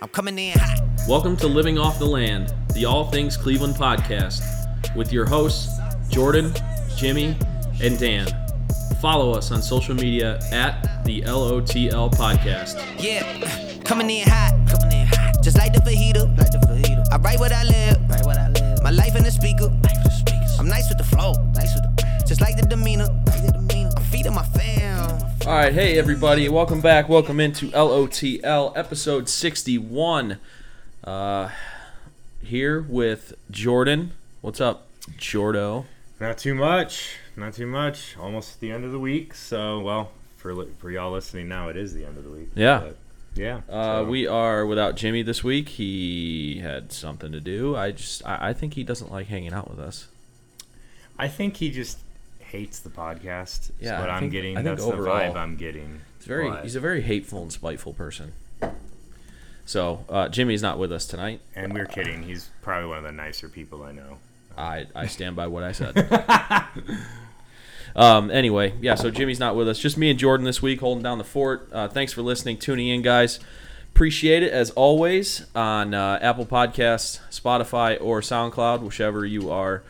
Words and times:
I'm 0.00 0.08
coming 0.10 0.38
in 0.38 0.56
hot. 0.56 0.80
Welcome 1.08 1.36
to 1.38 1.48
Living 1.48 1.76
Off 1.76 1.98
the 1.98 2.06
Land, 2.06 2.54
the 2.72 2.84
All 2.84 3.10
Things 3.10 3.36
Cleveland 3.36 3.74
podcast, 3.74 4.44
with 4.94 5.12
your 5.12 5.26
hosts, 5.26 5.76
Jordan, 6.08 6.54
Jimmy, 6.96 7.36
and 7.82 7.98
Dan. 7.98 8.28
Follow 9.00 9.32
us 9.32 9.50
on 9.50 9.60
social 9.60 9.96
media 9.96 10.38
at 10.52 11.04
the 11.04 11.22
LOTL 11.22 12.12
podcast. 12.12 12.80
Yeah, 13.02 13.82
coming 13.82 14.08
in 14.08 14.28
hot. 14.28 14.52
Coming 14.68 15.00
in 15.00 15.06
hot. 15.08 15.42
Just 15.42 15.58
like 15.58 15.72
the 15.72 15.80
fajita. 15.80 16.38
Like 16.38 16.52
the 16.52 16.58
fajita. 16.58 17.04
I 17.12 17.16
write 17.16 17.40
what 17.40 17.50
I 17.50 17.64
live. 17.64 17.96
Write 18.08 18.24
what 18.24 18.38
I 18.38 18.50
live. 18.50 18.80
My 18.84 18.90
life 18.90 19.16
in 19.16 19.24
the 19.24 19.32
speaker. 19.32 19.66
I'm 20.60 20.68
nice 20.68 20.88
with 20.88 20.98
the 20.98 21.04
flow. 21.04 21.32
Nice 21.54 21.74
with 21.74 21.96
the 21.96 22.24
Just 22.24 22.40
like 22.40 22.56
the 22.56 22.62
demeanor. 22.62 23.06
Like 23.06 23.12
the 23.14 23.16
demeanor. 23.16 23.27
All 25.48 25.54
right, 25.54 25.72
hey 25.72 25.96
everybody, 25.98 26.46
welcome 26.50 26.82
back. 26.82 27.08
Welcome 27.08 27.40
into 27.40 27.70
LOTL 27.70 28.76
episode 28.76 29.30
61. 29.30 30.36
Uh, 31.02 31.48
here 32.42 32.82
with 32.82 33.32
Jordan. 33.50 34.12
What's 34.42 34.60
up, 34.60 34.88
Jordo? 35.16 35.86
Not 36.20 36.36
too 36.36 36.54
much. 36.54 37.16
Not 37.34 37.54
too 37.54 37.66
much. 37.66 38.14
Almost 38.18 38.60
the 38.60 38.70
end 38.70 38.84
of 38.84 38.92
the 38.92 38.98
week. 38.98 39.32
So, 39.32 39.80
well, 39.80 40.10
for 40.36 40.52
li- 40.52 40.68
for 40.76 40.90
y'all 40.90 41.12
listening 41.12 41.48
now, 41.48 41.70
it 41.70 41.78
is 41.78 41.94
the 41.94 42.04
end 42.04 42.18
of 42.18 42.24
the 42.24 42.30
week. 42.30 42.50
Yeah. 42.54 42.80
But, 42.80 42.96
yeah. 43.34 43.62
Uh, 43.70 44.00
so- 44.00 44.04
we 44.04 44.26
are 44.26 44.66
without 44.66 44.96
Jimmy 44.96 45.22
this 45.22 45.42
week. 45.42 45.70
He 45.70 46.58
had 46.62 46.92
something 46.92 47.32
to 47.32 47.40
do. 47.40 47.74
I 47.74 47.92
just, 47.92 48.22
I, 48.26 48.50
I 48.50 48.52
think 48.52 48.74
he 48.74 48.84
doesn't 48.84 49.10
like 49.10 49.28
hanging 49.28 49.54
out 49.54 49.70
with 49.70 49.80
us. 49.80 50.08
I 51.18 51.26
think 51.26 51.56
he 51.56 51.70
just 51.70 51.96
hates 52.50 52.80
the 52.80 52.90
podcast. 52.90 53.70
Yeah. 53.80 54.00
What 54.00 54.10
I 54.10 54.14
I'm 54.14 54.20
think- 54.20 54.32
getting. 54.32 54.56
I 54.56 54.62
think 54.62 54.76
That's 54.76 54.86
overall- 54.88 55.16
the 55.18 55.22
vibe 55.22 55.36
I'm 55.36 55.56
getting. 55.56 56.00
He's 56.18 56.26
very, 56.26 56.50
But- 56.50 56.62
he's 56.64 56.76
a 56.76 56.80
very 56.80 57.02
hateful 57.02 57.42
and 57.42 57.52
spiteful 57.52 57.92
person. 57.94 58.32
So 59.64 60.04
uh, 60.08 60.28
Jimmy's 60.28 60.62
not 60.62 60.78
with 60.78 60.90
us 60.92 61.06
tonight. 61.06 61.40
and 61.54 61.72
we're 61.74 61.84
kidding. 61.86 62.22
He's 62.22 62.48
probably 62.62 62.88
one 62.88 62.98
of 62.98 63.04
the 63.04 63.12
nicer 63.12 63.48
people 63.50 63.82
I 63.82 63.92
know. 63.92 64.18
I, 64.56 64.86
I 64.94 65.06
stand 65.06 65.36
by 65.36 65.46
what 65.46 65.62
I 65.62 65.72
said. 65.72 65.94
um, 67.96 68.30
anyway, 68.30 68.74
yeah, 68.80 68.94
so 68.94 69.10
Jimmy's 69.10 69.38
not 69.38 69.56
with 69.56 69.68
us. 69.68 69.78
Just 69.78 69.96
me 69.96 70.10
and 70.10 70.18
Jordan 70.18 70.44
this 70.44 70.62
week 70.62 70.80
holding 70.80 71.02
down 71.02 71.18
the 71.18 71.24
fort. 71.24 71.68
Uh, 71.72 71.88
thanks 71.88 72.12
for 72.12 72.22
listening, 72.22 72.58
tuning 72.58 72.88
in, 72.88 73.02
guys. 73.02 73.40
Appreciate 73.94 74.42
it 74.42 74.52
as 74.52 74.70
always 74.70 75.46
on 75.54 75.94
uh, 75.94 76.18
Apple 76.22 76.46
Podcasts, 76.46 77.20
Spotify, 77.30 77.98
or 78.00 78.20
SoundCloud, 78.20 78.80
whichever 78.80 79.24
you 79.26 79.50
are 79.50 79.82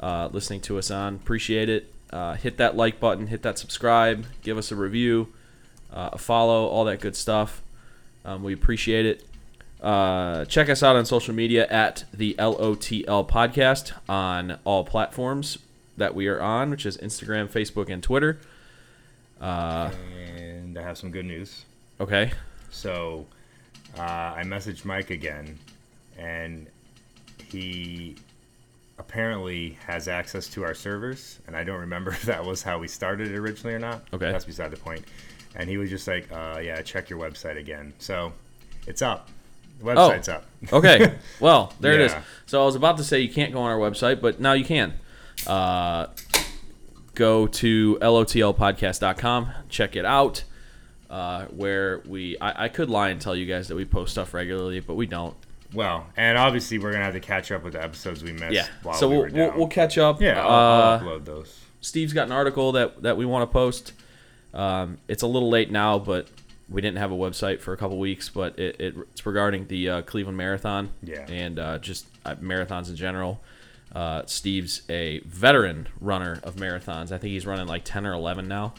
uh, 0.00 0.28
listening 0.32 0.60
to 0.62 0.78
us 0.78 0.90
on. 0.90 1.14
Appreciate 1.16 1.68
it. 1.68 1.91
Uh, 2.12 2.34
hit 2.34 2.58
that 2.58 2.76
like 2.76 3.00
button, 3.00 3.28
hit 3.28 3.42
that 3.42 3.58
subscribe, 3.58 4.26
give 4.42 4.58
us 4.58 4.70
a 4.70 4.76
review, 4.76 5.32
uh, 5.92 6.10
a 6.12 6.18
follow, 6.18 6.66
all 6.66 6.84
that 6.84 7.00
good 7.00 7.16
stuff. 7.16 7.62
Um, 8.24 8.42
we 8.42 8.52
appreciate 8.52 9.06
it. 9.06 9.24
Uh, 9.80 10.44
check 10.44 10.68
us 10.68 10.82
out 10.82 10.94
on 10.94 11.04
social 11.06 11.34
media 11.34 11.66
at 11.68 12.04
the 12.12 12.34
LOTL 12.38 13.28
podcast 13.28 13.92
on 14.08 14.58
all 14.64 14.84
platforms 14.84 15.58
that 15.96 16.14
we 16.14 16.28
are 16.28 16.40
on, 16.40 16.70
which 16.70 16.86
is 16.86 16.96
Instagram, 16.98 17.48
Facebook, 17.50 17.88
and 17.90 18.02
Twitter. 18.02 18.38
Uh, 19.40 19.90
And 20.36 20.78
I 20.78 20.82
have 20.82 20.98
some 20.98 21.10
good 21.10 21.24
news. 21.26 21.64
okay. 22.00 22.30
So, 22.70 23.26
uh, 23.98 24.02
I 24.02 24.42
messaged 24.44 24.84
Mike 24.84 25.10
again, 25.10 25.58
and 26.16 26.66
he 27.50 28.16
apparently 29.06 29.76
has 29.86 30.08
access 30.08 30.46
to 30.48 30.64
our 30.64 30.74
servers. 30.74 31.40
And 31.46 31.56
I 31.56 31.64
don't 31.64 31.80
remember 31.80 32.10
if 32.18 32.22
that 32.22 32.44
was 32.44 32.62
how 32.62 32.78
we 32.78 32.88
started 32.88 33.28
it 33.28 33.36
originally 33.36 33.74
or 33.74 33.78
not. 33.78 34.02
Okay. 34.12 34.30
That's 34.30 34.44
beside 34.44 34.70
the 34.70 34.76
point. 34.76 35.04
And 35.54 35.68
he 35.68 35.76
was 35.76 35.90
just 35.90 36.08
like, 36.08 36.30
uh, 36.32 36.60
"Yeah, 36.62 36.80
check 36.80 37.10
your 37.10 37.18
website 37.18 37.58
again." 37.58 37.92
So, 37.98 38.32
it's 38.86 39.02
up. 39.02 39.28
The 39.80 39.84
website's 39.84 40.28
up. 40.28 40.46
Okay. 40.72 41.14
Well, 41.40 41.74
there 41.80 41.92
it 41.92 42.00
is. 42.00 42.14
So 42.46 42.62
I 42.62 42.64
was 42.64 42.74
about 42.74 42.96
to 42.98 43.04
say 43.04 43.20
you 43.20 43.32
can't 43.32 43.52
go 43.52 43.60
on 43.60 43.70
our 43.70 43.78
website, 43.78 44.20
but 44.22 44.40
now 44.40 44.52
you 44.54 44.64
can. 44.64 44.94
Uh, 45.46 46.06
go 47.14 47.46
to 47.46 47.98
lotlpodcast.com, 48.00 49.50
check 49.68 49.96
it 49.96 50.04
out. 50.04 50.44
Uh, 51.10 51.44
where 51.46 52.00
we, 52.06 52.38
I, 52.38 52.64
I 52.64 52.68
could 52.68 52.88
lie 52.88 53.10
and 53.10 53.20
tell 53.20 53.36
you 53.36 53.44
guys 53.44 53.68
that 53.68 53.74
we 53.74 53.84
post 53.84 54.12
stuff 54.12 54.32
regularly, 54.32 54.80
but 54.80 54.94
we 54.94 55.06
don't. 55.06 55.36
Well, 55.74 56.06
and 56.16 56.36
obviously 56.36 56.78
we're 56.78 56.92
gonna 56.92 57.04
have 57.04 57.14
to 57.14 57.20
catch 57.20 57.50
up 57.50 57.62
with 57.64 57.72
the 57.74 57.82
episodes 57.82 58.22
we 58.22 58.32
missed. 58.32 58.52
Yeah. 58.52 58.66
So 58.94 59.08
we 59.08 59.16
we'll, 59.18 59.30
we'll 59.32 59.58
we'll 59.58 59.68
catch 59.68 59.98
up. 59.98 60.20
Yeah, 60.20 60.42
I'll, 60.42 60.48
Uh, 60.50 60.52
I'll 60.52 61.00
upload 61.00 61.24
those. 61.24 61.60
Steve's 61.80 62.12
got 62.12 62.26
an 62.26 62.32
article 62.32 62.72
that 62.72 63.02
that 63.02 63.16
we 63.16 63.24
want 63.24 63.48
to 63.48 63.52
post. 63.52 63.92
Um, 64.54 64.98
it's 65.08 65.22
a 65.22 65.26
little 65.26 65.48
late 65.50 65.70
now, 65.70 65.98
but 65.98 66.28
we 66.68 66.80
didn't 66.80 66.98
have 66.98 67.10
a 67.10 67.16
website 67.16 67.60
for 67.60 67.72
a 67.72 67.76
couple 67.76 67.98
weeks. 67.98 68.28
But 68.28 68.58
it, 68.58 68.80
it, 68.80 68.94
it's 69.12 69.24
regarding 69.24 69.66
the 69.68 69.88
uh, 69.88 70.02
Cleveland 70.02 70.36
Marathon. 70.38 70.90
Yeah. 71.02 71.26
And 71.28 71.58
uh, 71.58 71.78
just 71.78 72.06
uh, 72.24 72.34
marathons 72.36 72.88
in 72.88 72.96
general. 72.96 73.40
Uh, 73.94 74.22
Steve's 74.26 74.82
a 74.88 75.20
veteran 75.26 75.88
runner 76.00 76.40
of 76.42 76.56
marathons. 76.56 77.12
I 77.12 77.18
think 77.18 77.32
he's 77.32 77.46
running 77.46 77.66
like 77.66 77.84
ten 77.84 78.06
or 78.06 78.12
eleven 78.12 78.48
now, 78.48 78.74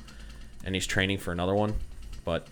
and 0.65 0.73
he's 0.75 0.87
training 0.87 1.17
for 1.17 1.31
another 1.31 1.53
one. 1.55 1.75
But 2.23 2.47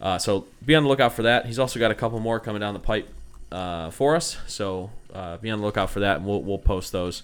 uh, 0.00 0.18
so 0.18 0.46
be 0.64 0.74
on 0.74 0.82
the 0.84 0.88
lookout 0.88 1.12
for 1.12 1.22
that. 1.22 1.46
He's 1.46 1.58
also 1.58 1.80
got 1.80 1.90
a 1.90 1.94
couple 1.94 2.20
more 2.20 2.38
coming 2.38 2.60
down 2.60 2.74
the 2.74 2.80
pipe 2.80 3.08
uh, 3.50 3.90
for 3.90 4.16
us. 4.16 4.36
So 4.46 4.90
uh, 5.12 5.36
be 5.38 5.50
on 5.50 5.60
the 5.60 5.64
lookout 5.64 5.90
for 5.90 6.00
that, 6.00 6.18
and 6.18 6.26
we'll, 6.26 6.42
we'll 6.42 6.58
post 6.58 6.92
those 6.92 7.22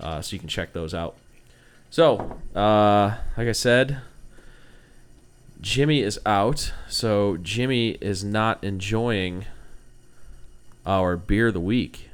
uh, 0.00 0.20
so 0.20 0.34
you 0.34 0.40
can 0.40 0.48
check 0.48 0.72
those 0.72 0.94
out. 0.94 1.16
So, 1.90 2.38
uh, 2.54 3.16
like 3.36 3.48
I 3.48 3.52
said, 3.52 4.02
Jimmy 5.60 6.02
is 6.02 6.20
out. 6.26 6.72
So 6.88 7.36
Jimmy 7.38 7.90
is 8.00 8.22
not 8.22 8.62
enjoying 8.62 9.46
our 10.86 11.16
beer 11.16 11.48
of 11.48 11.54
the 11.54 11.60
week. 11.60 12.08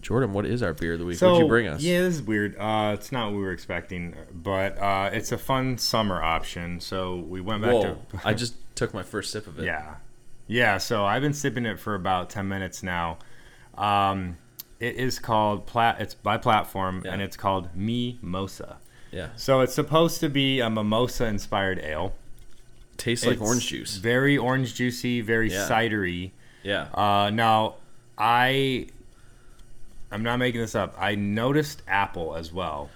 Jordan, 0.00 0.34
what 0.34 0.44
is 0.44 0.62
our 0.62 0.74
beer 0.74 0.92
of 0.94 0.98
the 0.98 1.06
week? 1.06 1.18
What'd 1.18 1.38
you 1.38 1.48
bring 1.48 1.66
us? 1.66 1.80
Yeah, 1.80 2.02
this 2.02 2.16
is 2.16 2.22
weird. 2.22 2.58
Uh, 2.58 2.92
it's 2.92 3.10
not 3.10 3.28
what 3.28 3.38
we 3.38 3.42
were 3.42 3.52
expecting, 3.52 4.14
but 4.34 4.78
uh, 4.78 5.08
it's 5.12 5.32
a 5.32 5.38
fun 5.38 5.78
summer 5.78 6.22
option. 6.22 6.78
So 6.80 7.16
we 7.16 7.40
went 7.40 7.62
back 7.62 7.72
Whoa! 7.72 7.82
to 8.10 8.20
I 8.22 8.34
just 8.34 8.54
took 8.74 8.92
my 8.92 9.02
first 9.02 9.32
sip 9.32 9.46
of 9.46 9.58
it. 9.58 9.64
yeah, 9.66 9.94
yeah. 10.46 10.78
So 10.78 11.04
I've 11.04 11.22
been 11.22 11.32
sipping 11.34 11.66
it 11.66 11.78
for 11.78 11.94
about 11.94 12.30
ten 12.30 12.48
minutes 12.48 12.82
now. 12.82 13.18
Um, 13.76 14.38
it 14.80 14.96
is 14.96 15.18
called 15.18 15.66
plat. 15.66 16.00
It's 16.00 16.14
by 16.14 16.36
platform, 16.38 17.02
Yeah. 17.04 17.12
and 17.12 17.22
it's 17.22 17.36
called 17.36 17.74
Mimosa. 17.74 18.76
Yeah. 19.10 19.28
So 19.36 19.60
it's 19.60 19.74
supposed 19.74 20.20
to 20.20 20.28
be 20.28 20.60
a 20.60 20.68
mimosa 20.68 21.26
inspired 21.26 21.78
ale. 21.78 22.14
Tastes 22.96 23.26
like 23.26 23.40
orange 23.40 23.66
juice. 23.68 23.96
Very 23.96 24.36
orange 24.36 24.74
juicy, 24.74 25.20
very 25.20 25.50
Yeah. 25.50 25.68
cidery. 25.68 26.30
Yeah. 26.62 26.88
Uh, 26.94 27.30
now, 27.30 27.74
I, 28.18 28.86
I'm 30.10 30.22
not 30.22 30.38
making 30.38 30.60
this 30.60 30.74
up. 30.74 30.94
I 30.98 31.14
noticed 31.14 31.82
apple 31.88 32.36
as 32.36 32.52
well. 32.52 32.90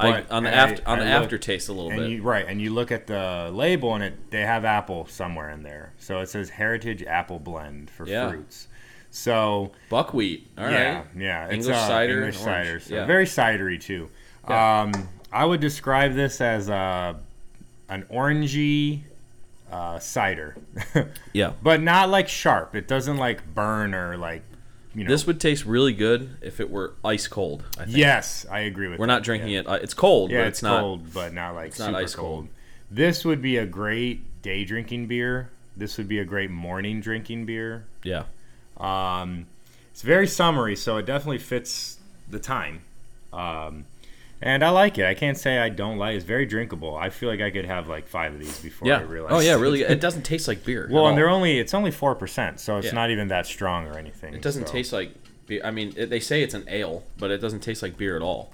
I, 0.00 0.22
on 0.30 0.42
the 0.44 0.50
and 0.50 0.80
I- 0.86 0.90
on 0.92 0.98
the 0.98 1.04
I 1.04 1.14
look- 1.14 1.22
aftertaste 1.24 1.68
a 1.68 1.72
little 1.72 1.90
and 1.90 2.00
bit. 2.00 2.10
you, 2.10 2.22
right, 2.22 2.44
and 2.48 2.60
you 2.60 2.70
look 2.72 2.90
at 2.90 3.06
the 3.06 3.50
label 3.52 3.94
and 3.94 4.02
it 4.04 4.30
they 4.30 4.40
have 4.42 4.64
apple 4.64 5.06
somewhere 5.06 5.50
in 5.50 5.62
there. 5.62 5.92
So 5.98 6.20
it 6.20 6.28
says 6.28 6.50
Heritage 6.50 7.02
Apple 7.04 7.38
Blend 7.38 7.90
for 7.90 8.06
Yeah. 8.06 8.28
fruits. 8.30 8.68
So 9.10 9.70
Buckwheat. 9.90 10.48
All 10.58 10.64
right. 10.64 10.72
yeah, 10.72 11.02
yeah, 11.16 11.44
it's 11.46 11.54
English 11.54 11.76
uh, 11.76 11.86
cider 11.88 12.18
English 12.18 12.38
cider, 12.38 12.80
so 12.80 12.94
Yeah. 12.96 13.04
very 13.06 13.26
cidery 13.26 13.80
too. 13.80 14.10
Yeah. 14.48 14.80
Um, 14.82 15.08
I 15.32 15.44
would 15.44 15.60
describe 15.60 16.14
this 16.14 16.40
as 16.40 16.68
uh, 16.68 17.14
an 17.88 18.04
orangey 18.12 19.02
uh, 19.70 19.98
cider, 19.98 20.56
Yeah. 21.32 21.52
but 21.62 21.80
not 21.82 22.08
like 22.08 22.28
sharp. 22.28 22.74
It 22.76 22.86
doesn't 22.88 23.16
like 23.16 23.54
burn 23.54 23.94
or 23.94 24.16
like 24.16 24.42
you 24.94 25.04
know. 25.04 25.08
This 25.10 25.26
would 25.26 25.40
taste 25.40 25.64
really 25.64 25.92
good 25.92 26.36
if 26.40 26.60
it 26.60 26.70
were 26.70 26.94
ice 27.04 27.26
cold. 27.26 27.64
I 27.78 27.84
think. 27.84 27.96
yes, 27.96 28.46
I 28.50 28.60
agree 28.60 28.86
with. 28.86 28.94
That. 28.94 29.00
We're 29.00 29.06
that, 29.06 29.12
not 29.14 29.22
drinking 29.22 29.50
yeah. 29.50 29.60
it. 29.60 29.66
Uh, 29.66 29.74
it's 29.74 29.94
cold, 29.94 30.30
Yeah, 30.30 30.38
but 30.38 30.46
it's, 30.48 30.58
it's, 30.58 30.62
not. 30.62 30.80
cold, 30.80 31.12
but 31.12 31.32
not 31.32 31.54
like 31.54 31.78
not 31.78 31.86
super 31.86 31.96
ice 31.96 32.14
cold. 32.14 32.28
cold. 32.28 32.48
This 32.90 33.24
would 33.24 33.42
be 33.42 33.56
a 33.56 33.66
great 33.66 34.42
day 34.42 34.64
drinking 34.64 35.06
beer. 35.06 35.50
This 35.76 35.98
would 35.98 36.08
be 36.08 36.18
a 36.18 36.24
great 36.24 36.50
morning 36.50 37.00
drinking 37.00 37.46
beer. 37.46 37.86
Yeah. 38.02 38.24
Um, 38.76 39.46
it's 39.90 40.02
very 40.02 40.26
summery, 40.26 40.76
so 40.76 40.96
it 40.98 41.06
definitely 41.06 41.38
fits 41.38 41.98
the 42.28 42.38
time. 42.38 42.82
Um, 43.32 43.86
and 44.44 44.62
I 44.62 44.70
like 44.70 44.98
it. 44.98 45.06
I 45.06 45.14
can't 45.14 45.36
say 45.36 45.58
I 45.58 45.68
don't 45.70 45.98
like 45.98 46.12
it. 46.12 46.16
It's 46.18 46.24
very 46.24 46.46
drinkable. 46.46 46.94
I 46.96 47.10
feel 47.10 47.28
like 47.28 47.40
I 47.40 47.50
could 47.50 47.64
have 47.64 47.88
like 47.88 48.06
five 48.06 48.32
of 48.32 48.38
these 48.38 48.60
before 48.60 48.86
yeah. 48.86 48.98
I 48.98 49.02
realize. 49.02 49.32
Oh 49.32 49.40
yeah, 49.40 49.54
really. 49.54 49.82
It 49.94 50.00
doesn't 50.00 50.22
taste 50.22 50.46
like 50.46 50.64
beer. 50.64 50.88
well, 50.92 51.08
and 51.08 51.18
they're 51.18 51.28
only 51.28 51.58
it's 51.58 51.74
only 51.74 51.90
four 51.90 52.14
percent, 52.14 52.60
so 52.60 52.76
it's 52.78 52.86
Yeah. 52.88 52.92
not 52.94 53.10
even 53.10 53.28
that 53.28 53.46
strong 53.46 53.86
or 53.88 53.98
anything. 53.98 54.34
It 54.34 54.42
doesn't 54.42 54.66
so- 54.68 54.72
taste 54.72 54.92
like. 54.92 55.12
beer. 55.46 55.60
I 55.64 55.70
mean, 55.72 55.92
it, 55.96 56.10
they 56.10 56.20
say 56.20 56.42
it's 56.42 56.54
an 56.54 56.64
ale, 56.68 57.02
but 57.18 57.30
it 57.30 57.38
doesn't 57.38 57.60
taste 57.60 57.82
like 57.82 57.96
beer 57.96 58.14
at 58.16 58.22
all. 58.22 58.52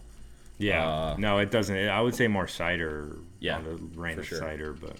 Yeah, 0.58 0.86
uh, 0.86 1.16
no, 1.18 1.38
it 1.38 1.50
doesn't. 1.50 1.76
I 1.76 2.00
would 2.00 2.14
say 2.14 2.28
more 2.28 2.46
cider. 2.48 3.16
Yeah, 3.40 3.56
on 3.56 3.64
the 3.64 3.76
rain 4.00 4.14
for 4.16 4.20
of 4.20 4.26
sure. 4.26 4.38
cider, 4.38 4.74
but 4.74 4.96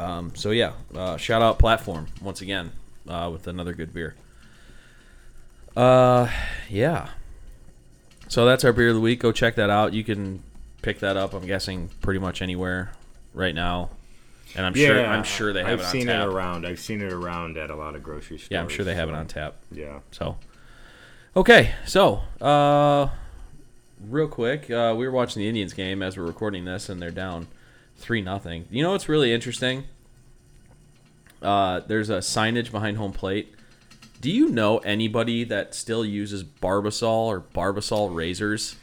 Um, 0.00 0.32
so 0.36 0.50
yeah, 0.52 0.72
uh, 0.94 1.16
shout 1.16 1.42
out 1.42 1.58
platform 1.58 2.06
once 2.22 2.40
again 2.40 2.70
uh, 3.08 3.28
with 3.32 3.46
another 3.48 3.74
good 3.74 3.92
beer. 3.92 4.14
Uh, 5.76 6.28
yeah. 6.68 7.08
So 8.28 8.44
that's 8.44 8.64
our 8.64 8.72
beer 8.72 8.88
of 8.90 8.94
the 8.94 9.00
week. 9.00 9.20
Go 9.20 9.32
check 9.32 9.54
that 9.56 9.70
out. 9.70 9.92
You 9.94 10.04
can 10.04 10.42
pick 10.82 11.00
that 11.00 11.16
up. 11.16 11.32
I'm 11.34 11.46
guessing 11.46 11.88
pretty 12.02 12.20
much 12.20 12.42
anywhere 12.42 12.92
right 13.34 13.54
now. 13.54 13.90
and 14.54 14.64
I'm 14.66 14.76
Yeah, 14.76 14.86
sure 14.88 15.06
I'm 15.06 15.24
sure 15.24 15.52
they 15.52 15.60
have 15.64 15.68
I've 15.72 15.80
it 15.80 15.84
on 15.86 15.90
seen 15.90 16.06
tap. 16.06 16.28
it 16.28 16.32
around. 16.32 16.66
I've 16.66 16.78
seen 16.80 17.00
it 17.00 17.12
around 17.12 17.56
at 17.56 17.70
a 17.70 17.74
lot 17.76 17.94
of 17.94 18.02
grocery 18.02 18.38
stores. 18.38 18.48
Yeah, 18.50 18.60
I'm 18.60 18.68
sure 18.68 18.84
they 18.84 18.94
have 18.94 19.08
it 19.08 19.14
on 19.14 19.26
tap. 19.26 19.56
Yeah. 19.72 20.00
So, 20.10 20.36
okay, 21.36 21.74
so 21.86 22.22
uh, 22.40 23.08
real 24.06 24.28
quick, 24.28 24.70
uh, 24.70 24.94
we 24.96 25.06
were 25.06 25.12
watching 25.12 25.40
the 25.40 25.48
Indians 25.48 25.72
game 25.72 26.02
as 26.02 26.16
we're 26.16 26.24
recording 26.26 26.64
this, 26.64 26.88
and 26.88 27.00
they're 27.02 27.10
down 27.10 27.48
three 27.96 28.20
nothing. 28.22 28.66
You 28.70 28.82
know 28.82 28.92
what's 28.92 29.08
really 29.08 29.32
interesting? 29.32 29.84
Uh, 31.42 31.80
there's 31.86 32.10
a 32.10 32.18
signage 32.18 32.70
behind 32.70 32.96
home 32.96 33.12
plate. 33.12 33.54
Do 34.20 34.30
you 34.30 34.48
know 34.48 34.78
anybody 34.78 35.44
that 35.44 35.74
still 35.74 36.04
uses 36.04 36.42
Barbasol 36.44 37.26
or 37.26 37.40
Barbasol 37.40 38.14
razors? 38.14 38.76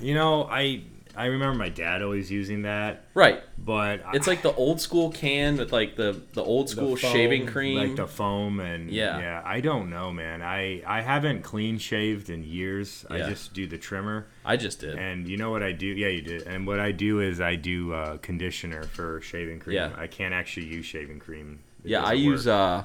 You 0.00 0.14
know, 0.14 0.44
I 0.50 0.82
I 1.16 1.26
remember 1.26 1.56
my 1.56 1.68
dad 1.68 2.02
always 2.02 2.28
using 2.32 2.62
that, 2.62 3.04
Right. 3.14 3.40
but 3.56 4.02
It's 4.14 4.26
like 4.26 4.42
the 4.42 4.52
old 4.54 4.80
school 4.80 5.12
can 5.12 5.56
with 5.56 5.72
like 5.72 5.94
the 5.94 6.20
the 6.32 6.42
old 6.42 6.66
the 6.66 6.72
school 6.72 6.96
foam, 6.96 7.12
shaving 7.12 7.46
cream. 7.46 7.76
like 7.78 7.94
the 7.94 8.08
foam, 8.08 8.58
and 8.58 8.90
Yeah. 8.90 9.20
yeah, 9.20 9.42
I 9.44 9.60
don't 9.60 9.90
know, 9.90 10.10
man. 10.12 10.42
I 10.42 10.82
I 10.84 11.02
haven't 11.02 11.42
clean 11.42 11.78
shaved 11.78 12.28
in 12.30 12.42
years. 12.42 13.06
Yeah. 13.08 13.16
I 13.16 13.28
just 13.30 13.54
do 13.54 13.68
the 13.68 13.78
trimmer, 13.78 14.26
I 14.44 14.56
just 14.56 14.80
did. 14.80 14.98
and 14.98 15.28
you 15.28 15.36
know 15.36 15.52
what 15.52 15.62
I 15.62 15.70
do? 15.70 15.86
Yeah, 15.86 16.08
you 16.08 16.22
did. 16.22 16.42
And 16.48 16.66
what 16.66 16.80
I 16.80 16.90
do 16.90 17.20
is 17.20 17.40
I 17.40 17.54
do 17.54 17.92
uh, 17.94 18.16
conditioner 18.16 18.82
for 18.82 19.20
shaving 19.20 19.60
cream. 19.60 19.76
Yeah. 19.76 19.90
I 19.96 20.08
can't 20.08 20.34
actually 20.34 20.66
use 20.66 20.84
shaving 20.86 21.20
cream. 21.20 21.60
It 21.84 21.90
yeah, 21.90 22.00
I 22.00 22.14
doesn't 22.16 22.18
use 22.24 22.46
uh 22.48 22.82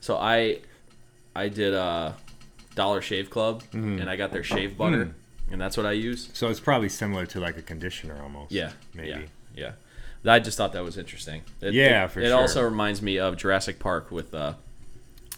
so 0.00 0.18
I 0.18 0.58
I 1.34 1.48
did 1.48 1.74
uh 1.74 2.12
Dollar 2.74 3.00
Shave 3.02 3.30
Club 3.30 3.62
Mm-hmm. 3.72 4.00
and 4.00 4.10
I 4.10 4.16
got 4.16 4.32
their 4.32 4.44
shave 4.44 4.76
butter 4.76 5.06
Mm. 5.06 5.12
and 5.52 5.60
that's 5.60 5.76
what 5.76 5.86
I 5.86 5.92
use. 5.92 6.28
So 6.32 6.48
it's 6.48 6.60
probably 6.60 6.88
similar 6.88 7.26
to 7.26 7.40
like 7.40 7.56
a 7.56 7.62
conditioner 7.62 8.20
almost. 8.22 8.52
Yeah. 8.52 8.72
maybe. 8.94 9.08
Yeah. 9.54 9.72
Yeah. 10.24 10.32
I 10.32 10.38
just 10.38 10.56
thought 10.56 10.72
that 10.72 10.82
was 10.82 10.96
interesting. 10.96 11.42
It, 11.60 11.74
Yeah, 11.74 12.04
it, 12.06 12.10
for 12.10 12.20
It 12.20 12.28
sure. 12.28 12.36
also 12.40 12.62
reminds 12.62 13.02
me 13.02 13.18
of 13.18 13.36
Jurassic 13.36 13.78
Park 13.78 14.10
with 14.10 14.34
uh 14.34 14.54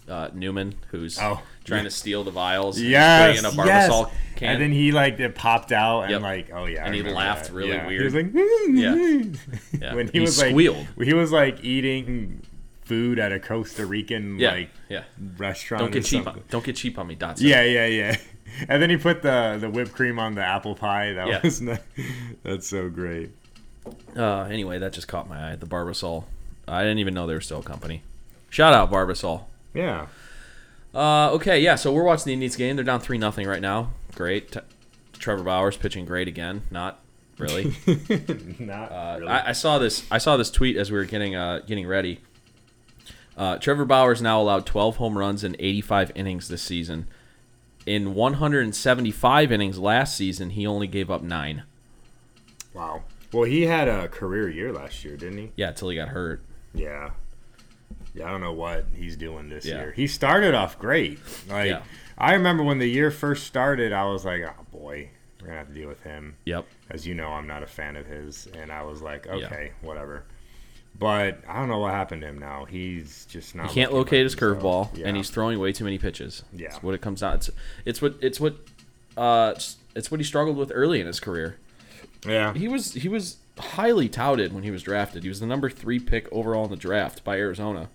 uh, 0.08 0.28
Newman, 0.32 0.76
who's 0.93 1.19
Oh, 1.20 1.43
trying 1.64 1.81
yeah. 1.81 1.88
to 1.88 1.90
steal 1.90 2.22
the 2.22 2.31
vials. 2.31 2.81
Yes, 2.81 3.40
in 3.40 3.44
a 3.44 3.66
yes. 3.66 3.90
Can. 4.37 4.50
And 4.52 4.62
then 4.62 4.70
he 4.70 4.92
like 4.92 5.19
it 5.19 5.34
popped 5.34 5.72
out 5.72 6.02
and 6.02 6.10
Yep. 6.12 6.20
like 6.22 6.50
oh 6.54 6.66
yeah, 6.66 6.84
And 6.87 6.94
I 6.94 6.96
he 6.99 7.02
laughed 7.02 7.46
that. 7.46 7.52
really 7.52 7.70
Yeah. 7.70 7.87
weird. 7.88 8.00
He 8.00 8.04
was 8.04 8.14
like 8.14 8.32
Yeah. 9.82 9.94
when 9.94 10.06
he, 10.06 10.12
He 10.12 10.20
was 10.20 10.37
squealed. 10.38 10.87
like 10.96 11.08
he 11.08 11.14
was 11.14 11.32
like 11.32 11.64
eating 11.64 12.40
food 12.86 13.18
at 13.18 13.32
a 13.32 13.38
Costa 13.38 13.84
Rican 13.84 14.38
yeah, 14.38 14.50
like 14.52 14.70
yeah. 14.88 15.04
restaurant. 15.36 15.80
Don't 15.82 15.90
get 15.92 16.04
cheap. 16.04 16.26
On, 16.26 16.42
don't 16.48 16.64
get 16.64 16.76
cheap 16.76 16.98
on 16.98 17.06
me, 17.06 17.14
Dodgson. 17.14 17.46
Yeah, 17.46 17.62
yeah, 17.62 17.86
yeah. 17.86 18.16
And 18.68 18.80
then 18.80 18.88
he 18.88 18.96
put 18.96 19.20
the 19.22 19.58
the 19.60 19.68
whipped 19.68 19.92
cream 19.92 20.18
on 20.18 20.34
the 20.34 20.42
apple 20.42 20.74
pie. 20.76 21.12
That 21.12 21.26
Yeah. 21.28 21.40
was 21.42 21.60
ni- 21.68 21.76
that's 22.42 22.66
so 22.68 22.88
great. 22.88 23.30
Uh, 24.16 24.42
anyway, 24.44 24.78
that 24.78 24.92
just 24.92 25.08
caught 25.08 25.28
my 25.28 25.52
eye. 25.52 25.56
The 25.56 25.66
Barbasol. 25.66 26.24
I 26.66 26.82
didn't 26.82 26.98
even 26.98 27.12
know 27.12 27.26
they 27.26 27.34
were 27.34 27.40
still 27.40 27.58
a 27.58 27.62
company. 27.62 28.02
Shout 28.48 28.72
out 28.72 28.90
Barbasol. 28.90 29.44
Yeah. 29.74 30.06
Uh, 30.94 31.30
okay, 31.32 31.60
yeah. 31.60 31.74
So 31.74 31.92
we're 31.92 32.04
watching 32.04 32.24
the 32.26 32.32
Indians 32.32 32.56
game. 32.56 32.76
They're 32.76 32.84
down 32.84 33.00
three 33.00 33.18
nothing 33.18 33.46
right 33.46 33.60
now. 33.60 33.90
Great. 34.14 34.52
T- 34.52 34.60
Trevor 35.18 35.42
Bauer's 35.44 35.76
pitching 35.76 36.04
great 36.06 36.26
again. 36.28 36.62
Not 36.70 37.00
really. 37.38 37.74
Not 38.58 38.90
Uh, 38.92 39.16
really. 39.18 39.30
I, 39.30 39.48
I 39.50 39.52
saw 39.52 39.78
this. 39.78 40.04
I 40.10 40.18
saw 40.18 40.36
this 40.36 40.50
tweet 40.50 40.76
as 40.76 40.90
we 40.90 40.96
were 40.96 41.04
getting 41.04 41.34
uh, 41.34 41.60
getting 41.66 41.86
ready. 41.86 42.20
Uh, 43.36 43.58
Trevor 43.58 43.84
Bauer's 43.84 44.22
now 44.22 44.40
allowed 44.40 44.64
12 44.66 44.96
home 44.96 45.18
runs 45.18 45.44
in 45.44 45.56
85 45.58 46.12
innings 46.14 46.48
this 46.48 46.62
season. 46.62 47.06
In 47.84 48.14
175 48.14 49.52
innings 49.52 49.78
last 49.78 50.16
season, 50.16 50.50
he 50.50 50.66
only 50.66 50.86
gave 50.86 51.10
up 51.10 51.22
nine. 51.22 51.64
wow. 52.74 53.02
Well, 53.32 53.44
he 53.44 53.62
had 53.62 53.88
a 53.88 54.08
career 54.08 54.48
year 54.48 54.72
last 54.72 55.04
year, 55.04 55.16
didn't 55.16 55.38
he? 55.38 55.50
Yeah, 55.56 55.68
until 55.68 55.88
he 55.90 55.96
got 55.96 56.08
hurt. 56.08 56.40
Yeah. 56.72 57.10
Yeah, 58.14 58.26
I 58.26 58.30
don't 58.30 58.40
know 58.40 58.52
what 58.52 58.86
he's 58.94 59.16
doing 59.16 59.48
this 59.48 59.66
Yeah. 59.66 59.78
year. 59.80 59.92
He 59.92 60.06
started 60.06 60.54
off 60.54 60.78
great. 60.78 61.18
Like 61.48 61.68
Yeah. 61.70 61.82
I 62.16 62.32
remember 62.34 62.62
when 62.62 62.78
the 62.78 62.88
year 62.88 63.10
first 63.10 63.44
started, 63.46 63.92
I 63.92 64.04
was 64.06 64.24
like, 64.24 64.42
"Oh 64.42 64.64
boy, 64.72 65.10
we're 65.40 65.48
gonna 65.48 65.58
have 65.58 65.68
to 65.68 65.74
deal 65.74 65.88
with 65.88 66.02
him." 66.04 66.36
Yep. 66.46 66.66
As 66.88 67.06
you 67.06 67.14
know, 67.14 67.28
I'm 67.28 67.46
not 67.46 67.62
a 67.62 67.66
fan 67.66 67.96
of 67.96 68.06
his, 68.06 68.46
and 68.56 68.70
I 68.72 68.82
was 68.84 69.02
like, 69.02 69.26
"Okay, 69.26 69.72
whatever." 69.82 70.24
But 70.98 71.40
I 71.48 71.58
don't 71.58 71.69
know 71.69 71.78
what 71.78 71.93
happened 71.93 72.22
to 72.22 72.28
him 72.28 72.38
now. 72.38 72.64
He's 72.64 73.26
just 73.26 73.54
not. 73.54 73.69
He 73.69 73.75
can't 73.75 73.93
locate 73.93 74.22
his 74.25 74.34
curveball, 74.37 74.96
Yeah. 74.96 75.08
and 75.08 75.16
he's 75.16 75.28
throwing 75.31 75.58
way 75.58 75.72
too 75.72 75.84
many 75.84 75.98
pitches. 75.98 76.43
Yeah. 76.54 76.69
That's 76.70 76.82
what 76.82 76.94
it 76.94 77.00
comes 77.00 77.20
down. 77.20 77.34
It's 77.34 77.50
it's 77.84 78.00
what 78.02 78.14
it's 78.20 78.40
what 78.40 78.54
uh 79.16 79.50
it's- 79.52 79.76
it's 79.94 80.10
what 80.10 80.20
he 80.20 80.25
struggled 80.25 80.56
with 80.58 80.70
early 80.75 81.00
in 81.00 81.06
his 81.06 81.20
career. 81.20 81.56
yeah. 82.26 82.52
He 82.54 82.69
was 82.69 82.93
he 82.94 83.08
was 83.08 83.37
highly 83.58 84.08
touted 84.08 84.52
when 84.52 84.62
he 84.62 84.70
was 84.70 84.82
drafted. 84.82 85.22
He 85.22 85.28
was 85.28 85.40
the 85.40 85.46
number 85.46 85.69
three 85.70 85.98
pick 85.98 86.31
overall 86.32 86.64
in 86.64 86.70
the 86.70 86.76
draft 86.76 87.25
by 87.25 87.38
Arizona, 87.38 87.88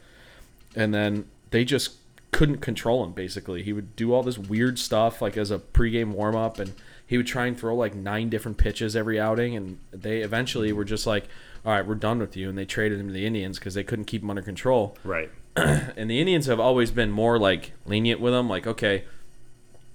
and 0.76 0.94
then 0.94 1.26
they 1.52 1.64
just 1.66 1.92
couldn't 2.32 2.58
control 2.58 3.04
him. 3.04 3.12
Basically, 3.12 3.62
he 3.62 3.74
would 3.74 3.96
do 3.96 4.14
all 4.14 4.24
this 4.24 4.38
weird 4.38 4.80
stuff 4.80 5.22
like 5.22 5.38
as 5.38 5.52
a 5.52 5.60
pregame 5.60 6.12
warm 6.14 6.36
up, 6.36 6.58
and 6.60 6.74
he 7.12 7.18
would 7.18 7.28
try 7.28 7.46
and 7.46 7.60
throw 7.60 7.76
like 7.76 7.94
nine 7.94 8.30
different 8.30 8.58
pitches 8.58 8.96
every 8.96 9.20
outing. 9.20 9.54
And 9.58 9.80
they 9.92 10.20
eventually 10.20 10.72
were 10.72 10.86
just 10.86 11.06
like, 11.06 11.28
"All 11.66 11.74
right, 11.74 11.86
we're 11.86 11.96
done 11.96 12.20
with 12.20 12.38
you," 12.38 12.48
and 12.48 12.58
they 12.58 12.64
traded 12.64 13.02
him 13.02 13.08
to 13.08 13.14
the 13.14 13.26
Indians 13.26 13.60
because 13.60 13.74
they 13.74 13.84
couldn't 13.84 14.06
keep 14.06 14.24
him 14.24 14.30
under 14.30 14.42
control. 14.42 14.98
Right. 15.04 15.30
And 15.58 16.10
the 16.10 16.22
Indians 16.22 16.46
have 16.46 16.62
always 16.62 16.90
been 16.90 17.12
more 17.12 17.38
like 17.38 17.74
lenient 17.86 18.22
with 18.22 18.34
him, 18.34 18.48
like 18.48 18.66
okay. 18.66 19.04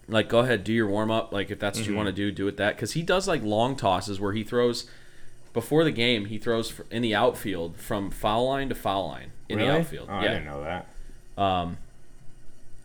Like 0.09 0.29
go 0.29 0.41
ahead, 0.41 0.63
do 0.63 0.75
your 0.75 0.89
warm 0.89 1.11
up. 1.11 1.33
Like 1.33 1.51
if 1.51 1.59
that's 1.59 1.79
what 1.79 1.89
you 1.89 1.97
want 1.97 2.09
to 2.09 2.13
do, 2.13 2.31
do 2.31 2.47
it 2.49 2.59
that. 2.59 2.77
Because 2.77 2.93
he 2.93 3.03
does 3.03 3.27
like 3.27 3.43
long 3.43 3.77
tosses 3.77 4.21
where 4.21 4.35
he 4.35 4.45
throws 4.45 4.85
before 5.55 5.85
the 5.85 5.91
game. 5.91 6.27
He 6.27 6.37
throws 6.37 6.79
in 6.91 7.01
the 7.01 7.15
outfield 7.15 7.79
from 7.79 8.11
foul 8.11 8.47
line 8.47 8.69
to 8.69 8.75
foul 8.75 9.09
line 9.09 9.33
in 9.49 9.57
really? 9.57 9.71
the 9.71 9.79
outfield. 9.79 10.09
Oh, 10.11 10.17
I 10.17 10.23
didn't 10.29 10.45
know 10.45 10.63
that. 10.63 11.43
Um, 11.43 11.79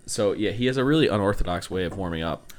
So 0.06 0.32
yeah, 0.32 0.52
he 0.52 0.68
has 0.68 0.78
a 0.78 0.86
really 0.86 1.10
unorthodox 1.10 1.70
way 1.70 1.84
of 1.84 1.98
warming 1.98 2.24
up. 2.24 2.54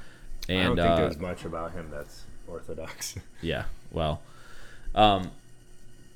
I 0.49 0.55
don't 0.65 0.77
think 0.77 0.89
uh, 0.89 0.97
there's 0.97 1.19
much 1.19 1.45
about 1.45 1.73
him 1.73 1.89
that's 1.91 2.25
orthodox. 2.49 3.15
yeah, 3.43 3.65
well, 3.91 4.21
um, 4.95 5.31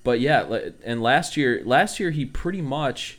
but 0.04 0.20
yeah, 0.20 0.68
and 0.84 1.02
last 1.02 1.36
year, 1.36 1.62
last 1.64 1.98
year 2.00 2.10
he 2.10 2.24
pretty 2.24 2.60
much 2.60 3.18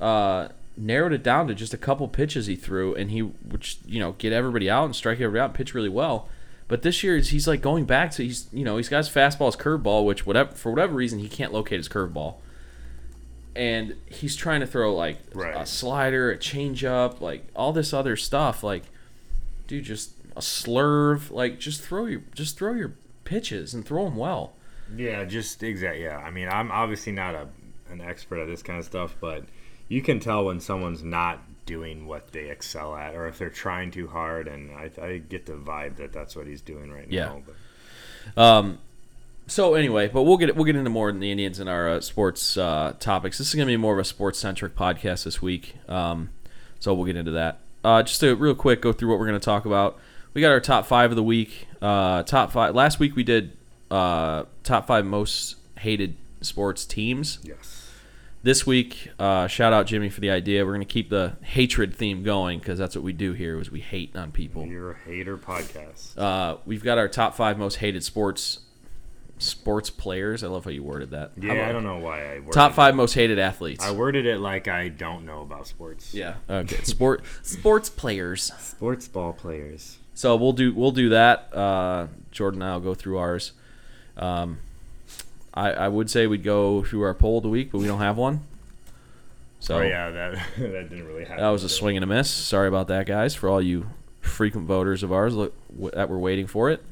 uh, 0.00 0.48
narrowed 0.76 1.12
it 1.12 1.22
down 1.22 1.46
to 1.48 1.54
just 1.54 1.72
a 1.74 1.78
couple 1.78 2.06
pitches 2.08 2.46
he 2.46 2.56
threw, 2.56 2.94
and 2.94 3.10
he 3.10 3.20
which 3.20 3.78
you 3.86 4.00
know 4.00 4.12
get 4.12 4.32
everybody 4.32 4.68
out 4.68 4.84
and 4.84 4.94
strike 4.96 5.20
everybody 5.20 5.40
out, 5.40 5.46
and 5.50 5.54
pitch 5.54 5.74
really 5.74 5.88
well. 5.88 6.28
But 6.66 6.82
this 6.82 7.02
year 7.02 7.16
he's 7.16 7.48
like 7.48 7.62
going 7.62 7.84
back 7.86 8.10
to 8.12 8.22
he's 8.24 8.46
you 8.52 8.64
know 8.64 8.76
he's 8.76 8.88
got 8.88 8.98
his 8.98 9.08
fastball, 9.08 9.46
his 9.46 9.56
curveball, 9.56 10.04
which 10.04 10.26
whatever 10.26 10.52
for 10.52 10.70
whatever 10.70 10.94
reason 10.94 11.18
he 11.18 11.28
can't 11.28 11.52
locate 11.52 11.78
his 11.78 11.88
curveball, 11.88 12.34
and 13.56 13.94
he's 14.06 14.36
trying 14.36 14.60
to 14.60 14.66
throw 14.66 14.94
like 14.94 15.18
Right. 15.34 15.56
a 15.56 15.64
slider, 15.66 16.30
a 16.30 16.36
changeup, 16.36 17.20
like 17.20 17.46
all 17.56 17.72
this 17.72 17.92
other 17.94 18.16
stuff. 18.16 18.62
Like, 18.62 18.84
dude, 19.68 19.84
just 19.84 20.10
a 20.36 20.40
slurve, 20.40 21.30
like 21.30 21.60
just 21.60 21.80
throw 21.82 22.06
your 22.06 22.22
just 22.34 22.58
throw 22.58 22.72
your 22.74 22.94
pitches 23.24 23.72
and 23.74 23.86
throw 23.86 24.04
them 24.06 24.16
well. 24.16 24.54
Yeah, 24.96 25.24
just 25.24 25.62
exact. 25.62 25.98
Yeah, 25.98 26.16
I 26.16 26.30
mean, 26.30 26.48
I'm 26.48 26.72
obviously 26.72 27.12
not 27.12 27.34
a 27.36 27.46
an 27.90 28.00
expert 28.00 28.40
at 28.40 28.48
this 28.48 28.62
kind 28.62 28.78
of 28.80 28.84
stuff, 28.84 29.14
but 29.20 29.44
you 29.88 30.02
can 30.02 30.18
tell 30.20 30.44
when 30.46 30.60
someone's 30.60 31.02
not 31.02 31.40
doing 31.66 32.06
what 32.06 32.32
they 32.32 32.50
excel 32.50 32.94
at, 32.96 33.14
or 33.14 33.26
if 33.28 33.38
they're 33.38 33.48
trying 33.50 33.90
too 33.90 34.06
hard. 34.08 34.48
And 34.48 34.70
I, 34.72 34.90
I 35.00 35.18
get 35.18 35.46
the 35.46 35.52
vibe 35.52 35.96
that 35.96 36.12
that's 36.12 36.34
what 36.34 36.46
he's 36.46 36.60
doing 36.62 36.90
right 36.90 37.06
Yeah. 37.10 37.26
now. 37.26 37.42
But 37.46 38.42
Um, 38.42 38.78
so 39.46 39.74
anyway, 39.74 40.08
but 40.08 40.22
we'll 40.24 40.36
get 40.36 40.54
we'll 40.56 40.64
get 40.66 40.76
into 40.76 40.90
more 40.90 41.08
in 41.10 41.20
the 41.20 41.30
Indians 41.30 41.58
and 41.60 41.68
our 41.68 41.88
uh, 41.88 42.00
sports 42.00 42.56
uh, 42.56 42.94
topics. 43.00 43.38
This 43.38 43.48
is 43.48 43.54
going 43.54 43.66
to 43.68 43.72
be 43.72 43.76
more 43.78 43.94
of 43.94 43.98
a 43.98 44.04
sports 44.04 44.38
centric 44.38 44.74
podcast 44.76 45.24
this 45.24 45.40
week. 45.40 45.76
Um, 45.88 46.30
so 46.80 46.92
we'll 46.94 47.06
get 47.06 47.16
into 47.16 47.32
that. 47.32 47.58
Uh, 47.84 48.02
just 48.02 48.20
to 48.20 48.34
real 48.34 48.54
quick 48.54 48.82
go 48.82 48.92
through 48.92 49.08
what 49.08 49.18
we're 49.18 49.26
going 49.26 49.38
to 49.40 49.44
talk 49.44 49.64
about. 49.64 49.98
We 50.34 50.40
got 50.40 50.50
our 50.50 50.60
top 50.60 50.86
five 50.86 51.10
of 51.10 51.16
the 51.16 51.22
week. 51.22 51.66
Uh, 51.80 52.22
top 52.24 52.52
five. 52.52 52.74
Last 52.74 52.98
week 53.00 53.16
we 53.16 53.22
did 53.24 53.56
uh, 53.90 54.44
top 54.62 54.86
five 54.86 55.04
most 55.06 55.56
hated 55.78 56.16
sports 56.40 56.84
teams. 56.84 57.38
yes, 57.42 57.90
This 58.42 58.66
week, 58.66 59.10
uh, 59.18 59.46
shout 59.46 59.72
out 59.72 59.86
Jimmy 59.86 60.08
for 60.10 60.20
the 60.20 60.30
idea. 60.30 60.64
We're 60.64 60.72
going 60.74 60.86
to 60.86 60.92
keep 60.92 61.08
the 61.08 61.36
hatred 61.42 61.94
theme 61.94 62.22
going 62.22 62.58
because 62.58 62.78
that's 62.78 62.94
what 62.94 63.04
we 63.04 63.12
do 63.12 63.32
here. 63.32 63.58
Is 63.60 63.70
we 63.70 63.80
hate 63.80 64.14
on 64.14 64.30
people. 64.32 64.66
you're 64.66 64.92
a 64.92 64.98
hater 64.98 65.36
podcast. 65.38 66.16
Uh, 66.18 66.58
we've 66.66 66.84
got 66.84 66.98
our 66.98 67.08
top 67.08 67.34
five 67.34 67.58
most 67.58 67.76
hated 67.76 68.04
sports 68.04 68.60
sports 69.38 69.90
players. 69.90 70.42
I 70.44 70.48
love 70.48 70.64
how 70.64 70.70
you 70.70 70.82
worded 70.82 71.10
that. 71.10 71.32
Yeah, 71.40 71.52
about 71.52 71.68
I 71.68 71.72
don't 71.72 71.84
know 71.84 71.98
why 71.98 72.24
I 72.24 72.38
worded 72.38 72.52
Top 72.52 72.72
it- 72.72 72.74
five 72.74 72.94
most 72.94 73.14
hated 73.14 73.38
athletes. 73.38 73.84
I 73.84 73.92
worded 73.92 74.26
it 74.26 74.38
like 74.40 74.68
I 74.68 74.88
don't 74.88 75.24
know 75.26 75.42
about 75.42 75.66
sports. 75.66 76.12
yeah. 76.14 76.34
Okay. 76.48 76.82
Sport 76.82 77.22
sports 77.42 77.88
players. 77.90 78.52
sports 78.58 79.08
ball 79.08 79.32
players. 79.32 79.98
So 80.14 80.34
we'll 80.36 80.52
do 80.52 80.74
we'll 80.74 80.90
do 80.92 81.10
that. 81.10 81.54
Uh, 81.54 82.08
Jordan 82.32 82.62
and 82.62 82.70
I'll 82.70 82.80
go 82.80 82.94
through 82.94 83.18
ours. 83.18 83.52
Um, 84.16 84.58
I 85.54 85.70
I 85.72 85.88
would 85.88 86.10
say 86.10 86.26
we'd 86.26 86.42
go 86.44 86.82
through 86.82 87.02
our 87.02 87.14
poll 87.14 87.38
of 87.38 87.42
the 87.44 87.48
week, 87.48 87.70
but 87.72 87.78
we 87.78 87.86
don't 87.86 88.00
have 88.00 88.16
one. 88.16 88.40
So 89.60 89.78
Oh 89.78 89.82
yeah, 89.82 90.10
that 90.10 90.34
that 90.58 90.88
didn't 90.90 91.06
really 91.06 91.24
happen. 91.24 91.42
that 91.42 91.50
was 91.50 91.64
a 91.64 91.68
swing 91.68 91.96
and 91.96 92.02
a 92.04 92.06
miss. 92.06 92.30
Sorry 92.30 92.68
about 92.68 92.88
that, 92.88 93.06
guys. 93.06 93.34
For 93.34 93.48
all 93.48 93.62
you 93.62 93.86
frequent 94.20 94.66
voters 94.66 95.02
of 95.02 95.12
ours 95.12 95.34
look, 95.34 95.54
that 95.94 96.08
were 96.08 96.18
waiting 96.18 96.46
for 96.46 96.70
it. 96.70 96.82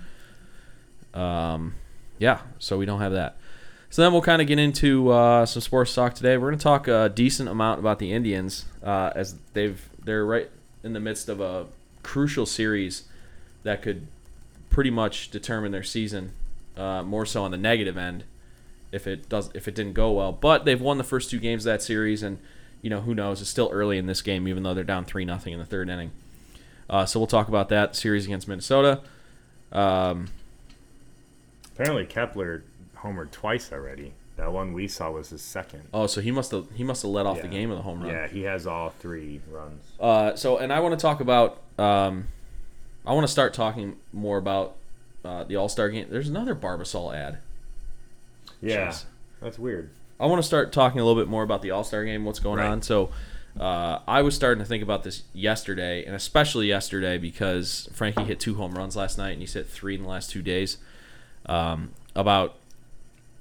Um, 1.15 1.75
yeah. 2.19 2.41
So 2.59 2.79
we 2.79 2.87
don't 2.87 3.01
have 3.01 3.13
that. 3.13 3.37
So 3.91 4.03
then 4.03 4.13
we'll 4.13 4.23
kind 4.23 4.43
of 4.43 4.49
get 4.49 4.59
into 4.59 5.11
uh, 5.11 5.47
some 5.47 5.63
sports 5.63 5.95
talk 5.95 6.15
today. 6.15 6.37
We're 6.37 6.49
going 6.49 6.59
to 6.59 6.63
talk 6.63 6.89
a 6.89 7.09
decent 7.09 7.49
amount 7.49 7.81
about 7.81 7.99
the 7.99 8.13
Indians 8.13 8.65
uh, 8.83 9.13
as 9.15 9.37
they've 9.53 9.89
they're 10.05 10.25
right 10.25 10.51
in 10.83 10.93
the 10.93 11.01
midst 11.01 11.29
of 11.29 11.41
a 11.41 11.67
crucial 12.03 12.47
series 12.47 13.05
that 13.63 13.83
could 13.83 14.07
pretty 14.71 14.91
much 14.91 15.31
determine 15.31 15.73
their 15.73 15.83
season. 15.83 16.33
Uh, 16.77 17.03
more 17.03 17.25
so 17.25 17.43
on 17.43 17.51
the 17.53 17.57
negative 17.57 17.97
end 17.97 18.25
if 18.93 19.07
it 19.07 19.29
does 19.29 19.51
if 19.55 19.69
it 19.69 19.75
didn't 19.75 19.95
go 19.95 20.13
well. 20.13 20.33
But 20.33 20.65
they've 20.65 20.81
won 20.81 20.99
the 20.99 21.05
first 21.05 21.31
two 21.31 21.39
games 21.39 21.65
of 21.65 21.73
that 21.73 21.83
series, 21.83 22.23
and 22.23 22.39
you 22.83 22.91
know 22.91 23.01
who 23.01 23.15
knows? 23.15 23.41
It's 23.41 23.51
still 23.51 23.71
early 23.73 23.99
in 23.99 24.07
this 24.07 24.23
game, 24.23 24.49
even 24.49 24.63
though 24.63 24.75
they're 24.75 24.85
down 24.85 25.05
three 25.05 25.25
nothing 25.25 25.53
in 25.53 25.59
the 25.59 25.65
third 25.65 25.89
inning. 25.89 26.11
Uh, 26.89 27.05
so 27.05 27.19
we'll 27.19 27.27
talk 27.27 27.49
about 27.49 27.69
that 27.69 27.97
series 27.97 28.27
against 28.27 28.47
Minnesota. 28.49 29.01
Um, 29.73 30.29
Apparently 31.77 32.07
Kepler 32.07 32.65
homered 32.99 33.31
twice 33.31 33.71
already. 33.73 34.13
That 34.37 34.53
one 34.53 34.73
we 34.75 34.87
saw 34.89 35.11
was 35.11 35.31
his 35.31 35.41
second. 35.41 35.85
oh, 35.95 36.07
so 36.07 36.21
he 36.21 36.31
must 36.31 36.51
have 36.51 36.67
he 36.75 36.85
must 36.85 37.03
have 37.03 37.11
led 37.11 37.25
off 37.25 37.41
the 37.41 37.49
game 37.49 37.71
with 37.71 37.79
a 37.79 37.83
home 37.83 38.03
run. 38.03 38.11
Yeah, 38.11 38.27
he 38.29 38.43
has 38.43 38.67
all 38.67 38.91
three 38.91 39.41
runs. 39.51 39.83
Uh, 39.99 40.35
so, 40.37 40.59
and 40.59 40.73
I 40.73 40.81
want 40.81 40.99
to 40.99 41.03
talk 41.03 41.21
about. 41.21 41.63
Um, 41.79 42.29
I 43.07 43.13
want 43.15 43.25
to 43.27 43.33
start 43.33 43.55
talking 43.55 43.97
more 44.13 44.37
about 44.37 44.77
uh, 45.25 45.45
the 45.45 45.57
All 45.57 45.69
Star 45.71 45.89
game. 45.89 46.09
There's 46.11 46.29
another 46.29 46.55
Barbasol 46.55 47.15
ad. 47.17 47.39
Yeah, 48.61 48.89
Jeez. 48.89 49.05
that's 49.41 49.59
weird. 49.59 49.91
I 50.21 50.27
want 50.27 50.39
to 50.41 50.47
start 50.47 50.73
talking 50.73 51.01
a 51.01 51.05
little 51.05 51.21
bit 51.21 51.29
more 51.31 51.43
about 51.43 51.63
the 51.63 51.71
All 51.71 51.85
Star 51.85 52.05
game, 52.05 52.25
what's 52.25 52.39
going 52.41 52.59
Right. 52.59 52.67
on. 52.69 52.83
So, 52.83 53.11
uh, 53.59 54.01
I 54.07 54.21
was 54.23 54.35
starting 54.35 54.63
to 54.63 54.69
think 54.69 54.83
about 54.83 55.03
this 55.03 55.23
yesterday, 55.33 56.05
and 56.05 56.15
especially 56.15 56.67
yesterday 56.67 57.17
because 57.17 57.89
Frankie 57.95 58.25
hit 58.25 58.41
two 58.41 58.55
home 58.57 58.73
runs 58.75 58.97
last 58.97 59.17
night, 59.19 59.31
and 59.33 59.41
he's 59.41 59.55
hit 59.55 59.67
three 59.67 59.95
in 59.95 60.03
the 60.03 60.09
last 60.09 60.31
two 60.31 60.43
days. 60.43 60.77
Um, 61.47 61.93
about 62.15 62.57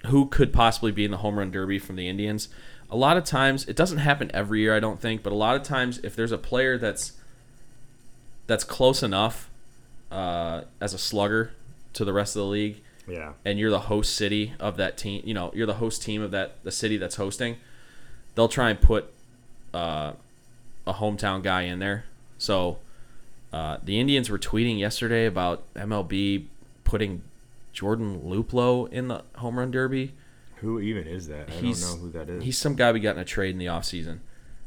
who 0.08 0.28
could 0.28 0.54
possibly 0.54 0.92
be 0.92 1.06
in 1.06 1.12
the 1.12 1.18
home 1.18 1.40
run 1.40 1.52
derby 1.52 1.80
from 1.80 1.96
the 1.96 2.08
Indians. 2.08 2.50
A 2.90 2.96
lot 2.96 3.18
of 3.18 3.24
times, 3.24 3.66
it 3.66 3.76
doesn't 3.76 3.98
happen 3.98 4.30
every 4.34 4.62
year, 4.62 4.76
I 4.76 4.80
don't 4.80 5.00
think, 5.00 5.24
but 5.24 5.34
a 5.34 5.36
lot 5.36 5.56
of 5.56 5.64
times, 5.64 6.00
if 6.04 6.16
there's 6.16 6.32
a 6.32 6.38
player 6.38 6.78
that's 6.78 7.14
that's 8.48 8.64
close 8.64 9.02
enough 9.02 9.50
uh, 10.12 10.62
as 10.80 10.94
a 10.94 11.00
slugger 11.00 11.52
to 11.94 12.06
the 12.06 12.14
rest 12.14 12.36
of 12.36 12.42
the 12.42 12.48
league, 12.48 12.82
Yeah, 13.08 13.34
and 13.44 13.58
you're 13.58 13.72
the 13.72 13.82
host 13.82 14.16
city 14.16 14.54
of 14.60 14.78
that 14.78 14.98
team, 14.98 15.24
you 15.26 15.34
know, 15.34 15.52
you're 15.56 15.66
the 15.66 15.76
host 15.76 16.04
team 16.04 16.22
of 16.22 16.32
that 16.32 16.64
the 16.64 16.72
city 16.72 16.98
that's 16.98 17.16
hosting, 17.16 17.58
they'll 18.36 18.48
try 18.48 18.70
and 18.70 18.80
put 18.80 19.12
uh, 19.74 20.14
a 20.86 20.94
hometown 20.94 21.42
guy 21.42 21.64
in 21.64 21.80
there. 21.80 22.06
So 22.38 22.78
uh, 23.52 23.78
the 23.84 24.00
Indians 24.00 24.30
were 24.30 24.38
tweeting 24.40 24.78
yesterday 24.78 25.26
about 25.26 25.64
MLB 25.74 26.46
putting 26.84 27.24
Jordan 27.76 28.22
Luplow 28.22 28.92
in 28.92 29.10
the 29.10 29.22
home 29.36 29.60
run 29.60 29.70
derby. 29.70 30.14
who 30.62 30.80
even 30.80 31.06
is 31.06 31.28
that? 31.28 31.50
I 31.50 31.52
He's 31.52 31.82
don't 31.82 32.00
know 32.00 32.06
who 32.06 32.12
that 32.14 32.30
is. 32.30 32.44
He's 32.44 32.58
some 32.58 32.74
guy 32.76 32.92
we 32.94 33.00
got 33.02 33.16
in 33.18 33.22
a 33.22 33.26
trade 33.26 33.52
in 33.52 33.58
the 33.60 33.66
offseason. 33.68 34.20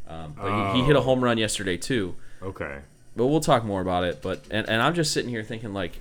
Um, 0.07 0.35
but 0.37 0.73
he, 0.75 0.81
he 0.81 0.87
hit 0.87 0.95
a 0.95 0.99
Oh. 1.01 1.03
home 1.03 1.25
run 1.25 1.39
yesterday 1.39 1.77
too. 1.79 2.15
okay. 2.43 2.79
But 3.17 3.27
we'll 3.27 3.41
talk 3.41 3.65
more 3.65 3.81
about 3.81 4.05
it. 4.05 4.23
But 4.23 4.45
and, 4.51 4.69
and 4.69 4.81
I'm 4.81 4.95
just 4.95 5.13
sitting 5.13 5.29
here 5.31 5.43
thinking 5.43 5.73
like, 5.75 5.99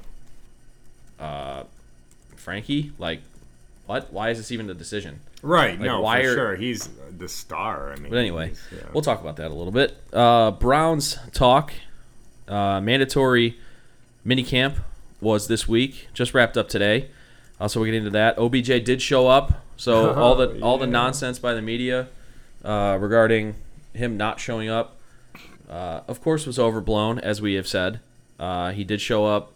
uh, 1.20 1.64
Frankie, 2.36 2.92
like, 3.00 3.22
what? 3.88 4.12
Why 4.14 4.30
is 4.30 4.38
this 4.38 4.52
even 4.52 4.70
a 4.70 4.74
decision? 4.76 5.20
Right. 5.42 5.72
Like, 5.72 5.80
no, 5.80 6.02
why 6.02 6.22
for 6.24 6.30
are- 6.30 6.34
sure. 6.36 6.56
He's 6.56 6.90
the 7.18 7.28
star. 7.30 7.92
I 7.92 7.96
mean. 7.96 8.12
But 8.12 8.20
anyway, 8.20 8.54
yeah. 8.72 8.80
we'll 8.94 9.02
talk 9.02 9.20
about 9.22 9.38
that 9.38 9.48
a 9.50 9.54
little 9.54 9.72
bit. 9.72 9.98
Uh, 10.14 10.52
Browns 10.52 11.18
talk. 11.34 11.74
Uh, 12.48 12.80
mandatory 12.82 13.58
mini 14.24 14.44
camp 14.44 14.78
was 15.20 15.48
this 15.48 15.68
week. 15.68 16.08
Just 16.14 16.34
wrapped 16.34 16.58
up 16.58 16.70
today. 16.70 17.10
Uh, 17.60 17.68
so 17.68 17.82
we 17.82 17.88
get 17.88 17.96
into 17.96 18.10
that. 18.12 18.38
OBJ 18.38 18.84
did 18.84 19.02
show 19.02 19.28
up. 19.28 19.64
So 19.78 20.14
all 20.16 20.36
the 20.36 20.60
all 20.62 20.78
the 20.78 20.88
nonsense 20.88 21.40
by 21.40 21.54
the 21.54 21.62
media 21.62 22.08
uh, 22.64 22.98
regarding 23.00 23.56
him 23.94 24.18
not 24.18 24.40
showing 24.40 24.70
up, 24.70 24.98
uh, 25.70 26.02
of 26.08 26.22
course, 26.22 26.46
was 26.46 26.60
overblown, 26.60 27.20
as 27.20 27.42
we 27.42 27.56
have 27.56 27.68
said. 27.68 28.00
Uh, 28.40 28.72
he 28.72 28.84
did 28.84 29.02
show 29.02 29.26
up 29.26 29.54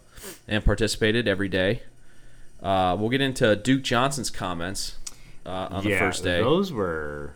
and 0.48 0.64
participated 0.64 1.28
every 1.28 1.48
day. 1.48 1.82
Uh, 2.62 2.96
we'll 2.98 3.08
get 3.08 3.20
into 3.20 3.54
Duke 3.56 3.82
Johnson's 3.82 4.30
comments 4.30 4.96
uh, 5.46 5.68
on 5.70 5.84
the 5.84 5.96
first 5.96 6.24
day. 6.24 6.40
Those 6.40 6.72
were. 6.72 7.34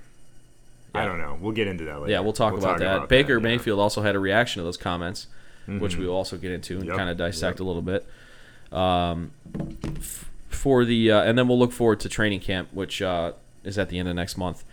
I 0.95 1.05
don't 1.05 1.19
know. 1.19 1.37
We'll 1.41 1.53
get 1.53 1.69
into 1.69 1.85
that 1.85 2.01
later. 2.01 2.13
Yeah, 2.13 2.21
we'll 2.21 2.33
talk 2.33 2.57
about 2.57 2.79
that. 2.79 3.09
Baker 3.09 3.35
yeah. 3.35 3.37
Mm-hmm. 3.37 3.45
Mayfield 3.45 3.81
also 3.81 4.03
had 4.03 4.17
a 4.17 4.19
reaction 4.19 4.61
to 4.61 4.65
those 4.65 4.79
comments, 4.79 5.27
which 5.67 5.97
we 5.97 6.07
will 6.07 6.15
also 6.15 6.37
get 6.37 6.53
into 6.53 6.77
and 6.79 6.87
Yep, 6.87 6.97
kind 6.97 7.11
of 7.11 7.17
dissect 7.17 7.57
yep. 7.57 7.61
a 7.61 7.65
little 7.65 7.83
bit. 7.83 8.07
Um, 8.73 9.33
f- 9.97 10.31
for 10.49 10.85
the 10.85 11.11
uh, 11.13 11.23
and 11.23 11.39
then 11.39 11.49
we'll 11.49 11.59
look 11.59 11.73
forward 11.73 12.01
to 12.01 12.09
training 12.09 12.41
camp, 12.41 12.69
which 12.73 13.01
uh, 13.01 13.33
is 13.65 13.79
at 13.79 13.89
the 13.89 13.99
end 13.99 14.09
of 14.09 14.15
next 14.17 14.37
month. 14.37 14.65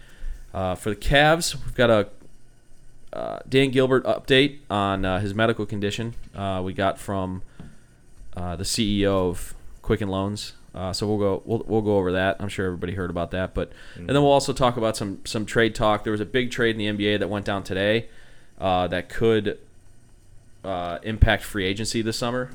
Uh, 0.54 0.76
for 0.76 0.90
the 0.90 0.96
Cavs, 0.96 1.56
we've 1.66 1.76
got 1.76 1.90
a 1.90 2.10
uh, 3.12 3.40
Dan 3.48 3.70
Gilbert 3.70 4.04
update 4.06 4.60
on 4.70 5.06
uh, 5.06 5.20
his 5.20 5.34
medical 5.34 5.66
condition. 5.66 6.16
Uh, 6.34 6.62
we 6.64 6.74
got 6.74 7.00
from 7.00 7.44
uh, 8.36 8.56
the 8.56 8.64
CEO 8.64 9.30
of 9.30 9.54
Quicken 9.82 10.10
Loans. 10.10 10.54
Uh, 10.74 10.92
so 10.92 11.06
we'll 11.06 11.20
go 11.20 11.44
we'll, 11.46 11.64
we'll 11.68 11.82
go 11.82 11.98
over 11.98 12.14
that. 12.14 12.38
I'm 12.40 12.50
sure 12.50 12.66
everybody 12.66 12.94
heard 12.94 13.12
about 13.12 13.30
that, 13.32 13.54
but 13.54 13.72
and 13.96 14.10
then 14.10 14.24
we'll 14.24 14.32
also 14.32 14.54
talk 14.54 14.76
about 14.76 14.98
some 14.98 15.20
some 15.24 15.46
trade 15.46 15.76
talk. 15.76 16.04
There 16.04 16.12
was 16.12 16.22
a 16.22 16.26
big 16.26 16.50
trade 16.50 16.80
in 16.80 16.98
the 16.98 17.06
NBA 17.06 17.20
that 17.20 17.30
went 17.30 17.46
down 17.46 17.64
today 17.64 18.08
uh, 18.60 18.88
that 18.88 19.08
could 19.08 19.60
uh, 20.64 20.98
impact 21.04 21.44
free 21.44 21.66
agency 21.66 22.02
this 22.02 22.18
summer, 22.18 22.50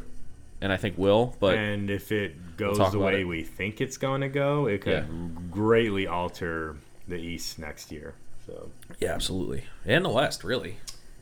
and 0.61 0.73
I 0.73 0.77
think 0.77 0.99
will. 0.99 1.37
But 1.41 1.57
and 1.57 1.91
if 1.91 2.11
it 2.12 2.57
goes 2.57 2.79
talk 2.79 2.93
the 2.93 2.99
way 2.99 3.25
we 3.25 3.43
think 3.43 3.81
it's 3.81 3.97
going 3.97 4.21
to 4.23 4.29
go, 4.29 4.67
it 4.67 4.83
could 4.83 5.05
Yeah. 5.09 5.29
greatly 5.50 6.07
alter 6.07 6.77
the 7.07 7.17
East 7.17 7.59
next 7.59 7.91
year. 7.93 8.15
So 8.47 8.71
yeah, 8.99 9.12
absolutely, 9.15 9.65
and 9.85 10.05
the 10.05 10.09
West 10.11 10.45
really. 10.45 10.77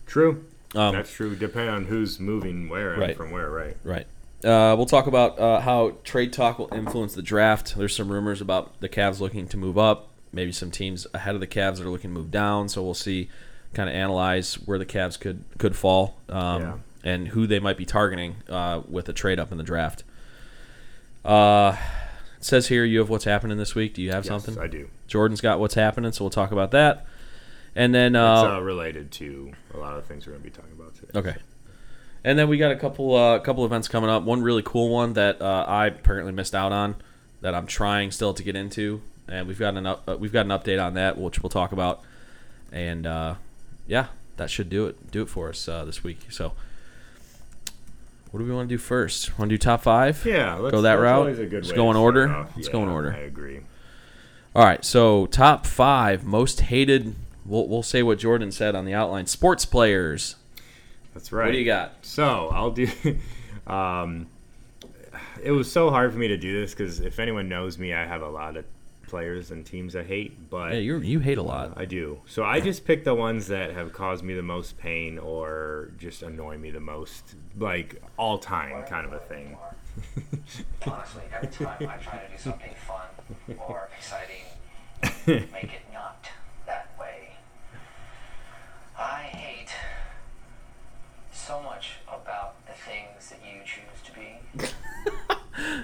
true. 0.06 0.44
Um, 0.74 0.94
That's 0.94 1.12
true. 1.12 1.34
Depending 1.36 1.72
on 1.74 1.84
who's 1.86 2.18
moving 2.20 2.68
where 2.68 2.92
and 2.92 3.00
Right. 3.00 3.16
from 3.16 3.30
where, 3.30 3.48
right? 3.50 3.76
Right. 3.84 4.06
Uh, 4.44 4.74
we'll 4.76 4.84
talk 4.84 5.06
about 5.06 5.38
uh, 5.38 5.60
how 5.60 5.96
trade 6.04 6.32
talk 6.32 6.58
will 6.58 6.68
influence 6.74 7.14
the 7.14 7.22
draft. 7.22 7.74
There's 7.76 7.94
some 7.94 8.10
rumors 8.12 8.40
about 8.40 8.78
the 8.80 8.88
Cavs 8.88 9.20
looking 9.20 9.46
to 9.48 9.56
move 9.56 9.78
up. 9.78 10.08
Maybe 10.32 10.52
some 10.52 10.70
teams 10.70 11.06
ahead 11.14 11.34
of 11.34 11.40
the 11.40 11.46
Cavs 11.46 11.76
that 11.78 11.86
are 11.86 11.90
looking 11.90 12.10
to 12.12 12.18
move 12.20 12.30
down. 12.30 12.68
So 12.68 12.82
we'll 12.82 12.94
see, 12.94 13.30
kind 13.74 13.88
of 13.88 13.94
analyze 13.94 14.54
where 14.66 14.78
the 14.78 14.84
Cavs 14.84 15.18
could 15.18 15.44
could 15.58 15.76
fall 15.76 16.18
um, 16.28 16.62
Yeah. 16.62 16.74
And 17.06 17.28
who 17.28 17.46
they 17.46 17.60
might 17.60 17.76
be 17.76 17.84
targeting 17.84 18.34
uh, 18.48 18.80
with 18.88 19.08
a 19.08 19.12
trade 19.12 19.38
up 19.38 19.52
in 19.52 19.58
the 19.58 19.64
draft. 19.64 20.02
Uh, 21.24 21.76
it 22.36 22.44
says 22.44 22.66
here 22.66 22.84
you 22.84 22.98
have 22.98 23.08
what's 23.08 23.24
happening 23.24 23.58
this 23.58 23.76
week. 23.76 23.94
Do 23.94 24.02
you 24.02 24.10
have 24.10 24.24
Yes, 24.24 24.28
something? 24.44 24.58
I 24.62 24.66
do. 24.66 24.88
Jordan's 25.06 25.40
got 25.40 25.60
what's 25.60 25.74
happening, 25.74 26.10
so 26.10 26.24
we'll 26.24 26.30
talk 26.30 26.50
about 26.50 26.72
that. 26.72 27.06
And 27.76 27.94
then 27.94 28.16
It's 28.16 28.20
uh, 28.20 28.56
uh, 28.56 28.60
related 28.60 29.12
to 29.12 29.52
a 29.72 29.76
lot 29.76 29.96
of 29.96 30.04
things 30.06 30.26
we're 30.26 30.32
going 30.32 30.42
to 30.42 30.50
be 30.50 30.56
talking 30.56 30.72
about 30.72 30.94
today. 30.96 31.18
Okay. 31.18 31.36
And 32.24 32.36
then 32.36 32.48
we 32.48 32.58
got 32.58 32.72
a 32.72 32.76
couple 32.76 33.14
uh, 33.14 33.38
couple 33.38 33.64
events 33.64 33.86
coming 33.86 34.10
up. 34.10 34.24
One 34.24 34.42
really 34.42 34.62
cool 34.64 34.88
one 34.88 35.12
that 35.12 35.40
uh, 35.40 35.64
I 35.68 35.86
apparently 35.86 36.32
missed 36.32 36.56
out 36.56 36.72
on 36.72 36.96
that 37.40 37.54
I'm 37.54 37.68
trying 37.68 38.10
still 38.10 38.34
to 38.34 38.42
get 38.42 38.56
into, 38.56 39.00
and 39.28 39.46
we've 39.46 39.60
got 39.60 39.76
an 39.76 39.86
up, 39.86 40.08
uh, 40.08 40.16
we've 40.18 40.32
got 40.32 40.44
an 40.46 40.50
update 40.50 40.84
on 40.84 40.94
that 40.94 41.18
which 41.18 41.40
we'll 41.40 41.50
talk 41.50 41.70
about. 41.70 42.02
And 42.72 43.06
uh, 43.06 43.34
yeah, 43.86 44.06
that 44.38 44.50
should 44.50 44.70
do 44.70 44.86
it 44.86 45.12
do 45.12 45.22
it 45.22 45.28
for 45.28 45.50
us 45.50 45.68
uh, 45.68 45.84
this 45.84 46.02
week. 46.02 46.18
So, 46.30 46.54
what 48.36 48.42
do 48.42 48.48
we 48.50 48.54
want 48.54 48.68
to 48.68 48.74
do 48.74 48.78
first? 48.78 49.38
Want 49.38 49.48
to 49.48 49.54
do 49.54 49.58
top 49.58 49.80
five? 49.80 50.22
Yeah, 50.26 50.56
let's, 50.56 50.70
Go 50.72 50.82
that 50.82 50.96
route? 50.96 51.26
a 51.26 51.46
good 51.46 51.64
Let's 51.64 51.72
go 51.72 51.90
in 51.90 51.96
order. 51.96 52.28
off. 52.28 52.50
Let's 52.54 52.68
go 52.68 52.82
in 52.82 52.90
order. 52.90 53.14
I 53.14 53.20
agree. 53.20 53.60
All 54.54 54.62
right. 54.62 54.84
So 54.84 55.24
top 55.24 55.64
five 55.64 56.22
most 56.22 56.60
hated. 56.60 57.14
We'll, 57.46 57.66
we'll 57.66 57.82
say 57.82 58.02
what 58.02 58.18
Jordan 58.18 58.52
said 58.52 58.74
on 58.74 58.84
the 58.84 58.92
outline. 58.92 59.24
Sports 59.24 59.64
players. 59.64 60.36
That's 61.14 61.32
right. 61.32 61.46
What 61.46 61.52
do 61.52 61.58
you 61.58 61.64
got? 61.64 61.94
So 62.02 62.50
I'll 62.52 62.70
do. 62.72 62.88
Um, 63.66 64.28
it 65.42 65.50
was 65.50 65.72
so 65.72 65.90
hard 65.90 66.12
for 66.12 66.18
me 66.18 66.28
to 66.28 66.36
do 66.36 66.60
this 66.60 66.70
because 66.72 67.00
if 67.00 67.18
anyone 67.18 67.48
knows 67.48 67.78
me, 67.78 67.92
I 67.92 68.06
have 68.06 68.22
a 68.22 68.28
lot 68.28 68.56
of 68.56 68.64
players 69.06 69.50
and 69.50 69.64
teams 69.64 69.94
I 69.96 70.02
hate, 70.02 70.50
but 70.50 70.72
Yeah, 70.72 70.78
you 70.78 70.98
you 70.98 71.20
hate 71.20 71.38
a 71.38 71.42
lot. 71.42 71.72
I 71.76 71.84
do. 71.84 72.20
So 72.26 72.44
I 72.44 72.60
just 72.60 72.84
pick 72.84 73.04
the 73.04 73.14
ones 73.14 73.46
that 73.48 73.72
have 73.72 73.92
caused 73.92 74.24
me 74.24 74.34
the 74.34 74.42
most 74.42 74.78
pain 74.78 75.18
or 75.18 75.90
just 75.98 76.22
annoy 76.22 76.58
me 76.58 76.70
the 76.70 76.80
most, 76.80 77.34
like 77.58 78.02
all 78.16 78.38
time 78.38 78.84
kind 78.84 79.06
of 79.06 79.12
a 79.12 79.18
thing. 79.18 79.56
Honestly, 80.86 81.22
every 81.34 81.48
time 81.48 81.88
I 81.88 81.96
try 81.96 82.18
to 82.18 82.28
do 82.30 82.38
something 82.38 82.74
fun 82.86 83.56
or 83.58 83.88
exciting, 83.96 84.44
make 85.52 85.64
it 85.64 85.82
not 85.92 86.28
that 86.66 86.90
way. 86.98 87.30
I 88.98 89.22
hate 89.22 89.70
so 91.32 91.62
much 91.62 91.96
about 92.08 92.66
the 92.66 92.72
things 92.72 93.30
that 93.30 93.38
you 93.44 93.60
choose 93.64 94.02
to 94.04 94.12
be. 94.12 94.68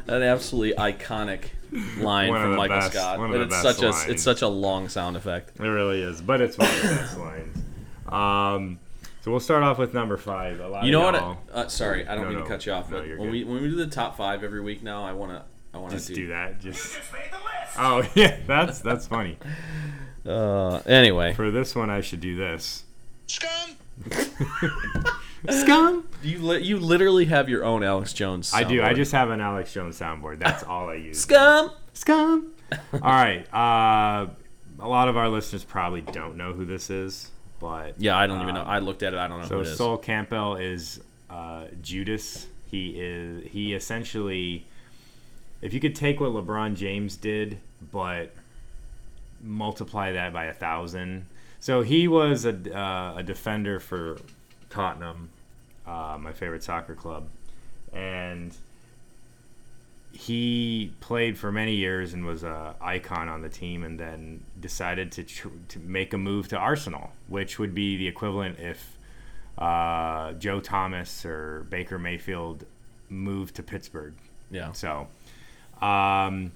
An 0.08 0.22
absolutely 0.22 0.74
iconic 0.76 1.44
line 1.98 2.28
One 2.28 2.36
of 2.38 2.42
from 2.42 2.50
the 2.52 2.56
Michael 2.56 2.76
best- 2.78 2.92
Scott, 2.92 3.18
one 3.18 3.26
of 3.26 3.32
but 3.32 3.38
the 3.38 3.44
it's 3.44 3.62
best 3.62 3.78
such 3.78 4.06
a 4.08 4.10
it's 4.10 4.22
such 4.22 4.42
a 4.42 4.48
long 4.48 4.88
sound 4.88 5.16
effect. 5.16 5.58
It 5.58 5.62
really 5.62 6.02
is, 6.02 6.20
but 6.20 6.40
it's 6.40 6.58
one 6.58 6.68
of 6.68 6.82
the 6.82 6.88
best 6.88 7.18
lines. 7.18 7.58
Um, 8.08 8.78
so 9.22 9.30
we'll 9.30 9.40
start 9.40 9.62
off 9.62 9.78
with 9.78 9.94
number 9.94 10.16
five. 10.16 10.60
A 10.60 10.68
lot 10.68 10.84
You 10.84 10.92
know 10.92 11.06
of 11.08 11.14
what? 11.14 11.20
y'all- 11.22 11.38
Uh, 11.54 11.68
sorry, 11.68 12.06
I 12.06 12.14
don't 12.14 12.24
No, 12.24 12.30
mean 12.30 12.38
no. 12.40 12.44
to 12.44 12.48
cut 12.50 12.66
you 12.66 12.72
off, 12.72 12.90
No, 12.90 12.98
but 12.98 13.06
you're 13.06 13.16
when 13.18 13.28
good. 13.28 13.32
we 13.32 13.44
when 13.44 13.62
we 13.62 13.68
do 13.68 13.76
the 13.76 13.86
top 13.86 14.16
five 14.16 14.42
every 14.44 14.60
week 14.60 14.82
now, 14.82 15.04
I 15.04 15.12
wanna 15.12 15.44
I 15.72 15.78
wanna 15.78 15.94
just 15.94 16.08
do, 16.08 16.14
do 16.16 16.26
that. 16.28 16.60
Just 16.60 16.94
Just 16.96 17.12
made 17.12 17.22
the 17.30 17.36
list. 17.36 17.76
Oh 17.78 18.02
yeah, 18.14 18.38
that's 18.46 18.80
that's 18.80 19.06
funny. 19.06 19.38
Uh, 20.26 20.76
anyway, 20.86 21.32
For 21.34 21.50
this 21.50 21.74
one, 21.74 21.88
I 21.90 22.00
should 22.00 22.20
do 22.20 22.36
this. 22.36 22.84
Scum! 23.26 23.76
Scum. 25.50 26.08
you 26.22 26.38
li- 26.38 26.62
you 26.62 26.78
literally 26.78 27.24
have 27.26 27.48
your 27.48 27.64
own 27.64 27.82
Alex 27.82 28.12
Jones. 28.12 28.52
I 28.54 28.64
do. 28.64 28.82
I 28.82 28.94
just 28.94 29.12
have 29.12 29.30
an 29.30 29.40
Alex 29.40 29.72
Jones 29.72 29.98
soundboard. 29.98 30.38
That's 30.38 30.62
all 30.62 30.88
I 30.88 30.94
use. 30.94 31.20
scum. 31.20 31.70
Scum. 31.94 32.52
All 32.94 33.00
right. 33.00 33.46
Uh, 33.52 34.28
a 34.80 34.88
lot 34.88 35.08
of 35.08 35.16
our 35.18 35.28
listeners 35.28 35.62
probably 35.62 36.00
don't 36.00 36.36
know 36.36 36.52
who 36.54 36.64
this 36.64 36.88
is, 36.88 37.30
but 37.60 38.00
Yeah, 38.00 38.16
I 38.16 38.26
don't 38.26 38.40
even 38.40 38.54
know. 38.54 38.62
I 38.62 38.78
looked 38.78 39.02
at 39.02 39.12
it. 39.12 39.18
I 39.18 39.28
don't 39.28 39.40
know 39.40 39.46
So 39.46 39.54
who 39.56 39.60
it 39.60 39.68
is. 39.68 39.76
Sol 39.76 39.98
Campbell 39.98 40.56
is 40.56 41.00
uh, 41.28 41.64
Judas. 41.82 42.46
He 42.70 42.98
is 42.98 43.44
he 43.50 43.74
essentially, 43.74 44.66
if 45.60 45.74
you 45.74 45.80
could 45.80 45.94
take 45.94 46.18
what 46.20 46.30
LeBron 46.30 46.74
James 46.76 47.16
did, 47.16 47.58
but 47.90 48.32
multiply 49.42 50.12
that 50.12 50.32
by 50.32 50.46
a 50.46 50.54
thousand. 50.54 51.26
So 51.60 51.82
he 51.82 52.08
was 52.08 52.44
a, 52.44 52.54
uh, 52.76 53.14
a 53.18 53.22
defender 53.22 53.78
for 53.80 54.18
Tottenham, 54.72 55.28
uh, 55.86 56.16
my 56.18 56.32
favorite 56.32 56.64
soccer 56.64 56.94
club, 56.94 57.28
and 57.92 58.56
he 60.12 60.92
played 61.00 61.38
for 61.38 61.52
many 61.52 61.74
years 61.74 62.12
and 62.14 62.24
was 62.24 62.42
a 62.42 62.74
icon 62.80 63.28
on 63.28 63.42
the 63.42 63.48
team, 63.48 63.84
and 63.84 64.00
then 64.00 64.42
decided 64.60 65.12
to 65.12 65.24
tr- 65.24 65.48
to 65.68 65.78
make 65.78 66.12
a 66.12 66.18
move 66.18 66.48
to 66.48 66.56
Arsenal, 66.56 67.12
which 67.28 67.58
would 67.58 67.74
be 67.74 67.96
the 67.96 68.08
equivalent 68.08 68.58
if 68.58 68.98
uh, 69.58 70.32
Joe 70.32 70.60
Thomas 70.60 71.24
or 71.24 71.66
Baker 71.70 71.98
Mayfield 71.98 72.64
moved 73.10 73.56
to 73.56 73.62
Pittsburgh. 73.62 74.14
yeah. 74.50 74.72
So, 74.72 75.08
um, 75.80 76.52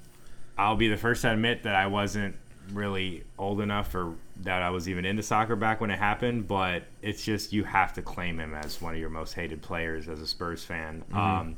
I'll 0.59 0.77
be 0.77 0.89
the 0.89 0.97
first 0.97 1.23
to 1.23 1.33
admit 1.33 1.65
that 1.65 1.75
I 1.75 1.87
wasn't 1.87 2.37
really 2.73 3.25
old 3.39 3.61
enough 3.61 3.95
or 3.95 4.15
that 4.43 4.63
I 4.63 4.71
was 4.71 4.89
even 4.89 5.05
into 5.05 5.23
soccer 5.23 5.57
back 5.57 5.81
when 5.81 5.91
it 5.91 5.99
happened, 5.99 6.49
but 6.49 6.85
it's 7.03 7.25
just 7.25 7.53
you 7.53 7.65
have 7.65 7.93
to 7.95 8.03
claim 8.03 8.39
him 8.39 8.55
as 8.55 8.81
one 8.81 8.95
of 8.95 9.01
your 9.01 9.11
most 9.11 9.33
hated 9.33 9.63
players 9.63 10.09
as 10.09 10.21
a 10.21 10.27
Spurs 10.27 10.65
fan. 10.65 11.05
Um, 11.13 11.57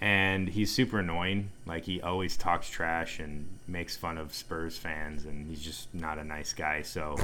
and 0.00 0.48
he's 0.48 0.72
super 0.72 0.98
annoying. 0.98 1.50
Like 1.64 1.84
he 1.84 2.00
always 2.00 2.36
talks 2.36 2.68
trash 2.68 3.18
and 3.18 3.48
makes 3.66 3.96
fun 3.96 4.18
of 4.18 4.34
Spurs 4.34 4.76
fans, 4.76 5.24
and 5.24 5.46
he's 5.46 5.62
just 5.62 5.94
not 5.94 6.18
a 6.18 6.24
nice 6.24 6.52
guy. 6.52 6.82
So, 6.82 7.16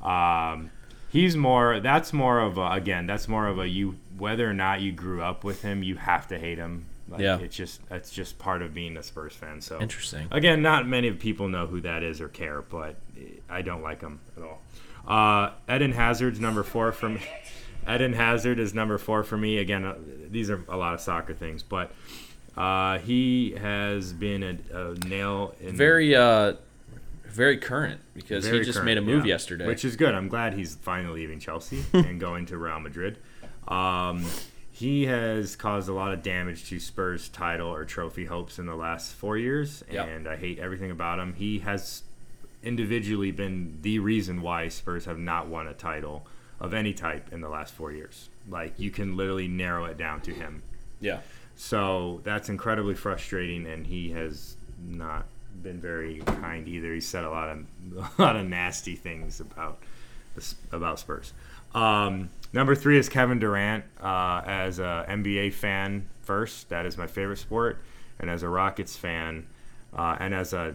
um, 0.00 0.70
he's 1.10 1.36
more. 1.36 1.80
That's 1.80 2.12
more 2.12 2.40
of 2.40 2.58
a, 2.58 2.70
again. 2.70 3.06
That's 3.06 3.28
more 3.28 3.46
of 3.46 3.58
a 3.58 3.68
you. 3.68 3.96
Whether 4.16 4.48
or 4.48 4.54
not 4.54 4.80
you 4.80 4.92
grew 4.92 5.22
up 5.22 5.44
with 5.44 5.62
him, 5.62 5.82
you 5.82 5.96
have 5.96 6.28
to 6.28 6.38
hate 6.38 6.58
him. 6.58 6.86
Like, 7.12 7.20
Yeah. 7.20 7.38
It's 7.38 7.56
just 7.56 7.80
it's 7.90 8.10
just 8.10 8.38
part 8.38 8.62
of 8.62 8.74
being 8.74 8.96
a 8.96 9.02
Spurs 9.02 9.34
fan. 9.34 9.60
So 9.60 9.80
Interesting. 9.80 10.26
Again, 10.30 10.62
not 10.62 10.88
many 10.88 11.12
people 11.12 11.48
know 11.48 11.66
who 11.66 11.80
that 11.82 12.02
is 12.02 12.20
or 12.20 12.28
care, 12.28 12.62
but 12.62 12.96
I 13.48 13.62
don't 13.62 13.82
like 13.82 14.00
him 14.00 14.20
at 14.36 14.42
all. 14.42 14.60
Uh, 15.06 15.50
Eden 15.72 15.92
Hazard's 15.92 16.40
number 16.40 16.62
four 16.62 16.92
for 16.92 17.08
me. 17.08 17.20
Eden 17.92 18.12
Hazard 18.12 18.58
is 18.58 18.74
number 18.74 18.96
four 18.96 19.24
for 19.24 19.36
me. 19.36 19.58
Again, 19.58 19.84
uh, 19.84 19.96
these 20.30 20.48
are 20.50 20.64
a 20.68 20.76
lot 20.76 20.94
of 20.94 21.00
soccer 21.00 21.34
things, 21.34 21.62
but 21.62 21.92
uh, 22.56 22.98
he 22.98 23.52
has 23.60 24.12
been 24.12 24.42
a, 24.42 24.76
a 24.76 24.94
nail 25.06 25.54
in 25.60 25.76
Very 25.76 26.14
uh, 26.14 26.54
very 27.26 27.56
current 27.56 28.00
because 28.14 28.44
very 28.46 28.58
he 28.58 28.64
just 28.64 28.76
current, 28.76 28.86
made 28.86 28.98
a 28.98 29.02
move 29.02 29.26
yeah. 29.26 29.34
yesterday. 29.34 29.66
which 29.66 29.84
is 29.84 29.96
good. 29.96 30.14
I'm 30.14 30.28
glad 30.28 30.54
he's 30.54 30.76
finally 30.76 31.20
leaving 31.20 31.40
Chelsea 31.40 31.84
and 31.92 32.20
going 32.20 32.46
to 32.46 32.58
Real 32.58 32.78
Madrid. 32.78 33.18
Um, 33.66 34.24
he 34.72 35.04
has 35.06 35.54
caused 35.54 35.88
a 35.88 35.92
lot 35.92 36.12
of 36.12 36.22
damage 36.22 36.68
to 36.70 36.80
Spurs' 36.80 37.28
title 37.28 37.68
or 37.68 37.84
trophy 37.84 38.24
hopes 38.24 38.58
in 38.58 38.66
the 38.66 38.74
last 38.74 39.12
four 39.14 39.36
years, 39.36 39.84
Yep. 39.90 40.08
and 40.08 40.28
I 40.28 40.36
hate 40.36 40.58
everything 40.58 40.90
about 40.90 41.18
him. 41.18 41.34
He 41.34 41.58
has 41.60 42.02
individually 42.62 43.30
been 43.32 43.78
the 43.82 43.98
reason 43.98 44.40
why 44.40 44.68
Spurs 44.68 45.04
have 45.04 45.18
not 45.18 45.48
won 45.48 45.66
a 45.66 45.74
title 45.74 46.26
of 46.60 46.72
any 46.74 46.92
type 46.94 47.32
in 47.32 47.40
the 47.40 47.48
last 47.48 47.74
four 47.74 47.92
years. 47.92 48.28
Like 48.48 48.78
you 48.78 48.90
can 48.90 49.16
literally 49.16 49.48
narrow 49.48 49.84
it 49.86 49.96
down 49.98 50.20
to 50.22 50.32
him. 50.32 50.62
yeah. 51.00 51.20
So 51.54 52.22
that's 52.24 52.48
incredibly 52.48 52.94
frustrating, 52.94 53.66
and 53.66 53.86
he 53.86 54.10
has 54.12 54.56
not 54.82 55.26
been 55.62 55.78
very 55.80 56.20
kind 56.24 56.66
either. 56.66 56.94
He 56.94 57.00
said 57.00 57.24
a 57.24 57.30
lot 57.30 57.50
of 57.50 57.66
a 58.18 58.22
lot 58.22 58.36
of 58.36 58.46
nasty 58.46 58.96
things 58.96 59.38
about 59.38 59.78
about 60.72 60.98
Spurs. 60.98 61.34
Um, 61.74 62.30
number 62.52 62.74
three 62.74 62.98
is 62.98 63.08
Kevin 63.08 63.38
Durant. 63.38 63.84
Uh, 64.00 64.42
as 64.46 64.78
a 64.78 65.04
NBA 65.08 65.52
fan, 65.54 66.08
first, 66.22 66.68
that 66.70 66.86
is 66.86 66.96
my 66.98 67.06
favorite 67.06 67.38
sport, 67.38 67.78
and 68.18 68.28
as 68.30 68.42
a 68.42 68.48
Rockets 68.48 68.96
fan, 68.96 69.46
uh, 69.96 70.16
and 70.20 70.34
as 70.34 70.52
a 70.52 70.74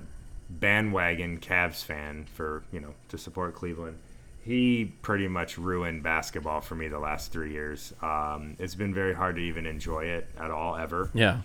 bandwagon 0.49 1.39
Cavs 1.39 1.83
fan 1.83 2.25
for 2.33 2.63
you 2.71 2.79
know 2.79 2.93
to 3.09 3.17
support 3.17 3.53
Cleveland. 3.55 3.97
He 4.43 4.93
pretty 5.01 5.27
much 5.27 5.57
ruined 5.57 6.03
basketball 6.03 6.61
for 6.61 6.75
me 6.75 6.87
the 6.87 6.99
last 6.99 7.33
three 7.33 7.51
years. 7.51 7.93
Um, 8.01 8.55
it's 8.59 8.75
been 8.75 8.93
very 8.93 9.13
hard 9.13 9.35
to 9.35 9.41
even 9.41 9.65
enjoy 9.65 10.05
it 10.05 10.29
at 10.39 10.51
all 10.51 10.77
ever. 10.77 11.09
Yeah. 11.13 11.41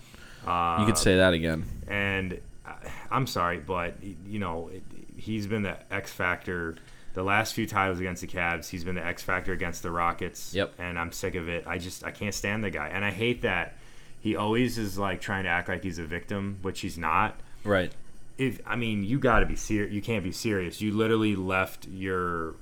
Uh, 0.47 0.77
You 0.81 0.87
could 0.87 0.99
say 0.99 1.17
that 1.17 1.33
again. 1.35 1.65
and 1.89 2.41
I- 2.65 2.75
I'm 3.11 3.27
sorry, 3.27 3.59
but 3.59 3.95
you 4.03 4.39
know 4.39 4.69
it- 4.73 4.85
he's 5.17 5.49
been 5.49 5.63
the 5.63 5.77
X 5.93 6.13
factor. 6.13 6.77
The 7.15 7.23
last 7.23 7.55
few 7.55 7.67
titles 7.67 8.01
against 8.01 8.23
the 8.23 8.27
Cavs, 8.29 8.69
he's 8.71 8.85
been 8.85 8.95
the 8.95 9.05
X 9.05 9.23
factor 9.23 9.53
against 9.53 9.83
the 9.83 9.91
Rockets. 9.91 10.55
Yep. 10.55 10.75
And 10.79 10.99
I'm 10.99 11.13
sick 11.13 11.35
of 11.35 11.49
it. 11.49 11.65
I 11.67 11.79
just 11.79 12.05
I 12.05 12.11
can't 12.11 12.35
stand 12.35 12.65
the 12.65 12.71
guy, 12.71 12.89
and 12.89 13.05
I 13.05 13.11
hate 13.11 13.43
that 13.43 13.75
he 14.21 14.37
always 14.37 14.79
is 14.79 14.99
like 14.99 15.21
trying 15.21 15.45
to 15.45 15.51
act 15.51 15.69
like 15.69 15.83
he's 15.83 15.99
a 15.99 16.05
victim, 16.05 16.59
which 16.63 16.81
he's 16.81 16.97
not. 16.97 17.39
Right. 17.65 17.93
If 18.39 18.61
I 18.67 18.77
mean, 18.77 19.05
you 19.05 19.19
got 19.19 19.41
to 19.41 19.47
be 19.47 19.57
serious. 19.57 19.93
You 19.93 20.01
can't 20.01 20.25
be 20.25 20.33
serious. 20.33 20.81
You 20.81 20.93
literally 20.93 21.37
left 21.37 21.87
your. 21.89 22.55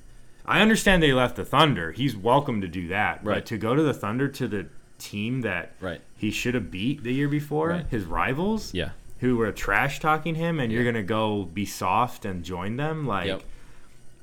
I 0.47 0.61
understand 0.63 1.03
they 1.03 1.13
left 1.13 1.37
the 1.37 1.45
Thunder. 1.45 1.93
He's 1.93 2.17
welcome 2.17 2.61
to 2.63 2.67
do 2.69 2.89
that. 2.89 3.25
Right. 3.25 3.35
But 3.37 3.47
to 3.47 3.59
go 3.59 3.77
to 3.77 3.83
the 3.83 3.95
Thunder 3.95 4.27
to 4.29 4.49
the 4.49 4.67
team 4.99 5.43
that 5.43 5.73
Right. 5.81 6.01
he 6.17 6.31
should 6.31 6.55
have 6.55 6.71
beat 6.71 7.05
the 7.05 7.13
year 7.13 7.29
before, 7.29 7.69
Right. 7.69 7.87
his 7.89 8.05
rivals 8.05 8.75
Yeah. 8.75 8.91
who 9.21 9.37
were 9.37 9.51
trash 9.53 10.01
talking 10.01 10.35
him 10.35 10.59
and 10.61 10.71
you're 10.73 10.85
gonna 10.85 11.03
go 11.03 11.45
be 11.45 11.65
soft 11.65 12.25
and 12.25 12.45
join 12.45 12.77
them 12.77 13.07
like 13.07 13.27
Yep. 13.29 13.43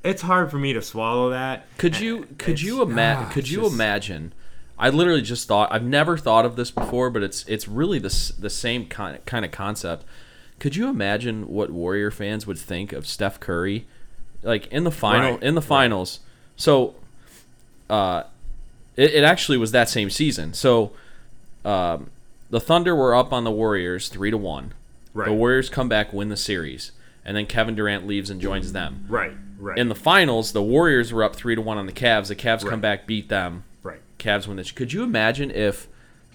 It's 0.03 0.21
hard 0.21 0.49
for 0.51 0.57
me 0.57 0.73
to 0.73 0.81
swallow 0.81 1.29
that 1.31 1.65
Could 1.77 1.99
you 1.99 2.27
could 2.37 2.53
It's- 2.55 2.63
you 2.63 2.81
imagine 2.81 3.25
ah, 3.25 3.31
could 3.33 3.49
you 3.49 3.61
just- 3.61 3.73
imagine 3.73 4.33
I 4.79 4.89
literally 4.89 5.21
just 5.23 5.47
thought 5.47 5.71
I've 5.71 5.83
never 5.83 6.17
thought 6.17 6.45
of 6.45 6.55
this 6.55 6.69
before 6.71 7.09
but 7.09 7.23
it's 7.23 7.43
it's 7.47 7.67
really 7.67 7.99
the 7.99 8.33
the 8.39 8.49
same 8.49 8.85
kind 8.85 9.19
kind 9.25 9.43
of 9.43 9.51
concept. 9.51 10.05
Could 10.59 10.75
you 10.75 10.87
imagine 10.87 11.47
what 11.47 11.69
Warrior 11.71 12.09
fans 12.11 12.45
would 12.47 12.57
think 12.59 12.93
of 12.93 13.07
Steph 13.07 13.39
Curry 13.39 13.85
like 14.43 14.67
in 14.67 14.83
the 14.83 14.91
final 14.91 15.33
Right, 15.33 15.43
in 15.43 15.55
the 15.55 15.61
right. 15.61 15.67
finals? 15.67 16.19
So 16.55 16.95
uh 17.89 18.23
it, 18.95 19.13
it 19.15 19.23
actually 19.23 19.57
was 19.57 19.71
that 19.71 19.89
same 19.89 20.09
season. 20.09 20.53
So 20.53 20.91
um 21.65 22.09
the 22.49 22.59
Thunder 22.59 22.95
were 22.95 23.13
up 23.15 23.33
on 23.33 23.43
the 23.43 23.51
Warriors 23.51 24.07
3 24.09 24.31
to 24.31 24.37
1. 24.37 24.73
right 25.13 25.25
The 25.27 25.33
Warriors 25.33 25.69
come 25.69 25.89
back 25.89 26.13
win 26.13 26.29
the 26.29 26.37
series 26.37 26.91
and 27.25 27.35
then 27.35 27.45
Kevin 27.45 27.75
Durant 27.75 28.07
leaves 28.07 28.29
and 28.29 28.39
joins 28.39 28.71
them 28.73 29.05
right 29.09 29.33
right 29.57 29.77
in 29.77 29.89
the 29.89 29.95
finals, 29.95 30.51
the 30.53 30.63
Warriors 30.63 31.11
were 31.13 31.23
up 31.23 31.35
three 31.35 31.55
to 31.55 31.61
one 31.61 31.77
on 31.77 31.85
the 31.85 31.91
Cavs. 31.93 32.27
The 32.27 32.35
Cavs 32.35 32.67
come 32.67 32.81
back, 32.81 33.07
beat 33.07 33.29
them. 33.29 33.63
right 33.83 33.99
Cavs 34.19 34.47
win 34.47 34.57
this. 34.57 34.71
Could 34.71 34.93
you 34.93 35.03
imagine 35.03 35.51
if 35.51 35.87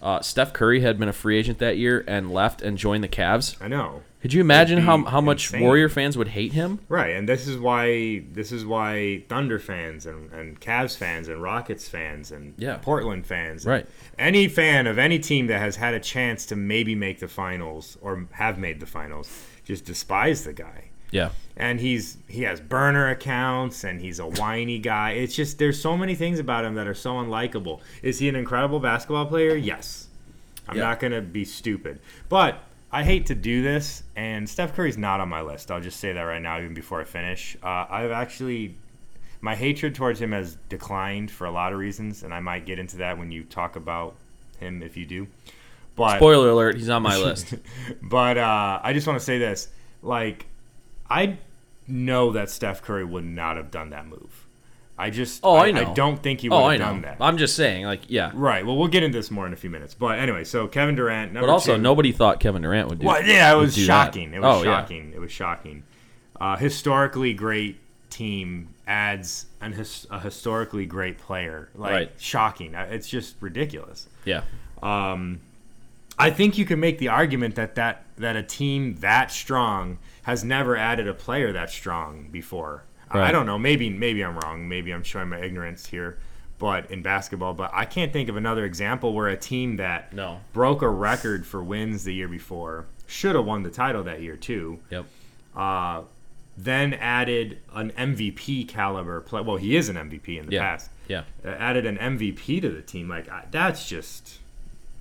uh, 0.03 0.21
Steph 0.21 0.53
Curry 0.53 0.81
had 0.81 0.99
been 0.99 1.09
a 1.09 1.13
free 1.13 1.39
agent 1.39 1.59
that 1.59 1.77
year 1.77 2.05
and 2.09 2.33
left 2.33 2.61
and 2.63 2.77
joined 2.79 3.05
the 3.05 3.09
Cavs? 3.09 3.57
i 3.63 3.69
know 3.69 4.03
Could 4.21 4.33
you 4.33 4.41
imagine 4.41 4.79
how 4.79 5.05
how 5.05 5.21
much 5.21 5.47
insane. 5.47 5.63
Warrior 5.63 5.89
fans 5.89 6.17
would 6.19 6.29
hate 6.29 6.53
him? 6.53 6.81
right 6.89 7.15
and 7.15 7.29
this 7.29 7.47
is 7.47 7.57
why 7.59 8.25
this 8.33 8.51
is 8.51 8.65
why 8.67 9.23
thunder 9.29 9.59
fans 9.61 10.07
and, 10.07 10.33
and 10.33 10.61
Cavs 10.61 10.97
fans 10.97 11.29
and 11.29 11.41
rockets 11.43 11.89
fans 11.89 12.33
and 12.33 12.55
Yeah. 12.59 12.79
portland 12.83 13.27
fans 13.27 13.65
Right. 13.65 13.87
any 14.19 14.49
fan 14.49 14.87
of 14.89 14.99
any 14.99 15.19
team 15.21 15.47
that 15.49 15.61
has 15.61 15.77
had 15.77 15.95
a 15.95 16.01
chance 16.01 16.47
to 16.47 16.57
maybe 16.57 16.95
make 16.97 17.21
the 17.21 17.29
finals 17.29 17.97
or 18.01 18.27
have 18.33 18.59
made 18.59 18.81
the 18.81 18.87
finals 18.87 19.29
just 19.65 19.85
despise 19.85 20.43
the 20.43 20.53
guy 20.53 20.91
Yeah. 21.13 21.31
and 21.57 21.79
he's 21.79 22.17
he 22.27 22.43
has 22.43 22.61
burner 22.61 23.09
accounts 23.11 23.85
and 23.85 24.01
he's 24.01 24.19
a 24.19 24.27
whiny 24.27 24.79
guy. 24.81 25.13
It's 25.13 25.35
just 25.37 25.59
there's 25.59 25.81
so 25.81 25.97
many 25.97 26.15
things 26.17 26.39
about 26.41 26.65
him 26.65 26.75
that 26.75 26.87
are 26.89 26.95
so 26.95 27.13
unlikable. 27.15 27.81
Is 28.03 28.19
he 28.19 28.29
an 28.29 28.35
incredible 28.35 28.81
basketball 28.81 29.27
player? 29.27 29.55
Yes. 29.55 30.09
I'm 30.69 30.77
Yeah. 30.77 30.85
not 30.85 30.99
gonna 31.01 31.21
be 31.21 31.45
stupid, 31.45 32.01
but 32.29 32.59
I 32.91 33.05
hate 33.05 33.27
to 33.27 33.35
do 33.35 33.63
this, 33.63 34.03
and 34.17 34.47
Steph 34.49 34.75
Curry's 34.75 34.99
not 34.99 35.19
on 35.21 35.29
my 35.31 35.41
list. 35.41 35.71
I'll 35.71 35.81
just 35.81 35.99
say 35.99 36.13
that 36.13 36.23
right 36.23 36.43
now, 36.43 36.59
even 36.59 36.75
before 36.75 37.01
I 37.01 37.05
finish. 37.05 37.57
Uh, 37.63 37.87
I've 37.89 38.11
actually 38.11 38.75
my 39.41 39.55
hatred 39.57 39.95
towards 39.95 40.21
him 40.21 40.33
has 40.33 40.57
declined 40.69 41.31
for 41.31 41.47
a 41.47 41.51
lot 41.51 41.73
of 41.73 41.79
reasons, 41.79 42.23
and 42.23 42.33
I 42.35 42.41
might 42.41 42.65
get 42.67 42.79
into 42.79 42.99
that 42.99 43.19
when 43.19 43.33
you 43.33 43.45
talk 43.45 43.77
about 43.77 44.15
him 44.61 44.83
if 44.83 44.97
you 44.97 45.05
do. 45.05 45.27
But 45.97 46.17
Spoiler 46.19 46.51
alert: 46.51 46.77
He's 46.77 46.89
on 46.91 47.03
my 47.03 47.17
list. 47.23 47.55
but 48.03 48.39
uh, 48.39 48.81
I 48.83 48.93
just 48.93 49.07
want 49.07 49.19
to 49.19 49.25
say 49.25 49.39
this: 49.39 49.69
like, 50.03 50.47
I 51.13 51.39
know 51.87 52.33
that 52.33 52.49
Steph 52.51 52.83
Curry 52.83 53.05
would 53.05 53.25
not 53.25 53.57
have 53.57 53.71
done 53.71 53.91
that 53.91 54.07
move. 54.07 54.47
I 54.99 55.11
just 55.11 55.41
Oh, 55.43 55.57
I 55.57 55.67
I, 55.69 55.71
know. 55.73 55.95
don't 55.95 56.23
think 56.23 56.41
he 56.41 56.49
would 56.49 56.55
Oh, 56.57 56.69
have 56.69 56.71
I 56.73 56.77
know. 56.77 56.85
done 56.87 57.03
that. 57.03 57.17
I'm 57.21 57.39
just 57.39 57.57
saying, 57.57 57.85
like, 57.87 58.03
yeah. 58.09 58.31
right. 58.35 58.65
Well, 58.65 58.77
we'll 58.77 58.89
get 58.89 59.03
into 59.03 59.19
this 59.19 59.31
more 59.31 59.47
in 59.47 59.53
a 59.53 59.57
few 59.57 59.71
minutes. 59.71 59.95
But 59.95 60.19
anyway, 60.19 60.45
so 60.45 60.69
Kevin 60.69 60.95
Durant. 60.95 61.35
But 61.35 61.49
also, 61.49 61.77
two, 61.77 61.83
nobody 61.83 62.13
thought 62.13 62.41
Kevin 62.41 62.63
Durant 62.63 62.89
would 62.89 62.99
do. 63.01 63.07
Well, 63.07 63.23
yeah, 63.25 63.53
it 63.53 63.57
was 63.57 63.77
shocking. 63.77 64.33
It 64.35 64.41
was 64.43 64.61
Oh, 64.61 64.63
yeah. 64.63 64.81
shocking. 64.81 65.13
It 65.15 65.19
was 65.21 65.33
shocking. 65.33 65.83
Uh, 66.41 66.57
historically 66.57 67.33
great 67.33 67.79
team 68.11 68.69
adds 68.87 69.47
an 69.61 69.73
his, 69.73 70.07
a 70.11 70.21
historically 70.21 70.87
great 70.87 71.19
player. 71.19 71.69
Like 71.75 71.91
Right. 71.93 72.13
shocking. 72.19 72.75
Uh, 72.75 72.87
It's 72.91 73.09
just 73.09 73.37
ridiculous. 73.41 74.07
Yeah. 74.25 74.43
Um, 74.83 75.41
I 76.19 76.31
think 76.31 76.59
you 76.59 76.65
can 76.67 76.79
make 76.79 76.99
the 76.99 77.09
argument 77.09 77.55
that 77.55 77.75
that 77.77 78.05
that 78.19 78.37
a 78.37 78.43
team 78.43 78.97
that 79.01 79.31
strong 79.33 79.99
has 80.23 80.45
never 80.45 80.77
added 80.77 81.09
a 81.09 81.15
player 81.15 81.53
that 81.53 81.71
strong 81.71 82.29
before. 82.31 82.85
I- 83.11 83.23
I 83.29 83.33
don't 83.33 83.47
know. 83.47 83.59
Maybe 83.59 83.91
maybe 83.91 84.23
I'm 84.25 84.39
wrong. 84.39 84.69
Maybe 84.69 84.93
I'm 84.93 85.03
showing 85.03 85.29
my 85.29 85.41
ignorance 85.41 85.87
here. 85.87 86.19
But 86.59 86.91
in 86.93 87.03
basketball, 87.03 87.55
but 87.55 87.71
I 87.75 87.85
can't 87.85 88.13
think 88.13 88.29
of 88.29 88.37
another 88.37 88.65
example 88.65 89.13
where 89.15 89.27
a 89.29 89.37
team 89.37 89.77
that 89.79 90.13
No. 90.13 90.41
broke 90.53 90.81
a 90.81 90.89
record 90.89 91.45
for 91.45 91.63
wins 91.63 92.05
the 92.05 92.15
year 92.15 92.29
before 92.29 92.87
should 93.09 93.35
have 93.35 93.45
won 93.45 93.65
the 93.65 93.71
title 93.71 94.05
that 94.05 94.23
year 94.23 94.37
too. 94.37 94.79
Yep. 94.91 95.07
Uh, 95.57 96.03
then 96.57 96.95
added 96.95 97.59
an 97.75 97.91
MVP 97.97 98.65
caliber 98.69 99.21
play. 99.21 99.41
Well, 99.41 99.57
he 99.57 99.75
is 99.75 99.89
an 99.89 99.97
MVP 99.97 100.39
in 100.39 100.47
the 100.47 100.53
Yeah. 100.53 100.61
past. 100.63 100.91
Yeah. 101.09 101.23
Uh, 101.45 101.49
added 101.49 101.85
an 101.85 101.99
MVP 101.99 102.61
to 102.61 102.69
the 102.71 102.81
team. 102.83 103.09
Like 103.09 103.29
I, 103.29 103.45
that's 103.51 103.89
just 103.89 104.39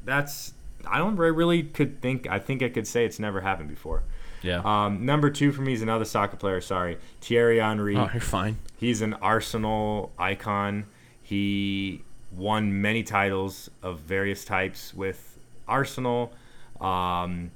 that's 0.03 0.53
I 0.87 0.97
don't 0.97 1.15
re- 1.15 1.29
really 1.29 1.61
could 1.63 2.01
think. 2.01 2.27
I 2.27 2.39
think 2.39 2.63
I 2.63 2.69
could 2.69 2.87
say 2.87 3.05
it's 3.05 3.19
never 3.19 3.41
happened 3.41 3.69
before. 3.69 4.01
Yeah. 4.41 4.61
Um, 4.63 5.05
number 5.05 5.29
two 5.29 5.51
for 5.51 5.61
me 5.61 5.73
is 5.73 5.81
another 5.81 6.05
soccer 6.05 6.37
player. 6.37 6.61
Sorry, 6.61 6.97
Thierry 7.21 7.59
Henry. 7.59 7.95
oh, 7.95 8.09
you're 8.11 8.21
fine. 8.21 8.57
He's 8.77 9.01
an 9.01 9.13
Arsenal 9.15 10.11
icon. 10.17 10.85
He 11.21 12.01
won 12.31 12.81
many 12.81 13.03
titles 13.03 13.69
of 13.83 13.99
various 13.99 14.43
types 14.45 14.93
with 14.93 15.37
Arsenal. 15.67 16.33
Um, 16.79 17.51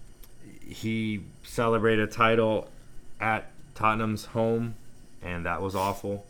he 0.67 1.21
celebrated 1.43 2.08
a 2.10 2.12
title 2.12 2.69
at 3.19 3.52
Tottenham's 3.74 4.26
home, 4.26 4.76
and 5.21 5.45
that 5.45 5.62
was 5.62 5.76
awful. 5.76 6.26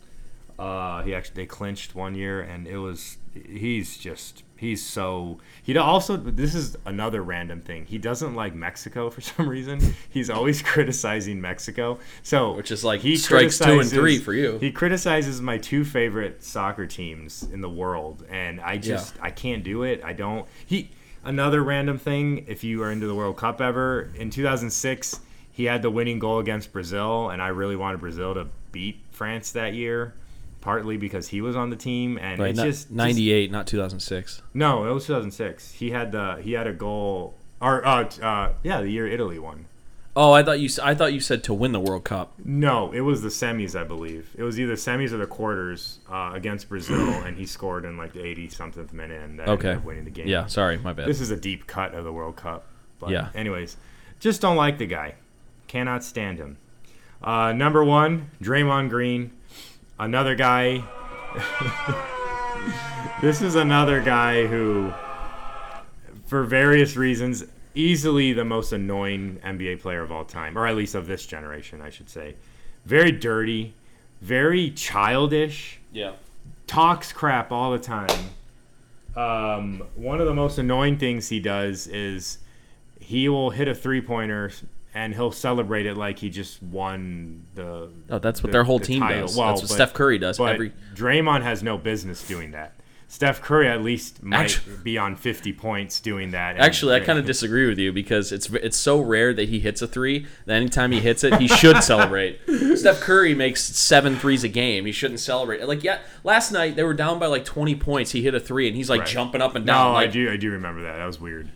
Uh, 0.58 1.02
he 1.02 1.14
actually 1.14 1.34
they 1.42 1.46
clinched 1.46 1.94
one 1.94 2.14
year, 2.14 2.40
and 2.40 2.66
it 2.66 2.78
was 2.78 3.18
he's 3.34 3.98
just 3.98 4.42
he's 4.56 4.84
so 4.84 5.38
he 5.62 5.76
also 5.76 6.16
this 6.16 6.54
is 6.54 6.76
another 6.84 7.22
random 7.22 7.60
thing. 7.60 7.86
He 7.86 7.98
doesn't 7.98 8.34
like 8.34 8.54
Mexico 8.54 9.10
for 9.10 9.20
some 9.22 9.48
reason. 9.48 9.80
He's 10.08 10.30
always 10.30 10.62
criticizing 10.74 11.40
Mexico. 11.40 11.98
So 12.22 12.52
Which 12.52 12.70
is 12.70 12.84
like 12.84 13.00
he 13.00 13.16
strikes 13.16 13.58
two 13.58 13.80
and 13.80 13.88
three 13.88 14.18
for 14.18 14.32
you. 14.32 14.58
He 14.58 14.70
criticizes 14.70 15.40
my 15.40 15.58
two 15.58 15.84
favorite 15.84 16.42
soccer 16.42 16.86
teams 16.86 17.42
in 17.52 17.60
the 17.60 17.70
world, 17.70 18.24
and 18.30 18.60
I 18.60 18.78
just 18.78 19.14
I 19.20 19.30
can't 19.30 19.62
do 19.62 19.82
it. 19.82 20.02
I 20.04 20.12
don't. 20.12 20.46
He 20.64 20.90
another 21.24 21.62
random 21.62 21.98
thing. 21.98 22.44
If 22.48 22.64
you 22.64 22.82
are 22.82 22.90
into 22.90 23.06
the 23.06 23.14
World 23.14 23.36
Cup 23.36 23.60
ever 23.60 24.10
in 24.14 24.30
2006, 24.30 25.20
he 25.52 25.64
had 25.64 25.82
the 25.82 25.90
winning 25.90 26.18
goal 26.18 26.38
against 26.38 26.72
Brazil, 26.72 27.30
and 27.30 27.40
I 27.40 27.48
really 27.48 27.76
wanted 27.76 28.00
Brazil 28.00 28.34
to 28.34 28.46
beat 28.72 29.00
France 29.10 29.52
that 29.52 29.72
year, 29.72 30.14
partly 30.66 30.96
because 30.96 31.28
he 31.28 31.40
was 31.40 31.54
on 31.54 31.70
the 31.70 31.76
team, 31.76 32.18
and 32.18 32.40
Right. 32.40 32.50
it's 32.50 32.56
not- 32.58 32.66
just 32.66 32.82
just- 32.88 32.90
98, 32.90 33.52
not 33.52 33.68
2006. 33.68 34.42
no, 34.52 34.84
it 34.84 34.92
was 34.92 35.06
2006. 35.06 35.70
He 35.74 35.92
had 35.92 36.10
the 36.10 36.38
he 36.42 36.52
had 36.54 36.66
a 36.66 36.72
goal, 36.72 37.34
or 37.60 37.86
uh, 37.86 38.02
uh 38.20 38.48
yeah, 38.64 38.80
the 38.80 38.90
year 38.90 39.06
Italy 39.06 39.38
won. 39.38 39.66
Oh, 40.18 40.32
I 40.32 40.42
thought 40.42 40.58
you. 40.58 40.68
I 40.82 40.94
thought 40.94 41.12
you 41.12 41.20
said 41.20 41.44
to 41.44 41.54
win 41.54 41.70
the 41.70 41.78
World 41.78 42.02
Cup. 42.04 42.32
No, 42.44 42.90
it 42.90 43.02
was 43.02 43.22
the 43.22 43.28
semis, 43.28 43.78
I 43.78 43.84
believe. 43.84 44.30
It 44.34 44.42
was 44.42 44.58
either 44.58 44.72
semis 44.72 45.12
or 45.12 45.18
the 45.18 45.26
quarters 45.26 46.00
uh, 46.10 46.32
against 46.34 46.68
Brazil, 46.68 47.10
and 47.26 47.36
he 47.36 47.46
scored 47.46 47.84
in 47.84 47.96
like 47.96 48.12
the 48.14 48.24
80 48.26 48.48
something 48.48 48.88
minute 48.92 49.22
and 49.22 49.38
that 49.38 49.48
Okay. 49.48 49.68
ended 49.68 49.82
up 49.82 49.84
winning 49.86 50.04
the 50.04 50.10
game. 50.10 50.26
Yeah. 50.26 50.46
Sorry, 50.46 50.78
my 50.78 50.92
bad. 50.94 51.06
This 51.06 51.20
is 51.20 51.30
a 51.30 51.36
deep 51.36 51.66
cut 51.68 51.94
of 51.94 52.02
the 52.04 52.12
World 52.12 52.34
Cup. 52.34 52.64
But 52.98 53.10
Yeah. 53.10 53.28
anyways, 53.36 53.76
just 54.18 54.40
don't 54.40 54.56
like 54.56 54.78
the 54.78 54.86
guy. 54.86 55.14
Cannot 55.68 56.02
stand 56.02 56.38
him. 56.38 56.56
Uh, 57.22 57.52
number 57.52 57.84
one, 57.84 58.30
Draymond 58.42 58.88
Green. 58.90 59.30
Another 59.98 60.34
guy. 60.34 60.84
this 63.22 63.40
is 63.40 63.54
another 63.54 64.00
guy 64.00 64.46
who, 64.46 64.92
for 66.26 66.44
various 66.44 66.96
reasons, 66.96 67.44
easily 67.74 68.32
the 68.32 68.44
most 68.44 68.72
annoying 68.72 69.40
NBA 69.44 69.80
player 69.80 70.02
of 70.02 70.12
all 70.12 70.24
time, 70.24 70.58
or 70.58 70.66
at 70.66 70.76
least 70.76 70.94
of 70.94 71.06
this 71.06 71.26
generation, 71.26 71.80
I 71.80 71.90
should 71.90 72.10
say. 72.10 72.34
Very 72.84 73.10
dirty, 73.10 73.74
very 74.20 74.70
childish 74.70 75.78
yeah. 75.92 76.12
talks 76.66 77.12
crap 77.12 77.50
all 77.50 77.72
the 77.72 77.78
time. 77.78 78.30
Um, 79.16 79.82
one 79.94 80.20
of 80.20 80.26
the 80.26 80.34
most 80.34 80.58
annoying 80.58 80.98
things 80.98 81.30
he 81.30 81.40
does 81.40 81.86
is 81.86 82.38
he 83.00 83.30
will 83.30 83.50
hit 83.50 83.66
a 83.66 83.74
three 83.74 84.02
pointer 84.02 84.50
and 84.96 85.14
he'll 85.14 85.30
celebrate 85.30 85.84
it 85.84 85.94
like 85.96 86.18
he 86.18 86.30
just 86.30 86.62
won 86.62 87.44
the. 87.54 87.90
Oh, 88.08 88.18
that's 88.18 88.42
what 88.42 88.48
the- 88.48 88.52
their 88.52 88.64
whole 88.64 88.78
the 88.78 88.86
team 88.86 89.00
title. 89.02 89.26
does. 89.26 89.36
Well, 89.36 89.48
that's 89.48 89.60
what 89.62 89.68
but- 89.68 89.74
Steph 89.74 89.92
Curry 89.92 90.18
does. 90.18 90.38
But 90.38 90.54
Every 90.54 90.72
Draymond 90.94 91.42
has 91.42 91.62
no 91.62 91.76
business 91.76 92.26
doing 92.26 92.52
that. 92.52 92.72
Steph 93.08 93.40
Curry 93.40 93.68
at 93.68 93.82
least 93.84 94.20
might 94.24 94.56
Actu- 94.56 94.78
be 94.78 94.98
on 94.98 95.14
50 95.14 95.52
points 95.52 96.00
doing 96.00 96.32
that. 96.32 96.56
Actually, 96.56 96.96
I 96.96 97.00
kind 97.00 97.20
of 97.20 97.24
disagree 97.24 97.68
with 97.68 97.78
you 97.78 97.92
because 97.92 98.32
it's 98.32 98.50
it's 98.50 98.76
so 98.76 98.98
rare 99.00 99.32
that 99.32 99.48
he 99.48 99.60
hits 99.60 99.80
a 99.80 99.86
three 99.86 100.26
that 100.46 100.54
anytime 100.56 100.90
he 100.90 100.98
hits 100.98 101.22
it, 101.22 101.34
he 101.34 101.46
should 101.46 101.82
celebrate. 101.84 102.40
Steph 102.74 103.00
Curry 103.00 103.32
makes 103.32 103.62
seven 103.62 104.16
threes 104.16 104.42
a 104.42 104.48
game. 104.48 104.86
He 104.86 104.92
shouldn't 104.92 105.20
celebrate. 105.20 105.62
Like 105.68 105.84
yeah, 105.84 105.98
last 106.24 106.50
night 106.50 106.74
they 106.74 106.82
were 106.82 106.94
down 106.94 107.20
by 107.20 107.26
like 107.26 107.44
twenty 107.44 107.76
points. 107.76 108.10
He 108.10 108.22
hit 108.22 108.34
a 108.34 108.40
three 108.40 108.66
and 108.66 108.74
he's 108.76 108.90
like 108.90 109.02
Right. 109.02 109.08
jumping 109.08 109.40
up 109.40 109.54
and 109.54 109.64
down. 109.64 109.92
No, 109.92 110.00
down. 110.00 110.02
I 110.02 110.06
do. 110.08 110.28
I 110.32 110.36
do 110.36 110.50
remember 110.50 110.82
that. 110.82 110.96
That 110.96 111.06
was 111.06 111.20
weird. 111.20 111.48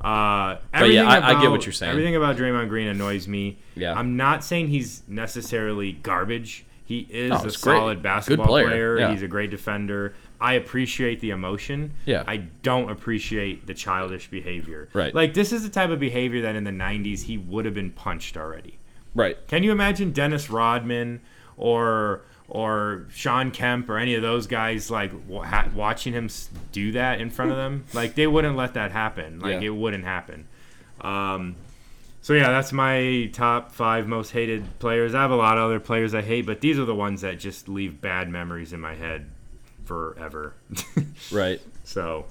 Uh, 0.00 0.06
yeah, 0.06 0.56
everything 0.74 1.06
I- 1.06 1.38
I 1.38 1.40
get 1.42 1.50
what 1.50 1.66
you're 1.66 1.72
saying. 1.72 1.90
Everything 1.90 2.14
about 2.16 2.36
Draymond 2.36 2.68
Green 2.68 2.88
annoys 2.88 3.26
me. 3.26 3.58
Yeah. 3.74 3.94
I'm 3.98 4.16
not 4.16 4.44
saying 4.44 4.68
he's 4.68 5.02
necessarily 5.08 5.92
garbage. 5.92 6.64
He 6.84 7.06
is 7.10 7.30
No, 7.30 7.36
a 7.36 7.42
he's 7.42 7.56
great. 7.56 7.76
solid 7.76 7.94
Good 7.96 8.02
basketball 8.02 8.46
player, 8.46 8.66
player. 8.68 8.98
yeah. 9.00 9.10
He's 9.12 9.22
a 9.22 9.28
great 9.28 9.50
defender. 9.50 10.14
I 10.40 10.54
appreciate 10.54 11.20
the 11.20 11.30
emotion. 11.30 11.92
Yeah. 12.06 12.22
I 12.26 12.36
don't 12.62 12.90
appreciate 12.90 13.66
the 13.66 13.74
childish 13.74 14.28
behavior. 14.30 14.88
Right. 14.94 15.14
Like 15.14 15.34
this 15.34 15.52
is 15.52 15.64
the 15.64 15.68
type 15.68 15.90
of 15.90 15.98
behavior 16.00 16.40
that 16.42 16.54
in 16.56 16.64
the 16.64 16.70
90s 16.70 17.22
he 17.24 17.36
would 17.36 17.64
have 17.64 17.74
been 17.74 17.90
punched 17.90 18.36
already. 18.36 18.78
Right. 19.14 19.36
Can 19.48 19.62
you 19.64 19.72
imagine 19.72 20.12
Dennis 20.12 20.48
Rodman 20.48 21.20
or 21.56 22.22
or 22.48 23.06
Shawn 23.12 23.50
Kemp 23.50 23.88
or 23.90 23.98
any 23.98 24.14
of 24.14 24.22
those 24.22 24.46
guys 24.46 24.90
like 24.90 25.12
ha- 25.44 25.68
watching 25.74 26.12
him 26.14 26.28
do 26.72 26.92
that 26.92 27.20
in 27.20 27.30
front 27.30 27.50
of 27.50 27.56
them? 27.56 27.84
Like 27.92 28.14
they 28.14 28.26
wouldn't 28.26 28.56
let 28.56 28.74
that 28.74 28.90
happen. 28.92 29.40
Like 29.40 29.60
Yeah. 29.60 29.68
it 29.68 29.74
wouldn't 29.74 30.04
happen. 30.04 30.46
Um, 31.00 31.56
so 32.22 32.32
yeah, 32.32 32.48
that's 32.50 32.72
my 32.72 33.30
top 33.32 33.72
five 33.72 34.06
most 34.06 34.30
hated 34.32 34.78
players. 34.80 35.14
I 35.14 35.22
have 35.22 35.30
a 35.30 35.36
lot 35.36 35.56
of 35.58 35.64
other 35.64 35.78
players 35.80 36.14
I 36.14 36.22
hate, 36.22 36.46
but 36.46 36.60
these 36.60 36.78
are 36.78 36.84
the 36.84 36.94
ones 36.94 37.20
that 37.20 37.38
just 37.38 37.68
leave 37.68 38.00
bad 38.00 38.28
memories 38.28 38.72
in 38.72 38.80
my 38.80 38.94
head 38.94 39.26
forever. 39.84 40.54
Right. 41.32 41.60
so, 41.84 42.24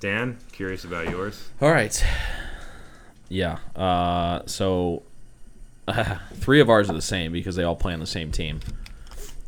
Dan, 0.00 0.36
curious 0.52 0.84
about 0.84 1.08
yours. 1.10 1.48
All 1.60 1.70
right. 1.70 2.04
Yeah. 3.28 3.58
Uh, 3.74 4.42
so 4.46 5.02
three 6.34 6.60
of 6.60 6.68
ours 6.70 6.90
are 6.90 6.94
the 6.94 7.02
same 7.02 7.32
because 7.32 7.56
they 7.56 7.62
all 7.64 7.76
play 7.76 7.92
on 7.92 8.00
the 8.00 8.06
same 8.06 8.30
team. 8.32 8.60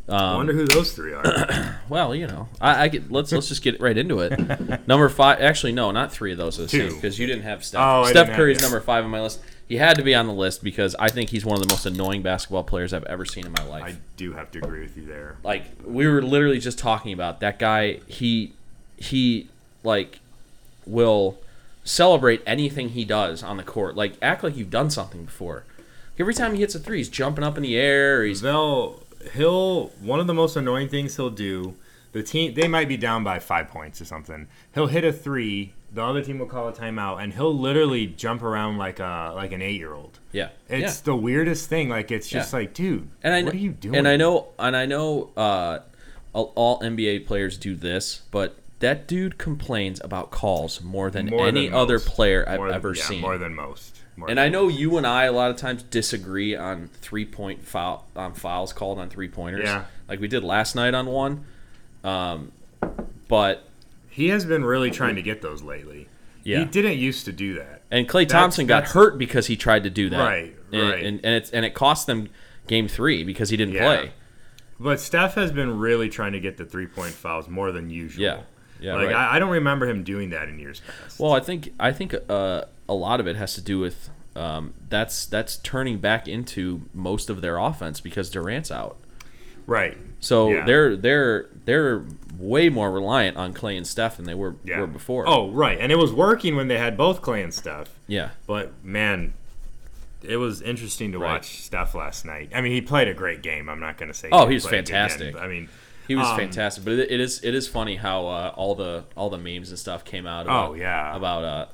I 0.09 0.37
wonder 0.37 0.53
who 0.53 0.67
those 0.67 0.93
three 0.93 1.13
are. 1.13 1.75
Well, 1.89 2.15
you 2.15 2.27
know, 2.27 2.49
I, 2.61 2.85
I 2.85 2.89
get 2.89 3.11
let's 3.11 3.33
let's 3.33 3.49
just 3.49 3.63
get 3.63 3.81
right 3.81 3.97
into 3.97 4.21
it. 4.21 4.39
Number 4.87 5.09
five, 5.09 5.41
actually, 5.41 5.73
no, 5.73 5.91
not 5.91 6.13
three 6.13 6.33
of 6.33 6.39
those 6.39 6.59
are 6.59 6.63
the 6.63 6.69
Two. 6.69 6.89
same 6.91 6.95
because 6.97 7.19
you 7.19 7.27
didn't 7.27 7.43
have 7.45 7.65
Steph. 7.65 7.81
Oh, 7.83 8.05
Steph 8.05 8.31
Curry's 8.37 8.61
number 8.61 8.79
five 8.81 9.05
on 9.05 9.11
my 9.11 9.23
list. 9.23 9.41
He 9.67 9.77
had 9.77 9.97
to 9.97 10.03
be 10.03 10.15
on 10.15 10.27
the 10.27 10.33
list 10.35 10.63
because 10.63 10.95
I 10.99 11.09
think 11.09 11.31
he's 11.31 11.45
one 11.47 11.57
of 11.57 11.67
the 11.67 11.73
most 11.73 11.87
annoying 11.87 12.23
basketball 12.23 12.65
players 12.65 12.93
I've 12.93 13.05
ever 13.05 13.25
seen 13.25 13.47
in 13.47 13.53
my 13.53 13.65
life. 13.65 13.85
I 13.85 13.97
do 14.17 14.33
have 14.35 14.51
to 14.53 14.59
agree 14.59 14.81
with 14.81 14.97
you 14.97 15.05
there. 15.07 15.37
like 15.43 15.65
we 15.85 16.07
were 16.07 16.21
literally 16.23 16.59
just 16.59 16.79
talking 16.79 17.13
about 17.15 17.41
that 17.41 17.59
guy. 17.59 18.01
He 18.07 18.53
he 18.99 19.49
like 19.83 20.21
will 20.87 21.39
celebrate 21.85 22.43
anything 22.47 22.91
he 22.91 23.05
does 23.05 23.43
on 23.43 23.57
the 23.57 23.63
court. 23.63 23.97
Like 23.97 24.15
act 24.21 24.43
like 24.43 24.57
you've 24.57 24.71
done 24.71 24.91
something 24.91 25.25
before. 25.25 25.65
Every 26.19 26.35
time 26.35 26.55
he 26.55 26.61
hits 26.61 26.75
a 26.75 26.79
three, 26.79 26.99
he's 26.99 27.09
jumping 27.09 27.45
up 27.45 27.57
in 27.57 27.63
the 27.63 27.77
air. 27.79 28.25
He's 28.25 28.41
They'll 28.43 29.03
he'll 29.35 29.89
one 30.01 30.21
of 30.21 30.27
the 30.27 30.35
most 30.35 30.57
annoying 30.57 30.89
things 30.89 31.17
he'll 31.17 31.31
do. 31.31 31.75
The 32.13 32.23
team 32.23 32.55
they 32.55 32.69
might 32.69 32.89
be 32.89 32.97
down 32.97 33.23
by 33.23 33.39
five 33.39 33.69
points 33.69 34.01
or 34.01 34.05
something. 34.07 34.49
He'll 34.75 34.87
hit 34.87 35.05
a 35.05 35.13
three. 35.13 35.75
The 35.93 36.03
other 36.03 36.23
team 36.23 36.39
will 36.39 36.47
call 36.47 36.69
a 36.69 36.73
timeout, 36.73 37.23
and 37.23 37.33
he'll 37.33 37.57
literally 37.57 38.07
jump 38.07 38.43
around 38.43 38.79
like 38.79 38.99
a 38.99 39.33
like 39.35 39.53
an 39.53 39.63
eight 39.63 39.77
year 39.77 39.93
old. 39.93 40.19
yeah. 40.33 40.49
It's 40.69 40.99
yeah. 40.99 41.05
the 41.05 41.17
weirdest 41.17 41.69
thing. 41.69 41.89
Like 41.89 42.11
it's 42.11 42.29
just 42.29 42.53
Yeah. 42.53 42.61
like, 42.61 42.75
dude, 42.75 43.09
and 43.23 43.35
I 43.35 43.43
what 43.43 43.55
are 43.55 43.59
you 43.59 43.71
doing? 43.73 43.95
And 43.97 44.09
I 44.09 44.17
know, 44.17 44.49
and 44.59 44.77
I 44.77 44.87
know, 44.87 45.31
uh, 45.37 45.81
all, 46.33 46.81
NBA 46.81 47.27
players 47.27 47.57
do 47.59 47.75
this, 47.75 48.23
but 48.31 48.57
that 48.81 49.07
dude 49.09 49.39
complains 49.39 50.01
about 50.05 50.31
calls 50.31 50.81
more 50.83 51.11
than 51.11 51.27
More 51.27 51.47
any 51.47 51.67
than 51.67 51.75
other 51.75 51.99
player 51.99 52.45
I've 52.49 52.59
More 52.59 52.71
ever 52.71 52.95
yeah, 52.95 53.03
seen. 53.03 53.21
More 53.21 53.37
than 53.39 53.55
most. 53.55 53.98
Mark 54.19 54.31
And 54.31 54.39
I 54.41 54.49
know 54.49 54.69
you 54.69 54.97
and 54.99 55.07
I 55.07 55.25
a 55.25 55.33
lot 55.33 55.51
of 55.51 55.57
times 55.57 55.83
disagree 55.83 56.55
on 56.57 56.89
three 57.01 57.25
point 57.25 57.65
foul 57.65 58.07
on 58.17 58.35
fouls 58.35 58.73
called 58.73 58.99
on 58.99 59.09
three 59.09 59.29
pointers. 59.29 59.65
Yeah. 59.65 59.85
Like 60.09 60.21
we 60.21 60.29
did 60.29 60.43
last 60.45 60.75
night 60.75 60.95
on 60.95 61.07
one. 61.07 61.45
Um, 62.05 62.53
but 63.29 63.65
he 64.09 64.29
has 64.29 64.45
been 64.45 64.65
really 64.65 64.91
trying 64.91 65.17
to 65.17 65.23
get 65.23 65.43
those 65.43 65.63
lately. 65.63 66.09
Yeah. 66.45 66.61
He 66.61 66.65
didn't 66.65 66.99
used 66.99 67.25
to 67.27 67.33
do 67.33 67.55
that. 67.55 67.83
and 67.91 68.07
Klay 68.09 68.23
That's- 68.27 68.33
Thompson 68.33 68.67
got 68.67 68.85
hurt 68.89 69.19
because 69.19 69.47
he 69.47 69.57
tried 69.57 69.85
to 69.85 69.91
do 69.91 70.09
that. 70.11 70.19
Right, 70.19 70.57
And, 70.73 70.83
right. 70.91 71.05
And 71.05 71.21
and 71.25 71.35
it's 71.35 71.51
and 71.51 71.65
it 71.65 71.75
cost 71.75 72.07
them 72.07 72.29
game 72.67 72.89
three 72.89 73.25
because 73.25 73.51
he 73.51 73.57
didn't 73.57 73.75
Yeah. 73.75 73.85
play. 73.85 74.13
But 74.81 75.01
Steph 75.01 75.35
has 75.35 75.51
been 75.51 75.79
really 75.79 76.09
trying 76.09 76.33
to 76.33 76.41
get 76.41 76.57
the 76.57 76.65
three 76.65 76.87
point 76.87 77.13
fouls 77.13 77.49
more 77.49 77.73
than 77.73 77.91
usual. 77.91 78.23
Yeah. 78.23 78.41
Yeah. 78.81 78.95
like 78.95 79.07
right. 79.07 79.15
I, 79.15 79.37
I 79.37 79.39
don't 79.39 79.51
remember 79.51 79.87
him 79.89 80.03
doing 80.05 80.31
that 80.31 80.49
in 80.49 80.59
years 80.59 80.81
past. 80.87 81.19
Well, 81.19 81.33
I 81.33 81.41
think 81.41 81.73
I 81.81 81.93
think 81.93 82.15
uh, 82.29 82.63
a 82.89 82.95
lot 82.95 83.21
of 83.21 83.27
it 83.27 83.37
has 83.37 83.55
to 83.55 83.61
do 83.61 83.79
with 83.79 84.11
um, 84.37 84.75
that's 84.89 85.27
that's 85.27 85.57
turning 85.57 85.99
back 85.99 86.29
into 86.29 86.83
most 86.95 87.29
of 87.31 87.41
their 87.41 87.57
offense 87.59 88.01
because 88.01 88.31
Durant's 88.31 88.71
out. 88.71 88.97
right. 89.67 89.97
So 90.21 90.51
Yeah. 90.51 90.65
they're 90.65 90.97
they're 90.97 91.47
they're 91.65 92.05
way 92.39 92.69
more 92.69 92.91
reliant 92.91 93.37
on 93.37 93.53
Klay 93.55 93.77
and 93.77 93.87
Steph 93.87 94.17
than 94.17 94.27
they 94.27 94.35
were 94.35 94.57
Yeah. 94.65 94.81
were 94.81 94.87
before. 94.87 95.29
Oh, 95.29 95.51
right. 95.51 95.79
And 95.81 95.91
it 95.93 95.97
was 95.97 96.13
working 96.13 96.57
when 96.57 96.69
they 96.69 96.79
had 96.79 96.97
both 96.97 97.21
Klay 97.23 97.43
and 97.45 97.53
Steph. 97.55 97.89
yeah, 98.07 98.31
But 98.47 98.73
man, 98.85 99.35
it 100.23 100.37
was 100.39 100.61
interesting 100.63 101.13
to 101.13 101.19
Right. 101.19 101.33
watch 101.35 101.63
Steph 101.63 101.95
last 101.95 102.25
night. 102.25 102.51
I 102.55 102.61
mean, 102.61 102.73
he 102.73 102.81
played 102.81 103.07
a 103.09 103.15
great 103.15 103.43
game. 103.43 103.69
I'm 103.69 103.79
not 103.81 103.97
going 103.99 104.09
to 104.11 104.15
say. 104.19 104.29
Oh, 104.33 104.47
he 104.47 104.55
was 104.55 104.65
played 104.67 104.79
a 104.81 104.83
good 104.83 104.87
game, 104.87 104.95
fantastic. 104.95 105.33
but 105.35 105.43
I 105.43 105.49
mean, 105.49 105.69
he 106.09 106.17
was 106.17 106.27
Um, 106.27 106.37
fantastic. 106.37 106.85
But 106.85 106.95
it, 106.95 107.11
it 107.13 107.21
is 107.21 107.45
it 107.45 107.55
is 107.55 107.69
funny 107.69 107.97
how 107.97 108.27
uh, 108.27 108.53
all 108.57 108.75
the 108.75 109.05
all 109.17 109.31
the 109.31 109.39
memes 109.39 109.69
and 109.71 109.79
stuff 109.79 110.05
came 110.05 110.27
out. 110.27 110.47
About, 110.47 110.71
Oh, 110.71 110.75
yeah. 110.75 111.15
about 111.15 111.45
uh, 111.45 111.67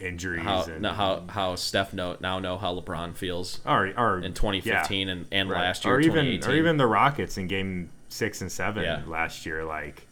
injuries 0.00 0.42
how 0.44 0.62
and 0.64 0.84
how 0.86 1.22
how 1.28 1.54
Steph 1.56 1.92
know, 1.94 2.16
now 2.20 2.38
know 2.38 2.56
how 2.58 2.74
LeBron 2.78 3.16
feels 3.16 3.60
or, 3.66 3.92
or 3.96 4.18
in 4.20 4.32
2015 4.34 5.08
and, 5.08 5.26
and 5.32 5.48
right. 5.50 5.60
last 5.62 5.84
year 5.84 5.94
or 5.94 6.00
even 6.00 6.26
or 6.44 6.54
even 6.54 6.76
the 6.76 6.86
Rockets 6.86 7.36
in 7.38 7.46
Game 7.48 7.88
Six 8.08 8.40
and 8.40 8.50
Seven 8.52 8.84
Yeah. 8.84 9.02
last 9.06 9.46
year, 9.46 9.64
like. 9.64 10.04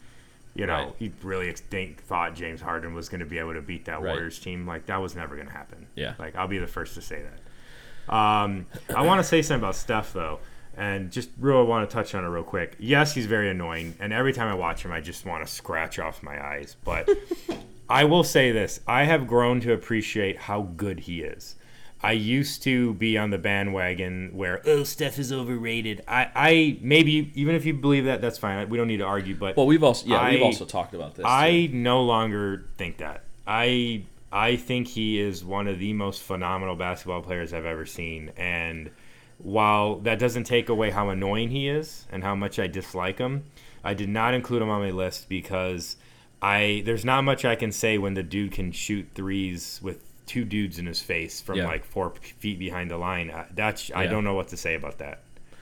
You 0.55 0.65
know, 0.65 0.73
Right. 0.85 0.93
he 0.97 1.11
really 1.21 1.51
think, 1.53 2.01
thought 2.01 2.33
James 2.33 2.61
Harden 2.61 2.95
was 2.95 3.09
going 3.09 3.19
to 3.19 3.27
be 3.27 3.37
able 3.37 3.53
to 3.53 3.61
beat 3.61 3.85
that 3.85 4.01
Right. 4.01 4.13
Warriors 4.13 4.39
team. 4.39 4.65
Like 4.65 4.87
that 4.87 4.99
was 4.99 5.15
never 5.15 5.35
going 5.35 5.45
to 5.45 5.53
happen. 5.53 5.85
Yeah. 5.95 6.15
Like 6.17 6.35
I'll 6.35 6.47
be 6.47 6.57
the 6.57 6.65
first 6.65 6.95
to 6.95 7.01
say 7.03 7.21
that. 7.21 8.11
Um, 8.11 8.65
I 8.95 9.03
want 9.03 9.19
to 9.19 9.23
say 9.23 9.43
something 9.43 9.61
about 9.61 9.75
Steph 9.75 10.13
though, 10.13 10.39
and 10.77 11.11
just 11.11 11.29
real 11.39 11.65
want 11.65 11.89
to 11.89 11.93
touch 11.93 12.13
on 12.15 12.23
it 12.23 12.27
real 12.27 12.43
quick. 12.43 12.75
Yes, 12.79 13.13
he's 13.13 13.25
very 13.25 13.49
annoying, 13.49 13.95
and 13.99 14.13
every 14.13 14.31
time 14.31 14.47
I 14.47 14.53
watch 14.53 14.85
him, 14.85 14.91
I 14.91 15.01
just 15.01 15.25
want 15.25 15.45
to 15.45 15.51
scratch 15.51 15.99
off 15.99 16.23
my 16.23 16.41
eyes. 16.41 16.77
But 16.83 17.09
I 17.89 18.03
will 18.05 18.23
say 18.23 18.51
this: 18.51 18.79
I 18.87 19.03
have 19.03 19.27
grown 19.27 19.59
to 19.61 19.73
appreciate 19.73 20.37
how 20.37 20.61
good 20.61 21.01
he 21.01 21.21
is. 21.21 21.55
I 22.01 22.11
used 22.11 22.61
to 22.63 22.93
be 22.93 23.17
on 23.17 23.31
the 23.31 23.39
bandwagon 23.39 24.29
where 24.33 24.61
oh 24.65 24.83
Steph 24.83 25.17
is 25.17 25.33
overrated. 25.33 26.03
I, 26.07 26.29
I 26.35 26.77
maybe 26.81 27.31
even 27.33 27.55
if 27.55 27.65
you 27.65 27.73
believe 27.73 28.05
that, 28.05 28.21
that's 28.21 28.37
fine. 28.37 28.69
We 28.69 28.77
don't 28.77 28.87
need 28.87 28.97
to 28.97 29.05
argue. 29.05 29.35
But 29.35 29.57
well, 29.57 29.65
we've 29.65 29.83
also 29.83 30.07
yeah 30.07 30.29
we've 30.29 30.43
also 30.43 30.65
talked 30.65 30.93
about 30.93 31.15
this. 31.15 31.25
I 31.25 31.67
too. 31.67 31.75
no 31.75 32.03
longer 32.03 32.65
think 32.77 32.97
that. 32.97 33.23
I 33.47 34.03
I 34.31 34.57
think 34.57 34.87
he 34.87 35.19
is 35.19 35.43
one 35.43 35.67
of 35.67 35.79
the 35.79 35.93
most 35.93 36.21
phenomenal 36.21 36.75
basketball 36.75 37.21
players 37.21 37.53
I've 37.53 37.65
ever 37.65 37.85
seen. 37.85 38.31
And 38.37 38.91
while 39.39 39.97
that 39.99 40.19
doesn't 40.19 40.45
take 40.45 40.69
away 40.69 40.89
how 40.91 41.09
annoying 41.09 41.49
he 41.49 41.67
is 41.69 42.05
and 42.11 42.23
how 42.23 42.35
much 42.35 42.57
I 42.59 42.67
dislike 42.67 43.17
him, 43.19 43.43
I 43.83 43.93
did 43.93 44.09
not 44.09 44.33
include 44.33 44.61
him 44.61 44.69
on 44.69 44.81
my 44.81 44.91
list 44.91 45.29
because 45.29 45.95
I 46.41 46.81
there's 46.85 47.05
not 47.05 47.23
much 47.23 47.45
I 47.45 47.55
can 47.55 47.71
say 47.71 47.97
when 47.97 48.13
the 48.15 48.23
dude 48.23 48.51
can 48.51 48.71
shoot 48.71 49.07
threes 49.15 49.79
with 49.83 50.03
two 50.25 50.43
dudes 50.43 50.77
in 50.79 50.85
his 50.85 50.99
face 51.01 51.39
from 51.39 51.57
Yeah. 51.57 51.67
like 51.67 51.85
four 51.85 52.13
feet 52.39 52.59
behind 52.59 52.91
the 52.91 52.97
line. 52.97 53.31
I- 53.31 53.45
That's 53.53 53.91
I 53.95 54.07
don't 54.07 54.23
know 54.23 54.33
what 54.33 54.49
to 54.49 54.57
say 54.57 54.75
about 54.75 54.97
that. 54.97 55.21
You 55.51 55.55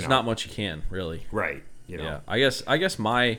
There's 0.00 0.04
know. 0.04 0.16
not 0.16 0.24
much 0.24 0.46
you 0.46 0.52
can 0.52 0.82
really. 0.90 1.26
Right. 1.30 1.62
You 1.86 1.98
know. 1.98 2.04
Yeah, 2.04 2.20
I 2.26 2.38
guess 2.38 2.62
I 2.66 2.78
guess 2.78 2.98
my 2.98 3.38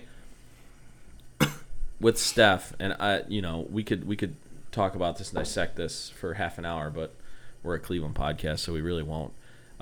with 2.00 2.18
Steph 2.18 2.74
and 2.80 2.94
I, 3.00 3.24
you 3.28 3.42
know, 3.42 3.68
we 3.70 3.84
could 3.84 4.06
we 4.08 4.16
could 4.16 4.36
talk 4.72 4.96
about 4.96 5.18
this 5.18 5.30
and 5.30 5.38
dissect 5.40 5.76
this 5.76 6.10
for 6.10 6.36
half 6.36 6.58
an 6.58 6.66
hour, 6.66 6.90
but 6.90 7.14
we're 7.62 7.76
a 7.76 7.80
Cleveland 7.80 8.16
podcast, 8.16 8.60
so 8.60 8.74
we 8.74 8.82
really 8.82 9.04
won't. 9.04 9.34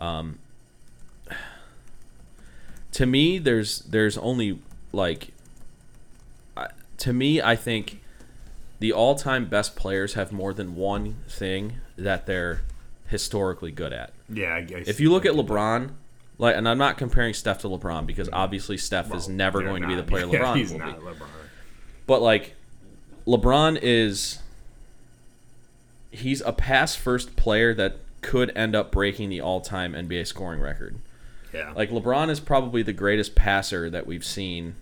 Um, 0.01 0.39
to 2.91 3.05
me, 3.05 3.37
there's 3.37 3.79
there's 3.79 4.17
only 4.17 4.59
like, 4.91 5.29
I- 6.57 6.69
to 6.97 7.13
me, 7.13 7.41
I 7.41 7.55
think 7.55 8.01
the 8.79 8.91
all-time 8.91 9.45
best 9.45 9.75
players 9.75 10.15
have 10.15 10.31
more 10.31 10.53
than 10.53 10.75
one 10.75 11.17
thing 11.29 11.73
that 11.97 12.25
they're 12.25 12.61
historically 13.07 13.71
good 13.71 13.93
at. 13.93 14.11
Yeah. 14.27 14.55
I 14.55 14.61
guess 14.61 14.87
If 14.87 14.99
you 14.99 15.11
look 15.11 15.25
at 15.25 15.33
LeBron, 15.33 15.91
like, 16.39 16.55
and 16.55 16.67
I'm 16.67 16.77
not 16.79 16.97
comparing 16.97 17.33
Steph 17.35 17.59
to 17.59 17.67
LeBron 17.67 18.05
because 18.07 18.27
obviously 18.33 18.77
Steph 18.77 19.13
is 19.13 19.29
never 19.29 19.61
going 19.61 19.83
to 19.83 19.87
be 19.87 19.93
the 19.95 20.01
not. 20.01 20.07
player 20.09 20.25
Yeah, 20.31 20.39
LeBron 20.39 20.55
he's 20.57 20.71
will 20.71 20.79
not 20.79 20.99
be. 20.99 21.05
LeBron. 21.05 21.27
But 22.07 22.21
like, 22.23 22.55
LeBron 23.27 23.77
is 23.81 24.39
he's 26.09 26.41
a 26.41 26.51
pass 26.51 26.95
first 26.95 27.35
player 27.35 27.73
that 27.75 27.97
could 28.21 28.51
end 28.55 28.75
up 28.75 28.91
breaking 28.91 29.29
the 29.29 29.41
all 29.41 29.61
time 29.61 29.93
NBA 29.93 30.27
scoring 30.27 30.59
record. 30.61 30.95
Yeah. 31.53 31.73
Like 31.75 31.89
LeBron 31.89 32.29
is 32.29 32.39
probably 32.39 32.81
the 32.83 32.93
greatest 32.93 33.35
passer 33.35 33.89
that 33.89 34.07
we've 34.07 34.23
seen 34.25 34.75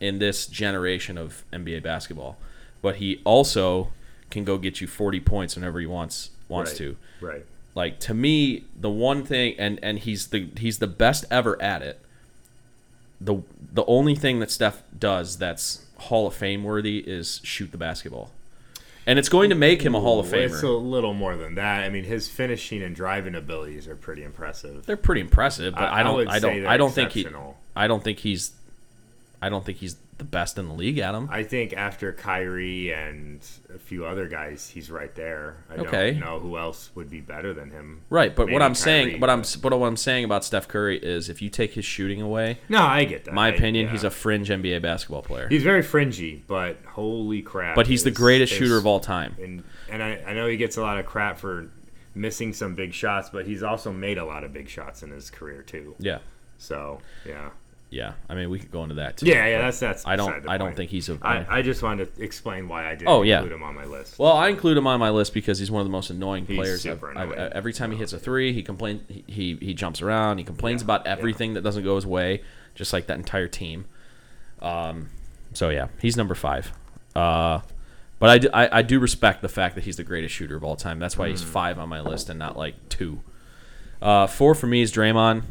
in 0.00 0.18
this 0.18 0.46
generation 0.46 1.18
of 1.18 1.44
NBA 1.52 1.82
basketball. 1.82 2.38
But 2.82 2.96
he 2.96 3.20
also 3.24 3.92
can 4.30 4.44
go 4.44 4.58
get 4.58 4.80
you 4.80 4.86
40 4.86 5.20
points 5.20 5.54
whenever 5.56 5.80
he 5.80 5.86
wants 5.86 6.30
wants 6.48 6.70
Right. 6.72 6.78
to. 6.78 6.96
Right. 7.20 7.46
like 7.74 7.98
to 8.00 8.14
me 8.14 8.64
the 8.78 8.90
one 8.90 9.24
thing 9.24 9.54
and 9.58 9.78
and 9.82 9.98
he's 9.98 10.28
the 10.28 10.48
he's 10.56 10.78
the 10.78 10.86
best 10.86 11.24
ever 11.30 11.60
at 11.60 11.82
it 11.82 12.00
the 13.20 13.42
the 13.72 13.84
only 13.86 14.14
thing 14.14 14.40
that 14.40 14.50
Steph 14.50 14.82
does 14.98 15.38
that's 15.38 15.84
Hall 15.98 16.26
of 16.26 16.34
Fame 16.34 16.62
worthy 16.64 16.98
is 16.98 17.40
shoot 17.44 17.72
the 17.72 17.78
basketball 17.78 18.30
and 19.06 19.18
it's 19.18 19.28
going 19.28 19.50
to 19.50 19.56
make 19.56 19.82
him 19.82 19.94
a 19.94 20.00
Hall 20.00 20.18
of 20.20 20.32
Ooh, 20.32 20.36
It's 20.36 20.62
a 20.62 20.68
little 20.68 21.14
more 21.14 21.36
than 21.36 21.54
that. 21.54 21.84
I 21.84 21.88
mean, 21.88 22.04
his 22.04 22.28
finishing 22.28 22.82
and 22.82 22.94
driving 22.94 23.34
abilities 23.34 23.86
are 23.88 23.96
pretty 23.96 24.22
impressive. 24.24 24.84
they're 24.86 24.96
pretty 24.96 25.20
impressive 25.20 25.74
but 25.74 25.84
I- 25.84 25.86
I, 25.86 26.00
I 26.00 26.02
don't 26.02 26.14
would 26.16 26.28
I, 26.28 26.38
don't 26.38 26.66
I 26.66 26.76
don't 26.76 26.92
think 26.92 27.12
he. 27.12 27.26
I 27.74 27.86
don't 27.86 28.02
think 28.02 28.18
he's 28.18 28.52
I 29.40 29.48
don't 29.48 29.64
think 29.64 29.78
he's 29.78 29.96
the 30.18 30.24
best 30.24 30.56
in 30.58 30.66
the 30.66 30.72
league 30.74 30.98
at 30.98 31.14
him 31.14 31.28
I 31.30 31.42
think 31.42 31.74
after 31.74 32.10
Kyrie 32.12 32.90
and 32.92 33.46
a 33.74 33.78
few 33.78 34.06
other 34.06 34.26
guys, 34.28 34.66
he's 34.68 34.90
right 34.90 35.14
there. 35.14 35.58
I 35.70 35.74
Okay. 35.74 36.12
don't 36.12 36.20
know 36.20 36.38
who 36.38 36.56
else 36.56 36.90
would 36.94 37.10
be 37.10 37.20
better 37.20 37.52
than 37.52 37.70
him. 37.70 38.00
right 38.08 38.34
but 38.34 38.50
what 38.50 38.62
I'm 38.62 38.74
saying 38.74 39.08
Kyrie, 39.08 39.18
but 39.18 39.28
I'm 39.30 39.42
but 39.60 39.78
what 39.78 39.86
I'm 39.86 39.96
saying 39.96 40.24
about 40.24 40.42
Steph 40.44 40.68
Curry 40.68 40.98
is 40.98 41.28
if 41.28 41.42
you 41.42 41.50
take 41.50 41.74
his 41.74 41.84
shooting 41.84 42.22
away 42.22 42.58
No, 42.70 42.82
I 42.82 43.04
get 43.04 43.26
that. 43.26 43.34
my 43.34 43.46
I- 43.48 43.50
opinion 43.50 43.86
yeah. 43.86 43.92
he's 43.92 44.04
a 44.04 44.10
fringe 44.10 44.48
NBA 44.48 44.80
basketball 44.80 45.22
player 45.22 45.48
he's 45.48 45.62
very 45.62 45.82
fringy, 45.82 46.42
but 46.46 46.78
holy 46.86 47.42
crap! 47.42 47.74
but 47.76 47.86
he's 47.86 48.02
the 48.04 48.10
greatest 48.10 48.52
his- 48.52 48.58
shooter 48.58 48.78
of 48.78 48.86
all 48.86 49.00
time 49.00 49.36
And 49.42 49.64
and 49.90 50.02
I, 50.02 50.22
I 50.26 50.32
know 50.34 50.46
he 50.48 50.56
gets 50.56 50.76
a 50.78 50.80
lot 50.82 50.98
of 50.98 51.06
crap 51.06 51.38
for 51.38 51.68
missing 52.14 52.54
some 52.54 52.74
big 52.74 52.94
shots, 52.94 53.28
but 53.28 53.46
he's 53.46 53.62
also 53.62 53.92
made 53.92 54.16
a 54.16 54.24
lot 54.24 54.44
of 54.44 54.52
big 54.54 54.68
shots 54.70 55.02
in 55.02 55.10
his 55.10 55.28
career 55.30 55.62
too. 55.62 55.94
yeah 55.98 56.18
So 56.56 57.00
yeah, 57.26 57.50
Yeah, 57.88 58.14
I 58.28 58.34
mean 58.34 58.50
we 58.50 58.58
could 58.58 58.72
go 58.72 58.82
into 58.82 58.96
that 58.96 59.16
too. 59.16 59.26
yeah, 59.26 59.46
yeah. 59.46 59.62
That's 59.62 59.78
that's. 59.78 60.04
I 60.06 60.16
don't. 60.16 60.48
I 60.48 60.58
don't 60.58 60.74
think 60.74 60.90
he's 60.90 61.08
a. 61.08 61.18
I, 61.22 61.58
I 61.58 61.62
just 61.62 61.82
wanted 61.84 62.14
to 62.16 62.22
explain 62.22 62.66
why 62.68 62.84
I 62.90 62.96
didn't 62.96 63.08
Oh, 63.08 63.22
yeah. 63.22 63.36
include 63.38 63.52
him 63.52 63.62
on 63.62 63.74
my 63.76 63.84
list. 63.84 64.18
well, 64.18 64.32
I 64.32 64.48
include 64.48 64.76
him 64.76 64.88
on 64.88 64.98
my 64.98 65.10
list 65.10 65.32
because 65.32 65.60
he's 65.60 65.70
one 65.70 65.80
of 65.82 65.86
the 65.86 65.92
most 65.92 66.10
annoying 66.10 66.46
He's 66.46 66.56
players. 66.56 66.84
I've, 66.84 66.94
super 66.94 67.16
I've- 67.16 67.32
every 67.36 67.72
time 67.72 67.92
he 67.92 67.96
hits 67.96 68.12
a 68.12 68.18
three, 68.18 68.52
he 68.52 68.62
complains. 68.64 69.02
He, 69.28 69.56
he 69.60 69.72
jumps 69.72 70.02
around. 70.02 70.38
He 70.38 70.44
complains 70.44 70.82
about 70.82 71.06
everything 71.06 71.54
that 71.54 71.62
doesn't 71.62 71.84
go 71.84 71.94
his 71.94 72.04
way, 72.04 72.42
just 72.74 72.92
like 72.92 73.06
that 73.06 73.18
entire 73.18 73.46
team. 73.48 73.84
Um, 74.60 75.10
so 75.52 75.70
yeah, 75.70 75.86
he's 76.00 76.16
number 76.16 76.34
five. 76.34 76.72
Uh, 77.14 77.60
but 78.18 78.30
I, 78.30 78.38
do- 78.38 78.50
I, 78.52 78.78
I 78.78 78.82
do 78.82 78.98
respect 78.98 79.42
the 79.42 79.48
fact 79.48 79.74
that 79.76 79.84
he's 79.84 79.96
the 79.96 80.04
greatest 80.04 80.34
shooter 80.34 80.56
of 80.56 80.64
all 80.64 80.74
time. 80.76 80.98
That's 80.98 81.16
why 81.16 81.28
he's 81.28 81.42
Mm. 81.42 81.46
five 81.46 81.78
on 81.78 81.88
my 81.88 82.00
list 82.00 82.28
and 82.30 82.38
not 82.38 82.56
like 82.56 82.88
two. 82.88 83.20
Uh, 84.02 84.26
four 84.26 84.54
for 84.56 84.66
me 84.66 84.82
is 84.82 84.90
Draymond. 84.92 85.42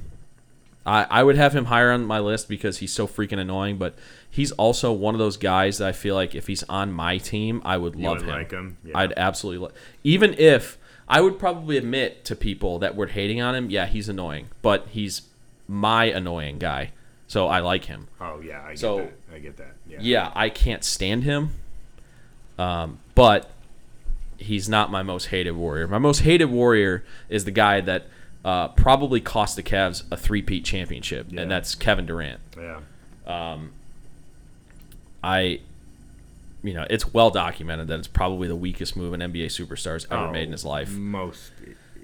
I, 0.85 1.05
I 1.09 1.23
would 1.23 1.35
have 1.35 1.53
him 1.55 1.65
higher 1.65 1.91
on 1.91 2.05
my 2.05 2.19
list 2.19 2.47
because 2.47 2.77
he's 2.77 2.91
so 2.93 3.07
freaking 3.07 3.39
annoying, 3.39 3.77
but 3.77 3.95
he's 4.29 4.51
also 4.53 4.91
one 4.93 5.15
of 5.15 5.19
those 5.19 5.37
guys 5.37 5.79
that 5.79 5.87
I 5.87 5.91
feel 5.93 6.13
like 6.15 6.35
if 6.35 6.47
he's 6.47 6.63
on 6.63 6.91
my 6.91 7.17
team, 7.17 7.61
I 7.65 7.77
would 7.77 7.95
love 7.95 8.21
him. 8.21 8.29
I 8.29 8.37
would 8.37 8.37
him. 8.37 8.43
like 8.43 8.51
him? 8.51 8.77
Yeah. 8.83 8.97
I'd 8.99 9.13
absolutely 9.17 9.65
lo- 9.67 9.73
even 10.03 10.35
if 10.37 10.77
I 11.07 11.21
would 11.21 11.39
probably 11.39 11.77
admit 11.77 12.23
to 12.25 12.35
people 12.35 12.77
that 12.79 12.95
were 12.95 13.07
hating 13.07 13.41
on 13.41 13.55
him, 13.55 13.69
yeah, 13.69 13.85
he's 13.87 14.09
annoying, 14.09 14.47
but 14.61 14.87
he's 14.91 15.23
my 15.67 16.05
annoying 16.05 16.59
guy, 16.59 16.91
so 17.27 17.47
I 17.47 17.59
like 17.61 17.85
him. 17.85 18.07
oh 18.21 18.39
yeah, 18.41 18.61
I 18.63 18.69
get 18.71 18.79
So- 18.79 18.97
that. 18.97 19.13
I 19.33 19.39
get 19.39 19.57
that. 19.57 19.73
Yeah. 19.89 19.97
Yeah, 20.01 20.31
I 20.35 20.49
can't 20.49 20.83
stand 20.83 21.23
him, 21.23 21.49
um, 22.57 22.99
but 23.15 23.49
he's 24.37 24.67
not 24.69 24.91
my 24.91 25.01
most 25.03 25.25
hated 25.25 25.51
warrior. 25.51 25.87
My 25.87 25.97
most 25.97 26.19
hated 26.19 26.45
warrior 26.45 27.03
is 27.29 27.45
the 27.45 27.51
guy 27.51 27.81
that 27.81 28.05
uh, 28.45 28.67
probably 28.69 29.19
cost 29.19 29.55
the 29.57 29.63
Cavs 29.63 30.03
a 30.11 30.15
three-peat 30.15 30.63
championship, 30.63 31.27
Yeah. 31.29 31.41
and 31.41 31.51
that's 31.51 31.75
Kevin 31.75 32.05
Durant. 32.05 32.39
Yeah. 32.57 32.79
I, 35.23 35.59
you 36.63 36.73
know, 36.73 36.85
it's 36.89 37.13
well 37.13 37.31
documented 37.31 37.87
that 37.87 37.99
it's 37.99 38.07
probably 38.07 38.47
the 38.47 38.55
weakest 38.55 38.95
move 38.95 39.13
an 39.13 39.21
NBA 39.21 39.47
superstar's 39.47 40.05
ever 40.11 40.27
Oh, 40.27 40.31
made 40.31 40.43
in 40.43 40.51
his 40.51 40.65
life. 40.65 40.91
Most, 40.91 41.51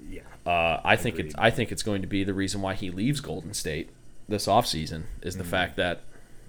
yeah. 0.08 0.22
Uh, 0.44 0.80
I 0.84 0.96
think 0.96 1.18
it's 1.18 1.34
I 1.38 1.50
think 1.50 1.70
it's 1.70 1.84
going 1.84 2.02
to 2.02 2.08
be 2.08 2.24
the 2.24 2.34
reason 2.34 2.60
why 2.62 2.74
he 2.74 2.90
leaves 2.90 3.20
Golden 3.20 3.54
State 3.54 3.90
this 4.28 4.46
offseason 4.46 5.04
is 5.22 5.34
Mm. 5.36 5.38
the 5.38 5.44
fact 5.44 5.76
that 5.76 6.00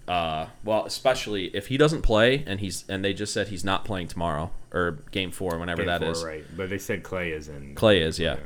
uh, 0.08 0.48
well, 0.66 0.86
especially 0.86 1.46
if 1.56 1.68
he 1.68 1.78
doesn't 1.78 2.02
play 2.02 2.44
and 2.48 2.60
he's 2.60 2.84
and 2.90 3.06
they 3.06 3.14
just 3.14 3.32
said 3.34 3.48
he's 3.50 3.64
not 3.64 3.86
playing 3.86 4.08
tomorrow 4.08 4.52
or 4.74 5.00
game 5.12 5.32
4 5.32 5.58
whenever 5.60 5.84
Game 5.84 5.88
that 5.88 6.02
four, 6.02 6.12
is. 6.12 6.24
right? 6.24 6.44
But 6.58 6.70
they 6.72 6.78
said 6.80 7.04
Klay 7.04 7.32
is 7.32 7.48
in. 7.48 7.76
Klay 7.76 8.02
is, 8.02 8.20
yeah. 8.20 8.38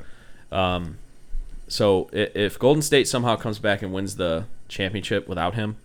Um, 0.52 0.98
so 1.68 2.10
if 2.14 2.58
Golden 2.60 2.82
State 2.82 3.08
somehow 3.08 3.36
comes 3.36 3.60
back 3.60 3.82
and 3.82 3.94
wins 3.94 4.16
the 4.16 4.46
championship 4.68 5.28
without 5.28 5.56
him, 5.56 5.78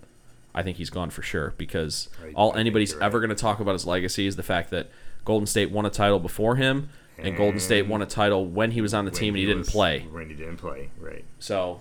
I 0.55 0.63
think 0.63 0.77
he's 0.77 0.91
gone 0.91 1.11
for 1.11 1.23
sure 1.23 1.55
because 1.57 2.09
I- 2.23 2.33
all 2.35 2.53
I 2.55 2.61
anybody's 2.61 2.95
ever 2.95 3.19
right. 3.19 3.27
going 3.27 3.37
to 3.37 3.41
talk 3.41 3.59
about 3.61 3.73
his 3.73 3.87
legacy 3.87 4.27
is 4.27 4.37
the 4.37 4.43
fact 4.43 4.71
that 4.71 4.89
Golden 5.25 5.47
State 5.47 5.71
won 5.71 5.87
a 5.87 5.91
title 5.91 6.19
before 6.19 6.57
him 6.57 6.89
and 7.19 7.37
Golden 7.37 7.61
State 7.61 7.87
won 7.87 8.03
a 8.03 8.07
title 8.07 8.47
when 8.47 8.73
he 8.73 8.81
was 8.81 8.93
on 8.95 9.05
the 9.05 9.11
team 9.11 9.35
and 9.35 9.39
he, 9.39 9.47
didn't 9.47 9.61
was- 9.61 9.71
play. 9.71 10.01
When 10.11 10.29
he 10.29 10.35
didn't 10.35 10.57
play, 10.57 10.91
right? 10.99 11.25
So, 11.39 11.81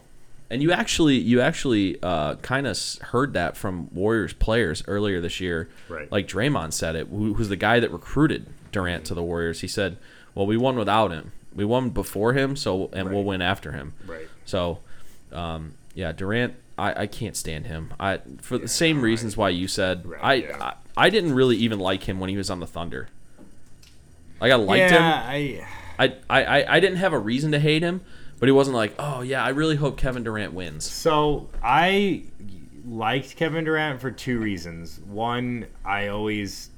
and 0.50 0.62
you 0.62 0.72
actually 0.72 1.16
you 1.18 1.42
actually 1.42 1.98
uh, 2.04 2.36
kind 2.36 2.68
of 2.68 2.78
heard 3.02 3.34
that 3.34 3.58
from 3.58 3.90
Warriors 3.94 4.34
players 4.34 4.84
earlier 4.88 5.20
this 5.22 5.40
year. 5.40 5.70
Right. 5.90 6.12
Like 6.12 6.28
Draymond 6.28 6.74
said 6.74 6.96
it, 6.96 7.08
who, 7.08 7.34
who's 7.36 7.50
the 7.50 7.56
guy 7.56 7.80
that 7.80 7.92
recruited 7.92 8.48
Durant 8.72 9.06
to 9.06 9.14
the 9.16 9.24
Warriors. 9.24 9.62
He 9.62 9.68
said, 9.68 9.98
"Well, 10.36 10.46
we 10.46 10.58
won 10.58 10.76
without 10.78 11.12
him. 11.12 11.32
We 11.54 11.66
won 11.66 11.90
before 11.90 12.34
him, 12.34 12.56
so 12.56 12.90
and 12.94 13.10
we'll 13.12 13.24
win 13.24 13.42
after 13.42 13.72
him." 13.72 13.94
Right. 14.08 14.28
So, 14.46 14.80
um, 15.32 15.74
yeah, 15.94 16.12
Durant, 16.12 16.56
I, 16.78 17.02
I 17.04 17.08
can't 17.08 17.36
stand 17.36 17.68
him. 17.68 17.94
I 18.00 18.20
for 18.42 18.58
the 18.58 18.68
same 18.68 19.02
reasons 19.02 19.36
why 19.38 19.50
you 19.50 19.68
said. 19.68 20.06
Right, 20.06 20.20
I, 20.22 20.34
yeah. 20.34 20.58
I 20.62 20.74
I 21.06 21.10
didn't 21.10 21.34
really 21.34 21.58
even 21.58 21.80
like 21.80 22.04
him 22.04 22.20
when 22.20 22.30
he 22.30 22.38
was 22.38 22.50
on 22.50 22.60
the 22.60 22.68
Thunder. 22.68 23.10
Like 24.40 24.52
I 24.52 24.56
liked 24.56 24.92
yeah, 24.92 25.32
him. 25.32 25.64
I. 25.64 25.68
I, 26.00 26.16
I 26.30 26.44
I- 26.44 26.76
I 26.78 26.80
didn't 26.80 26.98
have 26.98 27.14
a 27.14 27.20
reason 27.20 27.52
to 27.52 27.60
hate 27.60 27.84
him, 27.84 28.02
but 28.40 28.48
he 28.48 28.52
wasn't 28.52 28.76
like, 28.76 28.96
oh 28.98 29.22
yeah, 29.22 29.44
I 29.44 29.50
really 29.50 29.76
hope 29.76 29.98
Kevin 29.98 30.24
Durant 30.24 30.54
wins. 30.54 30.90
So 30.90 31.50
I 31.62 32.24
liked 32.88 33.36
Kevin 33.36 33.66
Durant 33.66 34.02
for 34.02 34.10
two 34.10 34.40
reasons. 34.40 35.00
One, 35.06 35.68
I 35.86 36.08
always 36.08 36.70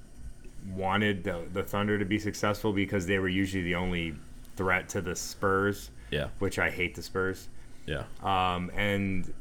wanted 0.75 1.23
the, 1.23 1.43
the 1.53 1.63
Thunder 1.63 1.97
to 1.97 2.05
be 2.05 2.19
successful 2.19 2.73
because 2.73 3.05
they 3.05 3.19
were 3.19 3.29
usually 3.29 3.63
the 3.63 3.75
only 3.75 4.15
threat 4.55 4.89
to 4.89 5.01
the 5.01 5.15
Spurs, 5.15 5.89
Yeah, 6.11 6.27
which 6.39 6.59
I 6.59 6.69
hate 6.69 6.95
the 6.95 7.01
Spurs. 7.03 7.47
yeah. 7.85 8.03
Um, 8.21 8.71
and 8.75 9.31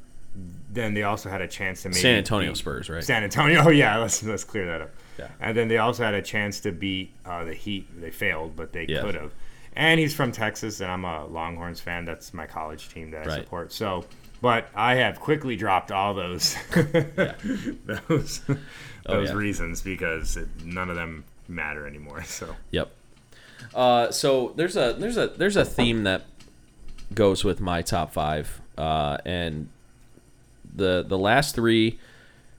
then 0.72 0.94
they 0.94 1.02
also 1.02 1.28
had 1.28 1.42
a 1.42 1.48
chance 1.48 1.82
to 1.82 1.88
maybe 1.90 2.00
San 2.00 2.16
Antonio 2.16 2.54
Spurs, 2.54 2.88
right? 2.88 3.04
San 3.04 3.22
Antonio, 3.22 3.68
yeah. 3.70 3.98
Let's 3.98 4.22
let's 4.22 4.44
clear 4.44 4.66
that 4.66 4.80
up. 4.80 4.90
Yeah. 5.18 5.28
And 5.40 5.54
then 5.56 5.68
they 5.68 5.76
also 5.78 6.02
had 6.04 6.14
a 6.14 6.22
chance 6.22 6.60
to 6.60 6.72
beat 6.72 7.12
uh, 7.26 7.44
the 7.44 7.52
Heat. 7.54 7.86
They 8.00 8.10
failed, 8.10 8.56
but 8.56 8.72
they 8.72 8.86
Yes. 8.88 9.02
could 9.02 9.14
have. 9.14 9.32
And 9.76 10.00
he's 10.00 10.14
from 10.14 10.32
Texas, 10.32 10.80
and 10.80 10.90
I'm 10.90 11.04
a 11.04 11.26
Longhorns 11.26 11.80
fan. 11.80 12.04
That's 12.06 12.32
my 12.34 12.46
college 12.46 12.88
team 12.88 13.10
that 13.10 13.26
I 13.26 13.28
Right. 13.28 13.42
support. 13.44 13.72
So, 13.72 14.04
but 14.40 14.68
I 14.74 14.94
have 14.96 15.20
quickly 15.20 15.54
dropped 15.56 15.92
all 15.92 16.14
those 16.14 16.56
those 16.74 18.40
those 18.40 18.40
Oh, 19.06 19.20
yeah. 19.22 19.32
reasons 19.32 19.82
because 19.82 20.36
it, 20.36 20.48
none 20.64 20.88
of 20.90 20.96
them 20.96 21.24
matter 21.48 21.86
anymore. 21.86 22.22
So 22.26 22.54
Yep. 22.70 22.90
Uh, 23.74 24.10
so 24.10 24.52
there's 24.56 24.76
a 24.76 24.94
there's 24.98 25.16
a 25.16 25.28
there's 25.28 25.56
a 25.56 25.64
theme 25.64 26.04
that 26.04 26.24
goes 27.14 27.44
with 27.44 27.60
my 27.60 27.82
top 27.82 28.12
five, 28.12 28.60
uh, 28.76 29.18
and 29.24 29.68
the 30.74 31.04
the 31.06 31.18
last 31.18 31.54
three 31.54 31.98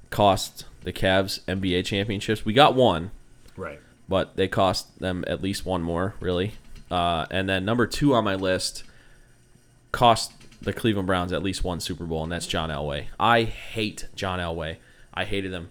cost 0.10 0.66
the 0.84 0.94
Cavs 0.94 1.42
NBA 1.42 1.86
championships. 1.86 2.46
We 2.46 2.54
got 2.54 2.76
one, 2.76 3.12
right, 3.56 3.80
but 4.08 4.36
they 4.36 4.48
cost 4.48 5.00
them 5.00 5.24
at 5.28 5.42
least 5.42 5.66
one 5.66 5.82
more, 5.82 6.16
really. 6.20 6.54
Uh, 6.90 7.26
and 7.32 7.50
then 7.50 7.66
number 7.66 7.88
two 7.88 8.14
on 8.14 8.24
my 8.24 8.36
list 8.36 8.84
cost 9.92 10.32
the 10.62 10.74
Cleveland 10.74 11.08
Browns 11.08 11.34
at 11.34 11.44
least 11.44 11.64
one 11.64 11.80
Super 11.80 12.06
Bowl, 12.06 12.24
and 12.24 12.32
that's 12.32 12.48
John 12.48 12.70
Elway. 12.70 13.08
I 13.20 13.44
hate 13.44 14.08
John 14.16 14.40
Elway. 14.40 14.78
I 15.14 15.26
hated 15.26 15.52
him. 15.52 15.70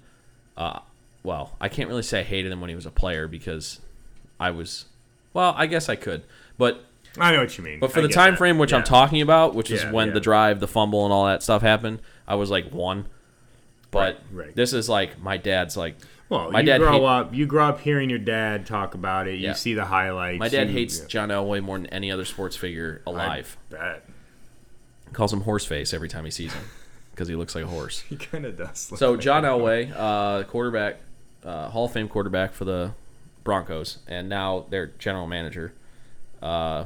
Uh, 0.57 0.81
well, 1.23 1.57
I 1.61 1.69
can't 1.69 1.89
really 1.89 2.03
say 2.03 2.21
I 2.21 2.25
hated 2.25 2.53
him 2.53 2.61
when 2.61 2.69
he 2.69 2.77
was 2.77 2.87
a 2.87 2.91
player 2.91 3.27
because 3.29 3.81
I 4.39 4.51
was. 4.51 4.87
Well, 5.35 5.55
I 5.57 5.67
guess 5.67 5.89
I 5.89 5.97
could, 5.97 6.23
but 6.59 6.85
I 7.19 7.33
know 7.33 7.41
what 7.41 7.57
you 7.59 7.65
mean. 7.65 7.81
but 7.81 7.93
for 7.93 7.99
I 8.01 8.03
the 8.03 8.09
time 8.09 8.33
that. 8.35 8.39
frame 8.39 8.59
which 8.59 8.73
I'm 8.73 8.85
talking 8.85 9.21
about, 9.23 9.55
which 9.55 9.71
is 9.71 9.83
Yeah, 9.83 9.91
when 9.93 10.09
yeah. 10.09 10.15
the 10.15 10.21
drive, 10.21 10.61
the 10.61 10.69
fumble, 10.69 11.05
and 11.05 11.13
all 11.13 11.27
that 11.27 11.43
stuff 11.43 11.63
happened, 11.63 12.01
I 12.27 12.35
was 12.37 12.51
like 12.51 12.71
one. 12.73 13.07
But 13.91 14.19
Right, 14.33 14.47
right. 14.47 14.57
this 14.57 14.73
is 14.73 14.89
like 14.89 15.21
my 15.21 15.37
dad's 15.37 15.77
like 15.77 15.97
Well, 16.31 16.51
my 16.51 16.61
you 16.61 16.67
dad 16.67 16.79
grow 16.79 16.93
hate- 16.93 17.05
up. 17.05 17.35
You 17.35 17.45
grow 17.47 17.67
up 17.69 17.81
hearing 17.81 18.09
your 18.09 18.19
dad 18.19 18.65
talk 18.67 18.95
about 18.95 19.29
it. 19.29 19.39
Yeah. 19.39 19.51
You 19.51 19.55
see 19.55 19.75
the 19.75 19.85
highlights. 19.85 20.39
my 20.39 20.49
dad 20.49 20.69
you- 20.69 20.75
hates 20.75 21.01
yeah. 21.01 21.07
John 21.09 21.29
Elway 21.29 21.63
more 21.63 21.77
than 21.79 21.87
any 21.89 22.11
other 22.11 22.25
sports 22.25 22.57
figure 22.57 23.03
I 23.07 23.11
alive. 23.11 23.57
bet. 23.69 24.05
calls 25.13 25.31
him 25.33 25.43
horseface 25.43 25.93
every 25.93 26.09
time 26.09 26.25
he 26.25 26.31
sees 26.31 26.55
him 26.55 26.65
because 27.11 27.29
he 27.29 27.35
looks 27.37 27.55
like 27.55 27.65
a 27.65 27.69
horse. 27.69 28.01
He 28.09 28.17
kind 28.17 28.47
of 28.47 28.57
does. 28.57 28.79
So 28.97 29.13
like 29.13 29.21
John. 29.21 29.45
Elway, 29.45 29.93
uh, 29.95 30.45
quarterback, 30.45 31.01
uh, 31.45 31.69
Hall 31.69 31.85
of 31.85 31.93
Fame 31.93 32.09
quarterback 32.09 32.55
for 32.55 32.65
the 32.65 32.93
Broncos, 33.45 33.99
and 34.07 34.29
now 34.29 34.67
their 34.71 34.87
general 34.99 35.27
manager, 35.27 35.73
uh, 36.43 36.85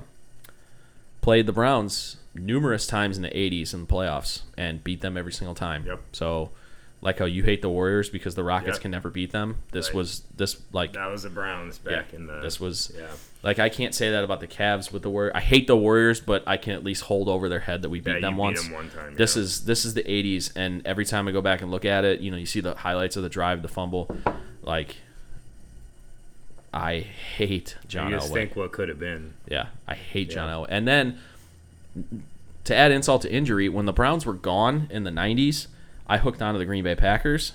played 1.21 1.47
the 1.47 1.53
Browns 1.53 2.17
numerous 2.35 2.87
times 2.87 3.17
in 3.17 3.23
the 3.23 3.31
'80s 3.31 3.73
in 3.75 3.83
the 3.83 3.87
playoffs 3.87 4.43
and 4.57 4.83
beat 4.85 5.01
them 5.01 5.17
every 5.17 5.33
single 5.33 5.55
time. 5.55 5.85
Yep. 5.87 6.01
So, 6.13 6.51
like 7.03 7.19
how 7.19 7.25
you 7.25 7.43
hate 7.43 7.63
the 7.63 7.69
Warriors 7.69 8.09
because 8.09 8.35
the 8.35 8.45
Rockets 8.45 8.77
Yep. 8.77 8.83
can 8.83 8.91
never 8.91 9.11
beat 9.11 9.31
them. 9.33 9.59
This 9.73 9.89
Right. 9.89 9.97
was 9.97 10.23
this 10.37 10.61
like 10.73 10.93
That 10.93 11.11
was 11.11 11.23
the 11.25 11.31
Browns 11.31 11.81
yeah, 11.85 11.97
back 11.97 12.15
in 12.15 12.27
the. 12.27 12.41
this 12.41 12.59
was 12.61 12.93
yeah. 12.97 13.07
like 13.43 13.59
I 13.59 13.69
can't 13.69 13.95
say 13.95 14.11
that 14.11 14.25
about 14.25 14.41
the 14.41 14.47
Cavs 14.47 14.93
with 14.93 15.03
the 15.03 15.11
Warriors. 15.11 15.33
I 15.35 15.41
hate 15.41 15.67
the 15.67 15.77
Warriors, 15.77 16.21
but 16.21 16.43
I 16.47 16.57
can 16.57 16.73
at 16.75 16.85
least 16.85 17.03
hold 17.05 17.29
over 17.29 17.49
their 17.49 17.61
head 17.61 17.83
that 17.83 17.91
we 17.91 18.01
beat 18.01 18.15
Yeah, 18.15 18.21
them 18.21 18.33
you 18.35 18.37
beat 18.37 18.41
once. 18.43 18.63
them 18.65 18.73
one 18.73 18.91
time, 18.91 19.15
This 19.15 19.37
yeah. 19.37 19.43
is 19.43 19.65
this 19.65 19.85
is 19.85 19.95
the 19.95 20.03
'80s, 20.05 20.53
and 20.57 20.87
every 20.87 21.05
time 21.05 21.27
I 21.29 21.33
go 21.33 21.41
back 21.43 21.61
and 21.63 21.71
look 21.71 21.85
at 21.85 22.05
it, 22.05 22.21
you 22.21 22.31
know, 22.31 22.37
you 22.37 22.47
see 22.47 22.61
the 22.61 22.75
highlights 22.75 23.17
of 23.17 23.23
the 23.23 23.29
drive, 23.31 23.63
the 23.63 23.69
fumble. 23.69 24.15
Like, 24.63 24.97
I 26.77 27.01
hate 27.01 27.77
John 27.89 28.11
you 28.11 28.17
just 28.19 28.31
Elway. 28.31 28.35
think 28.35 28.57
what 28.57 28.71
could 28.73 28.91
have 28.91 28.99
been. 29.01 29.33
Yeah, 29.49 29.69
I 29.89 29.95
hate 29.95 30.29
John 30.31 30.51
Elway. 30.51 30.67
And 30.69 30.87
then 30.87 31.19
to 32.65 32.75
add 32.77 32.93
insult 32.93 33.23
to 33.23 33.33
injury, 33.33 33.69
when 33.71 33.87
the 33.87 33.93
Browns 33.95 34.27
were 34.27 34.35
gone 34.35 34.87
in 34.91 35.05
the 35.05 35.11
'90s, 35.11 35.69
I 36.07 36.19
hooked 36.19 36.43
onto 36.43 36.59
the 36.59 36.67
Green 36.67 36.85
Bay 36.85 36.95
Packers, 36.95 37.53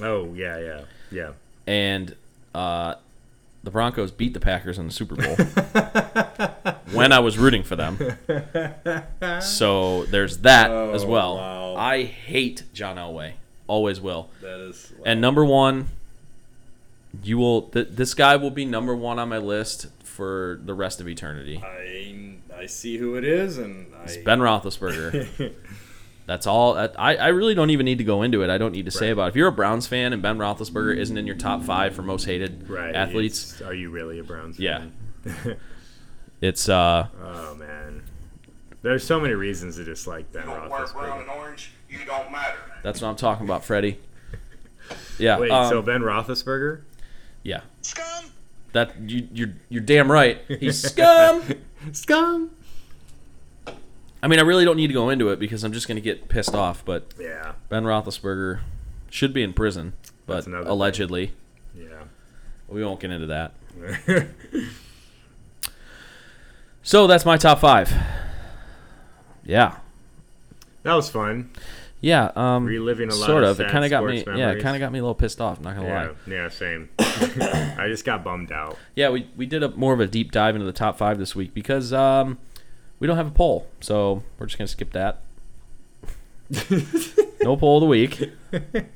Oh 0.00 0.32
yeah, 0.34 0.58
yeah, 0.58 0.80
yeah. 1.10 1.32
and 1.66 2.16
uh, 2.54 2.94
the 3.62 3.70
Broncos 3.70 4.10
beat 4.10 4.32
the 4.32 4.40
Packers 4.40 4.78
in 4.78 4.86
the 4.86 4.92
Super 4.92 5.14
Bowl 5.16 5.36
when 6.92 7.12
I 7.12 7.18
was 7.18 7.36
rooting 7.36 7.62
for 7.62 7.76
them. 7.76 7.98
So 9.42 10.04
there's 10.06 10.38
that 10.38 10.70
as 10.70 11.04
well. 11.04 11.32
Oh, 11.34 11.74
wow. 11.74 11.76
I 11.76 12.04
hate 12.04 12.62
John 12.72 12.96
Elway, 12.96 13.32
always 13.66 14.00
will. 14.00 14.30
That 14.40 14.60
is. 14.60 14.92
And 15.04 15.20
number 15.20 15.44
one, 15.44 15.88
you 17.22 17.38
will. 17.38 17.62
Th- 17.62 17.88
this 17.90 18.14
guy 18.14 18.36
will 18.36 18.50
be 18.50 18.64
number 18.64 18.94
one 18.94 19.18
on 19.18 19.28
my 19.28 19.38
list 19.38 19.86
for 20.04 20.60
the 20.64 20.74
rest 20.74 21.00
of 21.00 21.08
eternity. 21.08 21.60
I 21.64 22.36
I 22.56 22.66
see 22.66 22.96
who 22.98 23.16
it 23.16 23.24
is, 23.24 23.58
and 23.58 23.86
It's 24.04 24.16
Ben 24.18 24.38
Roethlisberger. 24.40 25.54
That's 26.26 26.46
all. 26.46 26.76
I, 26.78 27.16
I 27.16 27.28
really 27.28 27.54
don't 27.54 27.70
even 27.70 27.84
need 27.84 27.98
to 27.98 28.04
go 28.04 28.22
into 28.22 28.42
it. 28.44 28.48
I 28.50 28.56
don't 28.56 28.70
need 28.72 28.84
to 28.84 28.92
say 28.92 29.06
Right. 29.06 29.12
about 29.12 29.24
it. 29.24 29.28
If 29.30 29.36
you're 29.36 29.48
a 29.48 29.52
Browns 29.52 29.88
fan 29.88 30.12
and 30.12 30.22
Ben 30.22 30.38
Roethlisberger 30.38 30.96
isn't 30.96 31.16
in 31.18 31.26
your 31.26 31.34
top 31.34 31.64
five 31.64 31.94
for 31.96 32.02
most 32.02 32.24
hated 32.26 32.70
Right. 32.70 32.94
athletes, 32.94 33.54
it's- 33.54 33.68
Are 33.68 33.74
you 33.74 33.90
really 33.90 34.20
a 34.20 34.24
Browns 34.24 34.56
fan? 34.56 34.92
Yeah. 35.24 35.54
it's 36.40 36.68
uh 36.68 37.08
Oh 37.20 37.54
man. 37.56 38.02
There's 38.82 39.04
so 39.04 39.18
many 39.20 39.34
reasons 39.34 39.76
to 39.76 39.84
dislike 39.84 40.30
Ben 40.32 40.42
You 40.42 40.54
don't 40.54 40.70
wear 40.70 40.86
brown 40.86 41.18
and 41.20 41.28
Roethlisberger. 41.28 41.36
orange, 41.36 41.72
you 41.90 41.98
don't 42.06 42.30
matter. 42.32 42.56
that's 42.84 43.00
what 43.02 43.08
I'm 43.08 43.16
talking 43.16 43.44
about, 43.46 43.64
Freddie. 43.64 43.98
Yeah. 45.18 45.38
Wait, 45.38 45.50
um, 45.50 45.68
so 45.68 45.82
Ben 45.82 46.00
Roethlisberger? 46.02 46.82
Yeah. 47.42 47.60
Scum! 47.82 48.24
That 48.72 48.98
you 49.08 49.28
you're 49.32 49.52
you're 49.68 49.82
damn 49.82 50.10
right. 50.10 50.40
He's 50.48 50.80
scum. 50.82 51.42
Scum. 51.92 52.50
I 54.22 54.28
mean, 54.28 54.38
I 54.38 54.42
really 54.42 54.64
don't 54.64 54.76
need 54.76 54.86
to 54.86 54.92
go 54.94 55.10
into 55.10 55.28
it 55.30 55.38
because 55.40 55.64
I'm 55.64 55.72
just 55.72 55.88
gonna 55.88 56.00
get 56.00 56.28
pissed 56.28 56.54
off. 56.54 56.84
But 56.84 57.12
Yeah. 57.18 57.52
Ben 57.68 57.84
Roethlisberger 57.84 58.60
should 59.10 59.32
be 59.34 59.42
in 59.42 59.52
prison, 59.52 59.92
but 60.26 60.34
That's 60.34 60.46
another 60.46 60.62
thing. 60.64 60.70
allegedly, 60.72 61.32
Yeah. 61.74 62.04
we 62.68 62.84
won't 62.84 63.00
get 63.00 63.10
into 63.10 63.26
that. 63.26 63.52
So 66.82 67.06
that's 67.06 67.24
my 67.24 67.36
top 67.36 67.60
five. 67.60 67.92
Yeah, 69.44 69.76
that 70.82 70.94
was 70.94 71.08
fun. 71.08 71.50
Yeah. 72.02 72.30
Um, 72.36 72.66
Reliving 72.66 73.10
a 73.10 73.14
lot 73.14 73.26
sort 73.26 73.44
of 73.44 73.50
of. 73.58 73.60
It 73.60 73.70
kind 73.70 73.84
of 73.84 73.90
got 73.90 74.04
me. 74.04 74.20
sports 74.20 74.38
Yeah, 74.38 74.50
it 74.50 74.60
kind 74.60 74.76
of 74.76 74.80
got 74.80 74.92
me 74.92 74.98
a 74.98 75.02
little 75.02 75.14
pissed 75.14 75.40
off. 75.40 75.60
Not 75.60 75.74
gonna 75.76 75.88
Yeah. 75.88 76.08
lie. 76.08 76.10
Yeah. 76.26 76.48
Same. 76.50 76.90
I 76.98 77.84
just 77.88 78.04
got 78.04 78.22
bummed 78.22 78.52
out. 78.52 78.76
Yeah, 78.94 79.08
we 79.08 79.28
we 79.36 79.46
did 79.46 79.62
a 79.62 79.70
more 79.70 79.94
of 79.94 80.00
a 80.00 80.06
deep 80.06 80.30
dive 80.32 80.54
into 80.54 80.66
the 80.66 80.72
top 80.74 80.98
five 80.98 81.16
this 81.18 81.34
week 81.34 81.54
because 81.54 81.92
um, 81.94 82.38
we 82.98 83.06
don't 83.06 83.16
have 83.16 83.28
a 83.28 83.30
poll, 83.32 83.66
so 83.80 84.22
we're 84.38 84.46
just 84.46 84.58
gonna 84.58 84.68
skip 84.68 84.92
that. 84.92 85.20
no 87.42 87.56
poll 87.56 87.78
of 87.78 87.80
the 87.82 87.86
week. 87.86 88.30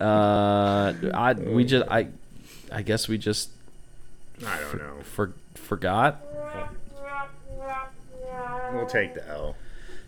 Uh, 0.00 0.92
I 1.12 1.32
we 1.32 1.64
just 1.64 1.84
I 1.90 2.06
I 2.70 2.82
guess 2.82 3.08
we 3.08 3.18
just 3.18 3.50
I 4.46 4.60
don't 4.60 4.78
know. 4.78 5.02
for, 5.02 5.32
forgot. 5.56 6.20
We'll 8.72 8.86
take 8.86 9.14
the 9.14 9.28
L. 9.28 9.56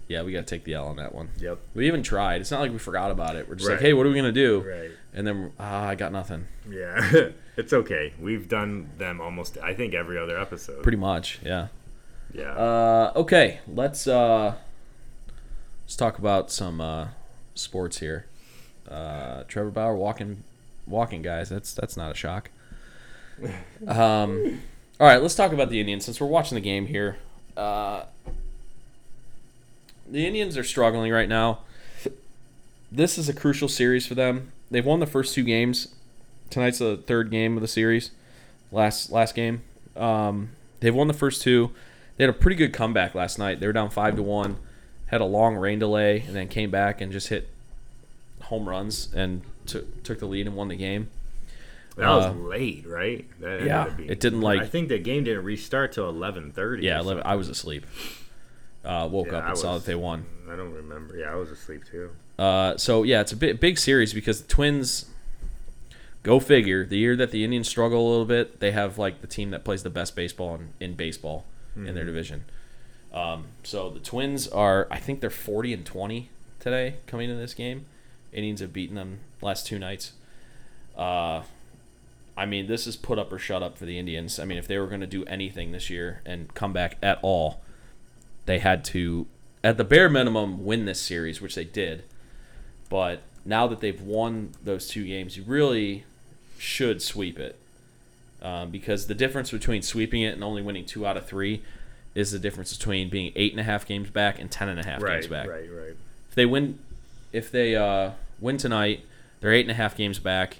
Yeah, 0.08 0.22
we 0.22 0.32
got 0.32 0.40
to 0.40 0.44
take 0.46 0.64
the 0.64 0.74
L 0.74 0.86
on 0.86 0.96
that 0.96 1.14
one. 1.14 1.30
Yep. 1.40 1.58
We 1.74 1.86
even 1.88 2.02
tried. 2.02 2.40
It's 2.40 2.50
not 2.50 2.60
like 2.60 2.70
we 2.70 2.78
forgot 2.78 3.10
about 3.10 3.34
it. 3.34 3.48
We're 3.48 3.56
just 3.56 3.68
like, 3.68 3.80
hey, 3.80 3.92
what 3.92 4.06
are 4.06 4.08
we 4.08 4.14
gonna 4.14 4.30
do? 4.30 4.60
Right. 4.60 4.90
And 5.12 5.26
then 5.26 5.52
ah, 5.58 5.88
I 5.88 5.94
got 5.96 6.12
nothing. 6.12 6.46
Yeah. 6.68 7.30
it's 7.56 7.72
okay. 7.72 8.12
We've 8.20 8.48
done 8.48 8.90
them 8.98 9.20
almost. 9.20 9.58
I 9.58 9.74
think 9.74 9.94
every 9.94 10.16
other 10.18 10.38
episode. 10.38 10.82
Pretty 10.82 10.98
much, 10.98 11.40
yeah. 11.44 11.68
Yeah. 12.32 12.52
Uh, 12.52 13.12
okay, 13.16 13.60
let's 13.66 14.06
uh, 14.06 14.54
let's 15.84 15.96
talk 15.96 16.18
about 16.18 16.50
some 16.50 16.80
uh, 16.80 17.08
sports 17.54 17.98
here. 17.98 18.26
Uh, 18.88 19.42
Trevor 19.48 19.70
Bauer 19.70 19.96
walking, 19.96 20.44
walking 20.86 21.22
guys. 21.22 21.48
That's 21.48 21.74
that's 21.74 21.96
not 21.96 22.10
a 22.10 22.14
shock. 22.14 22.50
Um, 23.86 24.62
all 24.98 25.06
right, 25.06 25.20
let's 25.20 25.34
talk 25.34 25.52
about 25.52 25.68
the 25.68 25.78
Indians 25.78 26.06
since 26.06 26.18
we're 26.18 26.26
watching 26.26 26.54
the 26.54 26.62
game 26.62 26.86
here. 26.86 27.18
The 30.08 30.26
Indians 30.26 30.56
are 30.56 30.64
struggling 30.64 31.12
right 31.12 31.28
now. 31.28 31.60
This 32.92 33.18
is 33.18 33.28
a 33.28 33.32
crucial 33.34 33.68
series 33.68 34.06
for 34.06 34.14
them. 34.14 34.52
They've 34.70 34.84
won 34.84 35.00
the 35.00 35.06
first 35.06 35.34
two 35.34 35.42
games. 35.42 35.88
Tonight's 36.50 36.78
the 36.78 36.96
third 36.96 37.30
game 37.30 37.56
of 37.56 37.60
the 37.60 37.68
series. 37.68 38.10
Last 38.70 39.10
last 39.10 39.34
game. 39.34 39.62
Um, 39.96 40.50
they've 40.80 40.94
won 40.94 41.08
the 41.08 41.14
first 41.14 41.42
two. 41.42 41.70
They 42.16 42.24
had 42.24 42.30
a 42.30 42.38
pretty 42.38 42.56
good 42.56 42.72
comeback 42.72 43.14
last 43.14 43.38
night. 43.38 43.60
They 43.60 43.66
were 43.66 43.72
down 43.72 43.90
five 43.90 44.16
to 44.16 44.22
one, 44.22 44.56
had 45.06 45.20
a 45.20 45.24
long 45.24 45.56
rain 45.56 45.78
delay, 45.78 46.20
and 46.20 46.34
then 46.34 46.48
came 46.48 46.70
back 46.70 47.00
and 47.00 47.10
just 47.12 47.28
hit 47.28 47.48
home 48.42 48.68
runs 48.68 49.12
and 49.14 49.42
took 49.66 50.02
took 50.04 50.20
the 50.20 50.26
lead 50.26 50.46
and 50.46 50.56
won 50.56 50.68
the 50.68 50.76
game. 50.76 51.08
that 51.96 52.08
was 52.08 52.26
uh, 52.26 52.30
late, 52.32 52.86
right? 52.86 53.26
That 53.40 53.62
yeah, 53.64 53.88
being- 53.88 54.08
it 54.10 54.20
didn't, 54.20 54.40
like- 54.42 54.60
I 54.62 54.66
think 54.66 54.88
the 54.88 54.98
game 54.98 55.24
didn't 55.24 55.44
restart 55.44 55.92
till 55.92 56.08
eleven 56.08 56.52
thirty. 56.52 56.84
Yeah, 56.84 57.00
11, 57.00 57.22
I 57.26 57.34
was 57.34 57.48
asleep. 57.48 57.84
Uh, 58.86 59.08
woke 59.10 59.26
Yeah, 59.26 59.38
up 59.38 59.48
and 59.48 59.58
saw 59.58 59.74
that 59.74 59.84
they 59.84 59.96
won. 59.96 60.24
I 60.48 60.54
don't 60.54 60.72
remember. 60.72 61.16
Yeah, 61.16 61.32
I 61.32 61.34
was 61.34 61.50
asleep 61.50 61.82
too. 61.90 62.10
Uh, 62.38 62.76
so 62.76 63.02
yeah, 63.02 63.20
it's 63.20 63.32
a 63.32 63.36
big 63.36 63.58
big 63.60 63.78
series 63.78 64.14
because 64.14 64.42
the 64.42 64.48
Twins. 64.48 65.06
Go 66.22 66.40
figure. 66.40 66.84
The 66.84 66.98
year 66.98 67.14
that 67.14 67.30
the 67.30 67.44
Indians 67.44 67.68
struggle 67.68 68.04
a 68.04 68.10
little 68.10 68.24
bit, 68.24 68.58
they 68.58 68.72
have 68.72 68.98
like 68.98 69.20
the 69.20 69.28
team 69.28 69.50
that 69.50 69.64
plays 69.64 69.84
the 69.84 69.90
best 69.90 70.16
baseball 70.16 70.56
in, 70.56 70.68
in 70.80 70.94
baseball 70.94 71.44
in 71.76 71.94
their 71.94 72.04
division. 72.04 72.44
Um, 73.12 73.44
so 73.62 73.90
the 73.90 74.00
Twins 74.00 74.48
are, 74.48 74.88
I 74.90 74.98
think 74.98 75.20
they're 75.20 75.30
forty 75.30 75.72
and 75.72 75.86
twenty 75.86 76.30
today 76.58 76.96
coming 77.06 77.30
into 77.30 77.40
this 77.40 77.54
game. 77.54 77.86
Indians 78.32 78.58
have 78.60 78.72
beaten 78.72 78.96
them 78.96 79.20
last 79.40 79.68
two 79.68 79.78
nights. 79.78 80.14
Uh, 80.98 81.42
I 82.36 82.44
mean, 82.44 82.66
this 82.66 82.88
is 82.88 82.96
put 82.96 83.20
up 83.20 83.32
or 83.32 83.38
shut 83.38 83.62
up 83.62 83.78
for 83.78 83.84
the 83.84 83.96
Indians. 83.96 84.40
I 84.40 84.46
mean, 84.46 84.58
if 84.58 84.66
they 84.66 84.78
were 84.78 84.88
going 84.88 85.02
to 85.02 85.06
do 85.06 85.24
anything 85.26 85.70
this 85.70 85.90
year 85.90 86.22
and 86.26 86.52
come 86.54 86.72
back 86.72 86.96
at 87.02 87.20
all, 87.22 87.60
they 88.46 88.58
had 88.58 88.84
to, 88.86 89.26
at 89.62 89.76
the 89.76 89.84
bare 89.84 90.08
minimum, 90.08 90.64
win 90.64 90.84
this 90.86 91.00
series, 91.00 91.40
which 91.40 91.54
they 91.54 91.64
did. 91.64 92.04
But 92.88 93.22
now 93.44 93.66
that 93.66 93.80
they've 93.80 94.00
won 94.00 94.50
those 94.64 94.88
two 94.88 95.04
games, 95.04 95.36
you 95.36 95.44
really 95.46 96.04
should 96.58 97.02
sweep 97.02 97.38
it. 97.38 97.58
Um, 98.42 98.70
because 98.70 99.06
the 99.06 99.14
difference 99.14 99.50
between 99.50 99.82
sweeping 99.82 100.22
it 100.22 100.34
and 100.34 100.44
only 100.44 100.62
winning 100.62 100.84
two 100.84 101.06
out 101.06 101.16
of 101.16 101.26
three 101.26 101.62
is 102.14 102.30
the 102.30 102.38
difference 102.38 102.76
between 102.76 103.08
being 103.08 103.32
eight 103.34 103.50
and 103.52 103.58
a 103.60 103.64
half 103.64 103.86
games 103.86 104.10
back 104.10 104.38
and 104.38 104.50
ten 104.50 104.68
and 104.68 104.78
a 104.78 104.84
half 104.86 105.02
Right, 105.02 105.14
games 105.14 105.26
back. 105.26 105.48
right, 105.48 105.68
right. 105.70 105.96
If 106.28 106.34
they 106.34 106.46
win, 106.46 106.78
if 107.32 107.50
they 107.50 107.74
uh, 107.76 108.12
win 108.40 108.56
tonight, 108.56 109.04
they're 109.40 109.52
eight 109.52 109.62
and 109.62 109.70
a 109.70 109.74
half 109.74 109.96
games 109.96 110.18
back. 110.18 110.58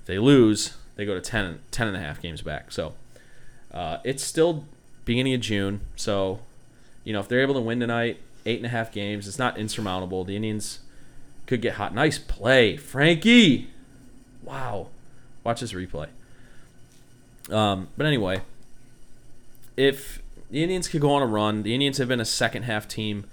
If 0.00 0.06
they 0.06 0.18
lose, 0.18 0.76
they 0.96 1.04
go 1.04 1.14
to 1.14 1.20
10, 1.20 1.58
10 1.70 1.86
and 1.88 1.96
a 1.96 2.00
half 2.00 2.20
games 2.22 2.40
back. 2.42 2.72
So 2.72 2.94
uh, 3.72 3.98
it's 4.04 4.22
still 4.24 4.64
beginning 5.04 5.34
of 5.34 5.40
June. 5.40 5.80
So 5.96 6.40
you 7.08 7.14
know 7.14 7.20
if 7.20 7.28
they're 7.28 7.40
able 7.40 7.54
to 7.54 7.60
win 7.62 7.80
tonight, 7.80 8.20
eight 8.44 8.58
and 8.58 8.66
a 8.66 8.68
half 8.68 8.92
games, 8.92 9.26
it's 9.26 9.38
not 9.38 9.56
insurmountable. 9.56 10.24
The 10.24 10.36
Indians 10.36 10.80
could 11.46 11.62
get 11.62 11.76
hot. 11.76 11.94
Nice 11.94 12.18
play, 12.18 12.76
Frankie. 12.76 13.70
Wow, 14.42 14.88
watch 15.42 15.60
this 15.62 15.72
replay. 15.72 16.08
Um, 17.48 17.88
but 17.96 18.04
anyway, 18.04 18.42
if 19.78 20.20
the 20.50 20.62
Indians 20.62 20.86
could 20.86 21.00
go 21.00 21.12
on 21.12 21.22
a 21.22 21.26
run, 21.26 21.62
the 21.62 21.72
Indians 21.72 21.96
have 21.96 22.08
been 22.08 22.20
a 22.20 22.26
second 22.26 22.64
half 22.64 22.86
team 22.86 23.24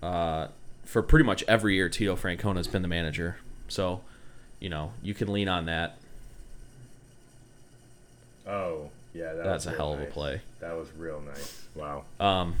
uh, 0.00 0.46
for 0.84 1.02
pretty 1.02 1.24
much 1.24 1.42
every 1.48 1.74
year. 1.74 1.88
Tito 1.88 2.14
Francona 2.14 2.58
has 2.58 2.68
been 2.68 2.82
the 2.82 2.88
manager, 2.88 3.38
so 3.66 4.02
you 4.60 4.68
know 4.68 4.92
you 5.02 5.12
can 5.12 5.32
lean 5.32 5.48
on 5.48 5.66
that. 5.66 5.98
Oh, 8.46 8.90
yeah. 9.12 9.32
That 9.32 9.42
That's 9.42 9.66
a 9.66 9.72
hell 9.72 9.92
of 9.92 10.00
a 10.00 10.04
play. 10.04 10.40
That 10.60 10.76
was 10.76 10.86
real 10.96 11.20
nice. 11.20 11.64
Wow. 11.74 12.04
Um, 12.20 12.54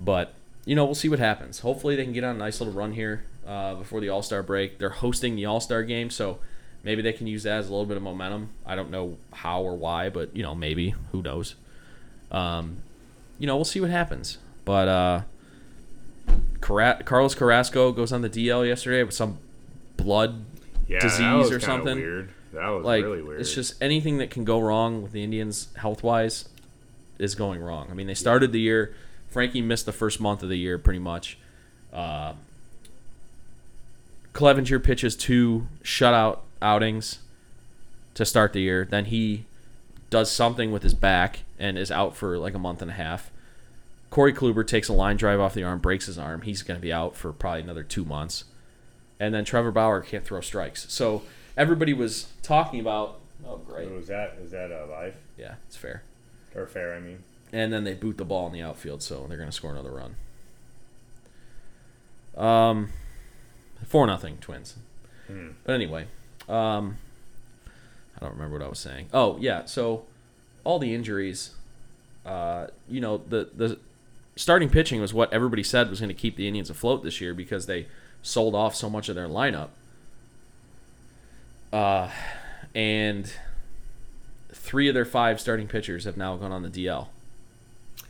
but 0.00 0.34
you 0.64 0.74
know, 0.74 0.84
we'll 0.84 0.94
see 0.94 1.08
what 1.08 1.18
happens. 1.18 1.60
Hopefully, 1.60 1.96
they 1.96 2.04
can 2.04 2.12
get 2.12 2.24
on 2.24 2.36
a 2.36 2.38
nice 2.38 2.60
little 2.60 2.74
run 2.74 2.92
here 2.92 3.24
uh, 3.46 3.74
before 3.74 4.00
the 4.00 4.08
All 4.10 4.22
Star 4.22 4.42
break. 4.42 4.78
They're 4.78 4.90
hosting 4.90 5.34
the 5.36 5.46
All 5.46 5.60
Star 5.60 5.82
game, 5.82 6.10
so 6.10 6.38
maybe 6.84 7.00
they 7.02 7.12
can 7.12 7.26
use 7.26 7.42
that 7.44 7.58
as 7.58 7.68
a 7.68 7.70
little 7.70 7.86
bit 7.86 7.96
of 7.96 8.02
momentum. 8.02 8.50
I 8.66 8.76
don't 8.76 8.90
know 8.90 9.16
how 9.32 9.62
or 9.62 9.76
why, 9.76 10.10
but 10.10 10.36
you 10.36 10.42
know, 10.42 10.54
maybe 10.54 10.94
who 11.12 11.22
knows. 11.22 11.54
Um, 12.30 12.78
you 13.38 13.46
know, 13.46 13.56
we'll 13.56 13.64
see 13.64 13.80
what 13.80 13.90
happens. 13.90 14.38
But 14.66 14.88
uh, 14.88 15.20
Cara- 16.60 17.02
Carlos 17.04 17.34
Carrasco 17.34 17.92
goes 17.92 18.12
on 18.12 18.22
the 18.22 18.30
DL 18.30 18.66
yesterday 18.66 19.02
with 19.02 19.14
some 19.14 19.38
blood 19.96 20.44
Yeah, 20.86 21.00
disease 21.00 21.18
that 21.18 21.34
was 21.36 21.52
or 21.52 21.60
something. 21.60 21.96
Weird. 21.96 22.30
That 22.52 22.68
was 22.68 22.84
like 22.84 23.04
really 23.04 23.22
weird. 23.22 23.40
it's 23.40 23.54
just 23.54 23.80
anything 23.82 24.18
that 24.18 24.30
can 24.30 24.44
go 24.44 24.58
wrong 24.58 25.02
with 25.02 25.12
the 25.12 25.22
Indians 25.22 25.68
health 25.76 26.02
wise 26.02 26.48
is 27.18 27.34
going 27.34 27.60
wrong. 27.60 27.88
I 27.90 27.94
mean, 27.94 28.06
they 28.06 28.14
started 28.14 28.52
the 28.52 28.60
year. 28.60 28.94
Frankie 29.28 29.62
missed 29.62 29.86
the 29.86 29.92
first 29.92 30.20
month 30.20 30.42
of 30.42 30.48
the 30.48 30.56
year 30.56 30.78
pretty 30.78 30.98
much. 30.98 31.38
Uh, 31.92 32.34
Clevinger 34.34 34.82
pitches 34.82 35.16
two 35.16 35.66
shutout 35.82 36.40
outings 36.62 37.20
to 38.14 38.24
start 38.24 38.52
the 38.52 38.60
year. 38.60 38.86
Then 38.88 39.06
he 39.06 39.44
does 40.10 40.30
something 40.30 40.70
with 40.72 40.82
his 40.82 40.94
back 40.94 41.40
and 41.58 41.76
is 41.76 41.90
out 41.90 42.16
for 42.16 42.38
like 42.38 42.54
a 42.54 42.58
month 42.58 42.82
and 42.82 42.90
a 42.90 42.94
half. 42.94 43.30
Corey 44.10 44.32
Kluber 44.32 44.66
takes 44.66 44.88
a 44.88 44.92
line 44.92 45.16
drive 45.16 45.38
off 45.40 45.54
the 45.54 45.62
arm, 45.64 45.80
breaks 45.80 46.06
his 46.06 46.18
arm. 46.18 46.42
He's 46.42 46.62
going 46.62 46.78
to 46.78 46.82
be 46.82 46.92
out 46.92 47.14
for 47.14 47.32
probably 47.32 47.60
another 47.62 47.82
two 47.82 48.04
months. 48.04 48.44
And 49.20 49.34
then 49.34 49.44
Trevor 49.44 49.72
Bauer 49.72 50.00
can't 50.00 50.24
throw 50.24 50.40
strikes. 50.40 50.86
So 50.92 51.22
everybody 51.56 51.92
was 51.92 52.28
talking 52.42 52.80
about. 52.80 53.18
Oh, 53.46 53.56
great. 53.58 53.90
was 53.90 54.06
that 54.08 54.36
is 54.42 54.50
that 54.50 54.70
a 54.70 54.86
live 54.86 55.14
Yeah, 55.36 55.54
it's 55.66 55.76
fair. 55.76 56.02
or 56.54 56.66
fair? 56.66 56.94
I 56.94 57.00
mean, 57.00 57.22
And 57.52 57.72
then 57.72 57.84
they 57.84 57.94
boot 57.94 58.18
the 58.18 58.24
ball 58.24 58.46
in 58.46 58.52
the 58.52 58.62
outfield, 58.62 59.02
so 59.02 59.26
they're 59.26 59.38
going 59.38 59.48
to 59.48 59.54
score 59.54 59.70
another 59.70 59.90
run. 59.90 60.16
Um, 62.36 62.90
four 63.86 64.06
nothing 64.06 64.38
Twins. 64.38 64.76
Hmm. 65.26 65.50
But 65.64 65.74
anyway, 65.74 66.06
um, 66.48 66.98
I 68.16 68.20
don't 68.20 68.32
remember 68.32 68.58
what 68.58 68.64
I 68.64 68.68
was 68.68 68.78
saying. 68.78 69.08
Oh 69.12 69.36
yeah, 69.40 69.64
so 69.64 70.04
all 70.64 70.78
the 70.78 70.94
injuries, 70.94 71.50
uh, 72.24 72.68
you 72.88 73.00
know, 73.00 73.18
the 73.18 73.50
the 73.54 73.78
starting 74.36 74.70
pitching 74.70 75.00
was 75.00 75.12
what 75.12 75.32
everybody 75.32 75.62
said 75.62 75.90
was 75.90 76.00
going 76.00 76.08
to 76.08 76.14
keep 76.14 76.36
the 76.36 76.46
Indians 76.46 76.70
afloat 76.70 77.02
this 77.02 77.20
year 77.20 77.34
because 77.34 77.66
they 77.66 77.86
sold 78.22 78.54
off 78.54 78.74
so 78.74 78.88
much 78.88 79.08
of 79.08 79.14
their 79.14 79.28
lineup. 79.28 79.70
Uh, 81.72 82.10
and 82.74 83.32
three 84.52 84.88
of 84.88 84.94
their 84.94 85.04
five 85.04 85.40
starting 85.40 85.66
pitchers 85.66 86.04
have 86.04 86.16
now 86.16 86.36
gone 86.36 86.52
on 86.52 86.62
the 86.62 86.68
DL 86.68 87.08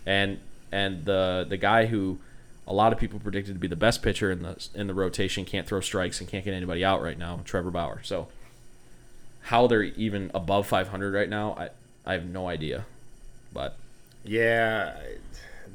and 0.08 0.38
and 0.72 1.04
the 1.04 1.46
the 1.48 1.56
guy 1.56 1.86
who 1.86 2.18
a 2.66 2.72
lot 2.72 2.92
of 2.92 2.98
people 2.98 3.18
predicted 3.18 3.54
to 3.54 3.58
be 3.60 3.68
the 3.68 3.76
best 3.76 4.02
pitcher 4.02 4.30
in 4.30 4.42
the 4.42 4.68
in 4.74 4.86
the 4.86 4.94
rotation 4.94 5.44
can't 5.44 5.66
throw 5.66 5.80
strikes 5.80 6.20
and 6.20 6.28
can't 6.28 6.44
get 6.44 6.52
anybody 6.54 6.84
out 6.84 7.02
right 7.02 7.18
now, 7.18 7.40
Trevor 7.44 7.70
Bauer. 7.70 8.00
So 8.02 8.28
how 9.42 9.66
they're 9.66 9.82
even 9.84 10.30
above 10.34 10.66
500 10.66 11.14
right 11.14 11.28
now, 11.28 11.52
I 11.58 11.68
I 12.04 12.12
have 12.14 12.26
no 12.26 12.48
idea. 12.48 12.86
But 13.52 13.76
yeah. 14.24 14.98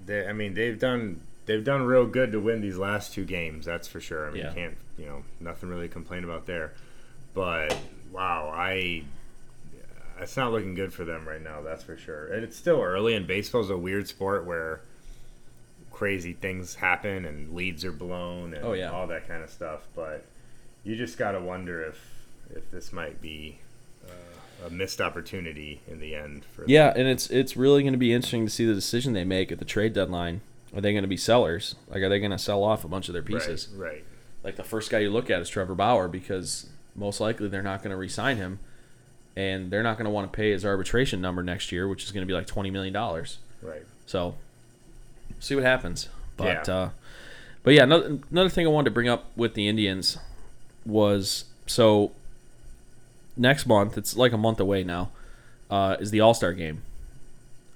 They, 0.06 0.28
I 0.28 0.34
mean, 0.34 0.54
they've 0.54 0.78
done 0.80 1.22
they've 1.46 1.64
done 1.64 1.84
real 1.84 2.06
good 2.06 2.32
to 2.34 2.40
win 2.40 2.62
these 2.62 2.78
last 2.78 3.14
two 3.14 3.26
games. 3.26 3.66
That's 3.66 3.88
for 3.88 4.00
sure. 4.02 4.28
I 4.28 4.32
mean, 4.32 4.42
Yeah. 4.42 4.50
you 4.50 4.56
can't 4.56 4.78
you 4.98 5.06
know 5.06 5.24
nothing 5.40 5.70
really 5.70 5.88
to 5.88 5.94
complain 5.94 6.24
about 6.24 6.46
there. 6.46 6.74
But 7.34 7.76
wow, 8.12 8.52
I 8.54 9.04
it's 10.20 10.38
not 10.38 10.52
looking 10.52 10.76
good 10.76 10.94
for 10.94 11.04
them 11.06 11.28
right 11.28 11.42
now. 11.42 11.62
That's 11.62 11.84
for 11.84 11.98
sure. 11.98 12.28
And 12.34 12.44
it's 12.44 12.56
still 12.58 12.82
early, 12.82 13.16
and 13.16 13.26
baseball's 13.28 13.70
a 13.70 13.78
weird 13.78 14.08
sport 14.08 14.46
where 14.46 14.82
crazy 15.92 16.34
things 16.34 16.76
happen 16.76 17.26
and 17.26 17.54
leads 17.54 17.86
are 17.86 17.92
blown 17.92 18.54
and 18.54 18.66
Oh, 18.66 18.74
yeah. 18.74 18.92
all 18.92 19.08
that 19.08 19.28
kind 19.28 19.44
of 19.44 19.50
stuff. 19.50 19.82
But 19.96 20.26
you 20.84 20.96
just 20.96 21.18
got 21.18 21.32
to 21.34 21.40
wonder 21.42 21.84
if 21.84 22.00
if 22.56 22.70
this 22.72 22.92
might 22.94 23.22
be 23.22 23.60
uh, 24.08 24.68
a 24.68 24.70
missed 24.70 25.02
opportunity 25.02 25.82
in 25.88 26.00
the 26.00 26.16
end. 26.16 26.46
For 26.46 26.66
yeah, 26.68 26.94
and 26.96 27.08
it's 27.08 27.30
it's 27.30 27.56
really 27.56 27.84
going 27.84 27.94
to 27.94 28.00
be 28.00 28.14
interesting 28.14 28.46
to 28.46 28.52
see 28.52 28.66
the 28.66 28.74
decision 28.74 29.14
they 29.14 29.24
make 29.24 29.52
at 29.52 29.60
the 29.60 29.66
trade 29.66 29.94
deadline. 29.94 30.42
Are 30.76 30.82
they 30.82 30.92
going 30.92 31.04
to 31.04 31.08
be 31.08 31.18
sellers? 31.18 31.76
Like, 31.88 32.02
are 32.02 32.10
they 32.10 32.20
going 32.20 32.32
to 32.32 32.40
sell 32.40 32.64
off 32.64 32.84
a 32.84 32.88
bunch 32.88 33.08
of 33.08 33.14
their 33.14 33.22
pieces? 33.22 33.70
Right, 33.76 33.88
right. 33.92 34.04
Like 34.44 34.56
the 34.56 34.64
first 34.64 34.90
guy 34.90 35.00
you 35.00 35.12
look 35.12 35.30
at 35.30 35.40
is 35.42 35.48
Trevor 35.48 35.76
Bauer 35.76 36.08
because 36.08 36.68
most 36.96 37.20
likely 37.22 37.48
they're 37.48 37.62
not 37.62 37.82
going 37.84 37.92
to 37.92 37.96
re-sign 37.98 38.38
him 38.38 38.60
and 39.36 39.72
they're 39.72 39.84
not 39.84 39.98
going 39.98 40.06
to 40.06 40.12
want 40.12 40.32
to 40.32 40.36
pay 40.36 40.52
his 40.52 40.66
arbitration 40.66 41.22
number 41.22 41.42
next 41.44 41.72
year, 41.72 41.88
which 41.88 42.04
is 42.04 42.12
going 42.12 42.22
to 42.26 42.28
be 42.28 42.34
like 42.34 42.48
twenty 42.48 42.70
million 42.72 42.94
dollars. 42.94 43.38
Right. 43.62 43.84
So, 44.06 44.36
see 45.40 45.56
what 45.56 45.64
happens. 45.64 46.10
But 46.38 46.68
Yeah. 46.68 46.74
uh, 46.74 46.90
but 47.64 47.74
yeah, 47.74 47.84
another, 47.84 48.20
another 48.30 48.50
thing 48.50 48.66
I 48.68 48.70
wanted 48.70 48.86
to 48.86 48.92
bring 48.94 49.08
up 49.08 49.26
with 49.38 49.54
the 49.54 49.68
Indians 49.68 50.18
was 50.86 51.46
so 51.66 52.12
next 53.38 53.66
month. 53.66 53.98
It's 53.98 54.16
like 54.18 54.34
a 54.34 54.38
month 54.38 54.60
away 54.60 54.84
now. 54.84 55.10
Uh, 55.70 55.96
is 56.00 56.12
the 56.12 56.20
All 56.20 56.34
Star 56.34 56.54
game, 56.54 56.84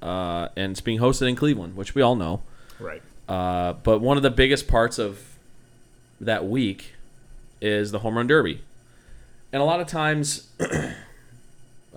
uh, 0.03 0.49
and 0.55 0.71
it's 0.71 0.81
being 0.81 0.99
hosted 0.99 1.27
in 1.29 1.35
Cleveland, 1.35 1.75
which 1.75 1.95
we 1.95 2.01
all 2.01 2.15
know. 2.15 2.41
Right. 2.79 3.01
Uh, 3.27 3.73
but 3.73 3.99
one 4.01 4.17
of 4.17 4.23
the 4.23 4.29
biggest 4.29 4.67
parts 4.67 4.99
of 4.99 5.37
that 6.21 6.45
week 6.45 6.93
is 7.61 7.91
the 7.91 7.99
home 7.99 8.15
run 8.17 8.27
derby, 8.27 8.61
and 9.51 9.61
a 9.61 9.65
lot 9.65 9.79
of 9.79 9.87
times 9.87 10.47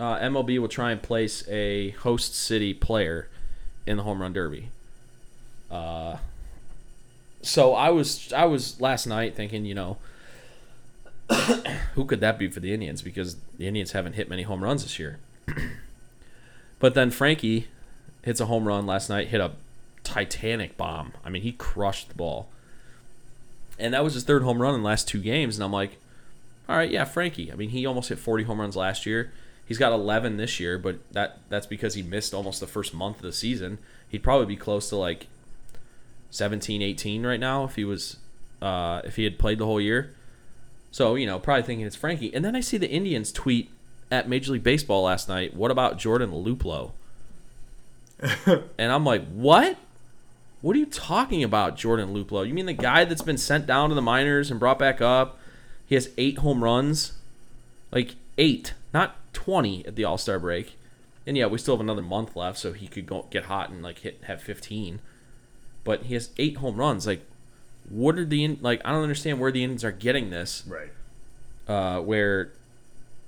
uh, 0.01 0.19
MLB 0.19 0.59
will 0.59 0.69
try 0.69 0.93
and 0.93 1.03
place 1.03 1.47
a 1.47 1.91
host 1.91 2.35
city 2.35 2.73
player 2.73 3.29
in 3.87 3.99
the 3.99 4.03
home 4.03 4.23
run 4.23 4.33
derby. 4.33 4.71
Uh, 5.71 6.17
so 7.43 7.75
I 7.75 7.91
was 7.91 8.33
I 8.33 8.47
was 8.47 8.81
last 8.81 9.07
night 9.07 9.37
thinking, 9.37 9.67
you 9.67 9.75
know, 9.75 9.99
who 11.95 12.07
could 12.07 12.21
that 12.21 12.39
be 12.39 12.49
for 12.49 12.61
the 12.61 12.73
Indians 12.73 13.03
because 13.03 13.37
the 13.59 13.67
Indians 13.69 13.93
haven't 13.93 14.15
hit 14.15 14.31
many 14.31 14.43
home 14.43 14.65
runs 14.65 14.83
this 14.83 14.99
year. 14.99 15.19
but 16.79 16.95
then 16.95 17.11
Frankie 17.11 17.69
hits 18.23 18.41
a 18.41 18.47
home 18.47 18.67
run 18.67 18.87
last 18.87 19.11
night, 19.11 19.29
hit 19.29 19.41
a 19.43 19.53
titanic 20.03 20.79
bomb. 20.79 21.13
I 21.23 21.29
mean, 21.29 21.43
he 21.43 21.53
crushed 21.53 22.09
the 22.09 22.15
ball. 22.15 22.49
And 23.79 23.93
that 23.93 24.03
was 24.03 24.15
his 24.15 24.25
third 24.25 24.43
home 24.43 24.63
run 24.63 24.75
in 24.75 24.81
the 24.81 24.87
last 24.87 25.09
two 25.09 25.21
games 25.21 25.57
and 25.57 25.65
I'm 25.65 25.73
like, 25.73 25.99
all 26.71 26.77
right, 26.77 26.91
yeah, 26.91 27.05
Frankie. 27.05 27.53
I 27.53 27.55
mean, 27.55 27.71
he 27.71 27.85
almost 27.85 28.09
hit 28.09 28.19
40 28.19 28.45
home 28.45 28.61
runs 28.61 28.77
last 28.77 29.05
year. 29.05 29.31
He's 29.71 29.79
got 29.79 29.93
11 29.93 30.37
this 30.37 30.59
year, 30.59 30.79
but 30.79 30.99
that 31.13 31.39
that's 31.49 31.65
because 31.69 31.95
he 31.95 32.03
missed 32.03 32.35
almost 32.35 32.59
the 32.59 32.67
first 32.67 32.93
month 32.93 33.19
of 33.19 33.23
the 33.23 33.33
season. 33.33 33.79
He'd 34.09 34.25
probably 34.25 34.47
be 34.47 34.57
close 34.57 34.89
to 34.89 34.97
like 34.97 35.29
17, 36.31 36.83
18 36.83 37.25
right 37.25 37.39
now 37.39 37.63
if 37.63 37.77
he 37.77 37.85
was 37.85 38.17
uh, 38.61 39.01
if 39.05 39.15
he 39.15 39.23
had 39.23 39.39
played 39.39 39.59
the 39.59 39.67
whole 39.67 39.81
year. 39.81 40.13
So 40.91 41.15
you 41.15 41.25
know, 41.25 41.39
probably 41.39 41.63
thinking 41.63 41.87
it's 41.87 41.95
Frankie. 41.95 42.35
And 42.35 42.45
then 42.45 42.57
I 42.57 42.61
see 42.61 42.79
the 42.79 42.91
Indians 42.91 43.31
tweet 43.31 43.71
at 44.11 44.29
Major 44.29 44.55
League 44.55 44.65
Baseball 44.65 45.05
last 45.05 45.29
night. 45.29 45.55
What 45.55 45.71
about 45.71 45.99
Jordan 45.99 46.33
Luplow? 46.33 46.91
and 48.77 48.91
I'm 48.91 49.05
like, 49.05 49.25
what? 49.29 49.77
What 50.63 50.75
are 50.75 50.81
you 50.81 50.87
talking 50.87 51.45
about, 51.45 51.77
Jordan 51.77 52.13
Luplow? 52.13 52.45
You 52.45 52.55
mean 52.55 52.67
the 52.67 52.73
guy 52.73 53.05
that's 53.05 53.23
been 53.23 53.39
sent 53.39 53.67
down 53.69 53.91
to 53.91 53.95
the 53.95 54.03
minors 54.03 54.51
and 54.51 54.59
brought 54.59 54.81
back 54.81 55.01
up? 55.01 55.39
He 55.87 55.95
has 55.95 56.11
eight 56.19 56.39
home 56.39 56.65
runs, 56.65 57.13
like 57.93 58.17
eight, 58.37 58.75
not 58.93 59.15
twenty 59.33 59.85
at 59.87 59.97
the 59.97 60.05
All 60.05 60.19
Star 60.19 60.39
break. 60.39 60.77
And 61.27 61.37
yeah, 61.37 61.47
we 61.47 61.59
still 61.59 61.75
have 61.77 61.81
another 61.81 62.03
month 62.03 62.35
left, 62.35 62.59
so 62.59 62.73
he 62.73 62.87
could 62.89 63.07
go 63.07 63.27
get 63.31 63.45
hot 63.45 63.71
and 63.71 63.83
like 63.83 63.99
hit 64.01 64.23
have 64.25 64.43
fifteen. 64.43 65.01
But 65.85 66.05
he 66.05 66.15
has 66.15 66.31
eight 66.39 66.57
home 66.59 66.77
runs. 66.77 67.07
Like, 67.07 67.25
what 67.89 68.19
are 68.19 68.25
the 68.25 68.45
In- 68.45 68.59
like? 68.61 68.81
I 68.85 68.93
don't 68.93 69.03
understand 69.03 69.39
where 69.41 69.53
the 69.53 69.63
Indians 69.63 69.85
are 69.85 69.93
getting 69.93 70.31
this. 70.31 70.65
Right. 70.67 70.91
Uh, 71.69 72.01
where, 72.01 72.53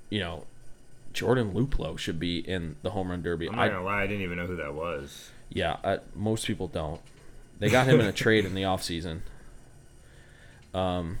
you 0.09 0.19
know, 0.19 0.45
Jordan 1.13 1.53
Luplow 1.53 1.97
should 1.97 2.19
be 2.19 2.39
in 2.39 2.75
the 2.81 2.89
home 2.91 3.09
run 3.09 3.21
derby. 3.21 3.47
I'm 3.47 3.55
not 3.55 3.61
I, 3.65 3.69
gonna 3.69 3.83
lie, 3.85 4.01
I 4.03 4.07
didn't 4.07 4.23
even 4.23 4.37
know 4.37 4.47
who 4.47 4.57
that 4.57 4.73
was. 4.73 5.29
yeah, 5.49 5.77
I, 5.83 5.99
most 6.15 6.45
people 6.45 6.67
don't. 6.67 6.99
They 7.59 7.69
got 7.69 7.87
him 7.87 7.99
in 7.99 8.05
a 8.07 8.11
trade 8.23 8.43
in 8.45 8.53
the 8.53 8.63
offseason. 8.63 9.21
Um, 10.73 11.19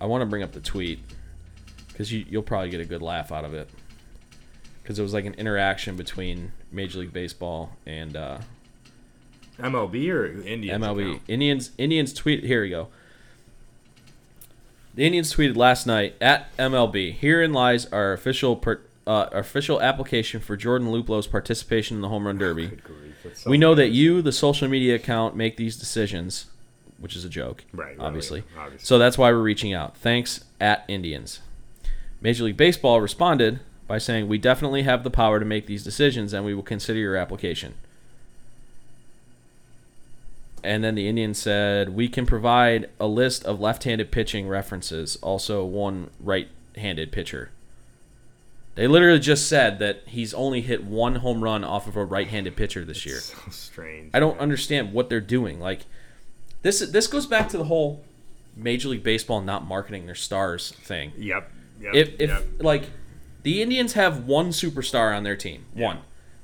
I 0.00 0.06
want 0.06 0.22
to 0.22 0.26
bring 0.26 0.42
up 0.42 0.52
the 0.52 0.60
tweet 0.60 1.00
because 1.88 2.12
you, 2.12 2.24
you'll 2.28 2.42
probably 2.42 2.70
get 2.70 2.80
a 2.80 2.84
good 2.84 3.02
laugh 3.02 3.32
out 3.32 3.44
of 3.44 3.54
it. 3.54 3.68
Because 4.90 4.98
it 4.98 5.02
was 5.04 5.14
like 5.14 5.24
an 5.24 5.34
interaction 5.34 5.94
between 5.94 6.50
Major 6.72 6.98
League 6.98 7.12
Baseball 7.12 7.76
and 7.86 8.16
uh, 8.16 8.38
MLB 9.60 10.12
or 10.12 10.26
Indians? 10.42 10.82
MLB. 10.82 11.10
account? 11.10 11.22
Indians 11.28 11.70
Indians 11.78 12.12
tweet 12.12 12.42
here 12.42 12.62
we 12.62 12.70
go. 12.70 12.88
The 14.96 15.06
Indians 15.06 15.32
tweeted 15.32 15.54
last 15.56 15.86
night 15.86 16.16
at 16.20 16.52
MLB. 16.56 17.14
Herein 17.14 17.52
lies 17.52 17.86
our 17.92 18.12
official 18.12 18.56
per, 18.56 18.80
uh, 19.06 19.28
our 19.30 19.38
official 19.38 19.80
application 19.80 20.40
for 20.40 20.56
Jordan 20.56 20.90
Luplow's 20.90 21.28
participation 21.28 21.96
in 21.96 22.00
the 22.00 22.08
home 22.08 22.26
run 22.26 22.36
derby. 22.38 22.66
Grief, 22.66 23.14
so 23.34 23.48
we 23.48 23.58
know 23.58 23.76
that 23.76 23.90
you, 23.90 24.20
the 24.22 24.32
social 24.32 24.66
media 24.66 24.96
account, 24.96 25.36
make 25.36 25.56
these 25.56 25.76
decisions, 25.76 26.46
which 26.98 27.14
is 27.14 27.24
a 27.24 27.28
joke, 27.28 27.62
Right, 27.72 27.96
right, 27.96 28.00
Obviously. 28.00 28.42
yeah, 28.56 28.62
obviously. 28.64 28.86
So 28.86 28.98
that's 28.98 29.16
why 29.16 29.30
we're 29.30 29.38
reaching 29.38 29.72
out. 29.72 29.96
Thanks 29.96 30.44
at 30.60 30.84
Indians. 30.88 31.38
Major 32.20 32.42
League 32.42 32.56
Baseball 32.56 33.00
responded 33.00 33.60
by 33.90 33.98
saying, 33.98 34.28
"We 34.28 34.38
definitely 34.38 34.82
have 34.82 35.02
the 35.02 35.10
power 35.10 35.40
to 35.40 35.44
make 35.44 35.66
these 35.66 35.82
decisions, 35.82 36.32
and 36.32 36.44
we 36.44 36.54
will 36.54 36.62
consider 36.62 37.00
your 37.00 37.16
application." 37.16 37.74
And 40.62 40.84
then 40.84 40.94
the 40.94 41.08
Indians 41.08 41.40
said, 41.40 41.88
"We 41.88 42.08
can 42.08 42.24
provide 42.24 42.88
a 43.00 43.08
list 43.08 43.44
of 43.44 43.58
left-handed 43.58 44.12
pitching 44.12 44.46
references, 44.46 45.16
also 45.22 45.64
one 45.64 46.10
right-handed 46.20 47.10
pitcher." 47.10 47.50
They 48.76 48.86
literally 48.86 49.18
just 49.18 49.48
said 49.48 49.80
that 49.80 50.02
he's 50.06 50.32
only 50.34 50.60
hit 50.60 50.84
one 50.84 51.16
home 51.16 51.42
run 51.42 51.64
off 51.64 51.88
of 51.88 51.96
a 51.96 52.04
right-handed 52.04 52.54
pitcher 52.54 52.84
this 52.84 53.04
year. 53.04 53.18
So 53.18 53.38
strange. 53.50 54.12
I 54.14 54.20
don't 54.20 54.38
understand 54.38 54.92
what 54.92 55.08
they're 55.08 55.20
doing. 55.20 55.58
Like 55.58 55.80
this 56.62 56.78
this 56.78 57.08
goes 57.08 57.26
back 57.26 57.48
to 57.48 57.58
the 57.58 57.64
whole 57.64 58.04
Major 58.54 58.90
League 58.90 59.02
Baseball 59.02 59.40
not 59.40 59.66
marketing 59.66 60.06
their 60.06 60.14
stars 60.14 60.70
thing. 60.70 61.10
Yep. 61.18 61.50
Yep. 61.80 61.94
If 61.96 62.08
if 62.20 62.30
yep. 62.30 62.46
like 62.60 62.84
the 63.42 63.62
Indians 63.62 63.94
have 63.94 64.24
one 64.26 64.50
superstar 64.50 65.16
on 65.16 65.22
their 65.24 65.36
team, 65.36 65.64
one, 65.74 65.98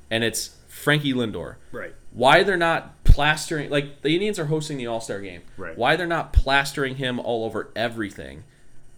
and 0.09 0.23
it's 0.23 0.55
Frankie 0.67 1.13
Lindor. 1.13 1.55
Right. 1.71 1.93
Why 2.11 2.43
they're 2.43 2.57
not 2.57 3.03
plastering 3.03 3.69
like 3.69 4.01
the 4.01 4.13
Indians 4.15 4.39
are 4.39 4.45
hosting 4.45 4.77
the 4.77 4.87
All 4.87 5.01
Star 5.01 5.19
game. 5.21 5.41
Right. 5.57 5.77
Why 5.77 5.95
they're 5.95 6.07
not 6.07 6.33
plastering 6.33 6.95
him 6.95 7.19
all 7.19 7.45
over 7.45 7.69
everything? 7.75 8.43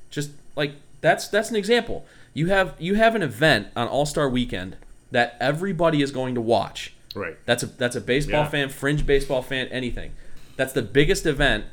Just 0.09 0.31
like 0.55 0.73
that's 1.01 1.27
that's 1.27 1.49
an 1.49 1.55
example. 1.55 2.05
You 2.33 2.47
have 2.47 2.75
you 2.79 2.95
have 2.95 3.15
an 3.15 3.21
event 3.23 3.67
on 3.75 3.87
All 3.87 4.05
Star 4.05 4.29
Weekend 4.29 4.77
that 5.11 5.35
everybody 5.39 6.01
is 6.01 6.11
going 6.11 6.35
to 6.35 6.41
watch. 6.41 6.93
Right. 7.15 7.37
That's 7.45 7.63
a 7.63 7.65
that's 7.65 7.95
a 7.95 8.01
baseball 8.01 8.43
Yeah. 8.43 8.49
fan, 8.49 8.69
fringe 8.69 9.05
baseball 9.05 9.41
fan, 9.41 9.67
anything. 9.67 10.11
That's 10.55 10.73
the 10.73 10.81
biggest 10.83 11.25
event. 11.25 11.65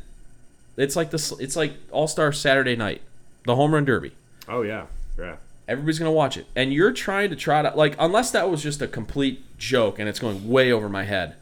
It's 0.76 0.96
like 0.96 1.10
this. 1.10 1.32
It's 1.38 1.56
like 1.56 1.74
All 1.90 2.08
Star 2.08 2.32
Saturday 2.32 2.74
Night, 2.76 3.02
the 3.44 3.54
Home 3.54 3.72
Run 3.74 3.84
Derby. 3.84 4.12
Oh 4.48 4.62
yeah. 4.62 4.86
Yeah. 5.18 5.36
Everybody's 5.68 5.98
gonna 5.98 6.12
watch 6.12 6.36
it, 6.36 6.46
and 6.54 6.72
you're 6.72 6.92
trying 6.92 7.30
to 7.30 7.36
try 7.36 7.60
to 7.62 7.70
like, 7.74 7.96
unless 7.98 8.30
that 8.30 8.48
was 8.50 8.62
just 8.62 8.80
a 8.82 8.86
complete 8.86 9.44
joke 9.58 9.98
and 9.98 10.08
it's 10.08 10.18
going 10.20 10.48
way 10.48 10.70
over 10.70 10.88
my 10.88 11.02
head. 11.04 11.34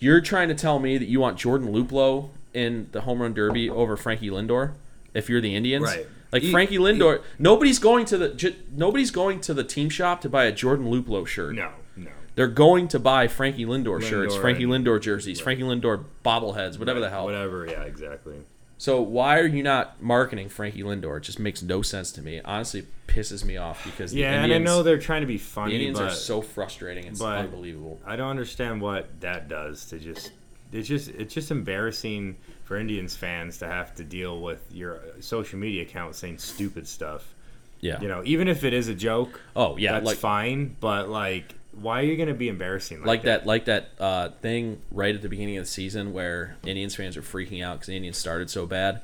You're 0.00 0.20
trying 0.20 0.48
to 0.48 0.54
tell 0.54 0.78
me 0.80 0.98
that 0.98 1.06
you 1.06 1.20
want 1.20 1.38
Jordan 1.38 1.72
Luplow 1.72 2.30
in 2.52 2.88
the 2.92 3.02
Home 3.02 3.22
Run 3.22 3.32
Derby 3.32 3.70
over 3.70 3.96
Frankie 3.96 4.28
Lindor 4.30 4.72
if 5.14 5.28
you're 5.28 5.40
the 5.40 5.54
Indians, 5.54 5.84
Right. 5.84 6.06
Like 6.32 6.42
He- 6.42 6.50
Frankie 6.50 6.78
Lindor, 6.78 7.22
nobody's 7.38 7.78
going 7.78 8.06
to 8.06 8.18
the 8.18 8.28
j- 8.30 8.56
nobody's 8.72 9.12
going 9.12 9.40
to 9.42 9.54
the 9.54 9.62
team 9.62 9.88
shop 9.88 10.20
to 10.22 10.28
buy 10.28 10.46
a 10.46 10.52
Jordan 10.52 10.86
Luplow 10.86 11.24
shirt. 11.24 11.54
No. 11.54 11.70
No. 11.96 12.10
They're 12.34 12.48
going 12.48 12.88
to 12.88 12.98
buy 12.98 13.28
Frankie 13.28 13.64
Lindor, 13.64 14.02
shirts, 14.02 14.34
Frankie 14.34 14.64
and- 14.64 14.72
Lindor 14.84 15.00
jerseys, 15.00 15.38
Frankie 15.38 15.62
Lindor 15.62 16.06
bobbleheads, 16.24 16.76
whatever 16.76 16.98
the 16.98 17.08
hell. 17.08 17.24
Whatever. 17.26 17.66
Yeah. 17.70 17.84
Exactly. 17.84 18.34
So 18.78 19.00
why 19.00 19.38
are 19.38 19.46
you 19.46 19.62
not 19.62 20.02
marketing 20.02 20.48
Frankie 20.48 20.82
Lindor? 20.82 21.18
It 21.18 21.22
just 21.22 21.38
makes 21.38 21.62
no 21.62 21.82
sense 21.82 22.12
to 22.12 22.22
me. 22.22 22.40
Honestly, 22.44 22.80
it 22.80 22.86
pisses 23.06 23.44
me 23.44 23.56
off 23.56 23.84
because 23.84 24.12
the 24.12 24.18
Yeah, 24.18 24.42
Indians, 24.42 24.52
and 24.52 24.68
I 24.68 24.72
know 24.72 24.82
they're 24.82 24.98
trying 24.98 25.20
to 25.22 25.26
be 25.26 25.36
the 25.36 25.44
funny, 25.44 25.74
Indians 25.74 25.98
but 25.98 26.08
are 26.08 26.14
so 26.14 26.42
frustrating. 26.42 27.04
It's 27.04 27.20
unbelievable. 27.20 28.00
I 28.04 28.16
don't 28.16 28.30
understand 28.30 28.80
what 28.80 29.20
that 29.20 29.48
does 29.48 29.86
to 29.86 29.98
just. 29.98 30.32
It's 30.72 30.88
just 30.88 31.08
it's 31.10 31.32
just 31.32 31.52
embarrassing 31.52 32.36
for 32.64 32.76
Indians 32.76 33.14
fans 33.14 33.58
to 33.58 33.68
have 33.68 33.94
to 33.94 34.04
deal 34.04 34.40
with 34.40 34.60
your 34.72 35.00
social 35.20 35.58
media 35.58 35.82
account 35.82 36.16
saying 36.16 36.38
stupid 36.38 36.88
stuff. 36.88 37.34
Yeah. 37.80 38.00
You 38.00 38.08
know, 38.08 38.22
even 38.24 38.48
if 38.48 38.64
it 38.64 38.72
is 38.72 38.88
a 38.88 38.94
joke, 38.94 39.40
oh 39.54 39.76
yeah, 39.76 39.92
that's 39.92 40.06
like 40.06 40.18
fine. 40.18 40.76
But 40.80 41.08
like, 41.08 41.54
why 41.80 42.00
are 42.00 42.04
you 42.04 42.16
gonna 42.16 42.34
be 42.34 42.48
embarrassing 42.48 42.98
like, 43.00 43.06
like 43.06 43.22
that 43.22 43.46
like 43.46 43.64
that 43.66 43.90
uh, 43.98 44.28
thing 44.42 44.80
right 44.90 45.14
at 45.14 45.22
the 45.22 45.28
beginning 45.28 45.56
of 45.58 45.64
the 45.64 45.70
season 45.70 46.12
where 46.12 46.56
Indians 46.64 46.94
fans 46.94 47.16
are 47.16 47.22
freaking 47.22 47.64
out 47.64 47.74
because 47.74 47.86
the 47.88 47.96
Indians 47.96 48.16
started 48.16 48.48
so 48.50 48.66
bad, 48.66 49.02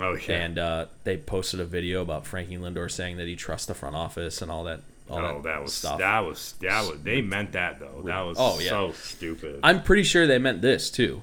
Oh 0.00 0.14
yeah. 0.14 0.36
and 0.42 0.58
uh, 0.58 0.86
they 1.04 1.16
posted 1.16 1.60
a 1.60 1.64
video 1.64 2.02
about 2.02 2.26
Frankie 2.26 2.56
Lindor 2.56 2.90
saying 2.90 3.16
that 3.18 3.26
he 3.28 3.36
trusts 3.36 3.66
the 3.66 3.74
front 3.74 3.96
office 3.96 4.40
and 4.42 4.50
all 4.50 4.64
that. 4.64 4.80
All 5.10 5.18
oh, 5.18 5.42
that 5.42 5.62
was 5.62 5.74
stuff. 5.74 5.98
that 5.98 6.20
was 6.20 6.54
that 6.60 6.88
was 6.90 7.00
they 7.02 7.20
meant 7.20 7.52
that 7.52 7.78
though. 7.78 8.02
That 8.06 8.20
was 8.22 8.36
Oh, 8.40 8.58
yeah. 8.58 8.70
so 8.70 8.92
stupid. 8.92 9.60
I'm 9.62 9.82
pretty 9.82 10.02
sure 10.02 10.26
they 10.26 10.38
meant 10.38 10.62
this 10.62 10.90
too. 10.90 11.22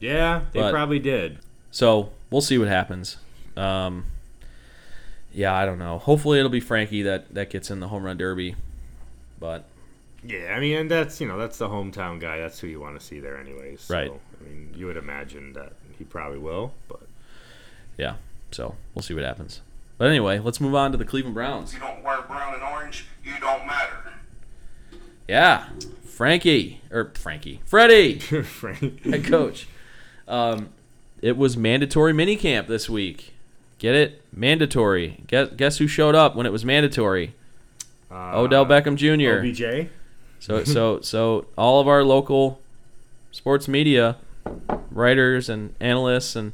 yeah, 0.00 0.42
they 0.52 0.60
But- 0.60 0.72
probably 0.72 0.98
did. 0.98 1.38
So 1.70 2.10
we'll 2.30 2.40
see 2.40 2.58
what 2.58 2.66
happens. 2.66 3.16
Um, 3.56 4.06
yeah, 5.32 5.54
I 5.54 5.64
don't 5.64 5.78
know. 5.78 5.98
Hopefully 5.98 6.38
it'll 6.40 6.50
be 6.50 6.58
Frankie 6.60 7.02
that 7.02 7.32
that 7.34 7.50
gets 7.50 7.70
in 7.70 7.78
the 7.78 7.86
home 7.88 8.02
run 8.02 8.16
derby, 8.16 8.56
but 9.38 9.64
Yeah, 10.24 10.54
I 10.54 10.60
mean, 10.60 10.76
and 10.76 10.90
that's 10.90 11.20
you 11.20 11.26
know 11.26 11.38
that's 11.38 11.58
the 11.58 11.68
hometown 11.68 12.20
guy. 12.20 12.38
That's 12.38 12.58
who 12.60 12.66
you 12.66 12.80
want 12.80 12.98
to 12.98 13.04
see 13.04 13.20
there, 13.20 13.38
anyways. 13.38 13.82
So, 13.82 13.94
Right. 13.94 14.12
I 14.12 14.44
mean, 14.48 14.74
you 14.76 14.86
would 14.86 14.96
imagine 14.96 15.52
that 15.54 15.72
he 15.98 16.04
probably 16.04 16.38
will, 16.38 16.74
but 16.88 17.02
yeah. 17.96 18.16
So 18.50 18.74
we'll 18.94 19.02
see 19.02 19.14
what 19.14 19.24
happens. 19.24 19.60
But 19.96 20.08
anyway, 20.08 20.38
let's 20.38 20.60
move 20.60 20.74
on 20.74 20.92
to 20.92 20.98
the 20.98 21.04
Cleveland 21.04 21.34
Browns. 21.34 21.72
You 21.74 21.80
don't 21.80 22.02
wear 22.02 22.22
brown 22.22 22.54
and 22.54 22.62
orange. 22.62 22.74
orange, 22.74 23.06
you 23.24 23.32
don't 23.40 23.66
matter. 23.66 23.96
Yeah, 25.28 25.68
Frankie 26.04 26.80
or 26.90 27.12
Frankie, 27.14 27.60
Freddie, 27.64 28.18
Frank. 28.18 29.04
head 29.04 29.24
coach. 29.24 29.68
Um, 30.26 30.70
it 31.22 31.36
was 31.36 31.56
mandatory 31.56 32.12
minicamp 32.12 32.66
this 32.66 32.88
week. 32.90 33.34
Get 33.78 33.94
it? 33.94 34.22
Mandatory. 34.34 35.22
Guess 35.26 35.50
guess 35.56 35.78
who 35.78 35.86
showed 35.86 36.14
up 36.14 36.36
when 36.36 36.46
it 36.46 36.52
was 36.52 36.64
mandatory? 36.64 37.34
Odell 38.12 38.66
Beckham 38.66 38.96
Jr. 38.96 39.46
OBJ. 39.46 39.88
So 40.40 40.64
so 40.64 41.00
so 41.00 41.46
all 41.56 41.80
of 41.80 41.86
our 41.86 42.02
local 42.02 42.60
sports 43.30 43.68
media 43.68 44.16
writers 44.90 45.48
and 45.48 45.74
analysts 45.80 46.34
and, 46.34 46.52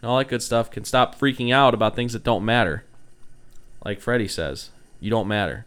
and 0.00 0.10
all 0.10 0.18
that 0.18 0.28
good 0.28 0.42
stuff 0.42 0.70
can 0.70 0.84
stop 0.84 1.18
freaking 1.18 1.52
out 1.52 1.74
about 1.74 1.94
things 1.94 2.12
that 2.12 2.24
don't 2.24 2.44
matter. 2.44 2.84
Like 3.84 4.00
Freddie 4.00 4.28
says, 4.28 4.70
you 5.00 5.10
don't 5.10 5.28
matter. 5.28 5.66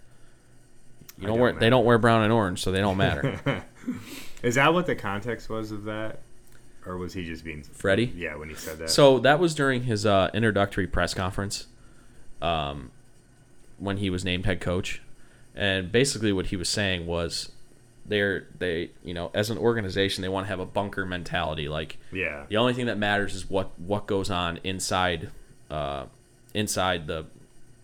You 1.18 1.28
don't 1.28 1.36
don't 1.36 1.42
wear 1.42 1.54
they 1.54 1.70
don't 1.70 1.86
wear 1.86 1.98
brown 1.98 2.24
and 2.24 2.32
orange, 2.32 2.62
so 2.62 2.72
they 2.72 2.80
don't 2.80 2.98
matter. 2.98 3.64
Is 4.44 4.56
that 4.56 4.74
what 4.74 4.86
the 4.86 4.96
context 4.96 5.50
was 5.50 5.72
of 5.72 5.84
that, 5.86 6.20
or 6.86 6.98
was 6.98 7.14
he 7.14 7.26
just 7.26 7.44
being 7.44 7.64
Freddie? 7.64 8.14
Yeah, 8.16 8.36
when 8.36 8.50
he 8.50 8.56
said 8.56 8.78
that. 8.78 8.90
So 8.90 9.20
that 9.20 9.40
was 9.40 9.56
during 9.56 9.84
his 9.84 10.06
uh, 10.06 10.30
introductory 10.34 10.86
press 10.88 11.14
conference, 11.14 11.68
um, 12.42 12.92
when 13.78 13.98
he 13.98 14.10
was 14.10 14.24
named 14.24 14.46
head 14.46 14.62
coach, 14.62 15.02
and 15.56 15.92
basically 15.92 16.32
what 16.32 16.48
he 16.48 16.56
was 16.56 16.70
saying 16.70 17.08
was, 17.08 17.52
they're 18.08 18.48
they 18.58 18.92
you 19.04 19.14
know 19.14 19.30
as 19.34 19.50
an 19.50 19.58
organization 19.58 20.22
they 20.22 20.30
want 20.30 20.46
to 20.46 20.50
have 20.50 20.60
a 20.60 20.66
bunker 20.66 21.06
mentality. 21.06 21.68
Like 21.68 21.98
yeah, 22.12 22.46
the 22.50 22.58
only 22.58 22.74
thing 22.74 22.86
that 22.88 22.98
matters 22.98 23.36
is 23.36 23.50
what 23.50 23.78
what 23.80 24.06
goes 24.08 24.30
on 24.30 24.60
inside, 24.64 25.30
uh, 25.70 26.06
inside 26.54 27.08
the 27.08 27.26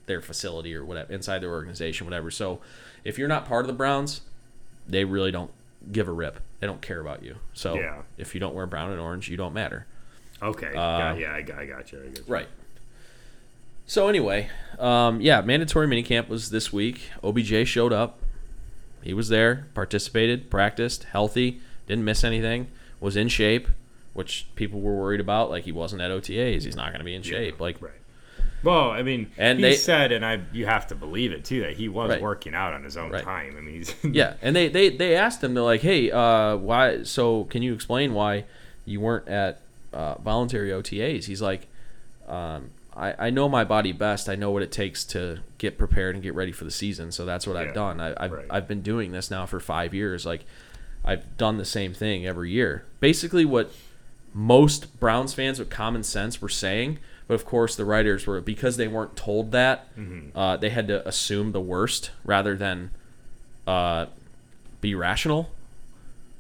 their 0.05 0.21
facility 0.21 0.76
or 0.76 0.84
whatever, 0.84 1.11
inside 1.13 1.39
their 1.39 1.51
organization, 1.51 2.05
whatever. 2.05 2.30
So 2.32 2.59
if 3.03 3.17
you're 3.17 3.28
not 3.28 3.45
part 3.45 3.63
of 3.63 3.67
the 3.67 3.74
Browns, 3.74 4.21
they 4.88 5.05
really 5.05 5.32
don't 5.32 5.51
give 5.91 6.07
a 6.07 6.11
rip. 6.11 6.39
They 6.59 6.67
don't 6.67 6.82
care 6.82 6.99
about 6.99 7.24
you. 7.24 7.38
So 7.53 7.76
Yeah. 7.76 8.01
if 8.17 8.34
you 8.34 8.39
don't 8.39 8.53
wear 8.55 8.65
brown 8.65 8.91
and 8.91 8.99
orange, 8.99 9.30
you 9.30 9.38
don't 9.38 9.53
matter. 9.53 9.86
okay, 10.41 10.74
got, 10.74 11.19
yeah, 11.19 11.34
I, 11.34 11.41
got- 11.41 11.57
I 11.59 11.65
got 11.65 11.91
you. 11.93 11.99
I 12.01 12.07
got 12.07 12.17
you. 12.17 12.24
Uh, 12.24 12.26
Right. 12.28 12.47
So 13.86 14.07
anyway, 14.07 14.49
um, 14.80 15.19
yeah, 15.21 15.41
mandatory 15.41 15.88
minicamp 15.88 16.30
was 16.30 16.49
this 16.49 16.71
week. 16.71 17.09
OBJ 17.24 17.65
showed 17.67 17.91
up. 17.93 18.19
He 19.03 19.13
was 19.13 19.29
there, 19.29 19.67
participated, 19.73 20.49
practiced, 20.49 21.03
healthy, 21.05 21.59
didn't 21.87 22.05
miss 22.05 22.23
anything, 22.23 22.67
was 22.99 23.15
in 23.15 23.27
shape, 23.27 23.67
which 24.13 24.47
people 24.55 24.79
were 24.81 24.95
worried 24.95 25.19
about. 25.19 25.49
Like 25.49 25.63
he 25.65 25.71
wasn't 25.71 26.01
at 26.01 26.09
OTAs, 26.11 26.63
he's 26.63 26.75
not 26.75 26.87
going 26.89 26.99
to 26.99 27.05
be 27.05 27.15
in 27.15 27.21
shape. 27.23 27.59
Like 27.59 27.81
Right. 27.81 27.91
Well, 28.63 28.91
I 28.91 29.03
mean, 29.03 29.29
And 29.37 29.59
he 29.59 29.63
they- 29.65 29.75
said, 29.75 30.13
and 30.13 30.25
I 30.25 30.39
you 30.53 30.65
have 30.65 30.87
to 30.87 30.95
believe 30.95 31.33
it 31.33 31.43
too, 31.43 31.61
that 31.61 31.73
he 31.73 31.89
was 31.89 32.11
Right. 32.11 32.21
working 32.21 32.55
out 32.55 32.71
on 32.73 32.83
his 32.85 32.95
own 32.95 33.11
Right. 33.11 33.23
time. 33.23 33.55
I 33.57 33.61
mean, 33.61 33.75
he's 33.75 33.93
yeah, 34.03 34.35
and 34.41 34.55
they 34.55 34.69
they 34.69 34.87
they 34.89 35.15
asked 35.17 35.43
him 35.43 35.53
they're 35.53 35.63
like, 35.63 35.81
hey, 35.81 36.09
uh, 36.11 36.55
why? 36.55 37.03
So 37.03 37.43
can 37.45 37.61
you 37.61 37.73
explain 37.73 38.13
why 38.13 38.45
you 38.85 39.01
weren't 39.01 39.27
at 39.27 39.59
uh, 39.91 40.15
voluntary 40.19 40.69
OTAs? 40.69 41.25
He's 41.25 41.41
like, 41.41 41.67
um, 42.27 42.69
I 42.95 43.27
I 43.27 43.29
know 43.29 43.49
my 43.49 43.63
body 43.63 43.91
best. 43.91 44.29
I 44.29 44.35
know 44.35 44.51
what 44.51 44.63
it 44.63 44.71
takes 44.71 45.03
to 45.05 45.39
get 45.57 45.77
prepared 45.77 46.15
and 46.15 46.23
get 46.23 46.33
ready 46.35 46.51
for 46.51 46.63
the 46.63 46.71
season. 46.71 47.11
So 47.11 47.25
that's 47.25 47.47
what 47.47 47.55
Yeah, 47.55 47.69
I've 47.69 47.73
done. 47.73 47.99
I, 47.99 48.13
I've 48.17 48.31
right. 48.31 48.45
I've 48.49 48.67
been 48.67 48.81
doing 48.81 49.11
this 49.11 49.29
now 49.31 49.45
for 49.45 49.59
five 49.59 49.93
years. 49.93 50.25
Like 50.25 50.45
I've 51.03 51.37
done 51.37 51.57
the 51.57 51.65
same 51.65 51.93
thing 51.93 52.25
every 52.25 52.51
year. 52.51 52.85
Basically, 52.99 53.45
what 53.45 53.71
most 54.33 54.99
Browns 54.99 55.33
fans 55.33 55.59
with 55.59 55.69
common 55.69 56.03
sense 56.03 56.41
were 56.41 56.49
saying. 56.49 56.99
But 57.27 57.35
of 57.35 57.45
course, 57.45 57.75
the 57.75 57.85
writers 57.85 58.27
were 58.27 58.41
because 58.41 58.77
they 58.77 58.87
weren't 58.87 59.15
told 59.15 59.51
that. 59.53 59.87
Uh, 60.35 60.57
they 60.57 60.69
had 60.69 60.87
to 60.89 61.07
assume 61.07 61.51
the 61.53 61.61
worst 61.61 62.11
rather 62.25 62.55
than 62.55 62.91
uh, 63.65 64.07
be 64.81 64.93
rational. 64.93 65.49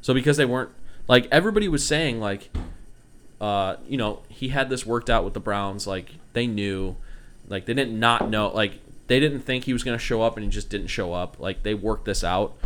So 0.01 0.13
because 0.13 0.35
they 0.35 0.45
weren't 0.45 0.71
like 1.07 1.27
everybody 1.31 1.67
was 1.69 1.87
saying 1.87 2.19
like 2.19 2.49
uh, 3.39 3.77
you 3.87 3.97
know, 3.97 4.21
he 4.29 4.49
had 4.49 4.69
this 4.69 4.85
worked 4.85 5.09
out 5.09 5.23
with 5.25 5.33
the 5.33 5.39
Browns 5.39 5.85
like 5.85 6.15
they 6.33 6.47
knew 6.47 6.95
like 7.47 7.65
they 7.65 7.73
didn't 7.73 7.99
not 7.99 8.29
know 8.29 8.49
like 8.49 8.73
they 9.07 9.19
didn't 9.19 9.41
think 9.41 9.65
he 9.65 9.73
was 9.73 9.83
going 9.83 9.97
to 9.97 10.03
show 10.03 10.21
up 10.21 10.35
and 10.37 10.43
he 10.43 10.49
just 10.49 10.69
didn't 10.69 10.87
show 10.87 11.13
up. 11.13 11.39
Like 11.39 11.63
they 11.63 11.73
worked 11.73 12.05
this 12.05 12.23
out. 12.23 12.57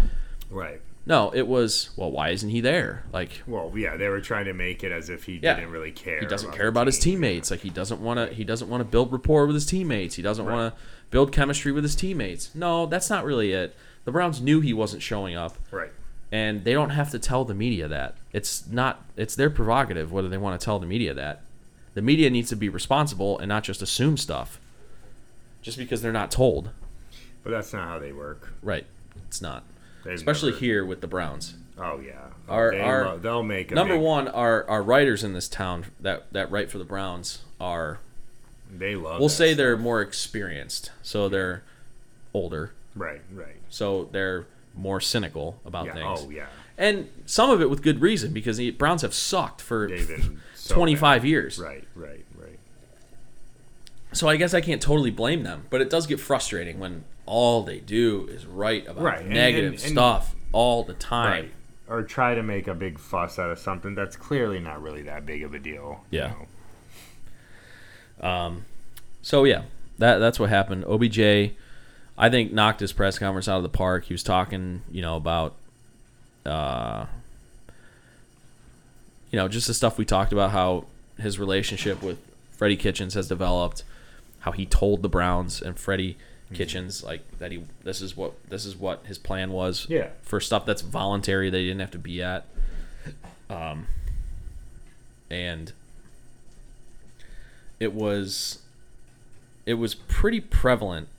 right. 0.49 0.81
No, 1.05 1.31
it 1.33 1.47
was 1.47 1.91
well, 1.95 2.11
why 2.11 2.29
isn't 2.31 2.49
he 2.49 2.59
there? 2.59 3.05
Like 3.13 3.41
Well, 3.47 3.71
yeah, 3.77 3.95
they 3.95 4.09
were 4.09 4.19
trying 4.19 4.43
to 4.45 4.53
make 4.53 4.83
it 4.83 4.91
as 4.91 5.09
if 5.09 5.23
he 5.23 5.39
Yeah. 5.41 5.55
didn't 5.55 5.71
really 5.71 5.91
care. 5.93 6.19
he 6.19 6.25
doesn't 6.25 6.51
care 6.51 6.63
the 6.65 6.69
about 6.69 6.87
his 6.87 6.99
team. 6.99 7.13
teammates. 7.13 7.49
Like 7.49 7.61
he 7.61 7.69
doesn't 7.69 8.01
want 8.01 8.19
to 8.29 8.35
he 8.35 8.43
doesn't 8.43 8.67
want 8.69 8.81
to 8.81 8.85
build 8.85 9.11
rapport 9.13 9.45
with 9.45 9.55
his 9.55 9.65
teammates. 9.65 10.15
He 10.15 10.21
doesn't 10.21 10.45
want 10.45 10.73
to 10.75 10.79
build 11.09 11.31
chemistry 11.31 11.71
with 11.71 11.83
his 11.85 11.95
teammates. 11.95 12.53
No, 12.53 12.85
that's 12.85 13.09
not 13.09 13.23
really 13.23 13.53
it. 13.53 13.73
The 14.03 14.11
Browns 14.11 14.41
knew 14.41 14.59
he 14.59 14.73
wasn't 14.73 15.01
showing 15.01 15.35
up. 15.35 15.57
Right. 15.71 15.91
and 16.29 16.65
they 16.65 16.73
don't 16.73 16.89
have 16.89 17.09
to 17.11 17.19
tell 17.19 17.45
the 17.45 17.53
media 17.55 17.87
that. 17.87 18.15
It's 18.33 18.67
not 18.67 19.05
it's 19.15 19.33
their 19.35 19.49
prerogative 19.49 20.11
whether 20.11 20.27
they 20.27 20.37
want 20.37 20.59
to 20.59 20.63
tell 20.65 20.77
the 20.77 20.85
media 20.85 21.13
that. 21.13 21.41
The 21.97 22.03
media 22.03 22.29
needs 22.29 22.49
to 22.49 22.55
be 22.55 22.69
responsible 22.69 23.39
and 23.39 23.49
not 23.49 23.63
just 23.63 23.81
assume 23.81 24.17
stuff. 24.17 24.59
Just 25.63 25.79
because 25.79 25.99
they're 26.03 26.11
not 26.11 26.29
told. 26.29 26.69
But 27.43 27.49
that's 27.49 27.73
not 27.73 27.87
how 27.87 27.97
they 27.97 28.11
work. 28.11 28.53
Right. 28.61 28.85
It's 29.27 29.41
not. 29.41 29.63
They've 30.03 30.13
Especially 30.13 30.51
never- 30.51 30.59
here 30.63 30.85
with 30.85 31.01
the 31.01 31.07
Browns. 31.07 31.55
Oh 31.75 31.99
yeah. 31.99 32.27
Our- 32.47 32.69
they 32.69 32.79
our- 32.81 33.05
lo- 33.05 33.17
they'll 33.17 33.41
make 33.41 33.71
a 33.71 33.73
Number 33.73 33.95
big- 33.95 34.03
one, 34.03 34.27
our, 34.27 34.63
our 34.69 34.83
writers 34.83 35.23
in 35.23 35.33
this 35.33 35.49
town 35.49 35.85
that, 35.99 36.31
that 36.33 36.51
write 36.51 36.69
for 36.69 36.77
the 36.77 36.83
Browns 36.85 37.39
are 37.59 37.97
They 38.71 38.93
love. 38.95 39.19
we'll 39.19 39.27
say 39.27 39.47
stuff. 39.53 39.57
they're 39.57 39.75
more 39.77 39.99
experienced. 40.03 40.91
So 41.01 41.27
they're 41.27 41.63
older. 42.31 42.73
right. 42.93 43.21
Right. 43.33 43.55
So 43.71 44.07
they're 44.11 44.45
more 44.75 45.01
cynical 45.01 45.59
about 45.65 45.87
Yeah. 45.87 45.93
things. 45.95 46.19
Oh 46.25 46.29
yeah. 46.29 46.45
And 46.77 47.09
some 47.25 47.49
of 47.49 47.59
it 47.59 47.71
with 47.71 47.81
good 47.81 48.01
reason 48.01 48.33
because 48.33 48.57
the 48.57 48.69
Browns 48.69 49.01
have 49.01 49.15
sucked 49.15 49.61
for 49.61 49.87
They've 49.89 50.07
been 50.07 50.41
so 50.69 50.75
25 50.75 51.21
bad. 51.21 51.27
years. 51.27 51.59
Right. 51.59 51.83
Right. 51.95 52.25
Right. 52.37 52.59
So 54.13 54.27
I 54.27 54.37
guess 54.37 54.53
I 54.53 54.61
can't 54.61 54.81
totally 54.81 55.11
blame 55.11 55.43
them, 55.43 55.65
but 55.69 55.81
it 55.81 55.89
does 55.89 56.07
get 56.07 56.19
frustrating 56.19 56.79
when 56.79 57.03
all 57.25 57.63
they 57.63 57.79
do 57.79 58.27
is 58.27 58.45
write 58.45 58.87
about 58.87 59.03
Right, 59.03 59.21
and- 59.21 59.29
negative 59.29 59.73
and- 59.73 59.81
and- 59.83 59.91
stuff 59.91 60.33
all 60.53 60.83
the 60.83 60.93
time. 60.93 61.31
Right. 61.31 61.51
Or 61.89 62.03
try 62.03 62.35
to 62.35 62.43
make 62.43 62.67
a 62.67 62.73
big 62.73 62.99
fuss 62.99 63.37
out 63.39 63.49
of 63.49 63.59
something 63.59 63.95
that's 63.95 64.15
clearly 64.15 64.59
not 64.59 64.81
really 64.81 65.03
that 65.03 65.25
big 65.25 65.43
of 65.43 65.53
a 65.53 65.59
deal. 65.59 66.03
you 66.09 66.19
Yeah. 66.19 66.33
know? 68.21 68.61
So 69.21 69.43
yeah, 69.43 69.63
that 69.97 70.17
that's 70.19 70.39
what 70.39 70.49
happened. 70.49 70.85
OBJ, 70.85 71.55
I 72.17 72.29
think 72.29 72.51
knocked 72.53 72.79
his 72.79 72.93
press 72.93 73.19
conference 73.19 73.47
out 73.47 73.57
of 73.57 73.63
the 73.63 73.69
park. 73.69 74.05
He 74.05 74.13
was 74.13 74.23
talking, 74.23 74.81
you 74.89 75.01
know, 75.01 75.15
about, 75.17 75.55
uh, 76.45 77.05
you 79.31 79.37
know, 79.37 79.47
just 79.47 79.67
the 79.67 79.73
stuff 79.73 79.97
we 79.97 80.05
talked 80.05 80.31
about. 80.31 80.51
How 80.51 80.85
his 81.17 81.39
relationship 81.39 82.01
with 82.01 82.19
Freddie 82.51 82.77
Kitchens 82.77 83.13
has 83.13 83.27
developed. 83.27 83.83
How 84.39 84.51
he 84.51 84.65
told 84.65 85.01
the 85.01 85.09
Browns 85.09 85.61
and 85.61 85.77
Freddie 85.77 86.17
Kitchens 86.53 87.03
like 87.03 87.21
that 87.39 87.51
he 87.51 87.63
this 87.83 88.01
is 88.01 88.15
what 88.15 88.33
this 88.49 88.65
is 88.65 88.75
what 88.75 89.05
his 89.05 89.17
plan 89.17 89.51
was. 89.51 89.85
Yeah. 89.89 90.09
For 90.21 90.39
stuff 90.39 90.65
that's 90.65 90.81
voluntary, 90.81 91.49
they 91.49 91.63
didn't 91.63 91.81
have 91.81 91.91
to 91.91 91.99
be 91.99 92.21
at. 92.21 92.45
Um. 93.49 93.87
And 95.29 95.73
it 97.79 97.93
was 97.93 98.59
it 99.65 99.75
was 99.75 99.93
pretty 99.93 100.39
prevalent. 100.39 101.09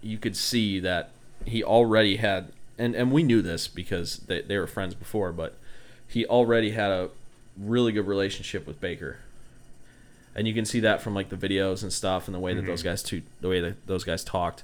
You 0.00 0.18
could 0.18 0.36
see 0.36 0.78
that 0.78 1.10
he 1.44 1.62
already 1.62 2.16
had, 2.16 2.52
and, 2.78 2.94
and 2.94 3.10
we 3.10 3.24
knew 3.24 3.42
this 3.42 3.66
because 3.66 4.18
they, 4.18 4.42
they 4.42 4.56
were 4.56 4.68
friends 4.68 4.94
before, 4.94 5.32
but 5.32 5.56
he 6.06 6.24
already 6.24 6.70
had 6.70 6.90
a 6.90 7.10
really 7.58 7.92
good 7.92 8.06
relationship 8.06 8.66
with 8.66 8.80
Baker. 8.80 9.18
And 10.34 10.46
you 10.46 10.52
can 10.52 10.64
see 10.66 10.80
that 10.80 11.00
from 11.00 11.14
like 11.14 11.30
the 11.30 11.36
videos 11.36 11.82
and 11.82 11.92
stuff, 11.92 12.28
and 12.28 12.34
the 12.34 12.38
way 12.40 12.52
that 12.54 12.66
those 12.66 12.82
guys 12.82 13.02
to 13.04 13.22
the 13.40 13.48
way 13.48 13.60
that 13.60 13.86
those 13.86 14.04
guys 14.04 14.22
talked. 14.22 14.62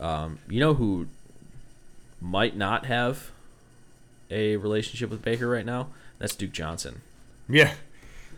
Um, 0.00 0.40
you 0.48 0.58
know 0.58 0.74
who 0.74 1.06
might 2.20 2.56
not 2.56 2.86
have 2.86 3.30
a 4.30 4.56
relationship 4.56 5.10
with 5.10 5.22
Baker 5.22 5.48
right 5.48 5.64
now? 5.66 5.88
That's 6.18 6.34
Duke 6.34 6.52
Johnson. 6.52 7.02
Yeah. 7.48 7.74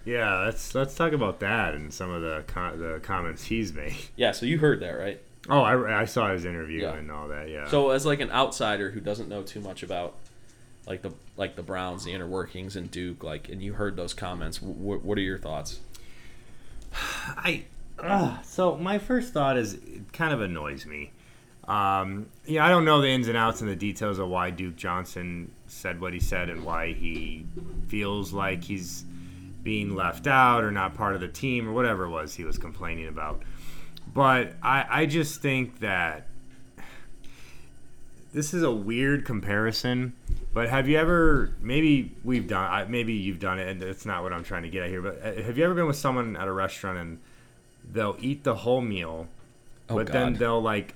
Yeah. 0.05 0.41
Let's 0.45 0.75
let's 0.75 0.95
talk 0.95 1.12
about 1.12 1.41
that 1.41 1.75
and 1.75 1.93
some 1.95 2.11
of 2.11 2.21
the 2.21 2.45
com- 2.47 2.79
the 2.79 3.01
comments 3.03 3.45
he's 3.45 3.73
made. 3.73 3.97
Yeah, 4.17 4.33
so 4.33 4.45
you 4.45 4.59
heard 4.59 4.81
that, 4.81 4.91
right? 4.93 5.21
Oh, 5.49 5.61
I, 5.61 6.03
I 6.03 6.05
saw 6.05 6.31
his 6.33 6.45
interview 6.45 6.83
Yeah. 6.83 6.95
and 6.95 7.11
all 7.11 7.29
that. 7.29 7.49
Yeah. 7.51 7.69
So 7.69 7.91
as 7.91 8.05
like 8.05 8.21
an 8.21 8.31
outsider 8.31 8.91
who 8.91 9.01
doesn't 9.01 9.29
know 9.31 9.43
too 9.43 9.61
much 9.61 9.83
about 9.83 10.15
like 10.87 11.03
the 11.03 11.12
like 11.37 11.57
the 11.57 11.62
Browns, 11.62 12.05
the 12.05 12.12
inner 12.12 12.26
workings, 12.26 12.76
and 12.76 12.91
Duke, 12.91 13.22
like, 13.22 13.49
and 13.49 13.62
you 13.62 13.74
heard 13.74 13.97
those 13.97 14.14
comments, 14.14 14.61
what 14.61 15.18
are 15.18 15.22
your 15.22 15.39
thoughts? 15.39 15.80
I 16.93 17.64
uh, 17.99 18.41
so 18.43 18.76
my 18.76 18.99
first 18.99 19.32
thought 19.32 19.57
is 19.57 19.74
it 19.74 20.12
kind 20.12 20.32
of 20.32 20.41
annoys 20.41 20.87
me. 20.87 21.12
Um, 21.66 22.26
yeah, 22.45 22.66
I 22.66 22.68
don't 22.68 22.85
know 22.85 23.01
the 23.01 23.09
ins 23.09 23.28
and 23.28 23.37
outs 23.37 23.62
and 23.62 23.70
the 23.70 23.76
details 23.76 24.18
of 24.18 24.28
why 24.28 24.51
Duke 24.51 24.76
Johnson 24.76 25.51
said 25.66 26.01
what 26.01 26.12
he 26.12 26.20
said 26.20 26.51
and 26.51 26.64
why 26.64 26.93
he 26.93 27.47
feels 27.89 28.32
like 28.32 28.62
he's 28.62 29.05
being 29.62 29.95
left 29.95 30.26
out 30.26 30.62
or 30.62 30.70
not 30.70 30.95
part 30.95 31.14
of 31.14 31.22
the 31.22 31.28
team 31.28 31.66
or 31.66 31.72
whatever 31.72 32.05
it 32.05 32.11
was 32.11 32.35
he 32.35 32.45
was 32.45 32.59
complaining 32.59 33.09
about. 33.09 33.43
But 34.12 34.53
I, 34.62 34.85
I 34.89 35.07
just 35.07 35.41
think 35.41 35.80
that 35.80 36.28
this 38.35 38.53
is 38.53 38.62
a 38.62 38.70
weird 38.70 39.24
comparison, 39.24 40.12
but 40.53 40.68
have 40.68 40.89
you 40.89 40.99
ever 40.99 41.53
maybe 41.62 42.12
we've 42.24 42.47
done 42.49 42.91
maybe 42.91 43.12
you've 43.14 43.39
done 43.41 43.59
it 43.59 43.68
and 43.68 43.82
it's 43.82 44.05
not 44.05 44.22
what 44.22 44.32
I'm 44.32 44.45
trying 44.45 44.64
to 44.64 44.68
get 44.68 44.82
at 44.82 44.91
here, 44.91 45.01
but 45.01 45.20
uh, 45.24 45.43
have 45.43 45.57
you 45.57 45.64
ever 45.64 45.74
been 45.74 45.87
with 45.87 45.97
someone 45.97 46.37
at 46.37 46.47
a 46.49 46.53
restaurant 46.53 46.99
and 46.99 47.18
they'll 47.91 48.16
eat 48.20 48.45
the 48.45 48.55
whole 48.57 48.80
meal, 48.80 49.28
Oh, 49.89 49.95
but 49.97 50.09
then 50.09 50.35
they'll 50.35 50.61
like 50.62 50.95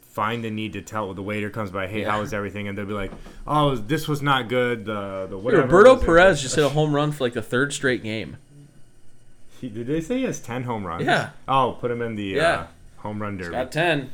find 0.00 0.42
the 0.44 0.50
need 0.50 0.72
to 0.74 0.80
tell 0.80 1.12
the 1.12 1.22
waiter 1.22 1.50
comes 1.50 1.70
by, 1.70 1.86
hey, 1.88 2.00
Yeah. 2.02 2.10
how 2.12 2.20
was 2.20 2.32
everything? 2.32 2.68
And 2.68 2.78
they'll 2.78 2.86
be 2.86 2.92
like, 2.94 3.12
oh, 3.46 3.74
this 3.76 4.08
was 4.08 4.22
not 4.22 4.48
good. 4.48 4.84
The 4.86 5.26
the 5.28 5.36
whatever. 5.36 5.64
Roberto? 5.64 5.96
Perez 5.96 6.40
just 6.40 6.54
hit 6.56 6.64
a 6.64 6.68
home 6.70 6.94
run 6.94 7.12
for 7.12 7.24
like 7.24 7.34
the 7.34 7.42
third 7.42 7.72
straight 7.72 8.02
game. 8.02 8.36
He- 9.60 9.68
Did 9.68 9.86
they 9.86 10.00
say 10.00 10.18
he 10.18 10.24
has 10.24 10.40
ten 10.40 10.62
home 10.64 10.86
runs? 10.86 11.04
Yeah. 11.04 11.30
Oh, 11.48 11.76
put 11.80 11.90
him 11.90 12.00
in 12.02 12.14
the 12.14 12.24
Yeah. 12.24 12.48
uh, 12.52 12.66
home 12.98 13.20
run 13.20 13.36
derby. 13.38 13.50
Got 13.52 13.72
ten. 13.72 14.10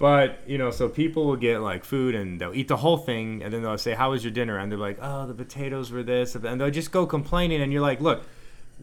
But 0.00 0.38
you 0.46 0.56
know, 0.58 0.70
so 0.72 0.88
people 0.88 1.26
will 1.26 1.36
get 1.36 1.60
like 1.60 1.84
food 1.84 2.14
and 2.16 2.40
they'll 2.40 2.54
eat 2.54 2.66
the 2.68 2.78
whole 2.78 2.96
thing, 2.96 3.42
and 3.42 3.52
then 3.52 3.62
they'll 3.62 3.78
say, 3.78 3.92
"How 3.94 4.10
was 4.10 4.24
your 4.24 4.32
dinner?" 4.32 4.58
And 4.58 4.72
they're 4.72 4.78
like, 4.78 4.98
"Oh, 5.00 5.26
the 5.26 5.34
potatoes 5.34 5.92
were 5.92 6.02
this," 6.02 6.34
and 6.34 6.58
they'll 6.60 6.70
just 6.70 6.90
go 6.90 7.04
complaining, 7.06 7.60
and 7.60 7.70
you're 7.70 7.82
like, 7.82 8.00
"Look, 8.00 8.22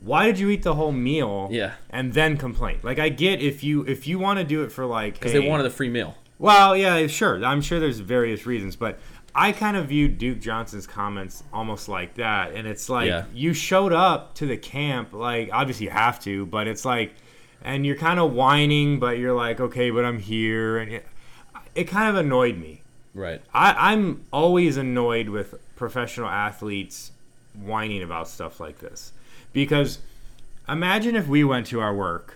why 0.01 0.27
did 0.27 0.37
you 0.37 0.49
eat 0.51 0.61
the 0.61 0.75
whole 0.75 0.91
meal?" 0.91 1.49
Yeah. 1.51 1.71
And 1.89 2.13
then 2.13 2.37
complain. 2.37 2.77
Like 2.83 2.99
I 2.99 3.09
get 3.09 3.41
if 3.41 3.63
you 3.63 3.81
if 3.87 4.05
you 4.07 4.19
want 4.19 4.37
to 4.37 4.45
do 4.45 4.63
it 4.63 4.71
for 4.71 4.85
like 4.85 5.15
Because 5.15 5.31
hey, 5.31 5.39
they 5.39 5.49
wanted 5.49 5.65
a 5.65 5.71
free 5.71 5.89
meal. 5.89 6.15
well, 6.37 6.77
yeah, 6.77 7.07
sure. 7.07 7.43
I'm 7.43 7.61
sure 7.61 7.79
there's 7.79 7.97
various 7.99 8.45
reasons, 8.45 8.75
but 8.75 8.99
I 9.33 9.53
kind 9.53 9.75
of 9.75 9.87
view 9.87 10.07
Duke 10.07 10.39
Johnson's 10.39 10.85
comments 10.85 11.43
almost 11.51 11.89
like 11.89 12.13
that. 12.15 12.53
And 12.53 12.67
it's 12.67 12.89
like 12.89 13.07
Yeah. 13.07 13.23
you 13.33 13.53
showed 13.55 13.91
up 13.91 14.35
to 14.35 14.45
the 14.45 14.57
camp, 14.57 15.13
like 15.13 15.49
obviously 15.51 15.85
you 15.87 15.91
have 15.91 16.19
to, 16.25 16.45
but 16.45 16.67
it's 16.67 16.85
like, 16.85 17.13
and 17.63 17.85
you're 17.85 17.95
kind 17.95 18.19
of 18.19 18.33
whining, 18.33 18.99
but 18.99 19.17
you're 19.17 19.33
like, 19.35 19.59
okay, 19.59 19.89
but 19.89 20.05
I'm 20.05 20.19
here, 20.19 20.77
and 20.77 20.91
it, 20.93 21.07
it 21.75 21.83
kind 21.85 22.09
of 22.09 22.15
annoyed 22.15 22.57
me. 22.57 22.81
Right. 23.13 23.41
I, 23.53 23.91
I'm 23.91 24.25
always 24.31 24.77
annoyed 24.77 25.29
with 25.29 25.55
professional 25.75 26.27
athletes 26.29 27.11
whining 27.59 28.03
about 28.03 28.27
stuff 28.27 28.59
like 28.59 28.77
this 28.79 29.11
because 29.53 29.97
imagine 30.69 31.15
if 31.15 31.27
we 31.27 31.43
went 31.43 31.65
to 31.67 31.79
our 31.79 31.93
work 31.95 32.35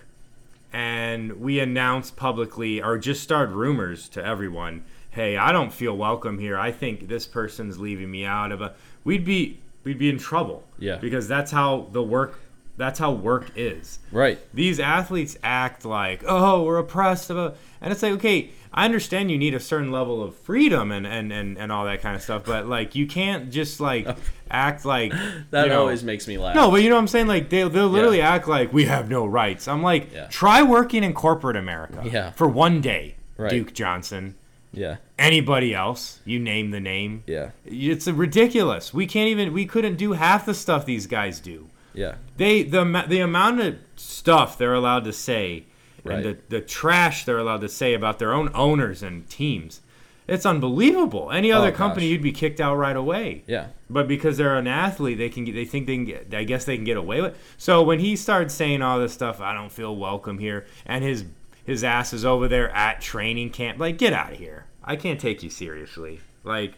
and 0.72 1.40
we 1.40 1.60
announced 1.60 2.16
publicly 2.16 2.82
or 2.82 2.98
just 2.98 3.22
started 3.22 3.52
rumors 3.52 4.08
to 4.08 4.24
everyone 4.24 4.82
hey 5.10 5.36
i 5.36 5.52
don't 5.52 5.72
feel 5.72 5.96
welcome 5.96 6.38
here 6.38 6.58
i 6.58 6.72
think 6.72 7.06
this 7.08 7.26
person's 7.26 7.78
leaving 7.78 8.10
me 8.10 8.24
out 8.24 8.50
of 8.50 8.60
a 8.60 8.72
we'd 9.04 9.24
be 9.24 9.58
we'd 9.84 9.98
be 9.98 10.08
in 10.08 10.18
trouble 10.18 10.64
Yeah. 10.78 10.96
because 10.96 11.28
that's 11.28 11.50
how 11.52 11.86
the 11.92 12.02
work 12.02 12.40
that's 12.82 12.98
how 12.98 13.12
work 13.12 13.52
is 13.56 13.98
Right. 14.10 14.38
these 14.52 14.80
athletes 14.80 15.36
act 15.42 15.84
like, 15.84 16.22
oh, 16.26 16.64
we're 16.64 16.78
oppressed 16.78 17.30
about, 17.30 17.56
and 17.80 17.92
it's 17.92 18.02
like, 18.02 18.12
okay, 18.12 18.50
I 18.74 18.84
understand 18.86 19.30
you 19.30 19.36
need 19.38 19.54
a 19.54 19.60
certain 19.60 19.92
level 19.92 20.22
of 20.22 20.34
freedom 20.34 20.90
and 20.92 21.06
and 21.06 21.30
and, 21.32 21.58
and 21.58 21.70
all 21.70 21.84
that 21.84 22.00
kind 22.02 22.16
of 22.16 22.22
stuff, 22.22 22.44
but 22.46 22.66
like 22.66 22.94
you 22.94 23.06
can't 23.06 23.50
just 23.50 23.80
like 23.80 24.06
act 24.50 24.84
like 24.84 25.12
That 25.50 25.64
you 25.64 25.68
know, 25.68 25.80
always 25.80 26.02
makes 26.02 26.26
me 26.26 26.38
laugh. 26.38 26.54
no, 26.54 26.70
but 26.70 26.82
you 26.82 26.88
know 26.88 26.94
what 26.96 27.02
I'm 27.02 27.08
saying? 27.08 27.26
Like 27.26 27.50
they 27.50 27.68
they'll 27.68 27.88
literally 27.88 28.20
act 28.22 28.48
like 28.48 28.72
we 28.72 28.86
have 28.86 29.08
no 29.10 29.26
rights. 29.26 29.68
I'm 29.68 29.82
like, 29.82 30.12
Yeah. 30.12 30.26
try 30.28 30.62
working 30.62 31.04
in 31.04 31.12
corporate 31.12 31.56
America 31.56 32.02
Yeah. 32.10 32.30
for 32.32 32.48
one 32.48 32.80
day, 32.80 33.16
Right. 33.36 33.50
Duke 33.50 33.74
Johnson. 33.74 34.36
Yeah. 34.74 34.96
Anybody 35.18 35.74
else, 35.74 36.20
you 36.24 36.38
name 36.38 36.70
the 36.70 36.80
name. 36.80 37.24
Yeah. 37.26 37.50
It's 37.66 38.08
ridiculous. 38.08 38.94
We 38.94 39.06
can't 39.06 39.28
even. 39.28 39.52
We 39.52 39.66
couldn't 39.66 39.96
do 39.96 40.12
half 40.14 40.46
the 40.46 40.54
stuff 40.54 40.86
these 40.86 41.06
guys 41.06 41.40
do 41.40 41.68
Yeah. 41.94 42.14
they 42.36 42.62
the 42.62 42.84
the 43.08 43.20
amount 43.20 43.60
of 43.60 43.76
stuff 43.96 44.56
they're 44.58 44.74
allowed 44.74 45.04
to 45.04 45.12
say 45.12 45.64
Right. 46.04 46.16
and 46.16 46.24
the, 46.24 46.38
the 46.48 46.60
trash 46.60 47.24
they're 47.24 47.38
allowed 47.38 47.60
to 47.60 47.68
say 47.68 47.94
about 47.94 48.18
their 48.18 48.32
own 48.32 48.50
owners 48.54 49.02
and 49.04 49.28
teams 49.30 49.80
it's 50.26 50.44
unbelievable 50.44 51.30
any 51.30 51.52
other 51.52 51.68
Oh, 51.68 51.72
company 51.72 52.06
you'd 52.08 52.22
be 52.22 52.32
kicked 52.32 52.60
out 52.60 52.74
right 52.76 52.96
away 52.96 53.44
Yeah. 53.46 53.66
but 53.88 54.08
because 54.08 54.36
they're 54.36 54.56
an 54.56 54.66
athlete 54.66 55.18
they 55.18 55.28
can 55.28 55.44
get, 55.44 55.54
they 55.54 55.64
think 55.64 55.86
they 55.86 55.94
can 55.94 56.04
get 56.04 56.34
i 56.34 56.42
guess 56.44 56.64
they 56.64 56.74
can 56.76 56.84
get 56.84 56.96
away 56.96 57.20
with 57.20 57.36
so 57.56 57.82
when 57.82 58.00
he 58.00 58.16
started 58.16 58.50
saying 58.50 58.82
all 58.82 58.98
this 58.98 59.12
stuff 59.12 59.40
i 59.40 59.52
don't 59.54 59.70
feel 59.70 59.94
welcome 59.94 60.38
here 60.38 60.66
and 60.86 61.04
his 61.04 61.24
his 61.64 61.84
ass 61.84 62.12
is 62.12 62.24
over 62.24 62.48
there 62.48 62.70
at 62.70 63.00
training 63.00 63.50
camp 63.50 63.78
like 63.78 63.96
get 63.96 64.12
out 64.12 64.32
of 64.32 64.38
here 64.38 64.64
i 64.82 64.96
can't 64.96 65.20
take 65.20 65.42
you 65.44 65.50
seriously 65.50 66.18
like 66.42 66.74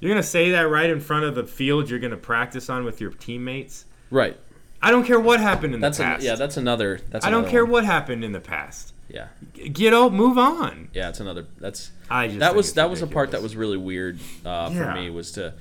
you're 0.00 0.10
gonna 0.10 0.22
say 0.22 0.50
that 0.50 0.68
right 0.68 0.90
in 0.90 1.00
front 1.00 1.24
of 1.24 1.34
the 1.34 1.44
field 1.44 1.88
you're 1.88 1.98
gonna 1.98 2.16
practice 2.18 2.68
on 2.68 2.84
with 2.84 3.00
your 3.00 3.12
teammates 3.12 3.86
Right. 4.10 4.38
I 4.80 4.90
don't 4.90 5.04
care 5.04 5.18
what 5.18 5.40
happened 5.40 5.74
in 5.74 5.80
That's 5.80 5.98
the 5.98 6.04
past. 6.04 6.22
yeah. 6.22 6.34
That's 6.36 6.56
another. 6.56 7.00
That's. 7.10 7.24
I 7.26 7.30
don't 7.30 7.48
care 7.48 7.64
one. 7.64 7.72
what 7.72 7.84
happened 7.84 8.24
in 8.24 8.32
the 8.32 8.40
past. 8.40 8.94
Yeah. 9.08 9.28
Get 9.54 9.92
out, 9.94 10.12
move 10.12 10.38
on. 10.38 10.88
Yeah. 10.92 11.08
It's 11.08 11.20
another. 11.20 11.46
That's. 11.58 11.90
I 12.10 12.28
just 12.28 12.38
that 12.40 12.54
was 12.54 12.74
that 12.74 12.88
was 12.90 13.02
a 13.02 13.06
part 13.06 13.32
that 13.32 13.42
was 13.42 13.56
really 13.56 13.76
weird 13.76 14.18
uh, 14.46 14.70
Yeah. 14.72 14.94
for 14.94 15.00
me 15.00 15.10
was 15.10 15.32
to 15.32 15.54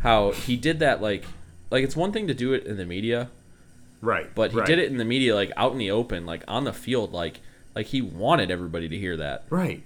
how 0.00 0.32
he 0.32 0.56
did 0.56 0.80
that 0.80 1.00
like 1.00 1.24
like 1.70 1.82
it's 1.84 1.96
one 1.96 2.12
thing 2.12 2.26
to 2.26 2.34
do 2.34 2.52
it 2.52 2.66
in 2.66 2.76
the 2.76 2.84
media 2.84 3.30
right. 4.02 4.26
but 4.34 4.50
he 4.50 4.58
right, 4.58 4.66
did 4.66 4.78
it 4.78 4.90
in 4.90 4.98
the 4.98 5.04
media 5.04 5.34
like 5.34 5.50
out 5.56 5.72
in 5.72 5.78
the 5.78 5.90
open 5.90 6.26
like 6.26 6.44
on 6.46 6.64
the 6.64 6.74
field 6.74 7.14
like 7.14 7.40
like 7.74 7.86
he 7.86 8.02
wanted 8.02 8.50
everybody 8.50 8.86
to 8.88 8.98
hear 8.98 9.16
that 9.16 9.44
right. 9.48 9.82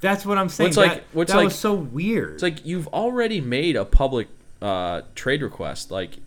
That's 0.00 0.24
what 0.24 0.38
I'm 0.38 0.48
saying. 0.48 0.68
What's 0.68 0.76
like- 0.76 0.92
that 0.92 1.02
what's 1.12 1.32
that 1.32 1.38
like- 1.38 1.44
was 1.46 1.58
so 1.58 1.74
weird. 1.74 2.34
it's 2.34 2.42
like 2.44 2.64
you've 2.64 2.86
already 2.88 3.40
made 3.40 3.74
a 3.74 3.84
public 3.84 4.28
uh, 4.62 5.02
trade 5.16 5.42
request 5.42 5.90
like 5.90 6.18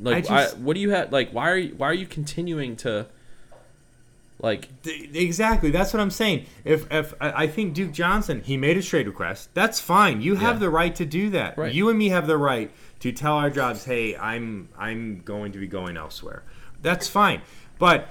like 0.00 0.30
I 0.30 0.44
I 0.44 0.48
what 0.54 0.74
do 0.74 0.80
you 0.80 0.90
have 0.90 1.12
like 1.12 1.30
why 1.30 1.50
are 1.50 1.56
you 1.58 1.74
why 1.76 1.88
are 1.88 1.94
you 1.94 2.06
continuing 2.06 2.76
to 2.76 3.06
like 4.40 4.68
exactly. 4.84 5.70
That's 5.70 5.92
what 5.94 6.00
I'm 6.00 6.10
saying. 6.10 6.46
If 6.64 6.90
if 6.92 7.14
I 7.20 7.44
I 7.44 7.46
think 7.46 7.72
Duke 7.74 7.92
Johnson 7.92 8.42
he 8.42 8.56
made 8.56 8.76
a 8.76 8.82
trade 8.82 9.06
request, 9.06 9.48
that's 9.54 9.80
fine. 9.80 10.20
You 10.20 10.34
have 10.36 10.56
Yeah. 10.56 10.60
the 10.60 10.70
right 10.70 10.94
to 10.96 11.04
do 11.06 11.30
that. 11.30 11.56
Right. 11.56 11.72
You 11.72 11.88
and 11.88 11.98
me 11.98 12.08
have 12.10 12.26
the 12.26 12.36
right 12.36 12.70
to 13.00 13.12
tell 13.12 13.34
our 13.34 13.48
jobs, 13.50 13.84
hey, 13.84 14.16
I'm 14.16 14.68
I'm 14.78 15.20
going 15.24 15.52
to 15.52 15.58
be 15.58 15.66
going 15.66 15.96
elsewhere. 15.96 16.42
That's 16.82 17.08
fine. 17.08 17.42
But 17.78 18.08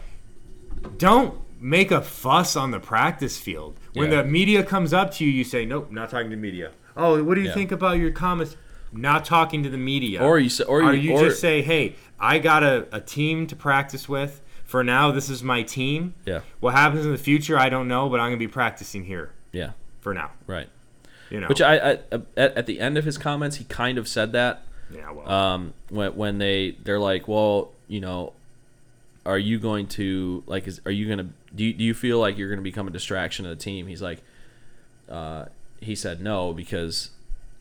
don't 0.97 1.39
make 1.61 1.91
a 1.91 2.01
fuss 2.01 2.55
on 2.55 2.71
the 2.71 2.79
practice 2.79 3.37
field. 3.37 3.79
When 3.93 4.11
Yeah. 4.11 4.21
the 4.21 4.27
media 4.27 4.63
comes 4.63 4.93
up 4.93 5.11
to 5.15 5.25
you, 5.25 5.31
you 5.31 5.43
say, 5.43 5.65
"Nope, 5.65 5.91
not 5.91 6.09
talking 6.09 6.29
to 6.31 6.35
media." 6.35 6.71
Oh, 6.97 7.23
what 7.23 7.35
do 7.35 7.41
you 7.41 7.47
Yeah. 7.47 7.53
think 7.53 7.71
about 7.71 7.97
your 7.97 8.11
comments? 8.11 8.55
Not 8.93 9.25
talking 9.25 9.63
to 9.63 9.69
the 9.69 9.77
media. 9.77 10.21
or 10.21 10.39
you 10.39 10.49
or 10.67 10.81
you, 10.81 10.87
or 10.87 10.93
you 10.93 11.13
or, 11.13 11.19
just 11.25 11.41
say, 11.41 11.61
"Hey, 11.61 11.95
I 12.19 12.39
got 12.39 12.63
a, 12.63 12.87
a 12.91 13.01
team 13.01 13.47
to 13.47 13.55
practice 13.55 14.07
with. 14.07 14.41
For 14.65 14.83
now, 14.83 15.11
this 15.11 15.29
is 15.29 15.43
my 15.43 15.61
team. 15.61 16.15
yeah 16.25 16.41
What 16.59 16.73
happens 16.73 17.05
in 17.05 17.11
the 17.11 17.17
future, 17.17 17.59
I 17.59 17.69
don't 17.69 17.87
know, 17.87 18.09
but 18.09 18.19
I'm 18.19 18.27
gonna 18.27 18.37
be 18.37 18.47
practicing 18.47 19.05
here 19.05 19.31
yeah 19.51 19.71
for 20.01 20.13
now." 20.13 20.31
right 20.47 20.69
You 21.29 21.41
know. 21.41 21.47
which 21.47 21.61
I, 21.61 21.75
I 21.77 21.91
at, 22.35 22.57
at 22.57 22.65
the 22.65 22.79
end 22.79 22.97
of 22.97 23.05
his 23.05 23.17
comments 23.17 23.57
he 23.57 23.65
kind 23.65 23.97
of 23.97 24.07
said 24.07 24.31
that 24.31 24.63
yeah. 24.93 25.11
Well. 25.11 25.29
um, 25.29 25.73
when 25.89 26.15
when 26.15 26.37
they 26.37 26.77
they're 26.83 26.99
like, 26.99 27.27
well, 27.27 27.71
you 27.87 27.99
know, 27.99 28.33
are 29.25 29.37
you 29.37 29.59
going 29.59 29.87
to 29.87 30.43
like, 30.45 30.67
is 30.67 30.81
are 30.85 30.91
you 30.91 31.07
gonna 31.07 31.29
do 31.53 31.63
you, 31.63 31.73
do 31.73 31.83
you 31.83 31.93
feel 31.93 32.19
like 32.19 32.37
you're 32.37 32.49
gonna 32.49 32.61
become 32.61 32.87
a 32.87 32.91
distraction 32.91 33.43
to 33.43 33.49
the 33.49 33.55
team? 33.55 33.87
He's 33.87 34.01
like, 34.01 34.21
uh, 35.09 35.45
he 35.79 35.95
said 35.95 36.21
no 36.21 36.53
because 36.53 37.11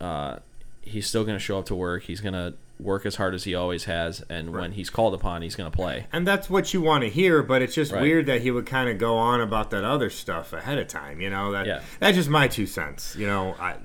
uh, 0.01 0.39
he's 0.83 1.07
still 1.07 1.25
gonna 1.25 1.39
show 1.39 1.59
up 1.59 1.67
to 1.67 1.75
work. 1.75 2.03
He's 2.05 2.21
gonna 2.21 2.55
work 2.81 3.07
as 3.07 3.15
hard 3.15 3.35
as 3.35 3.45
he 3.45 3.55
always 3.55 3.85
has, 3.85 4.23
and 4.29 4.51
when 4.53 4.73
he's 4.73 4.91
called 4.91 5.15
upon, 5.15 5.43
he's 5.43 5.55
gonna 5.55 5.71
play. 5.71 6.07
and 6.13 6.27
that's 6.27 6.51
what 6.51 6.75
you 6.75 6.81
want 6.81 7.03
to 7.05 7.09
hear, 7.11 7.43
but 7.43 7.63
it's 7.63 7.75
just 7.75 7.93
Right. 7.93 8.03
weird 8.03 8.27
that 8.27 8.43
he 8.43 8.51
would 8.51 8.67
kind 8.67 8.89
of 8.91 8.99
go 8.99 9.17
on 9.17 9.41
about 9.41 9.71
that 9.71 9.85
other 9.85 10.11
stuff 10.11 10.53
ahead 10.53 10.79
of 10.79 10.89
time. 10.89 11.21
You 11.21 11.31
know 11.31 11.53
that 11.53 11.67
Yeah. 11.67 11.81
that's 12.01 12.17
just 12.17 12.29
my 12.29 12.49
two 12.49 12.67
cents. 12.67 13.15
You 13.17 13.27
know, 13.27 13.55
I 13.61 13.77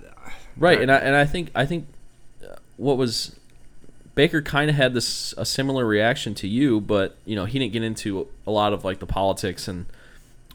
Right, 0.57 0.81
and 0.81 0.91
I, 0.91 0.97
and 0.97 1.15
I 1.15 1.25
think 1.25 1.51
I 1.53 1.65
think 1.67 1.87
uh, 2.43 2.55
what 2.77 2.97
was 2.97 3.35
Baker 4.15 4.41
kind 4.41 4.71
of 4.71 4.75
had 4.75 4.95
this 4.95 5.35
a 5.37 5.45
similar 5.45 5.85
reaction 5.85 6.33
to 6.35 6.47
you, 6.47 6.81
but 6.81 7.15
you 7.25 7.35
know 7.35 7.45
he 7.45 7.59
didn't 7.59 7.73
get 7.73 7.83
into 7.83 8.27
a 8.47 8.51
lot 8.51 8.73
of 8.73 8.83
like 8.83 8.97
the 8.99 9.05
politics 9.05 9.67
and 9.67 9.85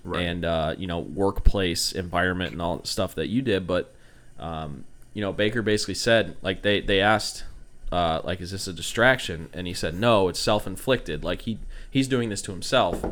Right. 0.05 0.23
and 0.27 0.45
uh, 0.45 0.75
you 0.77 0.89
know 0.89 0.99
workplace 0.99 1.93
environment 1.93 2.51
and 2.51 2.61
all 2.61 2.79
the 2.79 2.89
stuff 2.89 3.15
that 3.15 3.29
you 3.29 3.41
did. 3.43 3.69
But 3.69 3.93
um, 4.41 4.83
you 5.15 5.21
know 5.21 5.33
Baker 5.33 5.63
basically 5.63 5.95
said 5.95 6.37
like 6.43 6.63
they 6.63 6.81
they 6.81 7.01
asked 7.01 7.45
uh, 7.91 8.21
like 8.25 8.41
is 8.41 8.51
this 8.53 8.67
a 8.67 8.73
distraction, 8.73 9.49
and 9.53 9.67
he 9.67 9.75
said 9.75 9.95
no, 9.95 10.29
it's 10.29 10.41
self 10.41 10.67
inflicted. 10.67 11.23
Like 11.25 11.43
he 11.43 11.59
he's 11.91 12.09
doing 12.09 12.29
this 12.29 12.43
to 12.43 12.53
himself. 12.53 13.05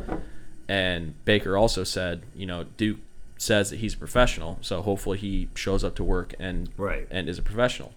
And 0.67 1.23
Baker 1.25 1.57
also 1.57 1.83
said 1.83 2.23
you 2.35 2.45
know 2.45 2.63
Duke 2.77 2.99
says 3.37 3.69
that 3.71 3.77
he's 3.77 3.93
a 3.95 3.97
professional, 3.97 4.57
so 4.61 4.81
hopefully 4.81 5.17
he 5.17 5.49
shows 5.55 5.83
up 5.83 5.95
to 5.95 6.03
work 6.03 6.33
and 6.39 6.69
Right. 6.77 7.07
and 7.11 7.27
is 7.27 7.37
a 7.37 7.41
professional. 7.41 7.93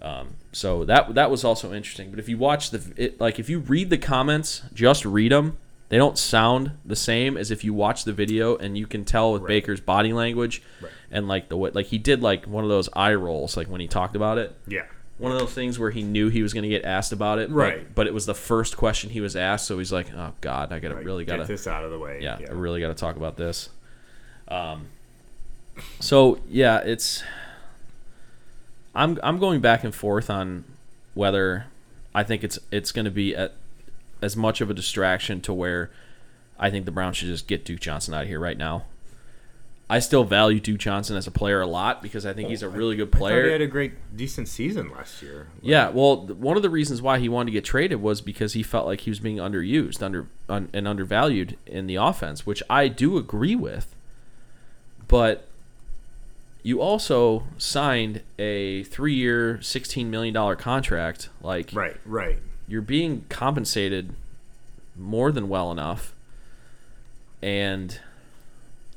Um, 0.00 0.34
so 0.52 0.84
that 0.84 1.14
that 1.14 1.30
was 1.30 1.44
also 1.44 1.72
interesting. 1.72 2.10
But 2.10 2.18
if 2.18 2.28
you 2.28 2.36
watch 2.38 2.70
the 2.70 2.92
it, 2.96 3.20
like 3.20 3.38
if 3.38 3.48
you 3.48 3.58
read 3.60 3.90
the 3.90 3.98
comments, 3.98 4.62
just 4.74 5.04
read 5.04 5.32
them. 5.32 5.56
They 5.88 5.96
don't 5.98 6.18
sound 6.18 6.72
the 6.84 6.96
same 6.96 7.36
as 7.36 7.50
if 7.52 7.62
you 7.62 7.72
watch 7.72 8.04
the 8.04 8.12
video, 8.12 8.56
and 8.56 8.76
you 8.76 8.86
can 8.86 9.04
tell 9.04 9.32
with 9.32 9.42
Right. 9.42 9.48
Baker's 9.48 9.80
body 9.80 10.12
language 10.12 10.62
Right. 10.80 10.90
and 11.10 11.28
like 11.28 11.48
the 11.48 11.56
way 11.56 11.70
like 11.70 11.86
he 11.86 11.98
did 11.98 12.22
like 12.22 12.46
one 12.46 12.64
of 12.64 12.70
those 12.70 12.88
eye 12.92 13.14
rolls 13.14 13.56
like 13.56 13.68
when 13.68 13.80
he 13.80 13.86
talked 13.88 14.16
about 14.16 14.38
it. 14.38 14.54
yeah. 14.66 14.82
One 15.18 15.32
of 15.32 15.38
those 15.38 15.54
things 15.54 15.78
where 15.78 15.90
he 15.90 16.02
knew 16.02 16.28
he 16.28 16.42
was 16.42 16.52
going 16.52 16.64
to 16.64 16.68
get 16.68 16.84
asked 16.84 17.10
about 17.10 17.38
it, 17.38 17.48
Right. 17.50 17.94
But, 17.94 18.06
it 18.06 18.12
was 18.12 18.26
the 18.26 18.34
first 18.34 18.76
question 18.76 19.08
he 19.08 19.22
was 19.22 19.34
asked, 19.34 19.66
so 19.66 19.78
he's 19.78 19.90
like, 19.90 20.12
"Oh 20.14 20.32
God, 20.42 20.72
I 20.74 20.78
got 20.78 20.88
to 20.90 20.96
Like, 20.96 21.06
really 21.06 21.24
got 21.24 21.36
to 21.36 21.42
get 21.42 21.48
this 21.48 21.66
out 21.66 21.84
of 21.84 21.90
the 21.90 21.98
way. 21.98 22.18
yeah, 22.20 22.36
I 22.46 22.52
really 22.52 22.80
got 22.80 22.88
to 22.88 22.94
talk 22.94 23.16
about 23.16 23.36
this. 23.38 23.70
Um, 24.48 24.88
so 26.00 26.38
yeah, 26.50 26.78
it's 26.84 27.22
I'm 28.94 29.18
I'm 29.22 29.38
going 29.38 29.60
back 29.60 29.84
and 29.84 29.94
forth 29.94 30.28
on 30.30 30.64
whether 31.14 31.66
I 32.14 32.22
think 32.22 32.44
it's 32.44 32.58
it's 32.70 32.92
going 32.92 33.04
to 33.06 33.10
be 33.10 33.34
at, 33.34 33.54
as 34.22 34.36
much 34.36 34.60
of 34.60 34.70
a 34.70 34.74
distraction 34.74 35.40
to 35.42 35.52
where 35.52 35.90
I 36.58 36.70
think 36.70 36.84
the 36.84 36.90
Browns 36.90 37.16
should 37.16 37.28
just 37.28 37.46
get 37.46 37.64
Duke 37.64 37.80
Johnson 37.80 38.14
out 38.14 38.22
of 38.22 38.28
here 38.28 38.40
right 38.40 38.56
now. 38.56 38.84
I 39.88 40.00
still 40.00 40.24
value 40.24 40.58
Duke 40.58 40.78
Johnson 40.80 41.16
as 41.16 41.28
a 41.28 41.30
player 41.30 41.60
a 41.60 41.66
lot 41.66 42.02
because 42.02 42.26
I 42.26 42.32
think 42.32 42.48
he's 42.48 42.64
a 42.64 42.66
oh, 42.66 42.70
really 42.70 42.96
good 42.96 43.14
I 43.14 43.18
thought 43.18 43.44
he 43.44 43.52
had 43.52 43.60
a 43.60 43.68
great, 43.68 44.16
decent 44.16 44.48
season 44.48 44.90
last 44.90 45.22
year. 45.22 45.46
Yeah, 45.62 45.90
well, 45.90 46.26
one 46.26 46.56
of 46.56 46.64
the 46.64 46.70
reasons 46.70 47.00
why 47.00 47.20
he 47.20 47.28
wanted 47.28 47.46
to 47.46 47.52
get 47.52 47.64
traded 47.64 48.02
was 48.02 48.20
because 48.20 48.54
he 48.54 48.64
felt 48.64 48.86
like 48.86 49.02
he 49.02 49.10
was 49.10 49.20
being 49.20 49.36
underused, 49.36 50.02
under 50.02 50.26
un, 50.48 50.70
and 50.72 50.88
undervalued 50.88 51.56
in 51.66 51.86
the 51.86 51.94
offense, 51.94 52.44
which 52.44 52.64
I 52.68 52.88
do 52.88 53.16
agree 53.16 53.54
with. 53.54 53.94
But 55.06 55.46
you 56.64 56.80
also 56.80 57.44
signed 57.56 58.22
a 58.40 58.82
three-year, 58.84 59.62
sixteen 59.62 60.10
million 60.10 60.34
dollar 60.34 60.56
contract. 60.56 61.28
Like, 61.40 61.70
Right, 61.72 61.96
right. 62.04 62.38
You're 62.68 62.82
being 62.82 63.24
compensated 63.28 64.14
more 64.96 65.30
than 65.32 65.48
well 65.48 65.70
enough. 65.70 66.14
And 67.42 67.98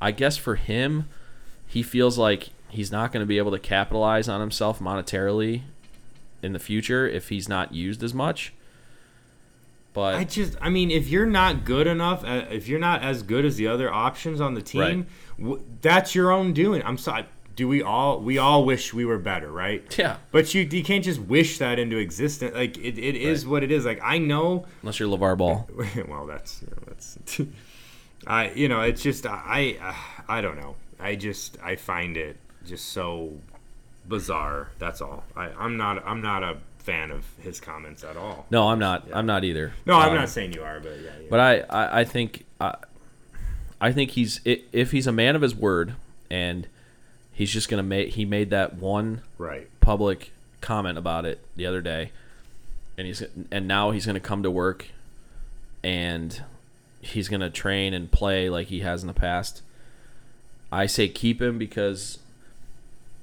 I 0.01 0.11
guess 0.11 0.37
for 0.37 0.55
him, 0.55 1.07
he 1.67 1.83
feels 1.83 2.17
like 2.17 2.49
he's 2.69 2.91
not 2.91 3.11
going 3.11 3.21
to 3.21 3.27
be 3.27 3.37
able 3.37 3.51
to 3.51 3.59
capitalize 3.59 4.27
on 4.29 4.39
himself 4.41 4.79
monetarily 4.79 5.61
in 6.41 6.53
the 6.53 6.59
future 6.59 7.07
if 7.07 7.29
he's 7.29 7.49
not 7.49 7.73
used 7.73 8.01
as 8.03 8.13
much. 8.13 8.53
But 9.93 10.15
I 10.15 10.23
just, 10.23 10.55
I 10.61 10.69
mean, 10.69 10.91
if 10.91 11.07
you're 11.09 11.25
not 11.25 11.65
good 11.65 11.87
enough, 11.87 12.23
uh, 12.23 12.45
if 12.49 12.67
you're 12.67 12.79
not 12.79 13.01
as 13.01 13.23
good 13.23 13.43
as 13.43 13.57
the 13.57 13.67
other 13.67 13.91
options 13.91 14.39
on 14.39 14.53
the 14.53 14.61
team, 14.61 15.07
w- 15.39 15.61
that's 15.81 16.13
your 16.15 16.31
own 16.31 16.53
doing. 16.53 16.81
I'm 16.85 16.97
sorry. 16.97 17.25
Do 17.59 17.67
we 17.67 17.83
all? 17.83 18.21
We 18.21 18.37
all 18.37 18.63
wish 18.63 18.93
we 18.93 19.03
were 19.03 19.17
better, 19.17 19.51
right? 19.51 19.83
yeah, 19.99 20.15
But 20.31 20.53
you, 20.53 20.61
you 20.61 20.81
can't 20.81 21.03
just 21.03 21.19
wish 21.19 21.57
that 21.57 21.77
into 21.77 21.97
existence. 21.97 22.55
Like 22.55 22.77
it, 22.77 22.97
it 22.97 23.17
is 23.17 23.45
what 23.45 23.65
it 23.65 23.69
is. 23.69 23.83
Like 23.83 23.99
I 24.01 24.17
know. 24.17 24.65
unless 24.81 24.97
you're 24.97 25.09
LaVar 25.09 25.37
Ball. 25.37 25.69
well, 26.07 26.25
that's 26.25 26.61
you 26.61 26.67
know, 26.69 26.83
that's. 26.87 27.17
I 28.27 28.51
you 28.51 28.69
know 28.69 28.79
it's 28.79 29.01
just 29.03 29.25
I 29.25 29.75
I 29.81 30.37
I 30.37 30.39
don't 30.41 30.55
know. 30.55 30.77
I 31.01 31.15
just 31.17 31.57
I 31.61 31.75
find 31.75 32.15
it 32.15 32.37
just 32.65 32.93
so 32.93 33.33
bizarre. 34.07 34.69
That's 34.79 35.01
all. 35.01 35.25
I 35.35 35.49
I'm 35.59 35.75
not 35.75 36.01
I'm 36.07 36.21
not 36.21 36.43
a 36.43 36.59
fan 36.77 37.11
of 37.11 37.25
his 37.41 37.59
comments 37.59 38.05
at 38.05 38.15
all. 38.15 38.45
No, 38.51 38.69
I'm 38.69 38.79
not. 38.79 39.05
I'm 39.13 39.25
not 39.25 39.43
either. 39.43 39.73
No, 39.85 39.95
I'm 39.99 40.11
Um, 40.11 40.15
not 40.15 40.29
saying 40.29 40.53
you 40.53 40.63
are, 40.63 40.79
but 40.79 40.93
yeah. 41.03 41.09
yeah. 41.21 41.27
But 41.29 41.39
I, 41.41 41.59
I, 41.69 41.99
I 41.99 42.03
think, 42.05 42.45
I, 42.61 42.75
I 43.81 43.91
think 43.91 44.11
he's 44.11 44.39
if 44.45 44.91
he's 44.91 45.07
a 45.07 45.11
man 45.11 45.35
of 45.35 45.41
his 45.41 45.53
word, 45.53 45.95
and 46.31 46.65
he's 47.39 47.53
just 47.53 47.69
gonna 47.69 47.81
make. 47.81 48.09
He 48.09 48.25
made 48.25 48.49
that 48.49 48.75
one 48.75 49.21
right. 49.37 49.67
public 49.79 50.33
comment 50.59 50.97
about 50.97 51.25
it 51.25 51.39
the 51.55 51.65
other 51.65 51.79
day, 51.79 52.11
and 52.97 53.07
he's 53.07 53.23
and 53.49 53.65
now 53.65 53.91
he's 53.91 54.05
gonna 54.05 54.19
come 54.19 54.43
to 54.43 54.51
work, 54.51 54.87
and 55.81 56.43
he's 56.99 57.29
gonna 57.29 57.49
train 57.49 57.93
and 57.93 58.11
play 58.11 58.49
like 58.49 58.67
he 58.67 58.81
has 58.81 59.01
in 59.01 59.07
the 59.07 59.13
past. 59.13 59.61
I 60.69 60.85
say 60.85 61.07
keep 61.07 61.41
him 61.41 61.57
because 61.57 62.19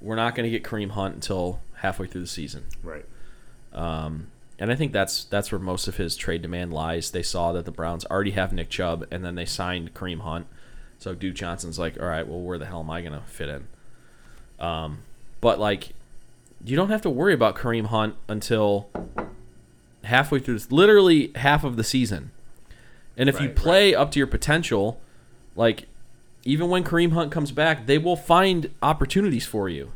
we're 0.00 0.16
not 0.16 0.34
gonna 0.34 0.50
get 0.50 0.64
Kareem 0.64 0.92
Hunt 0.92 1.14
until 1.14 1.60
halfway 1.74 2.06
through 2.06 2.22
the 2.22 2.26
season. 2.26 2.64
Right. 2.82 3.04
Um, 3.74 4.28
and 4.58 4.72
I 4.72 4.76
think 4.76 4.94
that's 4.94 5.24
that's 5.24 5.52
where 5.52 5.58
most 5.58 5.88
of 5.88 5.98
his 5.98 6.16
trade 6.16 6.40
demand 6.40 6.72
lies. 6.72 7.10
They 7.10 7.22
saw 7.22 7.52
that 7.52 7.66
the 7.66 7.70
Browns 7.70 8.06
already 8.06 8.30
have 8.30 8.54
Nick 8.54 8.70
Chubb, 8.70 9.06
and 9.10 9.22
then 9.22 9.34
they 9.34 9.44
signed 9.44 9.92
Kareem 9.92 10.20
Hunt. 10.20 10.46
So 10.98 11.14
Duke 11.14 11.34
Johnson's 11.34 11.78
like, 11.78 12.00
all 12.00 12.08
right, 12.08 12.26
well, 12.26 12.40
where 12.40 12.56
the 12.56 12.64
hell 12.64 12.80
am 12.80 12.88
I 12.88 13.02
gonna 13.02 13.22
fit 13.26 13.50
in? 13.50 13.66
Um, 14.58 15.02
but 15.40 15.58
like, 15.58 15.90
you 16.64 16.76
don't 16.76 16.90
have 16.90 17.02
to 17.02 17.10
worry 17.10 17.34
about 17.34 17.56
Kareem 17.56 17.86
Hunt 17.86 18.14
until 18.28 18.88
halfway 20.04 20.38
through, 20.38 20.54
this, 20.54 20.72
literally 20.72 21.32
half 21.36 21.64
of 21.64 21.76
the 21.76 21.84
season. 21.84 22.30
And 23.16 23.28
if 23.28 23.40
you 23.40 23.48
Right, 23.48 23.56
play 23.56 23.94
up 23.94 24.10
to 24.12 24.18
your 24.18 24.26
potential, 24.26 25.00
like 25.54 25.86
even 26.44 26.68
when 26.68 26.84
Kareem 26.84 27.12
Hunt 27.12 27.32
comes 27.32 27.50
back, 27.50 27.86
they 27.86 27.98
will 27.98 28.16
find 28.16 28.70
opportunities 28.82 29.46
for 29.46 29.68
you. 29.68 29.92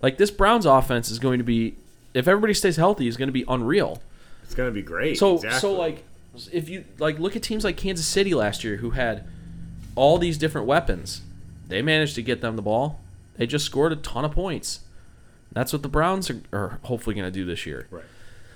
Like 0.00 0.18
this 0.18 0.30
Browns 0.30 0.66
offense 0.66 1.10
is 1.10 1.18
going 1.18 1.38
to 1.38 1.44
be, 1.44 1.76
if 2.14 2.28
everybody 2.28 2.54
stays 2.54 2.76
healthy, 2.76 3.06
is 3.06 3.16
going 3.16 3.28
to 3.28 3.32
be 3.32 3.44
unreal. 3.48 4.02
It's 4.44 4.54
gonna 4.54 4.70
be 4.70 4.82
great. 4.82 5.18
So 5.18 5.36
exactly. 5.36 5.60
so 5.60 5.72
like 5.72 6.04
if 6.52 6.68
you 6.68 6.84
like 6.98 7.18
look 7.18 7.34
at 7.34 7.42
teams 7.42 7.64
like 7.64 7.76
Kansas 7.76 8.06
City 8.06 8.34
last 8.34 8.62
year 8.62 8.76
who 8.76 8.90
had 8.90 9.24
all 9.96 10.18
these 10.18 10.38
different 10.38 10.66
weapons, 10.66 11.22
they 11.68 11.82
managed 11.82 12.14
to 12.16 12.22
get 12.22 12.40
them 12.40 12.56
the 12.56 12.62
ball. 12.62 13.00
They 13.36 13.46
just 13.46 13.64
scored 13.64 13.92
a 13.92 13.96
ton 13.96 14.24
of 14.24 14.32
points. 14.32 14.80
That's 15.52 15.72
what 15.72 15.82
the 15.82 15.88
Browns 15.88 16.30
are, 16.30 16.42
are 16.52 16.78
hopefully 16.84 17.14
going 17.14 17.26
to 17.26 17.30
do 17.30 17.44
this 17.44 17.64
year. 17.66 17.86
Right. 17.90 18.04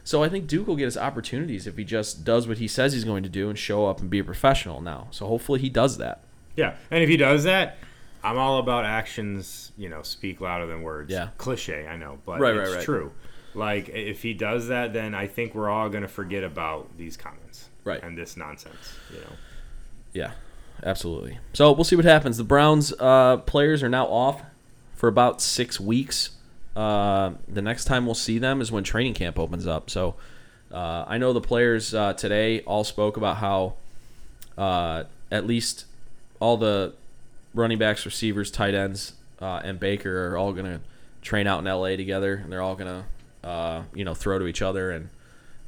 So 0.05 0.23
I 0.23 0.29
think 0.29 0.47
Duke 0.47 0.67
will 0.67 0.77
get 0.77 0.87
his 0.87 0.97
opportunities 0.97 1.67
if 1.67 1.77
he 1.77 1.85
just 1.85 2.25
does 2.25 2.49
what 2.49 2.59
he 2.59 2.67
says 2.67 2.95
he's 2.95 3.05
going 3.05 3.23
to 3.25 3.29
do 3.29 3.51
and 3.51 3.59
show 3.59 3.87
up 3.87 4.01
and 4.01 4.09
be 4.09 4.19
a 4.19 4.25
professional 4.25 4.81
now. 4.81 5.09
So 5.11 5.27
hopefully 5.27 5.61
he 5.61 5.69
does 5.69 5.99
that. 5.99 6.23
Yeah, 6.57 6.75
and 6.91 7.03
if 7.03 7.09
he 7.09 7.17
does 7.17 7.45
that, 7.45 7.77
I'm 8.25 8.39
all 8.39 8.59
about 8.59 8.85
actions. 8.85 9.71
You 9.77 9.89
know, 9.89 10.03
speak 10.03 10.41
louder 10.41 10.67
than 10.67 10.83
words. 10.83 11.13
Yeah. 11.13 11.29
Cliche, 11.37 11.87
I 11.87 11.97
know, 11.97 12.19
but 12.25 12.41
Right, 12.41 12.57
it's 12.57 12.71
right, 12.71 12.77
right. 12.77 12.85
true. 12.85 13.13
Like 13.55 13.91
if 13.91 14.23
he 14.23 14.35
does 14.35 14.69
that, 14.69 14.93
then 14.93 15.15
I 15.15 15.27
think 15.27 15.55
we're 15.55 15.69
all 15.69 15.89
gonna 15.89 16.09
forget 16.09 16.43
about 16.43 16.97
these 16.97 17.17
comments. 17.17 17.69
Right. 17.85 18.03
And 18.03 18.17
this 18.17 18.37
nonsense. 18.37 18.97
You 19.13 19.21
know. 19.21 19.33
Yeah, 20.15 20.33
absolutely. 20.83 21.39
So 21.53 21.71
we'll 21.73 21.85
see 21.85 21.97
what 21.97 22.05
happens. 22.07 22.39
The 22.39 22.45
Browns 22.45 22.93
uh, 22.99 23.37
players 23.39 23.83
are 23.83 23.89
now 23.89 24.07
off 24.07 24.43
for 24.99 25.07
about 25.09 25.41
six 25.41 25.79
weeks. 25.79 26.31
Uh, 26.75 27.31
the 27.47 27.63
next 27.63 27.85
time 27.85 28.05
we'll 28.05 28.17
see 28.17 28.39
them 28.39 28.61
is 28.61 28.73
when 28.73 28.83
training 28.83 29.15
camp 29.15 29.39
opens 29.39 29.65
up. 29.65 29.89
So 29.91 30.17
uh, 30.73 31.05
I 31.07 31.19
know 31.19 31.33
the 31.33 31.41
players 31.41 31.95
uh, 31.95 32.15
today 32.15 32.61
all 32.63 32.83
spoke 32.83 33.17
about 33.17 33.37
how 33.37 33.75
uh, 34.57 35.05
at 35.31 35.47
least 35.47 35.87
all 36.41 36.57
the 36.57 36.95
running 37.55 37.79
backs, 37.79 38.05
receivers, 38.05 38.51
tight 38.51 38.75
ends, 38.75 39.13
uh, 39.41 39.61
and 39.63 39.79
Baker 39.79 40.33
are 40.33 40.37
all 40.37 40.53
going 40.53 40.67
to 40.67 40.81
train 41.23 41.47
out 41.47 41.61
in 41.61 41.65
LA 41.65 41.91
together, 41.97 42.35
and 42.35 42.51
they're 42.53 42.63
all 42.63 42.75
going 42.75 43.05
to 43.43 43.49
uh, 43.49 43.83
you 43.95 44.05
know 44.05 44.15
throw 44.15 44.39
to 44.41 44.47
each 44.49 44.63
other 44.63 44.91
and 44.91 45.11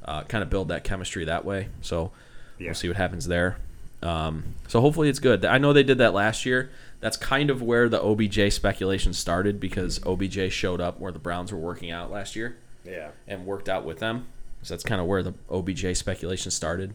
uh, 0.05 0.23
kind 0.25 0.43
of 0.43 0.51
build 0.51 0.69
that 0.69 0.83
chemistry 0.83 1.25
that 1.27 1.45
way. 1.45 1.69
So 1.83 2.11
Yeah. 2.59 2.67
we'll 2.67 2.75
see 2.75 2.89
what 2.89 2.97
happens 2.97 3.27
there. 3.29 3.59
Um, 4.03 4.55
so 4.67 4.81
hopefully 4.81 5.09
it's 5.09 5.19
good. 5.21 5.45
I 5.45 5.59
know 5.59 5.73
they 5.73 5.83
did 5.85 5.99
that 5.99 6.15
last 6.15 6.45
year. 6.47 6.71
That's 7.01 7.17
kind 7.17 7.51
of 7.51 7.63
where 7.63 7.89
the 7.89 8.01
OBJ 8.03 8.53
speculation 8.53 9.13
started 9.13 9.59
because 9.59 10.01
OBJ 10.07 10.53
showed 10.53 10.81
up 10.81 11.01
where 11.01 11.13
the 11.13 11.19
Browns 11.19 11.51
were 11.53 11.59
working 11.59 11.91
out 11.91 12.11
last 12.11 12.37
year 12.37 12.59
Yeah. 12.85 13.11
and 13.27 13.47
worked 13.47 13.69
out 13.69 13.85
with 13.85 13.99
them. 14.01 14.27
So 14.63 14.75
that's 14.75 14.85
kind 14.85 15.01
of 15.01 15.07
where 15.07 15.23
the 15.23 15.33
OBJ 15.51 15.97
speculation 15.97 16.51
started. 16.51 16.95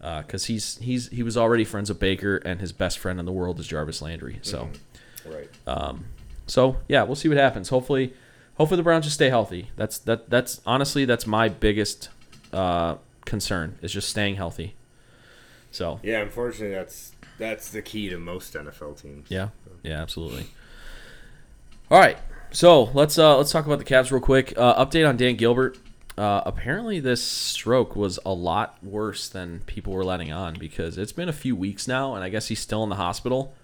Uh, 0.00 0.22
because 0.22 0.46
he's 0.46 0.78
he's 0.78 1.08
he 1.10 1.22
was 1.22 1.36
already 1.36 1.64
friends 1.64 1.88
with 1.88 2.00
Baker, 2.00 2.38
and 2.38 2.60
his 2.60 2.72
best 2.72 2.98
friend 2.98 3.20
in 3.20 3.24
the 3.26 3.30
world 3.30 3.60
is 3.60 3.68
Jarvis 3.68 4.02
Landry. 4.02 4.40
So, 4.42 4.64
mm-hmm. 4.64 5.32
Right. 5.32 5.48
Um, 5.64 6.06
so 6.48 6.78
yeah, 6.88 7.04
we'll 7.04 7.14
see 7.14 7.28
what 7.28 7.36
happens. 7.38 7.68
Hopefully, 7.68 8.12
hopefully 8.56 8.78
the 8.78 8.82
Browns 8.82 9.04
just 9.04 9.14
stay 9.14 9.28
healthy. 9.28 9.70
That's 9.76 9.98
that 9.98 10.28
that's 10.28 10.60
honestly 10.66 11.04
that's 11.04 11.24
my 11.24 11.48
biggest 11.48 12.08
uh, 12.52 12.96
concern 13.26 13.78
is 13.80 13.92
just 13.92 14.08
staying 14.08 14.34
healthy. 14.34 14.74
So 15.70 16.00
yeah. 16.02 16.20
Unfortunately, 16.22 16.74
that's 16.74 17.12
that's 17.42 17.70
the 17.70 17.82
key 17.82 18.08
to 18.08 18.18
most 18.18 18.54
NFL 18.54 19.02
teams. 19.02 19.28
Yeah, 19.28 19.48
yeah, 19.82 20.00
absolutely. 20.00 20.46
All 21.90 21.98
right, 21.98 22.16
so 22.52 22.84
let's 22.94 23.18
uh, 23.18 23.36
let's 23.36 23.50
talk 23.50 23.66
about 23.66 23.80
the 23.80 23.84
Cavs 23.84 24.12
real 24.12 24.20
quick. 24.20 24.54
Uh, 24.56 24.82
update 24.84 25.06
on 25.06 25.16
Dan 25.16 25.34
Gilbert. 25.34 25.76
Uh, 26.16 26.42
apparently, 26.46 27.00
this 27.00 27.22
stroke 27.22 27.96
was 27.96 28.20
a 28.24 28.32
lot 28.32 28.82
worse 28.82 29.28
than 29.28 29.60
people 29.66 29.92
were 29.92 30.04
letting 30.04 30.30
on 30.30 30.54
because 30.54 30.96
it's 30.96 31.12
been 31.12 31.28
a 31.28 31.32
few 31.32 31.56
weeks 31.56 31.88
now, 31.88 32.14
and 32.14 32.22
I 32.22 32.28
guess 32.28 32.46
he's 32.46 32.60
still 32.60 32.84
in 32.84 32.90
the 32.90 32.96
hospital. 32.96 33.54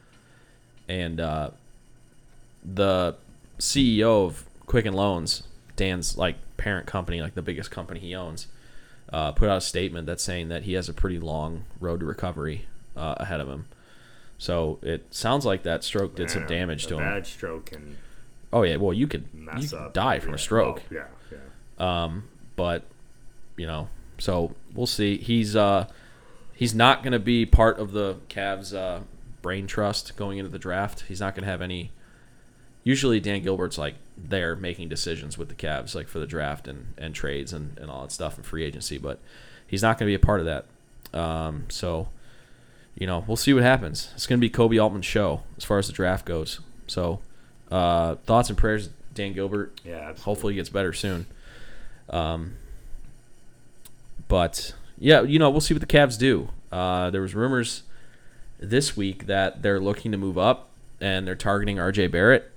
And 0.89 1.21
uh, 1.21 1.51
the 2.65 3.15
CEO 3.59 4.27
of 4.27 4.45
Quicken 4.67 4.95
Loans, 4.95 5.45
Dan's 5.77 6.19
like 6.19 6.37
parent 6.57 6.87
company, 6.87 7.23
like 7.23 7.35
the 7.35 7.43
biggest 7.43 7.71
company 7.71 8.01
he 8.01 8.15
owns, 8.15 8.49
uh, 9.13 9.33
put 9.33 9.49
out 9.49 9.59
a 9.59 9.61
statement 9.61 10.07
that's 10.07 10.25
saying 10.25 10.49
that 10.49 10.65
he 10.65 10.73
has 10.73 10.89
a 10.89 10.95
pretty 10.95 11.21
long 11.21 11.65
road 11.81 12.01
to 12.01 12.07
recovery 12.07 12.67
uh, 12.99 13.15
ahead 13.19 13.41
of 13.41 13.49
him. 13.49 13.67
So 14.39 14.79
it 14.83 15.07
sounds 15.15 15.45
like 15.47 15.63
that 15.65 15.83
stroke 15.85 16.15
did 16.15 16.31
some 16.31 16.43
Yeah, 16.43 16.49
damage 16.49 16.87
to 16.89 16.95
him. 16.95 17.01
Bad 17.01 17.27
stroke 17.27 17.67
can 17.67 17.97
Oh 18.53 18.63
yeah, 18.63 18.77
well 18.77 18.93
you 18.93 19.07
could 19.07 19.27
you 19.35 19.41
mess 19.41 19.71
could 19.71 19.79
up. 19.79 19.93
die 19.95 20.19
from 20.21 20.31
Yeah. 20.31 20.35
a 20.37 20.39
stroke. 20.39 20.83
Oh, 20.91 20.95
yeah. 20.95 21.07
Yeah. 21.79 22.05
Um, 22.05 22.25
but 22.57 22.85
you 23.57 23.67
know, 23.67 23.89
so 24.19 24.55
we'll 24.75 24.87
see. 24.87 25.17
He's 25.19 25.55
uh 25.57 25.87
he's 26.55 26.75
not 26.75 27.03
going 27.03 27.13
to 27.13 27.19
be 27.19 27.47
part 27.47 27.79
of 27.79 27.93
the 27.93 28.17
Cavs 28.29 28.75
uh, 28.75 29.01
brain 29.43 29.67
trust 29.67 30.17
going 30.17 30.39
into 30.39 30.51
the 30.51 30.59
draft. 30.59 31.05
He's 31.09 31.21
not 31.21 31.35
going 31.35 31.45
to 31.45 31.51
have 31.51 31.61
any. 31.63 31.93
Usually, 32.85 33.21
Dan 33.21 33.43
Gilbert's 33.43 33.77
like 33.79 33.95
there 34.17 34.57
making 34.57 34.89
decisions 34.89 35.37
with 35.37 35.49
the 35.49 35.55
Cavs, 35.55 35.95
like 35.95 36.09
for 36.09 36.19
the 36.21 36.27
draft 36.27 36.67
and, 36.69 36.95
and 36.97 37.15
trades 37.15 37.53
and, 37.53 37.77
and 37.79 37.91
all 37.91 38.03
that 38.03 38.13
stuff 38.13 38.37
and 38.37 38.47
free 38.47 38.65
agency, 38.65 38.99
but 38.99 39.19
he's 39.67 39.83
not 39.83 39.99
going 39.99 40.07
to 40.07 40.11
be 40.11 40.15
a 40.21 40.25
part 40.25 40.41
of 40.41 40.47
that. 40.47 40.65
Um, 41.19 41.67
so, 41.69 42.09
you 42.99 43.07
know, 43.07 43.25
we'll 43.27 43.37
see 43.37 43.55
what 43.55 43.63
happens. 43.63 44.11
It's 44.15 44.27
going 44.27 44.41
to 44.41 44.47
be 44.47 44.51
Koby 44.51 44.83
Altman's 44.83 45.07
show 45.07 45.43
as 45.57 45.65
far 45.65 45.79
as 45.79 45.87
the 45.87 45.93
draft 45.93 46.27
goes. 46.27 46.61
So, 46.87 47.21
uh, 47.71 48.17
thoughts 48.17 48.49
and 48.49 48.59
prayers, 48.59 48.89
Dan 49.15 49.33
Gilbert. 49.33 49.81
Yeah, 49.85 49.93
absolutely. 49.95 50.23
Hopefully, 50.23 50.53
he 50.55 50.57
gets 50.57 50.69
better 50.69 50.93
soon. 50.93 51.27
Um, 52.11 52.57
but 54.27 54.75
yeah, 54.99 55.23
you 55.23 55.39
know, 55.39 55.51
we'll 55.51 55.61
see 55.61 55.75
what 55.75 55.81
the 55.81 55.87
Cavs 55.87 56.19
do. 56.19 56.49
Uh, 56.73 57.11
there 57.11 57.23
was 57.23 57.35
rumors 57.35 57.83
this 58.59 58.97
week 58.97 59.27
that 59.27 59.63
they're 59.63 59.81
looking 59.81 60.11
to 60.13 60.19
move 60.19 60.37
up 60.37 60.69
and 61.01 61.27
they're 61.27 61.35
targeting 61.37 61.77
RJ 61.77 62.11
Barrett. 62.11 62.51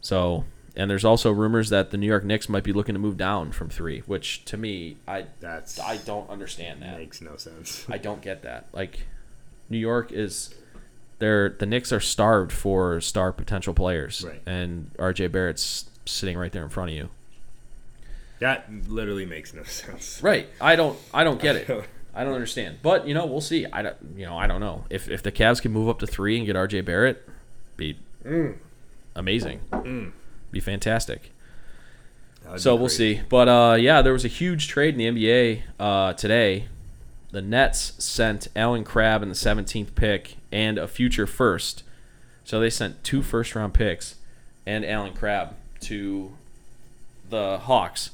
So, 0.00 0.44
and 0.74 0.90
there's 0.90 1.04
also 1.04 1.30
rumors 1.30 1.70
that 1.70 1.90
the 1.90 1.96
New 1.96 2.06
York 2.06 2.24
Knicks 2.24 2.48
might 2.48 2.64
be 2.64 2.72
looking 2.72 2.94
to 2.94 2.98
move 2.98 3.16
down 3.16 3.52
from 3.52 3.68
three, 3.70 4.00
which 4.00 4.44
to 4.46 4.56
me, 4.56 4.96
I 5.06 5.26
That's 5.40 5.78
I 5.80 5.96
don't 5.98 6.28
understand 6.28 6.82
that. 6.82 6.98
makes 6.98 7.20
no 7.20 7.36
sense. 7.36 7.86
I 7.88 7.98
don't 7.98 8.20
get 8.20 8.42
that. 8.42 8.66
Like, 8.72 9.06
New 9.68 9.78
York 9.78 10.12
is, 10.12 10.54
they're 11.18 11.48
the 11.48 11.66
Knicks 11.66 11.92
are 11.92 12.00
starved 12.00 12.52
for 12.52 13.00
star 13.00 13.32
potential 13.32 13.74
players, 13.74 14.24
Right. 14.26 14.42
and 14.46 14.90
RJ 14.98 15.32
Barrett's 15.32 15.86
sitting 16.04 16.36
right 16.38 16.52
there 16.52 16.62
in 16.62 16.68
front 16.68 16.90
of 16.90 16.96
you. 16.96 17.08
That 18.38 18.70
literally 18.88 19.24
makes 19.26 19.54
no 19.54 19.62
sense. 19.64 20.22
Right. 20.22 20.48
I 20.60 20.76
don't. 20.76 20.98
I 21.14 21.24
don't 21.24 21.40
get 21.40 21.56
it. 21.68 21.84
I 22.14 22.24
don't 22.24 22.34
understand. 22.34 22.78
But 22.82 23.06
you 23.08 23.14
know, 23.14 23.26
we'll 23.26 23.40
see. 23.40 23.66
I 23.72 23.82
don't. 23.82 23.96
You 24.16 24.26
know, 24.26 24.36
I 24.36 24.46
don't 24.46 24.60
know 24.60 24.84
if 24.90 25.08
if 25.08 25.22
the 25.22 25.32
Cavs 25.32 25.60
can 25.62 25.72
move 25.72 25.88
up 25.88 25.98
to 26.00 26.06
three 26.06 26.36
and 26.36 26.46
get 26.46 26.54
RJ 26.56 26.84
Barrett, 26.84 27.26
be 27.76 27.98
amazing. 29.14 29.60
Be 30.50 30.60
fantastic. 30.60 31.32
So 32.56 32.76
be 32.76 32.80
we'll 32.80 32.88
see. 32.88 33.20
But 33.28 33.48
uh, 33.48 33.76
yeah, 33.80 34.02
there 34.02 34.12
was 34.12 34.24
a 34.24 34.28
huge 34.28 34.68
trade 34.68 34.98
in 34.98 35.14
the 35.14 35.30
NBA 35.30 35.62
uh, 35.80 36.12
today. 36.12 36.68
The 37.30 37.42
Nets 37.42 37.92
sent 38.02 38.48
Allen 38.56 38.84
Crabbe 38.84 39.22
in 39.22 39.28
the 39.28 39.34
17th 39.34 39.94
pick 39.94 40.36
and 40.52 40.78
a 40.78 40.86
future 40.88 41.26
first. 41.26 41.82
So 42.44 42.60
they 42.60 42.70
sent 42.70 43.02
two 43.04 43.22
first 43.22 43.54
round 43.54 43.74
picks 43.74 44.16
and 44.64 44.84
Allen 44.84 45.12
Crabbe 45.12 45.54
to 45.80 46.34
the 47.28 47.58
Hawks 47.58 48.10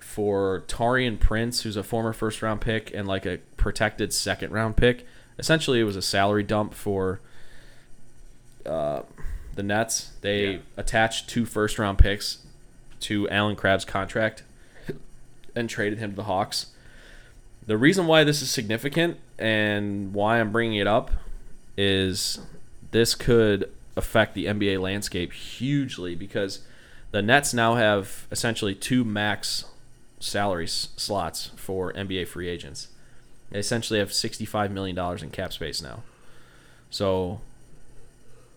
for 0.00 0.64
Taurean 0.66 1.18
Prince, 1.20 1.62
who's 1.62 1.76
a 1.76 1.84
former 1.84 2.12
first 2.12 2.42
round 2.42 2.60
pick 2.60 2.92
and 2.92 3.06
like 3.06 3.24
a 3.26 3.38
protected 3.56 4.12
second 4.12 4.50
round 4.52 4.76
pick. 4.76 5.06
Essentially, 5.38 5.80
it 5.80 5.84
was 5.84 5.96
a 5.96 6.02
salary 6.02 6.42
dump 6.42 6.74
for 6.74 7.20
uh, 8.66 9.02
the 9.54 9.62
Nets. 9.62 10.10
They 10.20 10.52
Yeah. 10.54 10.58
attached 10.76 11.28
two 11.30 11.46
first 11.46 11.78
round 11.78 11.98
picks 11.98 12.38
to 13.00 13.28
Allen 13.30 13.56
Crabbe's 13.56 13.84
contract 13.84 14.42
and 15.56 15.70
traded 15.70 15.98
him 16.00 16.10
to 16.10 16.16
the 16.16 16.24
Hawks. 16.24 16.66
The 17.70 17.78
reason 17.78 18.08
why 18.08 18.24
this 18.24 18.42
is 18.42 18.50
significant 18.50 19.20
and 19.38 20.12
why 20.12 20.40
I'm 20.40 20.50
bringing 20.50 20.80
it 20.80 20.88
up 20.88 21.12
is 21.76 22.40
this 22.90 23.14
could 23.14 23.70
affect 23.94 24.34
the 24.34 24.46
NBA 24.46 24.80
landscape 24.80 25.32
hugely 25.32 26.16
because 26.16 26.64
the 27.12 27.22
Nets 27.22 27.54
now 27.54 27.76
have 27.76 28.26
essentially 28.32 28.74
two 28.74 29.04
max 29.04 29.66
salary 30.18 30.64
s- 30.64 30.88
slots 30.96 31.52
for 31.54 31.92
NBA 31.92 32.26
free 32.26 32.48
agents. 32.48 32.88
They 33.50 33.60
essentially 33.60 34.00
have 34.00 34.08
$65 34.08 34.72
million 34.72 34.98
in 35.22 35.30
cap 35.30 35.52
space 35.52 35.80
now. 35.80 36.02
So 36.90 37.40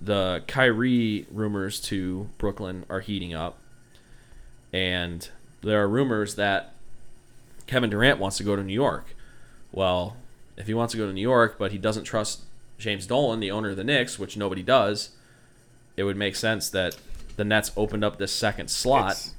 the 0.01 0.41
Kyrie 0.47 1.28
rumors 1.32 1.80
to 1.82 2.30
Brooklyn 2.39 2.84
are 2.89 3.01
heating 3.01 3.36
up. 3.36 3.59
And 4.74 5.30
there 5.61 5.84
are 5.84 5.88
rumors 5.88 6.34
that 6.34 6.72
Kevin 7.74 7.89
Durant 7.89 8.19
wants 8.19 8.38
to 8.38 8.43
go 8.43 8.55
to 8.55 8.63
New 8.63 8.71
York. 8.74 9.15
Well, 9.71 10.15
if 10.57 10.67
he 10.67 10.76
wants 10.76 10.91
to 10.91 10.97
go 10.99 11.07
to 11.07 11.11
New 11.13 11.21
York, 11.21 11.55
but 11.57 11.71
he 11.71 11.80
doesn't 11.80 12.03
trust 12.03 12.41
James 12.78 13.07
Dolan, 13.07 13.39
the 13.39 13.49
owner 13.49 13.71
of 13.71 13.78
the 13.78 13.84
Knicks, 13.84 14.19
which 14.19 14.38
nobody 14.38 14.61
does, 14.61 15.09
it 15.97 16.03
would 16.03 16.15
make 16.15 16.36
sense 16.36 16.69
that 16.69 16.95
the 17.36 17.43
Nets 17.43 17.71
opened 17.76 18.03
up 18.03 18.17
this 18.19 18.32
second 18.32 18.69
slot 18.69 19.13
It's- 19.13 19.34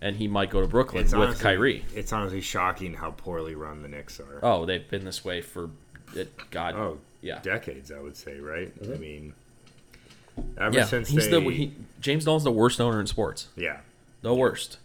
and 0.00 0.16
he 0.16 0.28
might 0.28 0.50
go 0.50 0.60
to 0.60 0.68
Brooklyn 0.68 1.02
with 1.02 1.12
honestly- 1.14 1.42
Kyrie. 1.42 1.84
It's 1.92 2.12
honestly 2.12 2.40
shocking 2.40 2.94
how 2.94 3.10
poorly 3.10 3.56
run 3.56 3.82
the 3.82 3.88
Knicks 3.88 4.20
are. 4.20 4.38
Oh, 4.40 4.64
they've 4.64 4.88
been 4.88 5.04
this 5.04 5.24
way 5.24 5.40
for 5.40 5.70
it, 6.14 6.30
God. 6.52 6.76
Oh, 6.76 6.98
yeah. 7.22 7.40
decades, 7.42 7.90
I 7.90 7.98
would 7.98 8.16
say, 8.16 8.38
right? 8.38 8.72
Mm-hmm. 8.80 8.92
I 8.92 8.96
mean, 8.98 9.32
ever 10.56 10.76
Yeah, 10.78 10.84
since 10.84 11.08
he's 11.08 11.28
they, 11.28 11.42
the 11.42 11.50
he, 11.50 11.72
James 12.00 12.24
Dolan's 12.24 12.44
the 12.44 12.52
worst 12.52 12.80
owner 12.80 13.00
in 13.00 13.08
sports. 13.08 13.48
yeah, 13.56 13.78
The 14.22 14.32
worst. 14.32 14.78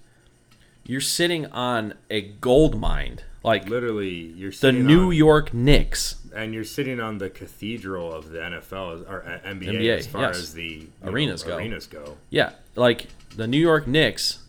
You're 0.85 1.01
sitting 1.01 1.47
on 1.47 1.95
a 2.09 2.21
gold 2.21 2.79
mine, 2.79 3.19
like 3.43 3.67
literally, 3.69 4.09
you're 4.09 4.51
the 4.51 4.71
New 4.71 5.07
on, 5.07 5.15
York 5.15 5.53
Knicks. 5.53 6.15
and 6.35 6.53
you're 6.53 6.63
sitting 6.63 6.99
on 6.99 7.17
the 7.17 7.29
cathedral 7.29 8.13
of 8.13 8.29
the 8.29 8.39
NFL 8.39 9.09
or 9.09 9.23
uh, 9.23 9.47
NBA, 9.47 9.79
NBA, 9.79 9.97
as 9.97 10.07
far 10.07 10.23
yes. 10.23 10.37
as 10.37 10.53
the 10.53 10.63
you 10.63 10.89
know, 11.03 11.11
Arenas 11.11 11.43
go. 11.43 11.57
Arenas 11.57 11.87
go. 11.87 12.17
Yeah, 12.29 12.51
like 12.75 13.07
the 13.35 13.47
New 13.47 13.59
York 13.59 13.87
Knicks, 13.87 14.39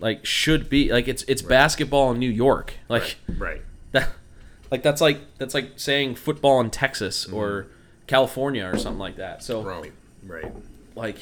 like 0.00 0.24
should 0.24 0.68
be 0.68 0.92
like 0.92 1.08
it's 1.08 1.22
it's 1.24 1.42
basketball 1.42 2.12
in 2.12 2.18
New 2.18 2.30
York. 2.30 2.74
Like 2.88 3.16
Right. 3.36 3.62
that, 3.92 4.10
like 4.70 4.82
that's 4.82 5.00
like 5.00 5.20
that's 5.38 5.54
like 5.54 5.72
saying 5.76 6.16
football 6.16 6.60
in 6.60 6.70
Texas 6.70 7.26
or 7.26 7.66
California 8.06 8.66
or 8.66 8.76
something 8.78 9.00
like 9.00 9.16
that. 9.16 9.42
So 9.42 9.62
Right. 9.62 9.92
Right. 10.26 10.52
like 10.94 11.18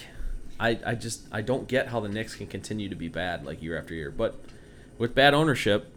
I, 0.58 0.78
I 0.84 0.94
just 0.94 1.22
I 1.30 1.42
don't 1.42 1.68
get 1.68 1.88
how 1.88 2.00
the 2.00 2.08
Knicks 2.08 2.34
can 2.34 2.46
continue 2.46 2.88
to 2.88 2.94
be 2.96 3.08
bad 3.08 3.44
like 3.44 3.62
year 3.62 3.78
after 3.78 3.94
year. 3.94 4.10
But 4.10 4.36
with 4.98 5.14
bad 5.14 5.34
ownership, 5.34 5.92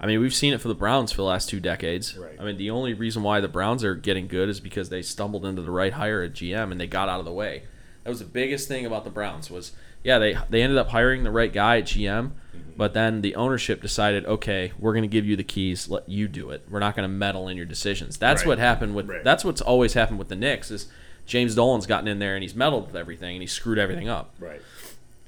I 0.00 0.06
mean 0.06 0.20
we've 0.20 0.34
seen 0.34 0.52
it 0.52 0.60
for 0.60 0.68
the 0.68 0.74
Browns 0.74 1.12
for 1.12 1.18
the 1.18 1.24
last 1.24 1.48
two 1.48 1.60
decades. 1.60 2.16
Right. 2.16 2.36
I 2.38 2.44
mean 2.44 2.56
the 2.56 2.70
only 2.70 2.94
reason 2.94 3.22
why 3.22 3.40
the 3.40 3.48
Browns 3.48 3.84
are 3.84 3.94
getting 3.94 4.26
good 4.26 4.48
is 4.48 4.60
because 4.60 4.88
they 4.88 5.02
stumbled 5.02 5.44
into 5.46 5.62
the 5.62 5.70
right 5.70 5.92
hire 5.92 6.22
at 6.22 6.32
GM 6.32 6.72
and 6.72 6.80
they 6.80 6.86
got 6.86 7.08
out 7.08 7.20
of 7.20 7.24
the 7.24 7.32
way. 7.32 7.62
That 8.02 8.10
was 8.10 8.18
the 8.18 8.26
biggest 8.26 8.68
thing 8.68 8.84
about 8.84 9.04
the 9.04 9.10
Browns 9.10 9.50
was 9.50 9.72
yeah 10.02 10.18
they 10.18 10.36
they 10.50 10.62
ended 10.62 10.76
up 10.78 10.88
hiring 10.88 11.22
the 11.22 11.30
right 11.30 11.52
guy 11.52 11.78
at 11.78 11.84
GM, 11.84 12.32
mm-hmm. 12.32 12.58
but 12.76 12.92
then 12.92 13.22
the 13.22 13.34
ownership 13.36 13.80
decided 13.80 14.26
okay 14.26 14.72
we're 14.78 14.92
going 14.92 15.02
to 15.02 15.08
give 15.08 15.24
you 15.24 15.36
the 15.36 15.44
keys 15.44 15.88
let 15.88 16.06
you 16.08 16.28
do 16.28 16.50
it 16.50 16.66
we're 16.68 16.80
not 16.80 16.94
going 16.96 17.08
to 17.08 17.14
meddle 17.14 17.48
in 17.48 17.56
your 17.56 17.64
decisions. 17.66 18.18
That's 18.18 18.42
Right. 18.42 18.48
what 18.48 18.58
happened 18.58 18.94
with 18.94 19.08
Right. 19.08 19.24
that's 19.24 19.44
what's 19.44 19.60
always 19.60 19.94
happened 19.94 20.18
with 20.18 20.28
the 20.28 20.36
Knicks 20.36 20.70
is 20.70 20.88
James 21.26 21.54
Dolan's 21.54 21.86
gotten 21.86 22.08
in 22.08 22.18
there 22.18 22.34
and 22.34 22.42
he's 22.42 22.54
meddled 22.54 22.86
with 22.86 22.96
everything 22.96 23.36
and 23.36 23.42
he 23.42 23.46
screwed 23.46 23.78
everything 23.78 24.08
up. 24.08 24.34
Right. 24.38 24.60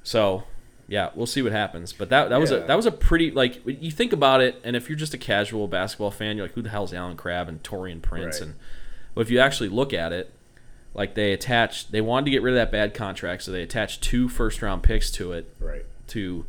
So, 0.03 0.43
yeah, 0.87 1.09
we'll 1.15 1.25
see 1.25 1.41
what 1.41 1.51
happens. 1.51 1.91
But 1.93 2.09
that 2.09 2.29
that 2.29 2.39
was 2.39 2.51
a 2.51 2.61
that 2.61 2.75
was 2.75 2.85
a 2.85 2.91
pretty 2.91 3.31
like 3.31 3.61
you 3.65 3.91
think 3.91 4.13
about 4.13 4.41
it, 4.41 4.61
and 4.63 4.75
if 4.75 4.87
you're 4.89 4.97
just 4.97 5.13
a 5.13 5.17
casual 5.17 5.67
basketball 5.67 6.11
fan, 6.11 6.37
you're 6.37 6.45
like, 6.45 6.55
who 6.55 6.61
the 6.61 6.69
hell's 6.69 6.93
Allen 6.93 7.17
Crabbe 7.17 7.49
and 7.49 7.61
Taurean 7.63 8.01
Prince? 8.01 8.39
Right. 8.39 8.49
And 8.49 8.55
but 9.13 9.21
if 9.21 9.29
you 9.29 9.39
actually 9.39 9.69
look 9.69 9.93
at 9.93 10.13
it, 10.13 10.31
like 10.93 11.15
they 11.15 11.33
attached, 11.33 11.91
they 11.91 11.99
wanted 12.01 12.25
to 12.25 12.31
get 12.31 12.41
rid 12.41 12.53
of 12.53 12.55
that 12.57 12.71
bad 12.71 12.93
contract, 12.93 13.43
so 13.43 13.51
they 13.51 13.63
attached 13.63 14.01
two 14.01 14.29
first 14.29 14.61
round 14.61 14.83
picks 14.83 15.11
to 15.11 15.31
it 15.33 15.53
Right. 15.59 15.85
to 16.07 16.45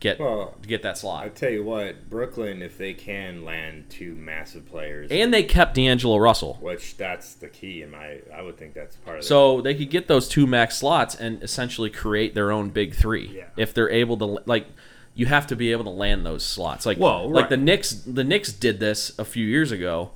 get 0.00 0.18
Well, 0.20 0.54
to 0.62 0.68
get 0.68 0.82
that 0.82 0.96
slot. 0.98 1.24
I 1.24 1.28
tell 1.28 1.50
you 1.50 1.64
what, 1.64 2.08
Brooklyn, 2.08 2.62
if 2.62 2.78
they 2.78 2.94
can 2.94 3.44
land 3.44 3.90
two 3.90 4.14
massive 4.14 4.66
players, 4.66 5.10
And 5.10 5.32
they 5.34 5.42
kept 5.42 5.74
D'Angelo 5.74 6.16
Russell. 6.18 6.58
which 6.60 6.96
that's 6.96 7.34
the 7.34 7.48
key 7.48 7.82
in 7.82 7.90
my, 7.90 8.20
I 8.34 8.42
would 8.42 8.56
think 8.56 8.74
that's 8.74 8.96
part 8.96 9.18
of 9.18 9.24
it. 9.24 9.26
So 9.26 9.60
they 9.60 9.74
could 9.74 9.90
get 9.90 10.06
those 10.08 10.28
two 10.28 10.46
max 10.46 10.76
slots 10.78 11.14
and 11.14 11.42
essentially 11.42 11.90
create 11.90 12.34
their 12.34 12.52
own 12.52 12.70
big 12.70 12.94
three. 12.94 13.26
Yeah. 13.38 13.44
If 13.56 13.74
they're 13.74 13.90
able 13.90 14.16
to 14.18 14.42
like 14.46 14.66
you 15.14 15.26
have 15.26 15.48
to 15.48 15.56
be 15.56 15.72
able 15.72 15.82
to 15.84 15.90
land 15.90 16.24
those 16.24 16.44
slots. 16.44 16.86
Like 16.86 16.98
Well, 16.98 17.28
like 17.28 17.48
the 17.48 17.56
Knicks 17.56 17.90
the 17.90 18.22
Knicks 18.22 18.52
did 18.52 18.78
this 18.78 19.18
a 19.18 19.24
few 19.24 19.44
years 19.46 19.72
ago. 19.72 20.10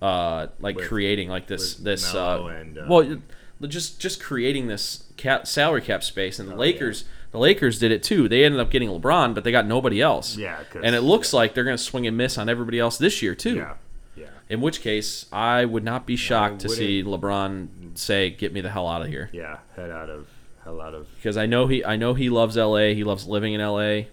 Uh 0.00 0.46
like 0.60 0.76
With- 0.76 0.86
creating 0.88 1.28
like 1.28 1.48
this 1.48 1.74
this 1.74 2.14
uh, 2.14 2.44
and, 2.46 2.78
uh, 2.78 2.86
well 2.88 3.18
just 3.66 4.00
just 4.00 4.22
creating 4.22 4.68
this 4.68 5.04
cap 5.16 5.46
salary 5.46 5.82
cap 5.82 6.02
space 6.04 6.38
Oh, 6.38 6.44
and 6.44 6.52
the 6.52 6.56
Lakers 6.56 7.04
the 7.30 7.38
Lakers 7.38 7.78
did 7.78 7.92
it 7.92 8.02
too. 8.02 8.28
They 8.28 8.44
ended 8.44 8.60
up 8.60 8.70
getting 8.70 8.88
LeBron, 8.88 9.34
but 9.34 9.44
they 9.44 9.52
got 9.52 9.66
nobody 9.66 10.00
else. 10.00 10.36
Yeah, 10.36 10.58
and 10.82 10.94
it 10.94 11.02
looks 11.02 11.32
like 11.32 11.54
they're 11.54 11.64
going 11.64 11.76
to 11.76 11.82
swing 11.82 12.06
and 12.06 12.16
miss 12.16 12.38
on 12.38 12.48
everybody 12.48 12.78
else 12.78 12.98
this 12.98 13.22
year 13.22 13.34
too. 13.34 13.56
Yeah. 13.56 13.74
Yeah. 14.16 14.26
In 14.48 14.60
which 14.60 14.80
case, 14.80 15.26
I 15.32 15.64
would 15.64 15.84
not 15.84 16.06
be 16.06 16.16
shocked 16.16 16.60
to 16.60 16.68
see 16.68 17.02
LeBron 17.02 17.96
say, 17.98 18.30
"Get 18.30 18.52
me 18.52 18.60
the 18.60 18.70
hell 18.70 18.88
out 18.88 19.02
of 19.02 19.08
here," 19.08 19.28
Yeah. 19.32 19.58
Head 19.76 19.90
out 19.90 20.08
of, 20.10 20.26
hell 20.64 20.80
out 20.80 20.94
of. 20.94 21.06
because 21.16 21.36
I 21.36 21.46
know 21.46 21.66
he, 21.66 21.84
I 21.84 21.96
know 21.96 22.14
he 22.14 22.30
loves 22.30 22.56
L.A. 22.56 22.94
He 22.94 23.04
loves 23.04 23.26
living 23.26 23.52
in 23.52 23.60
L.A. 23.60 24.08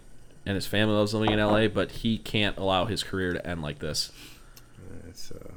and 0.45 0.55
his 0.55 0.68
family 0.68 0.93
loves 0.95 1.13
living 1.13 1.32
in 1.32 1.39
L.A. 1.39 1.68
But 1.68 1.91
he 1.91 2.18
can't 2.18 2.57
allow 2.57 2.86
his 2.86 3.01
career 3.03 3.34
to 3.34 3.47
end 3.47 3.61
like 3.61 3.80
this. 3.80 4.11
It's 5.07 5.32
uh, 5.32 5.51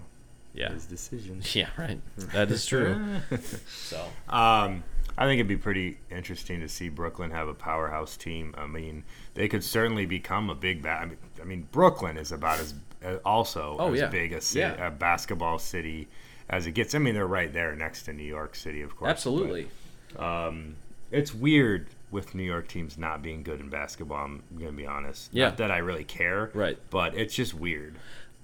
Yeah, 0.54 0.72
his 0.72 0.86
decision. 0.86 1.42
yeah, 1.52 1.68
right. 1.76 2.00
That 2.32 2.50
is 2.50 2.64
true. 2.64 3.16
so 3.68 4.06
Um, 4.28 4.84
I 5.18 5.24
think 5.26 5.40
it'd 5.40 5.48
be 5.48 5.56
pretty 5.56 5.98
interesting 6.10 6.60
to 6.60 6.68
see 6.68 6.88
Brooklyn 6.88 7.32
have 7.32 7.48
a 7.48 7.54
powerhouse 7.54 8.16
team. 8.16 8.54
I 8.56 8.66
mean, 8.66 9.02
they 9.34 9.48
could 9.48 9.64
certainly 9.64 10.06
become 10.06 10.48
a 10.48 10.54
big. 10.54 10.80
Ba- 10.82 10.90
I, 11.02 11.04
mean, 11.06 11.16
I 11.42 11.44
mean, 11.44 11.68
Brooklyn 11.72 12.16
is 12.16 12.30
about 12.32 12.60
as 12.60 12.74
uh, 13.04 13.16
also 13.24 13.76
Oh, 13.80 13.92
as 13.92 14.00
yeah. 14.00 14.06
big 14.06 14.32
a, 14.32 14.40
city, 14.40 14.60
Yeah. 14.60 14.86
a 14.86 14.90
basketball 14.90 15.58
city 15.58 16.06
as 16.48 16.66
it 16.66 16.72
gets. 16.72 16.94
I 16.94 16.98
mean, 16.98 17.14
they're 17.14 17.26
right 17.26 17.52
there 17.52 17.74
next 17.74 18.04
to 18.04 18.12
New 18.12 18.22
York 18.24 18.54
City, 18.54 18.80
of 18.82 18.96
course. 18.96 19.10
absolutely. 19.10 19.68
but, 20.14 20.22
um, 20.24 20.76
it's 21.10 21.34
weird 21.34 21.88
with 22.10 22.34
New 22.34 22.42
York 22.44 22.68
teams 22.68 22.96
not 22.96 23.20
being 23.22 23.42
good 23.42 23.60
in 23.60 23.68
basketball. 23.68 24.24
I'm 24.24 24.42
gonna 24.58 24.72
be 24.72 24.86
honest. 24.86 25.30
Yeah. 25.32 25.46
Not 25.48 25.56
that 25.58 25.70
I 25.70 25.78
really 25.78 26.04
care. 26.04 26.50
Right. 26.54 26.78
But 26.90 27.14
it's 27.16 27.34
just 27.34 27.54
weird. 27.54 27.96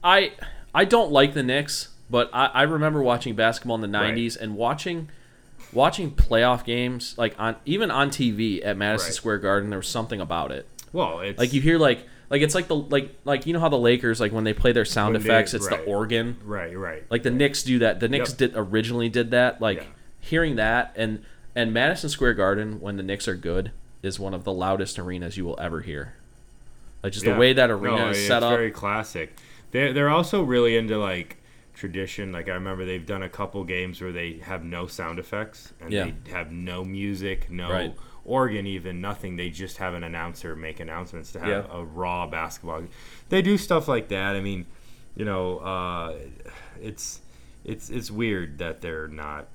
I 0.02 0.32
I 0.74 0.84
don't 0.84 1.12
like 1.12 1.34
the 1.34 1.42
Knicks, 1.42 1.90
but 2.10 2.30
I, 2.32 2.46
I 2.46 2.62
remember 2.62 3.00
watching 3.02 3.34
basketball 3.36 3.76
in 3.82 3.90
the 3.92 3.98
Right. 3.98 4.12
'90s 4.14 4.36
and 4.36 4.56
watching 4.56 5.08
watching 5.74 6.10
playoff 6.10 6.64
games 6.64 7.14
like 7.18 7.34
on 7.38 7.56
even 7.64 7.90
on 7.90 8.10
TV 8.10 8.64
at 8.64 8.76
Madison 8.76 9.08
Right. 9.08 9.14
Square 9.14 9.38
Garden. 9.38 9.70
There 9.70 9.78
was 9.78 9.88
something 9.88 10.20
about 10.20 10.52
it. 10.52 10.66
Well, 10.92 11.20
it's 11.20 11.38
Like 11.38 11.52
you 11.52 11.60
hear 11.60 11.78
like 11.78 12.06
like 12.30 12.42
it's 12.42 12.54
like 12.54 12.68
the 12.68 12.76
like 12.76 13.14
like 13.24 13.46
you 13.46 13.52
know 13.52 13.60
how 13.60 13.68
the 13.68 13.78
Lakers 13.78 14.20
like 14.20 14.32
when 14.32 14.44
they 14.44 14.52
play 14.54 14.72
their 14.72 14.84
sound 14.84 15.14
When 15.14 15.22
they- 15.22 15.28
effects, 15.28 15.54
it's 15.54 15.70
right. 15.70 15.84
the 15.84 15.90
organ. 15.90 16.36
right, 16.44 16.76
right. 16.76 17.04
Like 17.10 17.22
the 17.22 17.30
Knicks 17.30 17.62
do 17.62 17.80
that. 17.80 18.00
The 18.00 18.08
Knicks 18.08 18.30
Yep. 18.30 18.38
did 18.38 18.52
originally 18.54 19.08
did 19.08 19.30
that. 19.32 19.60
Like 19.60 19.78
Yeah. 19.78 19.84
hearing 20.20 20.56
that 20.56 20.92
and 20.96 21.22
and 21.56 21.72
Madison 21.72 22.08
Square 22.10 22.34
Garden 22.34 22.80
when 22.80 22.96
the 22.96 23.02
Knicks 23.02 23.28
are 23.28 23.34
good 23.36 23.70
is 24.02 24.18
one 24.18 24.34
of 24.34 24.44
the 24.44 24.52
loudest 24.52 24.98
arenas 24.98 25.36
you 25.36 25.44
will 25.44 25.58
ever 25.60 25.80
hear. 25.82 26.14
Like 27.02 27.12
just 27.12 27.24
Yeah. 27.26 27.34
the 27.34 27.38
way 27.38 27.52
that 27.52 27.70
arena 27.70 27.96
No, 27.96 28.08
is 28.10 28.26
set 28.26 28.42
up. 28.42 28.50
very 28.56 28.70
classic. 28.70 29.36
They're 29.70 29.92
they're 29.92 30.10
also 30.10 30.42
really 30.42 30.76
into 30.76 30.98
like 30.98 31.36
tradition. 31.74 32.32
Like 32.32 32.48
I 32.48 32.54
remember 32.54 32.84
they've 32.84 33.04
done 33.04 33.22
a 33.22 33.28
couple 33.28 33.62
games 33.64 34.00
where 34.00 34.12
they 34.12 34.34
have 34.38 34.64
no 34.64 34.86
sound 34.86 35.18
effects 35.18 35.72
and 35.80 35.92
Yeah. 35.92 36.10
they 36.24 36.30
have 36.30 36.50
no 36.52 36.84
music, 36.84 37.50
no 37.50 37.70
Right. 37.70 37.94
organ, 38.24 38.66
even 38.66 39.00
nothing. 39.00 39.36
They 39.36 39.50
just 39.50 39.78
have 39.78 39.94
an 39.94 40.02
announcer 40.04 40.54
make 40.56 40.80
announcements 40.80 41.32
to 41.32 41.40
have 41.40 41.48
Yeah. 41.48 41.66
a 41.78 41.84
raw 41.84 42.26
basketball. 42.26 42.80
Game. 42.80 42.90
They 43.28 43.42
do 43.42 43.58
stuff 43.58 43.88
like 43.88 44.08
that. 44.08 44.36
I 44.36 44.40
mean, 44.40 44.66
you 45.16 45.24
know, 45.24 45.58
uh, 45.58 46.14
it's 46.80 47.20
it's 47.64 47.88
it's 47.90 48.10
weird 48.10 48.58
that 48.58 48.80
they're 48.80 49.08
not. 49.08 49.48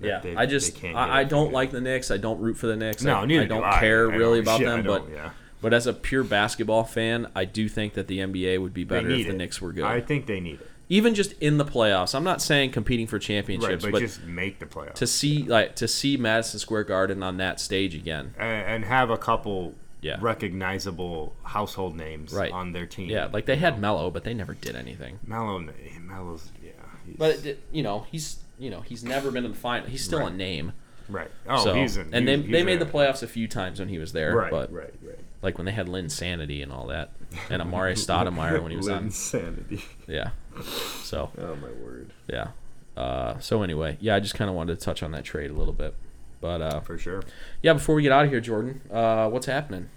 that 0.00 0.06
yeah, 0.06 0.20
they- 0.20 0.36
I 0.36 0.46
just 0.46 0.82
I, 0.84 1.20
I 1.20 1.24
don't 1.24 1.52
like 1.52 1.72
the 1.72 1.80
Knicks. 1.80 2.10
I 2.10 2.16
don't 2.16 2.40
root 2.40 2.56
for 2.56 2.66
the 2.66 2.76
Knicks. 2.76 3.02
No, 3.02 3.16
I, 3.16 3.26
neither 3.26 3.42
I 3.42 3.46
don't 3.46 3.60
do 3.60 3.66
I. 3.66 3.80
care 3.80 4.10
I 4.10 4.16
really 4.16 4.40
don't- 4.42 4.62
about 4.62 4.66
I 4.72 4.76
them. 4.76 4.86
But 4.86 5.10
yeah. 5.12 5.30
but 5.60 5.74
as 5.74 5.86
a 5.86 5.92
pure 5.92 6.24
basketball 6.24 6.84
fan, 6.84 7.26
I 7.34 7.44
do 7.44 7.68
think 7.68 7.92
that 7.94 8.06
the 8.06 8.20
NBA 8.20 8.58
would 8.62 8.72
be 8.72 8.84
better 8.84 9.10
if 9.10 9.26
the. 9.26 9.34
Knicks 9.34 9.60
were 9.60 9.72
good. 9.72 9.84
I 9.84 10.00
think 10.00 10.24
they 10.24 10.40
need 10.40 10.60
it. 10.62 10.69
Even 10.90 11.14
just 11.14 11.32
in 11.40 11.56
the 11.56 11.64
playoffs. 11.64 12.14
I'm 12.14 12.24
not 12.24 12.42
saying 12.42 12.72
competing 12.72 13.06
for 13.06 13.16
Right, 13.16 13.22
championships, 13.22 13.84
but, 13.84 13.92
but 13.92 14.00
just 14.00 14.24
make 14.24 14.58
the 14.58 14.66
playoffs. 14.66 14.94
to 14.96 15.06
see 15.06 15.44
like 15.44 15.76
to 15.76 15.86
see 15.88 16.16
Madison 16.18 16.58
Square 16.58 16.84
Garden 16.84 17.22
on 17.22 17.36
that 17.38 17.60
stage 17.60 17.94
again. 17.94 18.34
and, 18.38 18.66
and 18.66 18.84
have 18.84 19.08
a 19.08 19.16
couple 19.16 19.74
Yeah. 20.02 20.18
recognizable 20.20 21.34
household 21.44 21.96
names 21.96 22.32
Right. 22.32 22.52
on 22.52 22.72
their 22.72 22.86
team. 22.86 23.08
Yeah, 23.08 23.28
like 23.32 23.46
they 23.46 23.56
had 23.56 23.80
Melo, 23.80 24.10
but 24.10 24.24
they 24.24 24.34
never 24.34 24.54
did 24.54 24.74
anything. 24.76 25.18
Melo. 25.26 25.58
Melo's 26.00 26.50
yeah. 26.62 26.70
But 27.16 27.44
it, 27.46 27.62
you 27.72 27.82
know, 27.82 28.06
he's 28.10 28.38
you 28.58 28.68
know 28.70 28.80
he's 28.82 29.04
never 29.04 29.30
been 29.30 29.44
in 29.44 29.52
the 29.52 29.56
final. 29.56 29.88
He's 29.88 30.04
still 30.04 30.26
a 30.26 30.30
name. 30.30 30.72
right. 31.08 31.30
Oh, 31.48 31.62
so 31.64 31.74
he's 31.74 31.96
an, 31.96 32.10
and 32.12 32.26
they 32.28 32.36
he's- 32.36 32.50
they 32.50 32.62
made 32.62 32.80
a- 32.80 32.84
the 32.84 32.90
playoffs 32.90 33.22
a 33.22 33.26
few 33.28 33.46
times 33.48 33.78
when 33.80 33.88
he 33.88 33.98
was 33.98 34.12
there. 34.12 34.34
Right, 34.36 34.50
but 34.50 34.72
right, 34.72 34.92
right. 35.02 35.18
like 35.42 35.56
when 35.58 35.64
they 35.66 35.72
had 35.72 35.86
Linsanity 35.86 36.62
and 36.62 36.70
all 36.72 36.86
that, 36.88 37.10
and 37.48 37.62
Amar'e 37.62 37.92
Stoudemire 37.94 38.60
when 38.62 38.70
he 38.70 38.76
was 38.76 38.88
on. 38.88 39.04
Insanity. 39.04 39.84
Yeah. 40.06 40.30
So 40.64 41.30
Oh 41.38 41.56
my 41.56 41.68
word. 41.84 42.12
yeah. 42.28 42.48
Uh, 42.96 43.38
so 43.38 43.62
anyway, 43.62 43.96
yeah, 44.00 44.14
I 44.16 44.20
just 44.20 44.34
kind 44.34 44.48
of 44.50 44.56
wanted 44.56 44.78
to 44.78 44.84
touch 44.84 45.02
on 45.02 45.12
that 45.12 45.24
trade 45.24 45.50
a 45.50 45.54
little 45.54 45.72
bit. 45.72 45.94
But 46.40 46.60
uh, 46.62 46.80
For 46.80 46.98
sure. 46.98 47.22
yeah, 47.62 47.72
before 47.74 47.94
we 47.94 48.02
get 48.02 48.12
out 48.12 48.24
of 48.24 48.30
here, 48.30 48.40
Jordan, 48.40 48.80
uh, 48.92 49.28
what's 49.28 49.46
happening? 49.46 49.88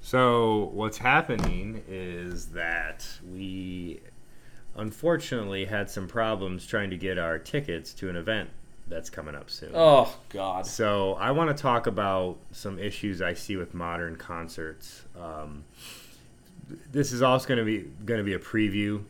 So 0.00 0.70
what's 0.72 0.98
happening 0.98 1.82
is 1.88 2.46
that 2.46 3.06
we 3.32 4.00
unfortunately 4.76 5.66
had 5.66 5.90
some 5.90 6.08
problems 6.08 6.66
trying 6.66 6.90
to 6.90 6.96
get 6.96 7.18
our 7.18 7.38
tickets 7.38 7.92
to 7.94 8.08
an 8.08 8.16
event 8.16 8.50
that's 8.88 9.10
coming 9.10 9.34
up 9.34 9.50
soon. 9.50 9.70
Oh 9.74 10.12
God. 10.30 10.66
So 10.66 11.14
I 11.14 11.30
want 11.32 11.54
to 11.56 11.60
talk 11.60 11.86
about 11.86 12.38
some 12.52 12.78
issues 12.78 13.20
I 13.22 13.34
see 13.34 13.56
with 13.56 13.74
modern 13.74 14.16
concerts. 14.16 15.02
Um, 15.20 15.64
this 16.90 17.12
is 17.12 17.22
also 17.22 17.46
going 17.48 17.58
to 17.58 17.64
be 17.64 17.88
going 18.04 18.18
to 18.18 18.24
be 18.24 18.34
a 18.34 18.38
preview, 18.38 19.02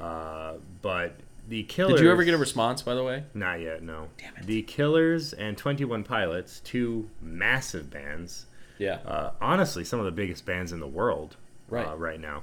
uh, 0.00 0.54
but 0.82 1.14
the 1.48 1.62
Killers. 1.64 1.94
Did 2.00 2.04
you 2.04 2.10
ever 2.10 2.24
get 2.24 2.34
a 2.34 2.38
response, 2.38 2.82
by 2.82 2.94
the 2.94 3.04
way? 3.04 3.24
Not 3.34 3.60
yet. 3.60 3.82
No. 3.82 4.08
Damn 4.18 4.36
it. 4.36 4.46
The 4.46 4.62
Killers 4.62 5.32
and 5.32 5.56
Twenty 5.56 5.84
One 5.84 6.02
Pilots, 6.04 6.60
two 6.60 7.08
massive 7.22 7.90
bands. 7.90 8.46
Yeah. 8.78 8.98
Uh, 9.06 9.30
honestly, 9.40 9.84
some 9.84 9.98
of 9.98 10.04
the 10.04 10.12
biggest 10.12 10.44
bands 10.44 10.72
in 10.72 10.80
the 10.80 10.86
world 10.86 11.36
Right. 11.68 11.86
uh, 11.86 11.96
right 11.96 12.20
now 12.20 12.42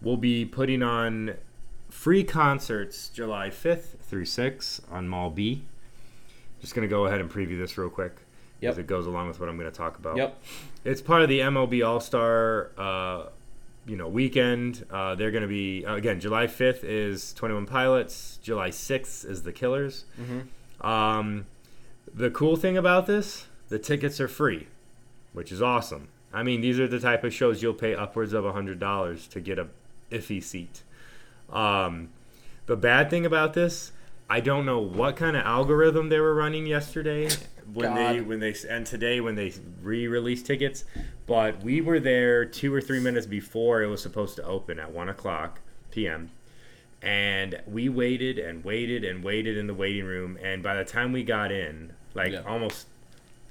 will 0.00 0.16
be 0.16 0.44
putting 0.44 0.82
on 0.82 1.34
free 1.90 2.24
concerts 2.24 3.08
July 3.10 3.50
5th 3.50 3.98
through 4.00 4.24
6th 4.24 4.80
on 4.90 5.08
Mall 5.08 5.30
B. 5.30 5.62
Just 6.60 6.74
going 6.74 6.88
to 6.88 6.90
go 6.90 7.06
ahead 7.06 7.20
and 7.20 7.30
preview 7.30 7.58
this 7.58 7.76
real 7.76 7.90
quick 7.90 8.16
Yep. 8.60 8.72
as 8.72 8.78
it 8.78 8.86
goes 8.86 9.06
along 9.06 9.28
with 9.28 9.38
what 9.40 9.48
I'm 9.48 9.56
going 9.58 9.70
to 9.70 9.76
talk 9.76 9.98
about. 9.98 10.16
Yep. 10.16 10.40
It's 10.84 11.00
part 11.02 11.22
of 11.22 11.28
the 11.28 11.40
MLB 11.40 11.86
All 11.86 12.00
Star, 12.00 12.70
uh, 12.78 13.26
you 13.88 13.96
know, 13.96 14.08
weekend. 14.08 14.84
Uh, 14.90 15.14
they're 15.14 15.30
going 15.30 15.42
to 15.42 15.48
be 15.48 15.84
uh, 15.84 15.94
again. 15.94 16.20
July 16.20 16.46
5th 16.46 16.84
is 16.84 17.32
21 17.32 17.66
Pilots. 17.66 18.38
July 18.42 18.68
6th 18.68 19.28
is 19.28 19.42
the 19.42 19.52
Killers. 19.52 20.04
Um, 20.80 21.46
the 22.12 22.30
cool 22.30 22.56
thing 22.56 22.76
about 22.76 23.06
this, 23.06 23.46
the 23.68 23.78
tickets 23.78 24.20
are 24.20 24.28
free, 24.28 24.68
which 25.32 25.50
is 25.50 25.60
awesome. 25.62 26.08
I 26.32 26.42
mean, 26.42 26.60
these 26.60 26.78
are 26.78 26.86
the 26.86 27.00
type 27.00 27.24
of 27.24 27.32
shows 27.32 27.62
you'll 27.62 27.74
pay 27.74 27.94
upwards 27.94 28.32
of 28.32 28.44
hundred 28.44 28.78
dollars 28.78 29.26
to 29.28 29.40
get 29.40 29.58
a 29.58 29.68
iffy 30.10 30.42
seat. 30.42 30.82
Um, 31.50 32.10
the 32.66 32.76
bad 32.76 33.08
thing 33.08 33.24
about 33.24 33.54
this, 33.54 33.92
I 34.28 34.40
don't 34.40 34.66
know 34.66 34.78
what 34.78 35.16
kind 35.16 35.36
of 35.36 35.44
algorithm 35.44 36.10
they 36.10 36.20
were 36.20 36.34
running 36.34 36.66
yesterday 36.66 37.28
when 37.72 37.94
they 37.94 38.16
God. 38.18 38.26
when 38.26 38.40
they 38.40 38.54
and 38.68 38.86
today 38.86 39.20
when 39.20 39.34
they 39.34 39.52
re-release 39.82 40.42
tickets, 40.42 40.84
but 41.26 41.62
we 41.62 41.80
were 41.80 42.00
there 42.00 42.44
two 42.44 42.72
or 42.74 42.80
three 42.80 43.00
minutes 43.00 43.26
before 43.26 43.82
it 43.82 43.86
was 43.86 44.02
supposed 44.02 44.36
to 44.36 44.44
open 44.44 44.78
at 44.78 44.92
one 44.92 45.08
o'clock 45.08 45.60
p.m. 45.90 46.30
And 47.00 47.60
we 47.66 47.88
waited 47.88 48.38
and 48.38 48.64
waited 48.64 49.04
and 49.04 49.22
waited 49.22 49.56
in 49.56 49.66
the 49.68 49.74
waiting 49.74 50.04
room, 50.04 50.36
and 50.42 50.62
by 50.62 50.74
the 50.74 50.84
time 50.84 51.12
we 51.12 51.22
got 51.22 51.52
in, 51.52 51.92
like 52.14 52.32
Yeah. 52.32 52.42
almost 52.46 52.86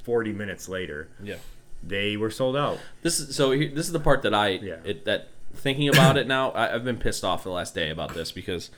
forty 0.03 0.34
minutes 0.34 0.68
later, 0.68 1.07
Yeah. 1.24 1.38
they 1.82 2.18
were 2.18 2.30
sold 2.32 2.57
out. 2.57 2.80
This 3.03 3.20
is 3.20 3.36
so. 3.36 3.51
Here, 3.51 3.70
this 3.70 3.86
is 3.86 3.93
the 3.93 3.99
part 4.01 4.22
that 4.24 4.34
I 4.34 4.49
Yeah. 4.49 4.78
it, 4.84 5.05
that 5.05 5.30
thinking 5.53 5.88
about 5.88 6.18
it 6.18 6.28
now. 6.28 6.51
I, 6.51 6.74
I've 6.76 6.84
been 6.84 6.97
pissed 6.97 7.24
off 7.24 7.43
the 7.43 7.49
last 7.51 7.74
day 7.74 7.89
about 7.89 8.13
this 8.13 8.32
because, 8.34 8.70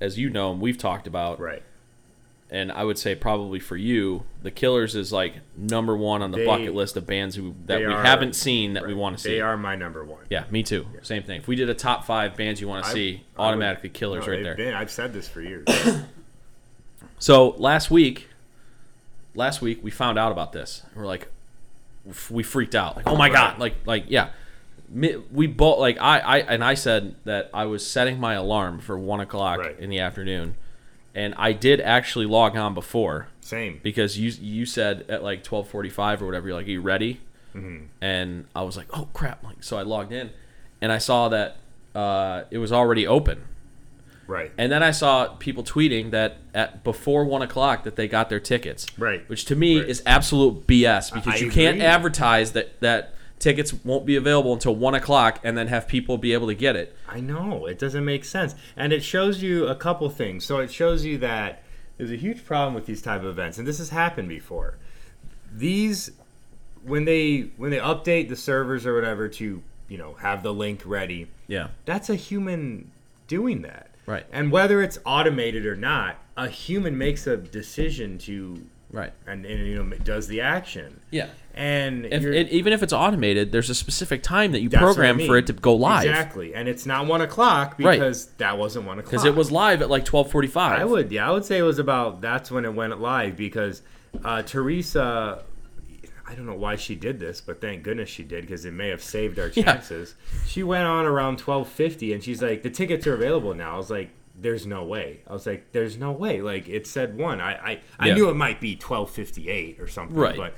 as 0.00 0.18
you 0.18 0.28
know, 0.28 0.52
we've 0.52 0.78
talked 0.78 1.06
about, 1.06 1.40
Right. 1.40 1.62
And 2.50 2.72
I 2.72 2.82
would 2.84 2.98
say 2.98 3.14
probably 3.14 3.60
for 3.60 3.76
you, 3.76 4.24
the 4.42 4.50
Killers 4.50 4.94
is 4.96 5.12
like 5.12 5.34
number 5.56 5.96
one 5.96 6.20
on 6.22 6.30
the 6.32 6.38
They- 6.38 6.46
bucket 6.46 6.74
list 6.74 6.96
of 6.96 7.06
bands 7.06 7.36
who 7.36 7.54
that 7.66 7.78
we 7.78 7.84
are- 7.86 8.02
haven't 8.02 8.34
seen 8.34 8.72
that 8.74 8.86
we 8.86 8.92
want 8.94 9.16
to 9.16 9.22
see. 9.22 9.30
They 9.34 9.40
are 9.40 9.56
my 9.56 9.76
number 9.76 10.04
one. 10.04 10.24
Yeah, 10.30 10.44
me 10.50 10.62
too. 10.62 10.86
Same 11.02 11.22
thing. 11.22 11.40
If 11.40 11.48
we 11.48 11.54
did 11.56 11.70
a 11.70 11.74
top 11.74 12.04
five 12.04 12.36
bands 12.36 12.60
you 12.60 12.66
want 12.68 12.84
to 12.84 12.90
I- 12.90 12.94
see, 12.94 13.22
I 13.36 13.42
would- 13.42 13.48
automatically 13.48 13.88
Killers 13.90 14.26
No, 14.26 14.32
right 14.32 14.42
there. 14.42 14.54
been- 14.56 14.74
I've 14.74 14.90
said 14.90 15.12
this 15.12 15.28
for 15.28 15.40
years. 15.40 15.64
So 17.18 17.50
last 17.58 17.90
week, 17.90 18.28
last 19.34 19.60
week 19.60 19.80
we 19.82 19.90
found 19.90 20.18
out 20.18 20.32
about 20.32 20.52
this. 20.52 20.82
We're 20.94 21.06
like, 21.06 21.28
we 22.30 22.42
freaked 22.42 22.74
out. 22.74 22.96
Like, 22.96 23.06
oh 23.06 23.16
my 23.16 23.28
god! 23.28 23.58
Like, 23.58 23.74
like 23.84 24.04
yeah. 24.08 24.30
We 24.92 25.46
both 25.46 25.78
like 25.78 25.98
I, 26.00 26.18
I 26.18 26.38
and 26.38 26.64
I 26.64 26.74
said 26.74 27.14
that 27.24 27.50
I 27.54 27.66
was 27.66 27.86
setting 27.86 28.18
my 28.18 28.34
alarm 28.34 28.80
for 28.80 28.98
one 28.98 29.20
o'clock 29.20 29.58
Right. 29.60 29.78
in 29.78 29.88
the 29.90 30.00
afternoon, 30.00 30.56
and 31.14 31.34
I 31.36 31.52
did 31.52 31.80
actually 31.80 32.26
log 32.26 32.56
on 32.56 32.74
before 32.74 33.28
Same. 33.40 33.80
because 33.82 34.18
you 34.18 34.30
you 34.40 34.66
said 34.66 35.04
at 35.08 35.22
like 35.22 35.42
twelve 35.44 35.68
forty 35.68 35.90
five 35.90 36.22
or 36.22 36.26
whatever. 36.26 36.48
You're 36.48 36.56
like, 36.56 36.66
Are 36.66 36.70
you 36.70 36.80
ready? 36.80 37.20
Mm-hmm. 37.54 37.86
And 38.00 38.46
I 38.54 38.62
was 38.62 38.76
like, 38.76 38.86
oh 38.92 39.08
crap! 39.12 39.42
Like, 39.42 39.62
so 39.64 39.76
I 39.76 39.82
logged 39.82 40.12
in, 40.12 40.30
and 40.80 40.92
I 40.92 40.98
saw 40.98 41.28
that 41.30 41.56
uh, 41.94 42.44
it 42.50 42.58
was 42.58 42.70
already 42.72 43.06
open. 43.06 43.42
Right. 44.28 44.52
And 44.56 44.70
then 44.70 44.80
I 44.84 44.92
saw 44.92 45.26
people 45.40 45.64
tweeting 45.64 46.12
that 46.12 46.36
at 46.54 46.84
before 46.84 47.24
one 47.24 47.42
o'clock 47.42 47.82
that 47.82 47.96
they 47.96 48.06
got 48.06 48.28
their 48.28 48.38
tickets. 48.38 48.86
Right. 48.96 49.28
Which 49.28 49.44
to 49.46 49.56
me 49.56 49.80
Right. 49.80 49.88
is 49.88 50.00
absolute 50.06 50.68
BS 50.68 51.12
because 51.12 51.34
I 51.42 51.44
you 51.44 51.50
can't 51.50 51.80
advertise 51.82 52.52
that 52.52 52.78
that 52.78 53.14
tickets 53.40 53.74
won't 53.84 54.06
be 54.06 54.14
available 54.14 54.52
until 54.52 54.76
one 54.76 54.94
o'clock 54.94 55.40
and 55.42 55.58
then 55.58 55.66
have 55.66 55.88
people 55.88 56.16
be 56.18 56.32
able 56.32 56.46
to 56.46 56.54
get 56.54 56.76
it. 56.76 56.94
I 57.08 57.18
know 57.20 57.66
it 57.66 57.78
doesn't 57.78 58.04
make 58.04 58.24
sense, 58.24 58.54
and 58.76 58.92
it 58.92 59.02
shows 59.02 59.42
you 59.42 59.66
a 59.66 59.74
couple 59.74 60.08
things. 60.10 60.44
So 60.44 60.58
it 60.58 60.70
shows 60.72 61.04
you 61.04 61.18
that 61.18 61.62
there's 61.98 62.12
a 62.12 62.16
huge 62.16 62.44
problem 62.44 62.74
with 62.74 62.86
these 62.86 63.02
type 63.02 63.22
of 63.22 63.26
events, 63.26 63.58
and 63.58 63.66
this 63.66 63.78
has 63.78 63.90
happened 63.90 64.28
before. 64.28 64.76
These, 65.52 66.12
when 66.84 67.04
they 67.04 67.50
when 67.56 67.70
they 67.70 67.78
update 67.78 68.28
the 68.28 68.36
servers 68.36 68.86
or 68.86 68.94
whatever 68.94 69.28
to 69.28 69.62
you 69.88 69.98
know 69.98 70.14
have 70.14 70.42
the 70.42 70.54
link 70.54 70.82
ready, 70.86 71.26
Yeah. 71.48 71.68
that's 71.84 72.08
a 72.08 72.14
human 72.14 72.90
doing 73.26 73.62
that. 73.62 73.88
Right. 74.06 74.24
And 74.32 74.50
whether 74.52 74.82
it's 74.82 74.98
automated 75.04 75.66
or 75.66 75.76
not, 75.76 76.16
a 76.36 76.48
human 76.48 76.96
makes 76.96 77.26
a 77.26 77.36
decision 77.36 78.18
to 78.18 78.64
Right. 78.92 79.12
and, 79.26 79.44
and 79.46 79.66
you 79.66 79.82
know 79.82 79.96
does 79.98 80.26
the 80.28 80.40
action. 80.40 81.00
Yeah. 81.10 81.28
And 81.54 82.06
If 82.06 82.24
it, 82.24 82.48
even 82.50 82.72
if 82.72 82.82
it's 82.82 82.92
automated, 82.92 83.50
there's 83.52 83.68
a 83.70 83.74
specific 83.74 84.22
time 84.22 84.52
that 84.52 84.60
you 84.60 84.68
what 84.68 84.78
I 84.78 84.80
program 84.82 85.18
for 85.18 85.36
it 85.36 85.46
to 85.48 85.52
go 85.52 85.74
live. 85.74 86.04
Exactly, 86.06 86.54
and 86.54 86.68
it's 86.68 86.86
not 86.86 87.06
one 87.06 87.20
o'clock 87.20 87.74
Right. 87.78 87.98
because 87.98 88.26
that 88.38 88.56
wasn't 88.56 88.86
one 88.86 88.98
o'clock. 88.98 89.10
Because 89.10 89.24
it 89.24 89.34
was 89.34 89.50
live 89.50 89.82
at 89.82 89.90
like 89.90 90.04
twelve 90.04 90.30
forty 90.30 90.48
five. 90.48 90.80
I 90.80 90.84
would, 90.84 91.10
yeah, 91.10 91.28
I 91.28 91.32
would 91.32 91.44
say 91.44 91.58
it 91.58 91.62
was 91.62 91.78
about 91.78 92.20
that's 92.20 92.50
when 92.50 92.64
it 92.64 92.72
went 92.74 92.98
live 93.00 93.36
because 93.36 93.82
uh, 94.24 94.42
Teresa, 94.42 95.42
I 96.26 96.34
don't 96.34 96.46
know 96.46 96.54
why 96.54 96.76
she 96.76 96.94
did 96.94 97.18
this, 97.18 97.40
but 97.40 97.60
thank 97.60 97.82
goodness 97.82 98.08
she 98.08 98.22
did 98.22 98.42
because 98.42 98.64
it 98.64 98.72
may 98.72 98.88
have 98.88 99.02
saved 99.02 99.38
our 99.38 99.48
Yeah. 99.54 99.64
chances. 99.64 100.14
She 100.46 100.62
went 100.62 100.84
on 100.86 101.04
around 101.06 101.38
twelve 101.38 101.68
fifty 101.68 102.12
and 102.12 102.22
she's 102.22 102.40
like, 102.42 102.62
the 102.62 102.70
tickets 102.70 103.06
are 103.06 103.14
available 103.14 103.54
now. 103.54 103.74
I 103.74 103.76
was 103.76 103.90
like, 103.90 104.10
there's 104.38 104.66
no 104.66 104.84
way. 104.84 105.20
I 105.26 105.32
was 105.32 105.46
like, 105.46 105.72
there's 105.72 105.98
no 105.98 106.12
way. 106.12 106.40
Like 106.40 106.68
it 106.68 106.86
said 106.86 107.18
one. 107.18 107.40
I 107.40 107.52
I, 107.54 107.80
I 107.98 108.06
Yeah. 108.08 108.14
knew 108.14 108.28
it 108.30 108.36
might 108.36 108.60
be 108.60 108.76
twelve 108.76 109.10
fifty 109.10 109.48
eight 109.50 109.80
or 109.80 109.88
something. 109.88 110.16
Right. 110.16 110.36
But 110.36 110.54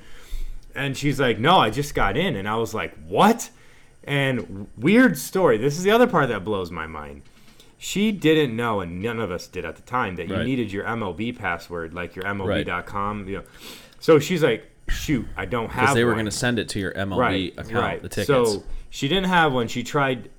and 0.74 0.96
she's 0.96 1.18
like, 1.20 1.38
no, 1.38 1.56
I 1.58 1.70
just 1.70 1.94
got 1.94 2.16
in, 2.16 2.36
and 2.36 2.48
I 2.48 2.56
was 2.56 2.74
like, 2.74 2.94
what? 3.06 3.50
And 4.04 4.66
weird 4.76 5.16
story. 5.18 5.58
This 5.58 5.76
is 5.78 5.84
the 5.84 5.90
other 5.90 6.06
part 6.06 6.28
that 6.28 6.44
blows 6.44 6.70
my 6.70 6.86
mind. 6.86 7.22
She 7.78 8.12
didn't 8.12 8.54
know, 8.54 8.80
and 8.80 9.00
none 9.02 9.18
of 9.20 9.30
us 9.30 9.46
did 9.46 9.64
at 9.64 9.76
the 9.76 9.82
time, 9.82 10.16
that 10.16 10.28
you 10.28 10.36
Right. 10.36 10.46
needed 10.46 10.72
your 10.72 10.84
MLB 10.84 11.32
password, 11.36 11.94
like 11.94 12.14
your 12.16 12.24
Right. 12.24 12.64
MLB.com. 12.66 13.28
You 13.28 13.38
know, 13.38 13.42
so 14.00 14.18
she's 14.18 14.42
like, 14.42 14.70
shoot, 14.88 15.26
I 15.36 15.44
don't 15.46 15.70
have. 15.70 15.82
Because 15.84 15.94
they 15.94 16.04
were 16.04 16.12
going 16.14 16.26
to 16.26 16.30
send 16.30 16.58
it 16.58 16.68
to 16.70 16.78
your 16.80 16.92
MLB 16.92 17.18
right, 17.18 17.52
account, 17.58 17.72
right. 17.74 18.02
the 18.02 18.08
tickets. 18.08 18.26
So 18.26 18.62
she 18.90 19.08
didn't 19.08 19.28
have 19.28 19.52
one. 19.52 19.68
She 19.68 19.82
tried 19.82 20.30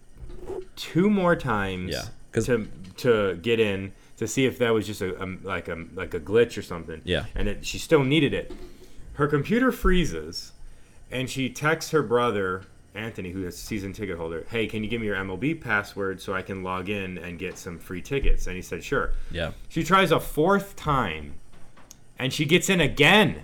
two 0.75 1.09
more 1.09 1.35
times 1.35 1.91
Yeah, 1.91 2.41
to 2.41 2.67
to 2.97 3.35
get 3.41 3.59
in 3.59 3.91
to 4.17 4.27
see 4.27 4.45
if 4.45 4.57
that 4.59 4.73
was 4.73 4.85
just 4.87 5.01
a, 5.01 5.21
a 5.23 5.27
like 5.43 5.67
a 5.67 5.85
like 5.95 6.13
a 6.13 6.19
glitch 6.19 6.57
or 6.57 6.61
something. 6.61 7.01
Yeah. 7.03 7.25
and 7.35 7.47
it, 7.47 7.65
she 7.65 7.77
still 7.77 8.03
needed 8.03 8.33
it. 8.33 8.51
Her 9.13 9.27
computer 9.27 9.71
freezes, 9.71 10.53
and 11.11 11.29
she 11.29 11.49
texts 11.49 11.91
her 11.91 12.01
brother 12.01 12.63
Anthony, 12.95 13.31
who 13.31 13.45
is 13.45 13.55
a 13.55 13.57
season 13.57 13.93
ticket 13.93 14.17
holder. 14.17 14.45
Hey, 14.49 14.67
can 14.67 14.83
you 14.83 14.89
give 14.89 15.01
me 15.01 15.07
your 15.07 15.15
MLB 15.15 15.59
password 15.59 16.21
so 16.21 16.33
I 16.33 16.41
can 16.41 16.63
log 16.63 16.89
in 16.89 17.17
and 17.17 17.39
get 17.39 17.57
some 17.57 17.79
free 17.79 18.01
tickets? 18.01 18.47
And 18.47 18.55
he 18.55 18.61
said, 18.61 18.83
sure. 18.83 19.13
yeah. 19.31 19.51
She 19.69 19.83
tries 19.83 20.11
a 20.11 20.19
fourth 20.19 20.75
time, 20.75 21.35
and 22.19 22.31
she 22.31 22.45
gets 22.45 22.69
in 22.69 22.79
again. 22.81 23.43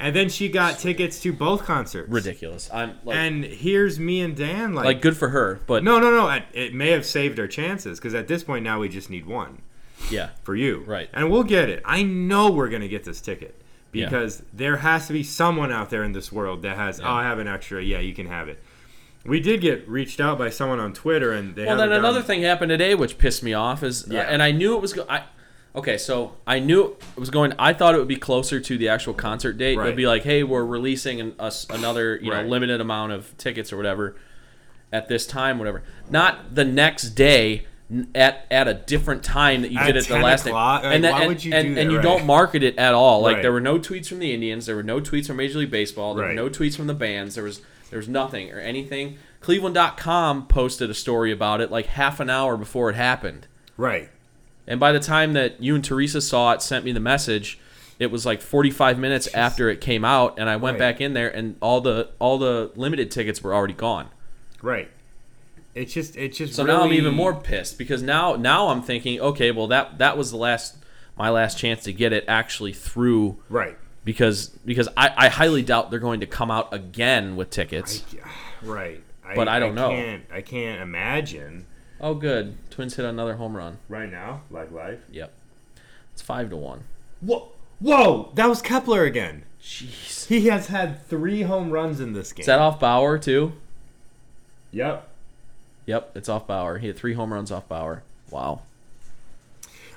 And 0.00 0.14
then 0.14 0.28
she 0.28 0.48
got 0.48 0.78
tickets 0.78 1.20
to 1.22 1.32
both 1.32 1.64
concerts. 1.64 2.08
Ridiculous. 2.08 2.70
I'm 2.72 2.98
like, 3.04 3.16
And 3.16 3.44
here's 3.44 3.98
me 3.98 4.20
and 4.20 4.36
Dan 4.36 4.72
like, 4.72 4.84
like 4.84 5.02
good 5.02 5.16
for 5.16 5.30
her, 5.30 5.60
but 5.66 5.82
no, 5.82 5.98
no, 5.98 6.12
no. 6.12 6.28
It, 6.30 6.44
it 6.52 6.74
may 6.74 6.90
have 6.90 7.04
saved 7.04 7.40
our 7.40 7.48
chances 7.48 7.98
because 7.98 8.14
at 8.14 8.28
this 8.28 8.44
point 8.44 8.62
now 8.62 8.78
we 8.78 8.88
just 8.88 9.10
need 9.10 9.26
one 9.26 9.60
yeah. 10.08 10.30
for 10.44 10.54
you. 10.54 10.84
Right. 10.86 11.08
And 11.12 11.32
we'll 11.32 11.42
get 11.42 11.68
it. 11.68 11.82
I 11.84 12.04
know 12.04 12.48
we're 12.48 12.68
gonna 12.68 12.86
get 12.86 13.02
this 13.02 13.20
ticket 13.20 13.60
Yeah. 13.92 14.06
because 14.06 14.42
there 14.52 14.76
has 14.78 15.06
to 15.06 15.12
be 15.12 15.22
someone 15.22 15.72
out 15.72 15.90
there 15.90 16.04
in 16.04 16.12
this 16.12 16.30
world 16.30 16.62
that 16.62 16.76
has. 16.76 16.98
Yeah. 17.00 17.08
Oh, 17.08 17.12
I 17.14 17.22
have 17.24 17.38
an 17.38 17.48
extra. 17.48 17.82
Yeah, 17.82 18.00
you 18.00 18.14
can 18.14 18.26
have 18.26 18.48
it. 18.48 18.62
We 19.24 19.40
did 19.40 19.60
get 19.60 19.88
reached 19.88 20.20
out 20.20 20.38
by 20.38 20.50
someone 20.50 20.78
on 20.80 20.92
Twitter, 20.92 21.32
and 21.32 21.54
they. 21.54 21.64
Well, 21.66 21.76
then 21.76 21.88
haven't 21.88 21.98
another 22.04 22.20
done- 22.20 22.26
thing 22.26 22.42
happened 22.42 22.70
today, 22.70 22.94
which 22.94 23.18
pissed 23.18 23.42
me 23.42 23.52
off, 23.54 23.82
is 23.82 24.04
uh, 24.04 24.14
Yeah. 24.14 24.20
and 24.22 24.42
I 24.42 24.52
knew 24.52 24.74
it 24.76 24.80
was. 24.82 24.92
Go- 24.92 25.06
I 25.08 25.24
okay, 25.74 25.96
so 25.98 26.36
I 26.46 26.58
knew 26.60 26.96
it 27.16 27.18
was 27.20 27.30
going. 27.30 27.52
I 27.58 27.72
thought 27.72 27.94
it 27.94 27.98
would 27.98 28.08
be 28.08 28.16
closer 28.16 28.60
to 28.60 28.78
the 28.78 28.88
actual 28.88 29.14
concert 29.14 29.54
date. 29.58 29.78
It'd 29.78 29.96
be 29.96 30.06
like, 30.06 30.22
hey, 30.22 30.42
we're 30.44 30.64
releasing 30.64 31.20
an, 31.20 31.34
us 31.38 31.66
another 31.70 32.16
you 32.22 32.30
Right. 32.32 32.44
know 32.44 32.48
limited 32.50 32.80
amount 32.80 33.12
of 33.12 33.36
tickets 33.38 33.72
or 33.72 33.76
whatever 33.76 34.16
at 34.92 35.08
this 35.08 35.26
time, 35.26 35.58
whatever. 35.58 35.82
Not 36.10 36.54
the 36.54 36.64
next 36.64 37.10
day. 37.10 37.66
At, 38.14 38.44
at 38.50 38.68
a 38.68 38.74
different 38.74 39.22
time 39.22 39.62
that 39.62 39.70
you 39.72 39.78
At 39.78 39.86
did 39.86 39.96
it 39.96 40.08
the 40.08 40.18
last 40.18 40.44
day. 40.44 40.52
Like, 40.52 40.84
and 40.84 41.02
then- 41.02 41.12
why 41.12 41.20
and, 41.20 41.28
would 41.28 41.42
you 41.42 41.54
and, 41.54 41.68
do 41.68 41.74
that? 41.74 41.80
and 41.80 41.90
you 41.90 41.96
Right. 41.96 42.02
don't 42.04 42.26
market 42.26 42.62
it 42.62 42.76
at 42.76 42.92
all. 42.92 43.22
Like 43.22 43.36
Right. 43.36 43.42
there 43.42 43.52
were 43.52 43.62
no 43.62 43.78
tweets 43.78 44.08
from 44.08 44.18
the 44.18 44.34
Indians, 44.34 44.66
there 44.66 44.76
were 44.76 44.82
no 44.82 45.00
tweets 45.00 45.26
from 45.28 45.36
Major 45.38 45.58
League 45.60 45.70
Baseball, 45.70 46.14
there 46.14 46.26
Right. 46.26 46.36
were 46.36 46.42
no 46.42 46.50
tweets 46.50 46.76
from 46.76 46.86
the 46.86 46.92
bands, 46.94 47.34
there 47.34 47.44
was 47.44 47.62
there 47.90 47.96
was 47.98 48.06
nothing 48.08 48.52
or 48.52 48.58
anything. 48.60 49.16
Cleveland.com 49.40 50.46
posted 50.48 50.90
a 50.90 50.94
story 50.94 51.32
about 51.32 51.62
it 51.62 51.70
like 51.70 51.86
half 51.86 52.20
an 52.20 52.28
hour 52.28 52.56
before 52.58 52.90
it 52.90 52.96
happened. 52.96 53.46
right. 53.76 54.10
And 54.66 54.78
by 54.78 54.92
the 54.92 55.00
time 55.00 55.32
that 55.32 55.62
you 55.62 55.74
and 55.74 55.82
Teresa 55.82 56.20
saw 56.20 56.52
it, 56.52 56.60
sent 56.60 56.84
me 56.84 56.92
the 56.92 57.00
message, 57.00 57.58
it 57.98 58.10
was 58.10 58.26
like 58.26 58.42
45 58.42 58.98
minutes 58.98 59.26
after 59.32 59.70
it 59.70 59.80
came 59.80 60.04
out, 60.04 60.34
and 60.38 60.50
I 60.50 60.56
went 60.56 60.76
back 60.78 61.00
in 61.00 61.14
there, 61.14 61.34
and 61.34 61.56
all 61.62 61.80
the 61.80 62.10
all 62.18 62.36
the 62.36 62.70
limited 62.76 63.10
tickets 63.10 63.42
were 63.42 63.54
already 63.54 63.72
gone. 63.72 64.08
Right. 64.60 64.90
It's 65.82 65.92
just. 65.92 66.16
It's 66.16 66.36
just. 66.38 66.54
So 66.54 66.64
now 66.64 66.82
I'm 66.82 66.92
even 66.92 67.14
more 67.14 67.34
pissed 67.34 67.78
because 67.78 68.02
now 68.02 68.36
now 68.36 68.68
I'm 68.68 68.82
thinking, 68.82 69.20
okay, 69.20 69.50
well 69.50 69.66
that 69.68 69.98
that 69.98 70.16
was 70.18 70.30
the 70.30 70.36
last 70.36 70.76
my 71.16 71.30
last 71.30 71.58
chance 71.58 71.82
to 71.84 71.92
get 71.92 72.12
it 72.12 72.24
actually 72.28 72.72
through 72.72 73.38
Right. 73.48 73.76
because 74.04 74.48
because 74.64 74.88
I, 74.96 75.12
I 75.16 75.28
highly 75.28 75.62
doubt 75.62 75.90
they're 75.90 75.98
going 75.98 76.20
to 76.20 76.26
come 76.26 76.50
out 76.50 76.72
again 76.72 77.34
with 77.36 77.50
tickets. 77.50 78.04
Right. 78.62 79.02
But 79.34 79.46
I 79.48 79.58
don't 79.58 79.74
know. 79.74 79.90
Can't, 79.90 80.24
I 80.32 80.40
can't 80.40 80.80
imagine 80.80 81.66
oh, 82.00 82.14
good, 82.14 82.56
Twins 82.70 82.94
hit 82.94 83.04
another 83.04 83.34
home 83.36 83.56
run. 83.56 83.78
right 83.88 84.10
now, 84.10 84.42
like 84.50 84.70
live. 84.72 85.00
Yep, 85.10 85.32
it's 86.12 86.22
five 86.22 86.48
to 86.50 86.56
one. 86.56 86.84
Whoa! 87.20 87.50
Whoa! 87.80 88.30
That 88.34 88.48
was 88.48 88.62
Kepler 88.62 89.04
again. 89.04 89.44
Jeez, 89.60 90.26
He 90.28 90.46
has 90.46 90.68
had 90.68 91.06
three 91.08 91.42
home 91.42 91.70
runs 91.70 92.00
in 92.00 92.12
this 92.14 92.32
game. 92.32 92.40
is 92.42 92.46
that 92.46 92.58
off 92.58 92.80
Bauer 92.80 93.18
too? 93.18 93.52
Yep. 94.70 95.07
Yep, 95.88 96.12
it's 96.16 96.28
off 96.28 96.46
Bauer. 96.46 96.76
He 96.76 96.86
had 96.86 96.96
three 96.98 97.14
home 97.14 97.32
runs 97.32 97.50
off 97.50 97.66
Bauer. 97.66 98.02
Wow. 98.30 98.60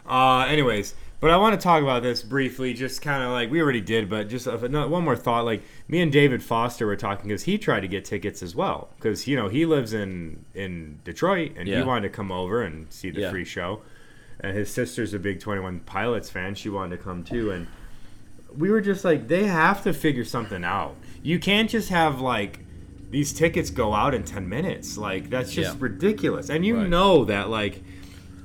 Uh, 0.10 0.46
anyways, 0.48 0.96
but 1.20 1.32
I 1.32 1.36
want 1.36 1.60
to 1.60 1.62
talk 1.62 1.84
about 1.84 2.02
this 2.02 2.24
briefly, 2.24 2.74
just 2.74 3.02
kind 3.02 3.22
of 3.22 3.32
like 3.32 3.52
we 3.52 3.62
already 3.62 3.82
did, 3.82 4.10
but 4.10 4.30
just 4.30 4.48
one 4.48 5.04
more 5.04 5.18
thought. 5.18 5.44
Like 5.44 5.64
me 5.90 6.00
and 6.02 6.10
David 6.10 6.42
Foster 6.42 6.86
were 6.88 6.96
talking 6.96 7.28
because 7.28 7.44
he 7.44 7.58
tried 7.58 7.82
to 7.82 7.90
get 7.90 8.06
tickets 8.06 8.42
as 8.42 8.56
well, 8.56 8.88
because 8.96 9.28
you 9.28 9.36
know 9.36 9.50
he 9.50 9.66
lives 9.66 9.92
in 9.94 10.46
in 10.56 11.00
Detroit 11.04 11.52
and 11.58 11.68
he 11.68 11.82
wanted 11.82 12.04
to 12.04 12.10
come 12.16 12.32
over 12.32 12.62
and 12.64 12.92
see 12.92 13.10
the 13.12 13.22
Yeah. 13.22 13.30
free 13.30 13.44
show, 13.46 13.82
and 14.40 14.56
his 14.56 14.74
sister's 14.74 15.14
a 15.14 15.20
big 15.20 15.42
Twenty 15.42 15.60
One 15.60 15.82
Pilots 15.82 16.30
fan. 16.30 16.56
She 16.56 16.70
wanted 16.70 16.96
to 16.98 17.04
come 17.04 17.26
too, 17.26 17.52
and 17.52 17.68
we 18.58 18.72
were 18.72 18.82
just 18.82 19.04
like, 19.04 19.28
they 19.28 19.44
have 19.44 19.84
to 19.84 19.92
figure 19.94 20.24
something 20.26 20.64
out. 20.64 20.96
You 21.22 21.38
can't 21.38 21.70
just 21.70 21.90
have 21.90 22.22
like 22.22 22.60
these 23.12 23.34
tickets 23.34 23.70
go 23.70 23.94
out 23.94 24.14
in 24.16 24.24
10 24.24 24.48
minutes. 24.50 24.98
Like 24.98 25.30
that's 25.30 25.52
just 25.52 25.72
Yeah. 25.74 25.78
ridiculous. 25.80 26.50
And 26.50 26.66
you 26.66 26.78
Right. 26.78 26.90
know 26.90 27.26
that 27.26 27.50
like 27.50 27.84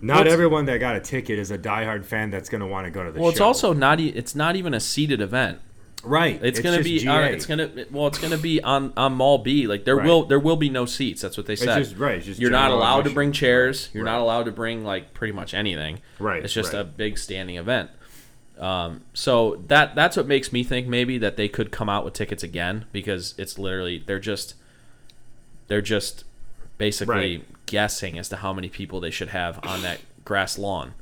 not 0.03 0.15
Well, 0.15 0.21
it's- 0.23 0.33
everyone 0.35 0.67
that 0.67 0.79
got 0.79 0.97
a 0.97 1.01
ticket 1.01 1.39
is 1.39 1.51
a 1.51 1.57
diehard 1.59 2.05
fan 2.05 2.31
that's 2.31 2.49
going 2.51 2.61
to 2.61 2.67
want 2.67 2.85
to 2.87 2.91
go 2.91 3.03
to 3.05 3.11
the 3.13 3.19
Well, 3.21 3.31
show. 3.31 3.33
it's 3.33 3.41
also 3.41 3.73
not. 3.73 3.99
E- 4.01 4.09
it's 4.15 4.35
not 4.35 4.55
even 4.57 4.75
a 4.75 4.81
seated 4.81 5.21
event. 5.23 5.59
right. 6.05 6.39
It's, 6.43 6.61
gonna 6.61 6.83
be. 6.83 7.09
Uh, 7.09 7.21
it's 7.23 7.47
gonna. 7.47 7.69
Well, 7.91 8.07
it's 8.07 8.19
gonna 8.19 8.37
be 8.39 8.63
on 8.63 8.93
on 8.97 9.15
Mall 9.15 9.39
B. 9.39 9.67
Like 9.67 9.85
there 9.85 9.97
Right. 9.97 10.07
will 10.07 10.25
there 10.25 10.39
will 10.39 10.55
be 10.57 10.69
no 10.69 10.85
seats. 10.85 11.23
That's 11.23 11.37
what 11.37 11.47
they 11.47 11.57
said. 11.57 11.79
just- 11.79 11.97
right, 11.97 12.19
it's 12.19 12.27
just 12.27 12.39
You're 12.41 12.51
not 12.51 12.71
allowed 12.71 13.05
to 13.05 13.11
bring 13.11 13.33
chairs. 13.33 13.89
You're 13.93 14.05
Right. 14.05 14.13
not 14.13 14.21
allowed 14.21 14.45
to 14.45 14.53
bring 14.53 14.85
like 14.85 15.15
pretty 15.15 15.33
much 15.33 15.53
anything. 15.55 16.01
Right, 16.21 16.45
It's 16.45 16.53
just 16.53 16.75
right. 16.75 16.81
a 16.83 16.85
big 16.85 17.19
standing 17.19 17.57
event. 17.57 17.91
Um, 18.59 19.03
so 19.13 19.63
that 19.67 19.95
that's 19.95 20.17
what 20.17 20.27
makes 20.27 20.53
me 20.53 20.65
think 20.65 20.87
maybe 20.87 21.19
that 21.19 21.37
they 21.37 21.49
could 21.49 21.71
come 21.71 21.89
out 21.91 22.05
with 22.05 22.15
tickets 22.15 22.43
again 22.43 22.87
because 22.91 23.35
it's 23.37 23.59
literally 23.59 24.03
they're 24.07 24.19
just 24.19 24.55
they're 25.69 25.83
just 25.83 26.25
basically 26.79 27.37
Right. 27.39 27.45
guessing 27.67 28.19
as 28.19 28.29
to 28.31 28.37
how 28.37 28.53
many 28.53 28.69
people 28.69 29.01
they 29.01 29.11
should 29.11 29.29
have 29.29 29.59
on 29.67 29.83
that 29.83 30.01
grass 30.25 30.59
lawn. 30.59 30.95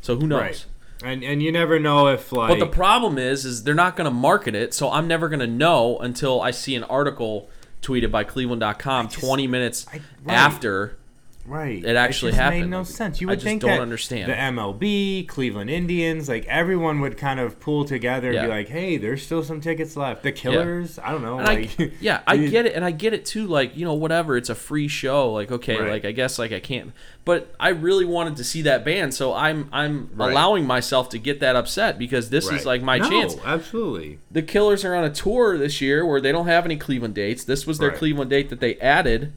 So 0.00 0.16
who 0.16 0.26
knows? 0.26 0.40
right. 0.40 0.66
And 1.04 1.24
and 1.24 1.42
you 1.42 1.50
never 1.50 1.80
know 1.80 2.06
if 2.08 2.30
like 2.30 2.48
But 2.50 2.58
the 2.60 2.66
problem 2.70 3.18
is, 3.18 3.44
is 3.44 3.64
they're 3.64 3.74
not 3.74 3.96
going 3.96 4.04
to 4.04 4.14
market 4.14 4.54
it, 4.54 4.72
so 4.72 4.88
I'm 4.90 5.08
never 5.08 5.28
going 5.28 5.40
to 5.40 5.46
know 5.48 5.98
until 5.98 6.40
I 6.40 6.52
see 6.52 6.76
an 6.76 6.84
article 6.84 7.50
tweeted 7.82 8.12
by 8.12 8.22
Cleveland.com 8.22 9.08
20 9.08 9.46
minutes 9.48 9.86
I- 9.92 9.96
right. 10.22 10.34
after. 10.36 10.96
Right. 11.44 11.84
It 11.84 11.96
actually 11.96 12.30
just 12.32 12.40
happened. 12.40 12.62
Made 12.62 12.70
no 12.70 12.84
sense. 12.84 13.20
You 13.20 13.28
I 13.28 13.32
would 13.32 13.40
just 13.40 13.44
think 13.44 13.62
don't 13.62 13.70
that 13.70 13.80
understand. 13.80 14.30
the 14.30 14.34
MLB, 14.36 15.26
Cleveland 15.26 15.70
Indians, 15.70 16.28
like 16.28 16.46
everyone 16.46 17.00
would 17.00 17.16
kind 17.16 17.40
of 17.40 17.58
pull 17.58 17.84
together 17.84 18.28
and 18.28 18.34
Yeah. 18.36 18.42
be 18.44 18.48
like, 18.48 18.68
"Hey, 18.68 18.96
there's 18.96 19.22
still 19.24 19.42
some 19.42 19.60
tickets 19.60 19.96
left." 19.96 20.22
The 20.22 20.30
Killers, 20.30 21.00
I 21.02 21.10
don't 21.10 21.22
know. 21.22 21.38
And 21.38 21.46
like, 21.48 21.80
I, 21.80 21.90
yeah, 22.00 22.20
I 22.28 22.36
get 22.36 22.66
it, 22.66 22.74
and 22.76 22.84
I 22.84 22.92
get 22.92 23.12
it 23.12 23.24
too. 23.26 23.46
Like 23.48 23.76
you 23.76 23.84
know, 23.84 23.94
whatever. 23.94 24.36
It's 24.36 24.50
a 24.50 24.54
free 24.54 24.86
show. 24.86 25.32
Like 25.32 25.50
okay, 25.50 25.78
Right. 25.80 25.90
like 25.90 26.04
I 26.04 26.12
guess 26.12 26.38
like 26.38 26.52
I 26.52 26.60
can't. 26.60 26.92
But 27.24 27.54
I 27.60 27.68
really 27.70 28.04
wanted 28.04 28.36
to 28.36 28.44
see 28.44 28.62
that 28.62 28.84
band, 28.84 29.12
so 29.12 29.32
I'm 29.34 29.68
I'm 29.72 30.10
Right. 30.14 30.30
allowing 30.30 30.64
myself 30.66 31.08
to 31.10 31.18
get 31.18 31.40
that 31.40 31.56
upset 31.56 31.98
because 31.98 32.30
this 32.30 32.50
is 32.52 32.64
like 32.64 32.82
my 32.82 32.98
no, 32.98 33.08
chance. 33.08 33.36
Absolutely. 33.44 34.18
the 34.30 34.42
Killers 34.42 34.84
are 34.84 34.94
on 34.94 35.02
a 35.04 35.10
tour 35.10 35.58
this 35.58 35.80
year 35.80 36.06
where 36.06 36.20
they 36.20 36.30
don't 36.32 36.46
have 36.46 36.64
any 36.64 36.76
Cleveland 36.76 37.14
dates. 37.14 37.42
This 37.44 37.66
was 37.66 37.78
their 37.78 37.88
Right. 37.90 37.98
Cleveland 37.98 38.30
date 38.30 38.48
that 38.50 38.60
they 38.60 38.76
added 38.76 39.32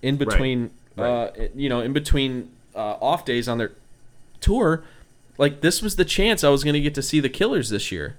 in 0.00 0.16
between, 0.16 0.70
Right. 0.98 1.08
Uh, 1.08 1.48
you 1.54 1.68
know, 1.68 1.80
in 1.80 1.92
between 1.92 2.50
uh, 2.74 2.96
off 3.00 3.24
days 3.24 3.48
on 3.48 3.58
their 3.58 3.72
tour. 4.40 4.84
Like 5.36 5.60
this 5.60 5.82
was 5.82 5.96
the 5.96 6.04
chance 6.04 6.42
I 6.42 6.48
was 6.48 6.64
going 6.64 6.74
to 6.74 6.80
get 6.80 6.94
to 6.94 7.02
see 7.02 7.20
the 7.20 7.28
Killers 7.28 7.70
this 7.70 7.92
year, 7.92 8.16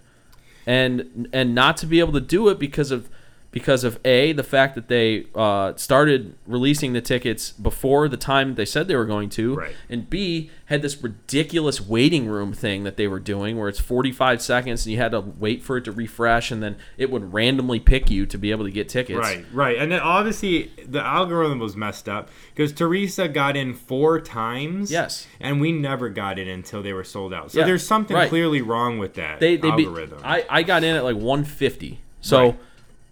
and 0.66 1.28
and 1.34 1.54
not 1.54 1.78
to 1.78 1.86
be 1.86 2.00
able 2.00 2.14
to 2.14 2.22
do 2.22 2.48
it 2.50 2.60
because 2.60 2.92
of 2.92 3.10
because 3.52 3.84
of 3.84 4.00
a 4.06 4.32
the 4.34 4.44
fact 4.44 4.76
that 4.76 4.88
they 4.90 5.26
uh, 5.34 5.74
started 5.76 6.36
releasing 6.46 6.94
the 6.94 7.02
tickets 7.02 7.52
before 7.52 8.08
the 8.08 8.18
time 8.18 8.56
they 8.56 8.66
said 8.66 8.88
they 8.88 8.96
were 8.96 9.06
going 9.06 9.30
to, 9.30 9.56
Right. 9.56 9.76
and 9.90 10.08
B 10.10 10.52
had 10.66 10.84
this 10.84 11.02
ridiculous 11.02 11.82
waiting 11.82 12.28
room 12.28 12.54
thing 12.54 12.84
that 12.84 12.96
they 12.96 13.08
were 13.08 13.20
doing 13.20 13.58
where 13.58 13.68
it's 13.70 13.80
45 13.80 14.40
seconds 14.40 14.86
and 14.86 14.94
you 14.94 15.00
had 15.00 15.12
to 15.14 15.20
wait 15.20 15.64
for 15.64 15.78
it 15.78 15.86
to 15.86 15.92
refresh 15.92 16.52
and 16.52 16.62
then 16.62 16.76
it 16.96 17.10
would 17.10 17.34
randomly 17.34 17.80
pick 17.80 18.12
you 18.12 18.28
to 18.28 18.38
be 18.38 18.52
able 18.52 18.66
to 18.66 18.72
get 18.72 18.88
tickets. 18.88 19.18
Right, 19.18 19.44
right. 19.52 19.78
And 19.80 19.92
then 19.92 20.00
obviously 20.00 20.72
the 20.88 21.02
algorithm 21.04 21.58
was 21.58 21.76
messed 21.76 22.08
up 22.08 22.30
because 22.54 22.72
Teresa 22.72 23.28
got 23.28 23.58
in 23.58 23.74
four 23.74 24.22
times. 24.22 24.92
Yes. 24.92 25.26
And 25.40 25.60
we 25.60 25.72
never 25.72 26.08
got 26.10 26.38
in 26.38 26.48
until 26.48 26.84
they 26.84 26.94
were 26.94 27.04
sold 27.04 27.34
out. 27.34 27.52
So 27.52 27.60
Yeah, 27.62 27.66
there's 27.66 27.86
something 27.86 28.16
right. 28.16 28.30
clearly 28.30 28.62
wrong 28.62 29.00
with 29.00 29.16
that 29.16 29.40
They 29.40 29.56
they 29.58 29.72
be, 29.72 29.86
algorithm. 29.86 30.20
I 30.24 30.46
I 30.50 30.62
got 30.62 30.84
in 30.84 30.96
at 30.96 31.04
like 31.04 31.16
150. 31.16 32.00
So 32.22 32.46
Right. 32.46 32.60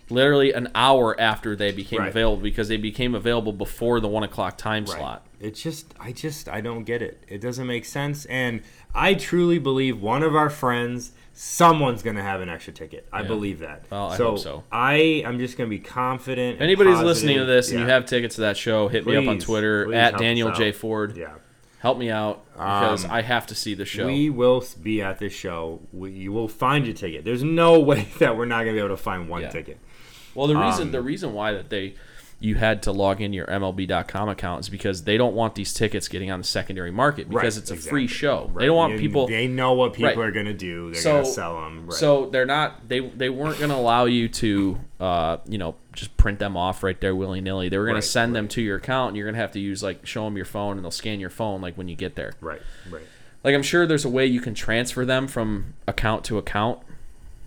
Literally 0.09 0.53
an 0.53 0.69
hour 0.73 1.19
after 1.19 1.55
they 1.55 1.71
became 1.71 1.99
Right. 1.99 2.09
available 2.09 2.41
because 2.41 2.67
they 2.69 2.77
became 2.77 3.13
available 3.15 3.51
before 3.53 3.99
the 3.99 4.07
one 4.07 4.23
o'clock 4.23 4.57
time 4.57 4.85
Right. 4.85 4.97
slot. 4.97 5.23
It's 5.39 5.61
just, 5.61 5.93
I 5.99 6.11
just, 6.13 6.49
I 6.49 6.61
don't 6.61 6.83
get 6.83 7.01
it. 7.01 7.21
It 7.27 7.41
doesn't 7.41 7.67
make 7.67 7.85
sense. 7.85 8.25
And 8.25 8.61
I 8.95 9.13
truly 9.13 9.59
believe 9.59 10.01
one 10.01 10.23
of 10.23 10.35
our 10.35 10.49
friends, 10.49 11.11
someone's 11.33 12.01
going 12.01 12.15
to 12.15 12.23
have 12.23 12.41
an 12.41 12.49
extra 12.49 12.73
ticket. 12.73 13.07
I 13.13 13.21
Yeah. 13.21 13.27
believe 13.27 13.59
that. 13.59 13.83
Well, 13.91 14.07
I 14.09 14.17
so 14.17 14.29
hope 14.31 14.39
so. 14.39 14.63
I 14.71 14.95
am 15.25 15.37
just 15.37 15.57
going 15.57 15.69
to 15.69 15.75
be 15.75 15.79
confident. 15.83 16.59
Anybody's 16.61 16.93
positive. 16.93 17.07
listening 17.07 17.37
to 17.37 17.45
this 17.45 17.69
and 17.71 17.79
you 17.79 17.85
have 17.85 18.05
tickets 18.07 18.35
to 18.35 18.41
that 18.41 18.57
show, 18.57 18.87
hit 18.87 19.05
me 19.05 19.15
up 19.15 19.27
on 19.27 19.37
Twitter 19.39 19.93
at 19.93 20.17
Daniel 20.17 20.51
J. 20.51 20.71
Ford. 20.71 21.15
Yeah. 21.15 21.33
Help 21.79 21.99
me 21.99 22.09
out 22.09 22.43
because 22.53 23.05
Um, 23.05 23.11
I 23.11 23.21
have 23.21 23.45
to 23.47 23.55
see 23.55 23.75
the 23.75 23.85
show. 23.85 24.07
We 24.07 24.31
will 24.31 24.63
be 24.81 25.03
at 25.03 25.19
this 25.19 25.31
show. 25.31 25.79
We, 25.93 26.09
you 26.09 26.31
will 26.31 26.47
find 26.47 26.87
your 26.87 26.95
ticket. 26.95 27.23
There's 27.23 27.43
no 27.43 27.79
way 27.91 28.07
that 28.17 28.35
we're 28.35 28.45
not 28.45 28.63
going 28.63 28.69
to 28.69 28.73
be 28.73 28.79
able 28.79 28.89
to 28.97 29.01
find 29.01 29.29
one 29.29 29.43
Yeah. 29.43 29.49
ticket. 29.49 29.77
Well, 30.37 30.47
the 30.47 30.55
reason 30.55 30.83
Um, 30.83 30.91
the 30.91 31.01
reason 31.01 31.33
why 31.33 31.51
that 31.53 31.69
they 31.69 31.95
you 32.39 32.53
had 32.53 32.83
to 32.83 32.91
log 32.91 33.19
in 33.19 33.33
your 33.33 33.47
MLB.com 33.47 34.29
account 34.29 34.59
is 34.59 34.69
because 34.69 35.05
they 35.05 35.17
don't 35.17 35.33
want 35.33 35.55
these 35.55 35.73
tickets 35.73 36.07
getting 36.07 36.29
on 36.29 36.39
the 36.39 36.45
secondary 36.45 36.91
market 36.91 37.27
because 37.27 37.55
Right, 37.55 37.63
it's 37.63 37.71
a 37.71 37.73
exactly. 37.73 37.89
free 37.89 38.07
show. 38.07 38.51
Right. 38.53 38.59
They 38.59 38.65
don't 38.67 38.75
want 38.75 38.91
And 38.93 39.01
people. 39.01 39.25
They 39.27 39.47
know 39.47 39.73
what 39.73 39.93
people 39.93 40.09
Right. 40.09 40.17
are 40.19 40.31
going 40.31 40.45
to 40.45 40.53
do. 40.53 40.91
They're 40.91 41.01
so 41.01 41.11
going 41.13 41.25
to 41.25 41.31
sell 41.31 41.61
them. 41.61 41.85
Right. 41.87 41.93
so 41.97 42.27
they're 42.29 42.45
not 42.45 42.87
they 42.87 42.99
they 42.99 43.29
weren't 43.29 43.57
going 43.57 43.71
to 43.71 43.75
allow 43.75 44.05
you 44.05 44.29
to 44.29 44.79
uh, 44.99 45.37
you 45.47 45.57
know 45.57 45.73
just 45.93 46.15
print 46.17 46.37
them 46.37 46.55
off 46.55 46.83
right 46.83 47.01
there 47.01 47.15
willy 47.15 47.41
nilly. 47.41 47.69
They 47.69 47.79
were 47.79 47.85
going 47.87 47.99
to 47.99 48.07
send 48.07 48.35
them 48.35 48.47
to 48.49 48.61
your 48.61 48.77
account 48.77 49.07
and 49.09 49.17
you're 49.17 49.25
going 49.25 49.33
to 49.33 49.41
have 49.41 49.53
to 49.53 49.59
use 49.59 49.81
like 49.81 50.05
show 50.05 50.23
them 50.25 50.35
your 50.35 50.45
phone 50.45 50.75
and 50.77 50.83
they'll 50.85 50.91
scan 50.91 51.19
your 51.19 51.31
phone 51.31 51.59
like 51.59 51.75
when 51.75 51.87
you 51.87 51.95
get 51.95 52.15
there. 52.15 52.33
right. 52.39 52.61
Right. 52.91 53.01
Like 53.43 53.55
I'm 53.55 53.63
sure 53.63 53.87
there's 53.87 54.05
a 54.05 54.09
way 54.09 54.27
you 54.27 54.41
can 54.41 54.53
transfer 54.53 55.05
them 55.05 55.27
from 55.27 55.73
account 55.87 56.23
to 56.25 56.37
account. 56.37 56.81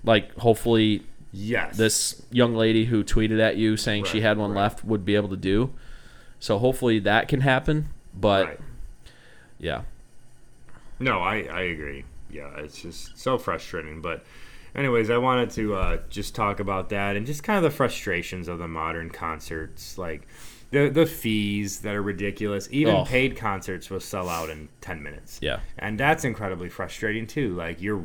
Like 0.02 0.34
hopefully 0.38 1.02
Yes. 1.32 1.76
this 1.76 2.22
young 2.30 2.54
lady 2.56 2.86
who 2.86 3.04
tweeted 3.04 3.40
at 3.40 3.56
you 3.56 3.76
saying 3.76 4.04
she 4.04 4.20
had 4.20 4.36
one 4.38 4.50
right. 4.52 4.62
left 4.62 4.84
would 4.84 5.04
be 5.04 5.14
able 5.14 5.28
to 5.28 5.36
do. 5.36 5.72
So 6.40 6.58
hopefully 6.58 6.98
that 7.00 7.28
can 7.28 7.42
happen. 7.42 7.88
But 8.14 8.46
Right. 8.46 8.60
yeah, 9.58 9.82
No, 10.98 11.20
I, 11.20 11.42
I 11.50 11.60
agree. 11.62 12.04
Yeah, 12.30 12.50
it's 12.58 12.82
just 12.82 13.18
so 13.18 13.38
frustrating. 13.38 14.00
But, 14.00 14.24
anyways, 14.74 15.10
I 15.10 15.18
wanted 15.18 15.50
to 15.50 15.74
uh, 15.74 15.98
just 16.10 16.34
talk 16.34 16.60
about 16.60 16.88
that 16.90 17.16
and 17.16 17.26
just 17.26 17.42
kind 17.42 17.56
of 17.56 17.62
the 17.62 17.74
frustrations 17.76 18.48
of 18.48 18.58
the 18.58 18.68
modern 18.68 19.10
concerts. 19.10 19.98
Like, 19.98 20.26
the, 20.70 20.88
the 20.88 21.06
fees 21.06 21.80
that 21.80 21.94
are 21.94 22.02
ridiculous. 22.02 22.68
Even 22.70 22.94
Oh. 22.96 23.04
paid 23.04 23.36
concerts 23.36 23.90
will 23.90 23.98
sell 24.00 24.28
out 24.28 24.48
in 24.50 24.68
10 24.80 25.02
minutes. 25.02 25.38
Yeah. 25.42 25.60
And 25.78 25.98
that's 25.98 26.24
incredibly 26.24 26.68
frustrating, 26.68 27.26
too. 27.26 27.54
Like, 27.54 27.80
you're 27.82 28.04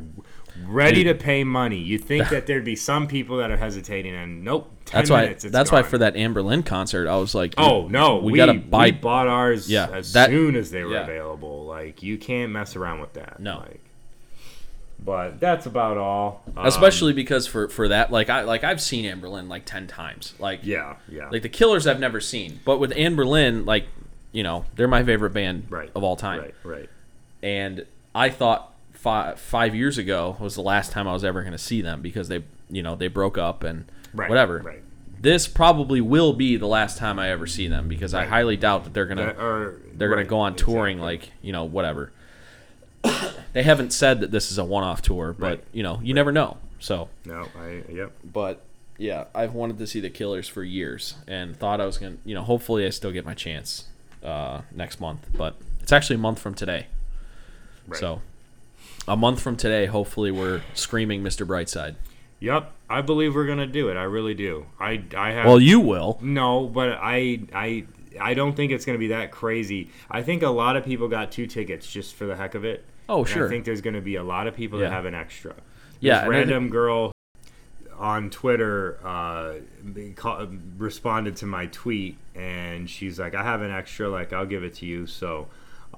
ready 0.66 1.04
to 1.04 1.14
pay 1.14 1.44
money. 1.44 1.78
You 1.78 1.98
think 1.98 2.28
that 2.30 2.46
there'd 2.46 2.64
be 2.64 2.76
some 2.76 3.06
people 3.06 3.36
that 3.38 3.50
are 3.50 3.56
hesitating, 3.56 4.14
and 4.14 4.44
nope, 4.44 4.70
10 4.86 4.98
that's 4.98 5.10
why. 5.10 5.22
minutes. 5.22 5.44
it's 5.44 5.52
That's 5.52 5.72
why 5.72 5.82
gone. 5.82 5.90
for 5.90 5.98
that 5.98 6.14
Anberlin 6.14 6.64
concert, 6.64 7.08
I 7.08 7.16
was 7.16 7.34
like, 7.34 7.54
Oh 7.58 7.88
no, 7.88 8.16
we, 8.18 8.32
we, 8.32 8.36
gotta 8.38 8.54
buy. 8.54 8.86
we 8.86 8.90
bought 8.92 9.28
ours 9.28 9.68
Yeah, 9.70 9.88
as 9.92 10.12
that- 10.12 10.30
soon 10.30 10.56
as 10.56 10.70
they 10.70 10.84
were 10.84 10.92
yeah. 10.94 11.02
available. 11.04 11.64
Like 11.66 12.02
you 12.02 12.18
can't 12.18 12.52
mess 12.52 12.76
around 12.76 13.00
with 13.00 13.12
that. 13.14 13.40
No. 13.40 13.58
Like, 13.58 13.80
but 14.98 15.38
that's 15.40 15.66
about 15.66 15.98
all. 15.98 16.42
Um, 16.56 16.66
especially 16.66 17.12
because 17.12 17.46
for 17.46 17.68
for 17.68 17.88
that, 17.88 18.10
like 18.10 18.30
I 18.30 18.42
like 18.42 18.64
I've 18.64 18.80
seen 18.80 19.04
Anberlin 19.04 19.48
like 19.48 19.64
ten 19.66 19.86
times. 19.86 20.34
Like 20.38 20.60
yeah, 20.62 20.96
yeah, 21.08 21.28
like 21.28 21.42
the 21.42 21.48
Killers 21.50 21.86
I've 21.86 22.00
never 22.00 22.20
seen, 22.20 22.60
but 22.64 22.78
with 22.78 22.92
Anberlin, 22.92 23.66
like 23.66 23.86
you 24.32 24.42
know, 24.42 24.64
they're 24.74 24.88
my 24.88 25.04
favorite 25.04 25.30
band 25.34 25.66
right 25.70 25.90
of 25.94 26.02
all 26.02 26.16
time. 26.16 26.40
Right, 26.40 26.54
right. 26.64 26.88
and 27.42 27.84
I 28.14 28.30
thought 28.30 28.72
five 28.96 29.38
five 29.38 29.74
years 29.74 29.98
ago 29.98 30.36
was 30.40 30.54
the 30.54 30.62
last 30.62 30.90
time 30.90 31.06
I 31.06 31.12
was 31.12 31.22
ever 31.24 31.42
going 31.42 31.52
to 31.52 31.58
see 31.58 31.80
them 31.82 32.00
because 32.02 32.28
they 32.28 32.42
you 32.70 32.82
know 32.82 32.96
they 32.96 33.08
broke 33.08 33.38
up 33.38 33.62
and 33.62 33.84
Right, 34.14 34.28
whatever. 34.28 34.58
right. 34.60 34.82
This 35.20 35.46
probably 35.48 36.00
will 36.00 36.32
be 36.32 36.56
the 36.56 36.66
last 36.66 36.98
time 36.98 37.18
I 37.18 37.30
ever 37.30 37.46
see 37.46 37.68
them 37.68 37.88
because 37.88 38.12
I 38.14 38.26
highly 38.26 38.56
doubt 38.56 38.84
that 38.84 38.94
they're 38.94 39.06
gonna 39.06 39.26
That- 39.26 39.38
or- 39.38 39.80
they're 39.94 40.08
gonna 40.08 40.24
go 40.24 40.38
on 40.40 40.56
touring 40.56 40.98
exactly. 40.98 41.16
like 41.18 41.32
you 41.42 41.52
know 41.52 41.64
whatever. 41.64 42.12
they 43.52 43.62
haven't 43.62 43.92
said 43.92 44.20
that 44.20 44.30
this 44.30 44.50
is 44.50 44.58
a 44.58 44.64
one-off 44.64 45.02
tour, 45.02 45.34
but 45.38 45.46
Right. 45.46 45.64
you 45.72 45.82
know 45.82 46.00
you 46.02 46.14
never 46.14 46.32
know. 46.32 46.58
So, 46.78 47.08
No, 47.24 47.48
I 47.58 47.82
yep. 47.90 48.12
but 48.24 48.62
yeah, 48.98 49.24
I've 49.34 49.54
wanted 49.54 49.78
to 49.78 49.86
see 49.86 50.00
the 50.00 50.10
Killers 50.10 50.48
for 50.48 50.62
years 50.62 51.14
and 51.26 51.56
thought 51.56 51.80
I 51.80 51.86
was 51.86 51.98
gonna 51.98 52.16
you 52.24 52.34
know 52.34 52.42
hopefully 52.42 52.84
I 52.86 52.90
still 52.90 53.12
get 53.12 53.24
my 53.24 53.34
chance 53.34 53.84
uh, 54.24 54.62
next 54.74 55.00
month, 55.00 55.26
but 55.36 55.56
it's 55.80 55.92
actually 55.92 56.16
a 56.16 56.20
month 56.20 56.38
from 56.38 56.54
today. 56.54 56.86
Right. 57.86 57.98
So, 58.00 58.20
a 59.08 59.16
month 59.16 59.40
from 59.40 59.56
today, 59.56 59.86
hopefully, 59.86 60.30
we're 60.30 60.62
screaming 60.74 61.22
Mr. 61.22 61.46
Brightside. 61.46 61.94
Yep, 62.40 62.70
I 62.90 63.00
believe 63.00 63.34
we're 63.34 63.46
gonna 63.46 63.66
do 63.66 63.88
it. 63.88 63.96
I 63.96 64.02
really 64.02 64.34
do. 64.34 64.66
I 64.78 65.02
I 65.16 65.30
have 65.32 65.46
Well, 65.46 65.60
you 65.60 65.80
will. 65.80 66.18
no, 66.20 66.66
but 66.66 66.98
I 67.00 67.40
I 67.54 67.84
I 68.20 68.34
don't 68.34 68.54
think 68.54 68.72
it's 68.72 68.84
gonna 68.84 68.98
be 68.98 69.08
that 69.08 69.30
crazy. 69.30 69.90
I 70.10 70.22
think 70.22 70.42
a 70.42 70.50
lot 70.50 70.76
of 70.76 70.84
people 70.84 71.08
got 71.08 71.32
two 71.32 71.46
tickets 71.46 71.90
just 71.90 72.14
for 72.14 72.26
the 72.26 72.36
heck 72.36 72.54
of 72.54 72.64
it. 72.64 72.84
Oh, 73.08 73.20
And 73.20 73.28
sure. 73.28 73.46
I 73.46 73.48
think 73.48 73.64
there's 73.64 73.80
gonna 73.80 74.00
be 74.02 74.16
a 74.16 74.22
lot 74.22 74.46
of 74.48 74.54
people 74.54 74.78
Yeah. 74.80 74.88
that 74.88 74.94
have 74.94 75.06
an 75.06 75.14
extra. 75.14 75.54
Yeah, 76.00 76.16
This 76.16 76.22
and 76.24 76.34
I 76.34 76.38
random 76.38 76.68
girl 76.68 77.12
on 77.98 78.28
Twitter 78.28 78.98
uh, 79.02 79.54
be- 79.94 80.12
ca- 80.14 80.46
responded 80.76 81.36
to 81.36 81.46
my 81.46 81.66
tweet, 81.66 82.18
and 82.34 82.90
she's 82.90 83.18
like, 83.18 83.34
"I 83.34 83.42
have 83.42 83.62
an 83.62 83.70
extra. 83.70 84.10
Like, 84.10 84.34
I'll 84.34 84.44
give 84.44 84.62
it 84.62 84.74
to 84.74 84.86
you." 84.86 85.06
So. 85.06 85.46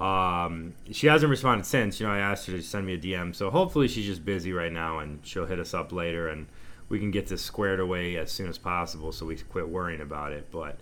Um, 0.00 0.74
she 0.90 1.06
hasn't 1.06 1.30
responded 1.30 1.66
since. 1.66 2.00
You 2.00 2.06
know, 2.06 2.12
I 2.12 2.18
asked 2.18 2.46
her 2.46 2.52
to 2.52 2.62
send 2.62 2.86
me 2.86 2.94
a 2.94 2.98
DM. 2.98 3.34
So 3.34 3.50
hopefully 3.50 3.88
she's 3.88 4.06
just 4.06 4.24
busy 4.24 4.52
right 4.52 4.72
now, 4.72 4.98
and 4.98 5.20
she'll 5.24 5.46
hit 5.46 5.58
us 5.58 5.74
up 5.74 5.92
later, 5.92 6.28
and 6.28 6.46
we 6.88 6.98
can 6.98 7.10
get 7.10 7.26
this 7.26 7.42
squared 7.42 7.80
away 7.80 8.16
as 8.16 8.30
soon 8.30 8.48
as 8.48 8.58
possible, 8.58 9.12
so 9.12 9.26
we 9.26 9.36
can 9.36 9.46
quit 9.46 9.68
worrying 9.68 10.00
about 10.00 10.32
it. 10.32 10.50
But 10.50 10.78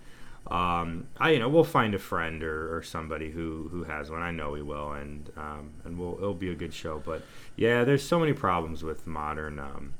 um, 0.53 1.09
I, 1.19 1.31
you 1.31 1.39
know, 1.39 1.49
we'll 1.49 1.65
find 1.65 1.95
a 1.95 1.99
friend 1.99 2.43
or, 2.43 2.77
or 2.77 2.83
somebody 2.83 3.31
who, 3.31 3.69
who 3.71 3.85
has 3.85 4.11
one. 4.11 4.23
I 4.23 4.31
know 4.31 4.51
we 4.51 4.63
will, 4.63 4.93
and 4.93 5.31
um, 5.37 5.71
and 5.85 5.99
we'll 5.99 6.15
it'll 6.19 6.35
be 6.35 6.51
a 6.51 6.55
good 6.55 6.75
show. 6.75 7.03
But 7.05 7.23
yeah, 7.57 7.85
there's 7.85 8.07
so 8.07 8.21
many 8.21 8.33
problems 8.33 8.85
with 8.85 9.07
modern 9.07 9.59
um, 9.59 9.95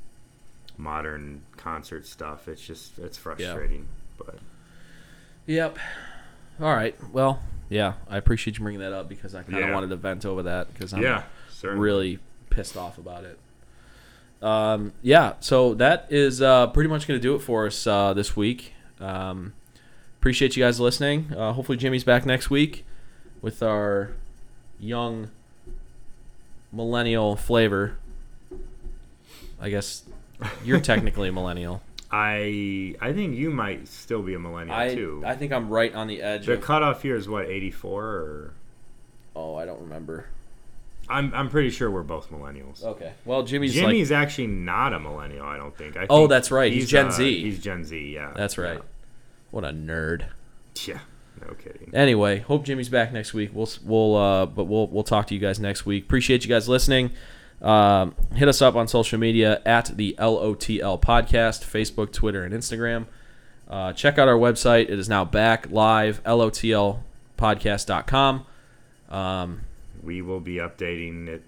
modern 0.77 1.41
concert 1.57 2.05
stuff. 2.05 2.47
It's 2.47 2.61
just 2.61 2.99
it's 2.99 3.17
frustrating. 3.17 3.87
But 4.17 4.39
Yep. 5.47 5.79
All 6.59 6.75
right. 6.75 6.95
Well, 7.13 7.39
yeah, 7.69 7.93
I 8.09 8.17
appreciate 8.17 8.57
you 8.57 8.63
bringing 8.63 8.81
that 8.81 8.93
up 8.93 9.09
because 9.09 9.35
I 9.35 9.43
kind 9.43 9.55
of 9.55 9.61
Yeah. 9.69 9.73
wanted 9.73 9.89
to 9.89 9.95
vent 9.95 10.25
over 10.25 10.43
that 10.43 10.73
because 10.73 10.93
I'm 10.93 11.01
yeah, 11.01 11.23
certainly. 11.49 11.83
really 11.83 12.19
pissed 12.49 12.77
off 12.77 12.97
about 12.97 13.23
it. 13.23 13.37
Um, 14.41 14.93
yeah, 15.01 15.33
so 15.39 15.73
that 15.75 16.05
is 16.09 16.41
uh, 16.41 16.67
pretty 16.67 16.89
much 16.89 17.07
going 17.07 17.19
to 17.19 17.21
do 17.21 17.35
it 17.35 17.39
for 17.39 17.65
us 17.67 17.87
uh, 17.87 18.13
this 18.13 18.35
week. 18.35 18.73
Um, 18.99 19.53
appreciate 20.19 20.55
you 20.55 20.63
guys 20.63 20.79
listening. 20.79 21.33
Uh, 21.35 21.53
hopefully, 21.53 21.77
Jimmy's 21.77 22.03
back 22.03 22.25
next 22.25 22.49
week 22.49 22.85
with 23.41 23.63
our 23.63 24.11
young 24.79 25.29
millennial 26.71 27.35
flavor. 27.35 27.97
I 29.59 29.69
guess 29.69 30.03
you're 30.63 30.79
technically 30.91 31.29
a 31.29 31.31
millennial. 31.31 31.81
I 32.11 32.95
I 33.01 33.13
think 33.13 33.35
you 33.35 33.51
might 33.51 33.87
still 33.87 34.21
be 34.21 34.33
a 34.33 34.39
millennial 34.39 34.77
I 34.77 34.93
too. 34.93 35.23
I 35.25 35.35
think 35.35 35.51
I'm 35.51 35.69
right 35.69 35.93
on 35.93 36.07
the 36.07 36.21
edge. 36.21 36.45
the 36.45 36.53
Of, 36.53 36.61
cutoff 36.61 37.01
here 37.01 37.15
is 37.15 37.27
what 37.27 37.47
84 37.47 38.03
or 38.05 38.53
oh, 39.35 39.55
I 39.55 39.65
don't 39.65 39.81
remember. 39.81 40.27
I'm 41.09 41.33
I'm 41.33 41.49
pretty 41.49 41.69
sure 41.69 41.89
we're 41.91 42.03
both 42.03 42.31
millennials. 42.31 42.83
Okay. 42.83 43.13
Well, 43.25 43.43
Jimmy's, 43.43 43.75
like 43.75 43.85
Jimmy's 43.85 44.11
actually 44.11 44.47
not 44.47 44.93
a 44.93 44.99
millennial, 44.99 45.45
I 45.45 45.57
don't 45.57 45.75
think. 45.75 45.97
I 45.97 46.05
Oh, 46.09 46.27
that's 46.27 46.51
right. 46.51 46.71
He's 46.71 46.89
Gen 46.89 47.07
uh, 47.07 47.11
Z. 47.11 47.43
He's 47.43 47.59
Gen 47.59 47.83
Z, 47.83 48.13
yeah. 48.13 48.33
that's 48.35 48.57
right. 48.57 48.81
What 49.51 49.63
a 49.63 49.69
nerd. 49.69 50.25
Yeah. 50.85 50.99
No 51.41 51.53
kidding. 51.53 51.93
Anyway, 51.93 52.39
hope 52.39 52.65
Jimmy's 52.65 52.89
back 52.89 53.13
next 53.13 53.33
week. 53.33 53.51
We'll 53.53 53.69
we'll 53.83 54.15
uh, 54.15 54.45
but 54.47 54.65
we'll 54.65 54.87
we'll 54.87 55.03
talk 55.03 55.27
to 55.27 55.35
you 55.35 55.39
guys 55.39 55.59
next 55.59 55.85
week. 55.85 56.05
Appreciate 56.05 56.43
you 56.43 56.49
guys 56.49 56.67
listening. 56.67 57.11
Um, 57.61 58.13
hit 58.35 58.47
us 58.47 58.61
up 58.61 58.75
on 58.75 58.87
social 58.87 59.17
media 59.17 59.61
at 59.65 59.97
the 59.97 60.15
LOTL 60.19 61.01
podcast, 61.01 61.63
Facebook, 61.65 62.11
Twitter, 62.11 62.43
and 62.43 62.53
Instagram. 62.53 63.07
Uh, 63.67 63.93
check 63.93 64.19
out 64.19 64.27
our 64.27 64.37
website. 64.37 64.83
It 64.83 64.99
is 64.99 65.09
now 65.09 65.25
back 65.25 65.67
live, 65.71 66.23
lotlpodcast.com. 66.23 68.45
Um, 69.09 69.61
We 70.03 70.21
will 70.21 70.39
be 70.39 70.55
updating 70.57 71.27
it 71.27 71.43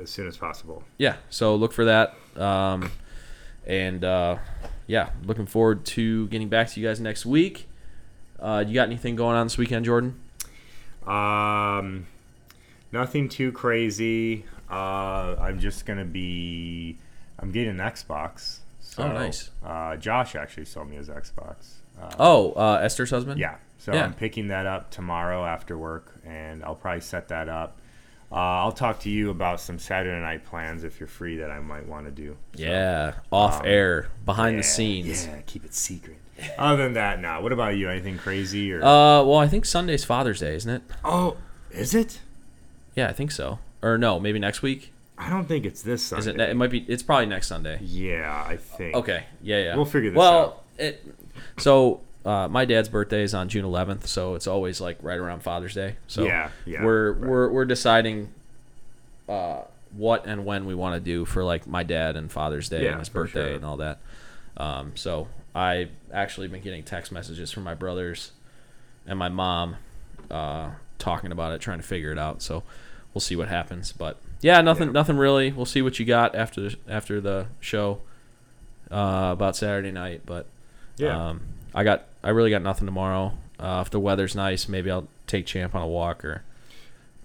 as 0.00 0.10
soon 0.10 0.28
as 0.28 0.36
possible. 0.36 0.84
yeah, 0.98 1.16
so 1.30 1.56
look 1.56 1.72
for 1.72 1.86
that. 1.86 2.14
Um, 2.36 2.90
and 3.66 4.04
uh, 4.04 4.36
yeah, 4.86 5.10
looking 5.24 5.46
forward 5.46 5.84
to 5.86 6.28
getting 6.28 6.48
back 6.48 6.68
to 6.70 6.80
you 6.80 6.86
guys 6.86 7.00
next 7.00 7.24
week. 7.24 7.68
Uh, 8.38 8.62
you 8.66 8.74
got 8.74 8.88
anything 8.88 9.16
going 9.16 9.36
on 9.36 9.46
this 9.46 9.56
weekend, 9.56 9.84
Jordan? 9.86 10.20
Um, 11.06 12.06
nothing 12.92 13.28
too 13.28 13.52
crazy. 13.52 14.44
Uh, 14.70 15.36
I'm 15.40 15.58
just 15.60 15.86
gonna 15.86 16.04
be. 16.04 16.98
I'm 17.38 17.50
getting 17.50 17.70
an 17.70 17.78
Xbox. 17.78 18.58
So, 18.80 19.02
Oh, 19.04 19.12
nice. 19.12 19.50
Uh, 19.64 19.96
Josh 19.96 20.36
actually 20.36 20.66
sold 20.66 20.88
me 20.88 20.96
his 20.96 21.08
Xbox. 21.08 21.74
Uh, 22.00 22.10
Oh, 22.18 22.52
uh, 22.52 22.80
Esther's 22.82 23.10
husband? 23.10 23.40
Yeah. 23.40 23.56
So 23.78 23.92
Yeah. 23.92 24.04
I'm 24.04 24.14
picking 24.14 24.48
that 24.48 24.66
up 24.66 24.90
tomorrow 24.90 25.44
after 25.44 25.76
work, 25.76 26.14
and 26.24 26.62
I'll 26.64 26.74
probably 26.76 27.00
set 27.00 27.28
that 27.28 27.48
up. 27.48 27.78
Uh, 28.32 28.36
I'll 28.36 28.72
talk 28.72 29.00
to 29.00 29.10
you 29.10 29.30
about 29.30 29.60
some 29.60 29.78
Saturday 29.78 30.18
night 30.20 30.44
plans 30.44 30.82
if 30.84 30.98
you're 30.98 31.06
free 31.06 31.36
that 31.38 31.50
I 31.50 31.60
might 31.60 31.86
want 31.86 32.06
to 32.06 32.10
do. 32.10 32.36
So, 32.56 32.62
Yeah, 32.62 33.14
off 33.30 33.62
air, 33.64 34.08
behind 34.24 34.58
the 34.58 34.62
scenes. 34.62 35.26
Yeah, 35.26 35.40
keep 35.46 35.64
it 35.64 35.74
secret. 35.74 36.18
Other 36.58 36.82
than 36.84 36.94
that, 36.94 37.20
nah. 37.20 37.40
What 37.40 37.52
about 37.52 37.76
you? 37.76 37.88
Anything 37.90 38.18
crazy 38.18 38.72
or? 38.72 38.78
Uh, 38.82 39.22
well, 39.22 39.36
I 39.36 39.46
think 39.46 39.64
Sunday's 39.64 40.04
Father's 40.04 40.40
Day, 40.40 40.54
isn't 40.56 40.70
it? 40.70 40.82
oh, 41.04 41.36
is 41.70 41.94
it? 41.94 42.20
Yeah, 42.96 43.08
I 43.08 43.12
think 43.12 43.30
so. 43.30 43.58
Or 43.84 43.98
no, 43.98 44.18
maybe 44.18 44.38
next 44.38 44.62
week. 44.62 44.92
I 45.18 45.28
don't 45.30 45.46
think 45.46 45.64
it's 45.66 45.82
this 45.82 46.10
Is 46.12 46.24
Sunday. 46.24 46.44
it? 46.44 46.50
It 46.50 46.54
might 46.56 46.70
be. 46.70 46.80
It's 46.88 47.02
probably 47.02 47.26
next 47.26 47.46
Sunday. 47.48 47.78
Yeah, 47.82 48.44
I 48.48 48.56
think. 48.56 48.96
Okay. 48.96 49.24
Yeah, 49.42 49.62
yeah. 49.62 49.76
We'll 49.76 49.84
figure 49.84 50.10
this 50.10 50.16
well, 50.16 50.38
out. 50.40 50.62
it. 50.78 51.04
So 51.58 52.00
uh, 52.24 52.48
my 52.48 52.64
dad's 52.64 52.88
birthday 52.88 53.22
is 53.22 53.34
on 53.34 53.48
June 53.48 53.64
11th, 53.64 54.06
so 54.06 54.34
it's 54.34 54.46
always 54.46 54.80
like 54.80 54.96
right 55.02 55.18
around 55.18 55.40
Father's 55.40 55.74
Day. 55.74 55.96
So 56.06 56.24
Yeah, 56.24 56.48
yeah, 56.64 56.82
we're 56.84 57.12
right. 57.12 57.28
we're 57.30 57.48
we're 57.50 57.64
deciding 57.66 58.32
uh, 59.28 59.62
what 59.92 60.26
and 60.26 60.44
when 60.44 60.64
we 60.66 60.74
want 60.74 60.94
to 60.94 61.00
do 61.00 61.24
for 61.24 61.44
like 61.44 61.66
my 61.66 61.82
dad 61.82 62.16
and 62.16 62.32
Father's 62.32 62.68
Day 62.68 62.84
Yeah, 62.84 62.90
and 62.92 62.98
his 63.00 63.08
birthday 63.08 63.48
sure. 63.48 63.54
and 63.56 63.64
all 63.64 63.76
that. 63.76 64.00
Um, 64.56 64.92
so 64.96 65.28
I 65.54 65.88
actually 66.12 66.48
been 66.48 66.62
getting 66.62 66.82
text 66.82 67.12
messages 67.12 67.52
from 67.52 67.62
my 67.64 67.74
brothers 67.74 68.32
and 69.06 69.18
my 69.18 69.28
mom 69.28 69.76
uh, 70.30 70.70
talking 70.98 71.30
about 71.30 71.52
it, 71.52 71.60
trying 71.60 71.78
to 71.78 71.84
figure 71.86 72.10
it 72.10 72.18
out. 72.18 72.40
So 72.42 72.62
we'll 73.14 73.20
see 73.20 73.36
what 73.36 73.48
happens. 73.48 73.92
But 73.92 74.18
yeah, 74.40 74.60
nothing, 74.60 74.88
Yeah. 74.88 74.92
nothing 74.92 75.16
really. 75.16 75.52
We'll 75.52 75.64
see 75.66 75.80
what 75.82 75.98
you 75.98 76.04
got 76.04 76.34
after 76.34 76.60
the, 76.68 76.76
after 76.88 77.20
the 77.20 77.46
show 77.60 78.00
uh, 78.90 79.30
about 79.32 79.56
Saturday 79.56 79.92
night. 79.92 80.22
But 80.26 80.46
Yeah. 80.96 81.28
um, 81.30 81.40
I 81.74 81.84
got, 81.84 82.04
I 82.22 82.30
really 82.30 82.50
got 82.50 82.62
nothing 82.62 82.86
tomorrow. 82.86 83.32
Uh, 83.58 83.82
if 83.86 83.90
the 83.90 84.00
weather's 84.00 84.34
nice, 84.34 84.68
maybe 84.68 84.90
I'll 84.90 85.06
take 85.26 85.46
Champ 85.46 85.74
on 85.74 85.82
a 85.82 85.86
walk 85.86 86.24
or 86.24 86.42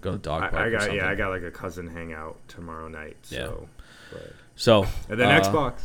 go 0.00 0.12
to 0.12 0.16
the 0.16 0.22
dog 0.22 0.42
park. 0.42 0.54
I, 0.54 0.66
I 0.66 0.70
got 0.70 0.94
yeah, 0.94 1.08
I 1.08 1.14
got 1.14 1.30
like 1.30 1.42
a 1.42 1.50
cousin 1.50 1.88
hangout 1.88 2.36
tomorrow 2.48 2.88
night. 2.88 3.16
Yeah. 3.28 3.38
So, 3.46 3.68
but- 4.12 4.32
So 4.56 4.86
and 5.08 5.18
then 5.20 5.28
uh, 5.28 5.40
Xbox. 5.42 5.82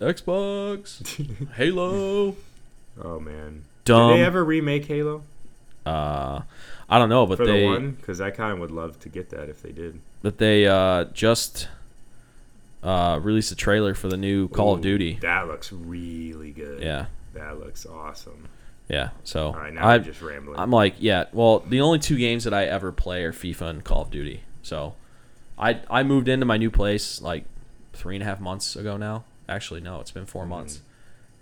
Xbox, 0.00 1.50
Halo. 1.54 2.36
Oh 3.02 3.20
man. 3.20 3.64
Dumb. 3.84 4.10
Did 4.10 4.18
they 4.18 4.24
ever 4.24 4.44
remake 4.44 4.86
Halo 4.86 5.22
uh, 5.86 6.42
I 6.88 6.98
don't 6.98 7.08
know, 7.08 7.26
but 7.26 7.38
for 7.38 7.46
they, 7.46 7.60
the 7.60 7.66
one? 7.66 7.90
Because 7.92 8.20
I 8.20 8.30
kind 8.30 8.52
of 8.52 8.58
would 8.60 8.70
love 8.70 8.98
to 9.00 9.08
get 9.08 9.30
that 9.30 9.48
if 9.48 9.62
they 9.62 9.72
did. 9.72 10.00
but 10.22 10.38
they 10.38 10.66
uh, 10.66 11.04
just 11.12 11.68
uh, 12.82 13.18
released 13.22 13.50
a 13.52 13.56
trailer 13.56 13.94
for 13.94 14.08
the 14.08 14.16
new 14.16 14.48
Call 14.48 14.74
of 14.74 14.80
Duty. 14.80 15.18
That 15.22 15.46
looks 15.48 15.72
really 15.72 16.50
good. 16.50 16.82
Yeah, 16.82 17.06
That 17.32 17.58
looks 17.58 17.86
awesome. 17.86 18.48
yeah. 18.88 19.10
So 19.24 19.48
All 19.48 19.52
right, 19.54 19.72
now 19.72 19.86
I, 19.88 19.94
I'm 19.94 20.04
just 20.04 20.20
rambling. 20.20 20.58
I'm 20.58 20.70
like, 20.70 20.96
yeah. 20.98 21.24
Well, 21.32 21.60
the 21.60 21.80
only 21.80 21.98
two 21.98 22.16
games 22.18 22.44
that 22.44 22.52
I 22.54 22.64
ever 22.64 22.92
play 22.92 23.24
are 23.24 23.32
FIFA 23.32 23.62
and 23.70 23.84
Call 23.84 24.02
of 24.02 24.10
Duty. 24.10 24.42
So, 24.62 24.94
I 25.58 25.80
I 25.90 26.02
moved 26.02 26.28
into 26.28 26.46
my 26.46 26.56
new 26.56 26.70
place 26.70 27.20
like 27.22 27.44
three 27.92 28.16
and 28.16 28.22
a 28.22 28.26
half 28.26 28.40
months 28.40 28.76
ago 28.76 28.96
now. 28.96 29.24
Actually, 29.48 29.80
no, 29.80 30.00
it's 30.00 30.10
been 30.10 30.24
4 30.26 30.42
Mm-hmm. 30.42 30.50
months, 30.50 30.80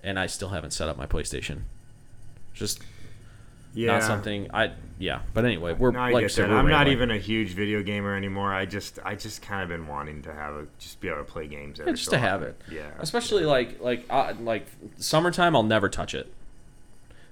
and 0.02 0.18
I 0.18 0.26
still 0.26 0.48
haven't 0.50 0.72
set 0.72 0.88
up 0.88 0.96
my 0.98 1.06
PlayStation. 1.06 1.62
Just 2.52 2.80
yeah. 3.74 3.92
not 3.92 4.02
something 4.02 4.48
I 4.52 4.72
yeah. 4.98 5.20
But 5.34 5.44
anyway, 5.44 5.72
we're 5.72 5.90
No, 5.90 5.98
like 5.98 6.14
I 6.14 6.20
get 6.22 6.30
said, 6.30 6.44
that. 6.44 6.50
we're 6.50 6.58
I'm 6.58 6.68
not 6.68 6.86
even 6.88 7.10
a 7.10 7.18
huge 7.18 7.54
video 7.54 7.82
gamer 7.82 8.14
anymore. 8.14 8.54
I 8.54 8.66
just, 8.66 9.00
I 9.04 9.16
just 9.16 9.42
kind 9.42 9.60
of 9.62 9.68
been 9.68 9.88
wanting 9.88 10.22
to 10.22 10.32
have 10.32 10.54
a, 10.54 10.66
just 10.78 11.00
be 11.00 11.08
able 11.08 11.18
to 11.18 11.24
play 11.24 11.48
games. 11.48 11.80
Yeah, 11.80 11.90
just 11.90 12.04
so 12.04 12.12
to 12.12 12.18
have 12.18 12.42
it. 12.42 12.60
Yeah. 12.70 12.90
Especially 13.00 13.44
like 13.44 13.80
like 13.80 14.04
uh, 14.10 14.34
like 14.40 14.66
summertime, 14.98 15.56
I'll 15.56 15.62
never 15.64 15.88
touch 15.88 16.14
it. 16.14 16.32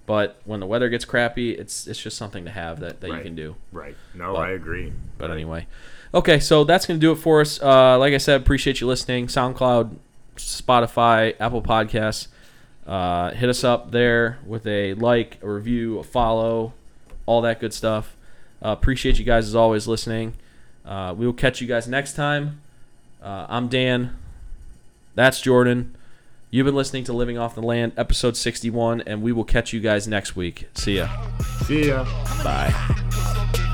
But 0.07 0.41
when 0.45 0.59
the 0.59 0.67
weather 0.67 0.89
gets 0.89 1.05
crappy, 1.05 1.53
it's 1.53 1.87
it's 1.87 2.03
just 2.03 2.17
something 2.17 2.45
to 2.45 2.51
have 2.51 2.81
that, 2.81 3.01
that 3.01 3.11
you 3.11 3.21
can 3.21 3.37
do. 3.37 3.55
Right. 3.71 3.97
No, 4.15 4.33
But- 4.33 4.41
I 4.41 4.51
agree. 4.51 4.93
But 5.19 5.29
Right. 5.29 5.35
anyway, 5.35 5.67
okay, 6.13 6.41
so 6.41 6.65
that's 6.65 6.87
gonna 6.87 6.99
do 6.99 7.13
it 7.13 7.17
for 7.17 7.41
us. 7.41 7.63
Uh, 7.63 7.97
like 7.99 8.13
I 8.15 8.19
said, 8.19 8.41
appreciate 8.41 8.81
you 8.81 8.89
listening. 8.89 9.29
SoundCloud, 9.29 9.95
Spotify, 10.37 11.35
Apple 11.39 11.63
Podcasts. 11.63 12.27
Uh, 12.87 13.31
hit 13.33 13.49
us 13.49 13.63
up 13.63 13.91
there 13.91 14.39
with 14.47 14.67
a 14.67 14.95
like, 14.95 15.39
a 15.43 15.49
review, 15.49 15.99
a 15.99 16.03
follow, 16.05 16.73
all 17.27 17.41
that 17.43 17.61
good 17.61 17.73
stuff. 17.73 18.17
Uh, 18.63 18.71
appreciate 18.71 19.19
you 19.19 19.25
guys 19.25 19.47
as 19.47 19.55
always 19.55 19.87
listening. 19.87 20.35
Uh, 20.85 21.15
we 21.17 21.27
will 21.27 21.33
catch 21.33 21.61
you 21.61 21.67
guys 21.67 21.87
next 21.87 22.15
time. 22.15 22.61
Uh, 23.23 23.47
I'm 23.49 23.69
Dan. 23.69 24.17
That's 25.15 25.41
Jordan. 25.41 25.97
You've 26.51 26.67
been 26.67 26.75
listening 26.75 27.05
to 27.05 27.13
Living 27.13 27.39
Off 27.39 27.55
the 27.55 27.63
Land, 27.63 27.93
episode 27.97 28.37
61, 28.37 29.03
and 29.03 29.23
we 29.23 29.31
will 29.31 29.45
catch 29.45 29.73
you 29.73 29.79
guys 29.79 30.09
next 30.09 30.35
week. 30.35 30.69
See 30.75 30.97
ya. 30.97 31.09
See 31.65 31.89
ya. 31.89 32.05
Bye. 32.43 33.67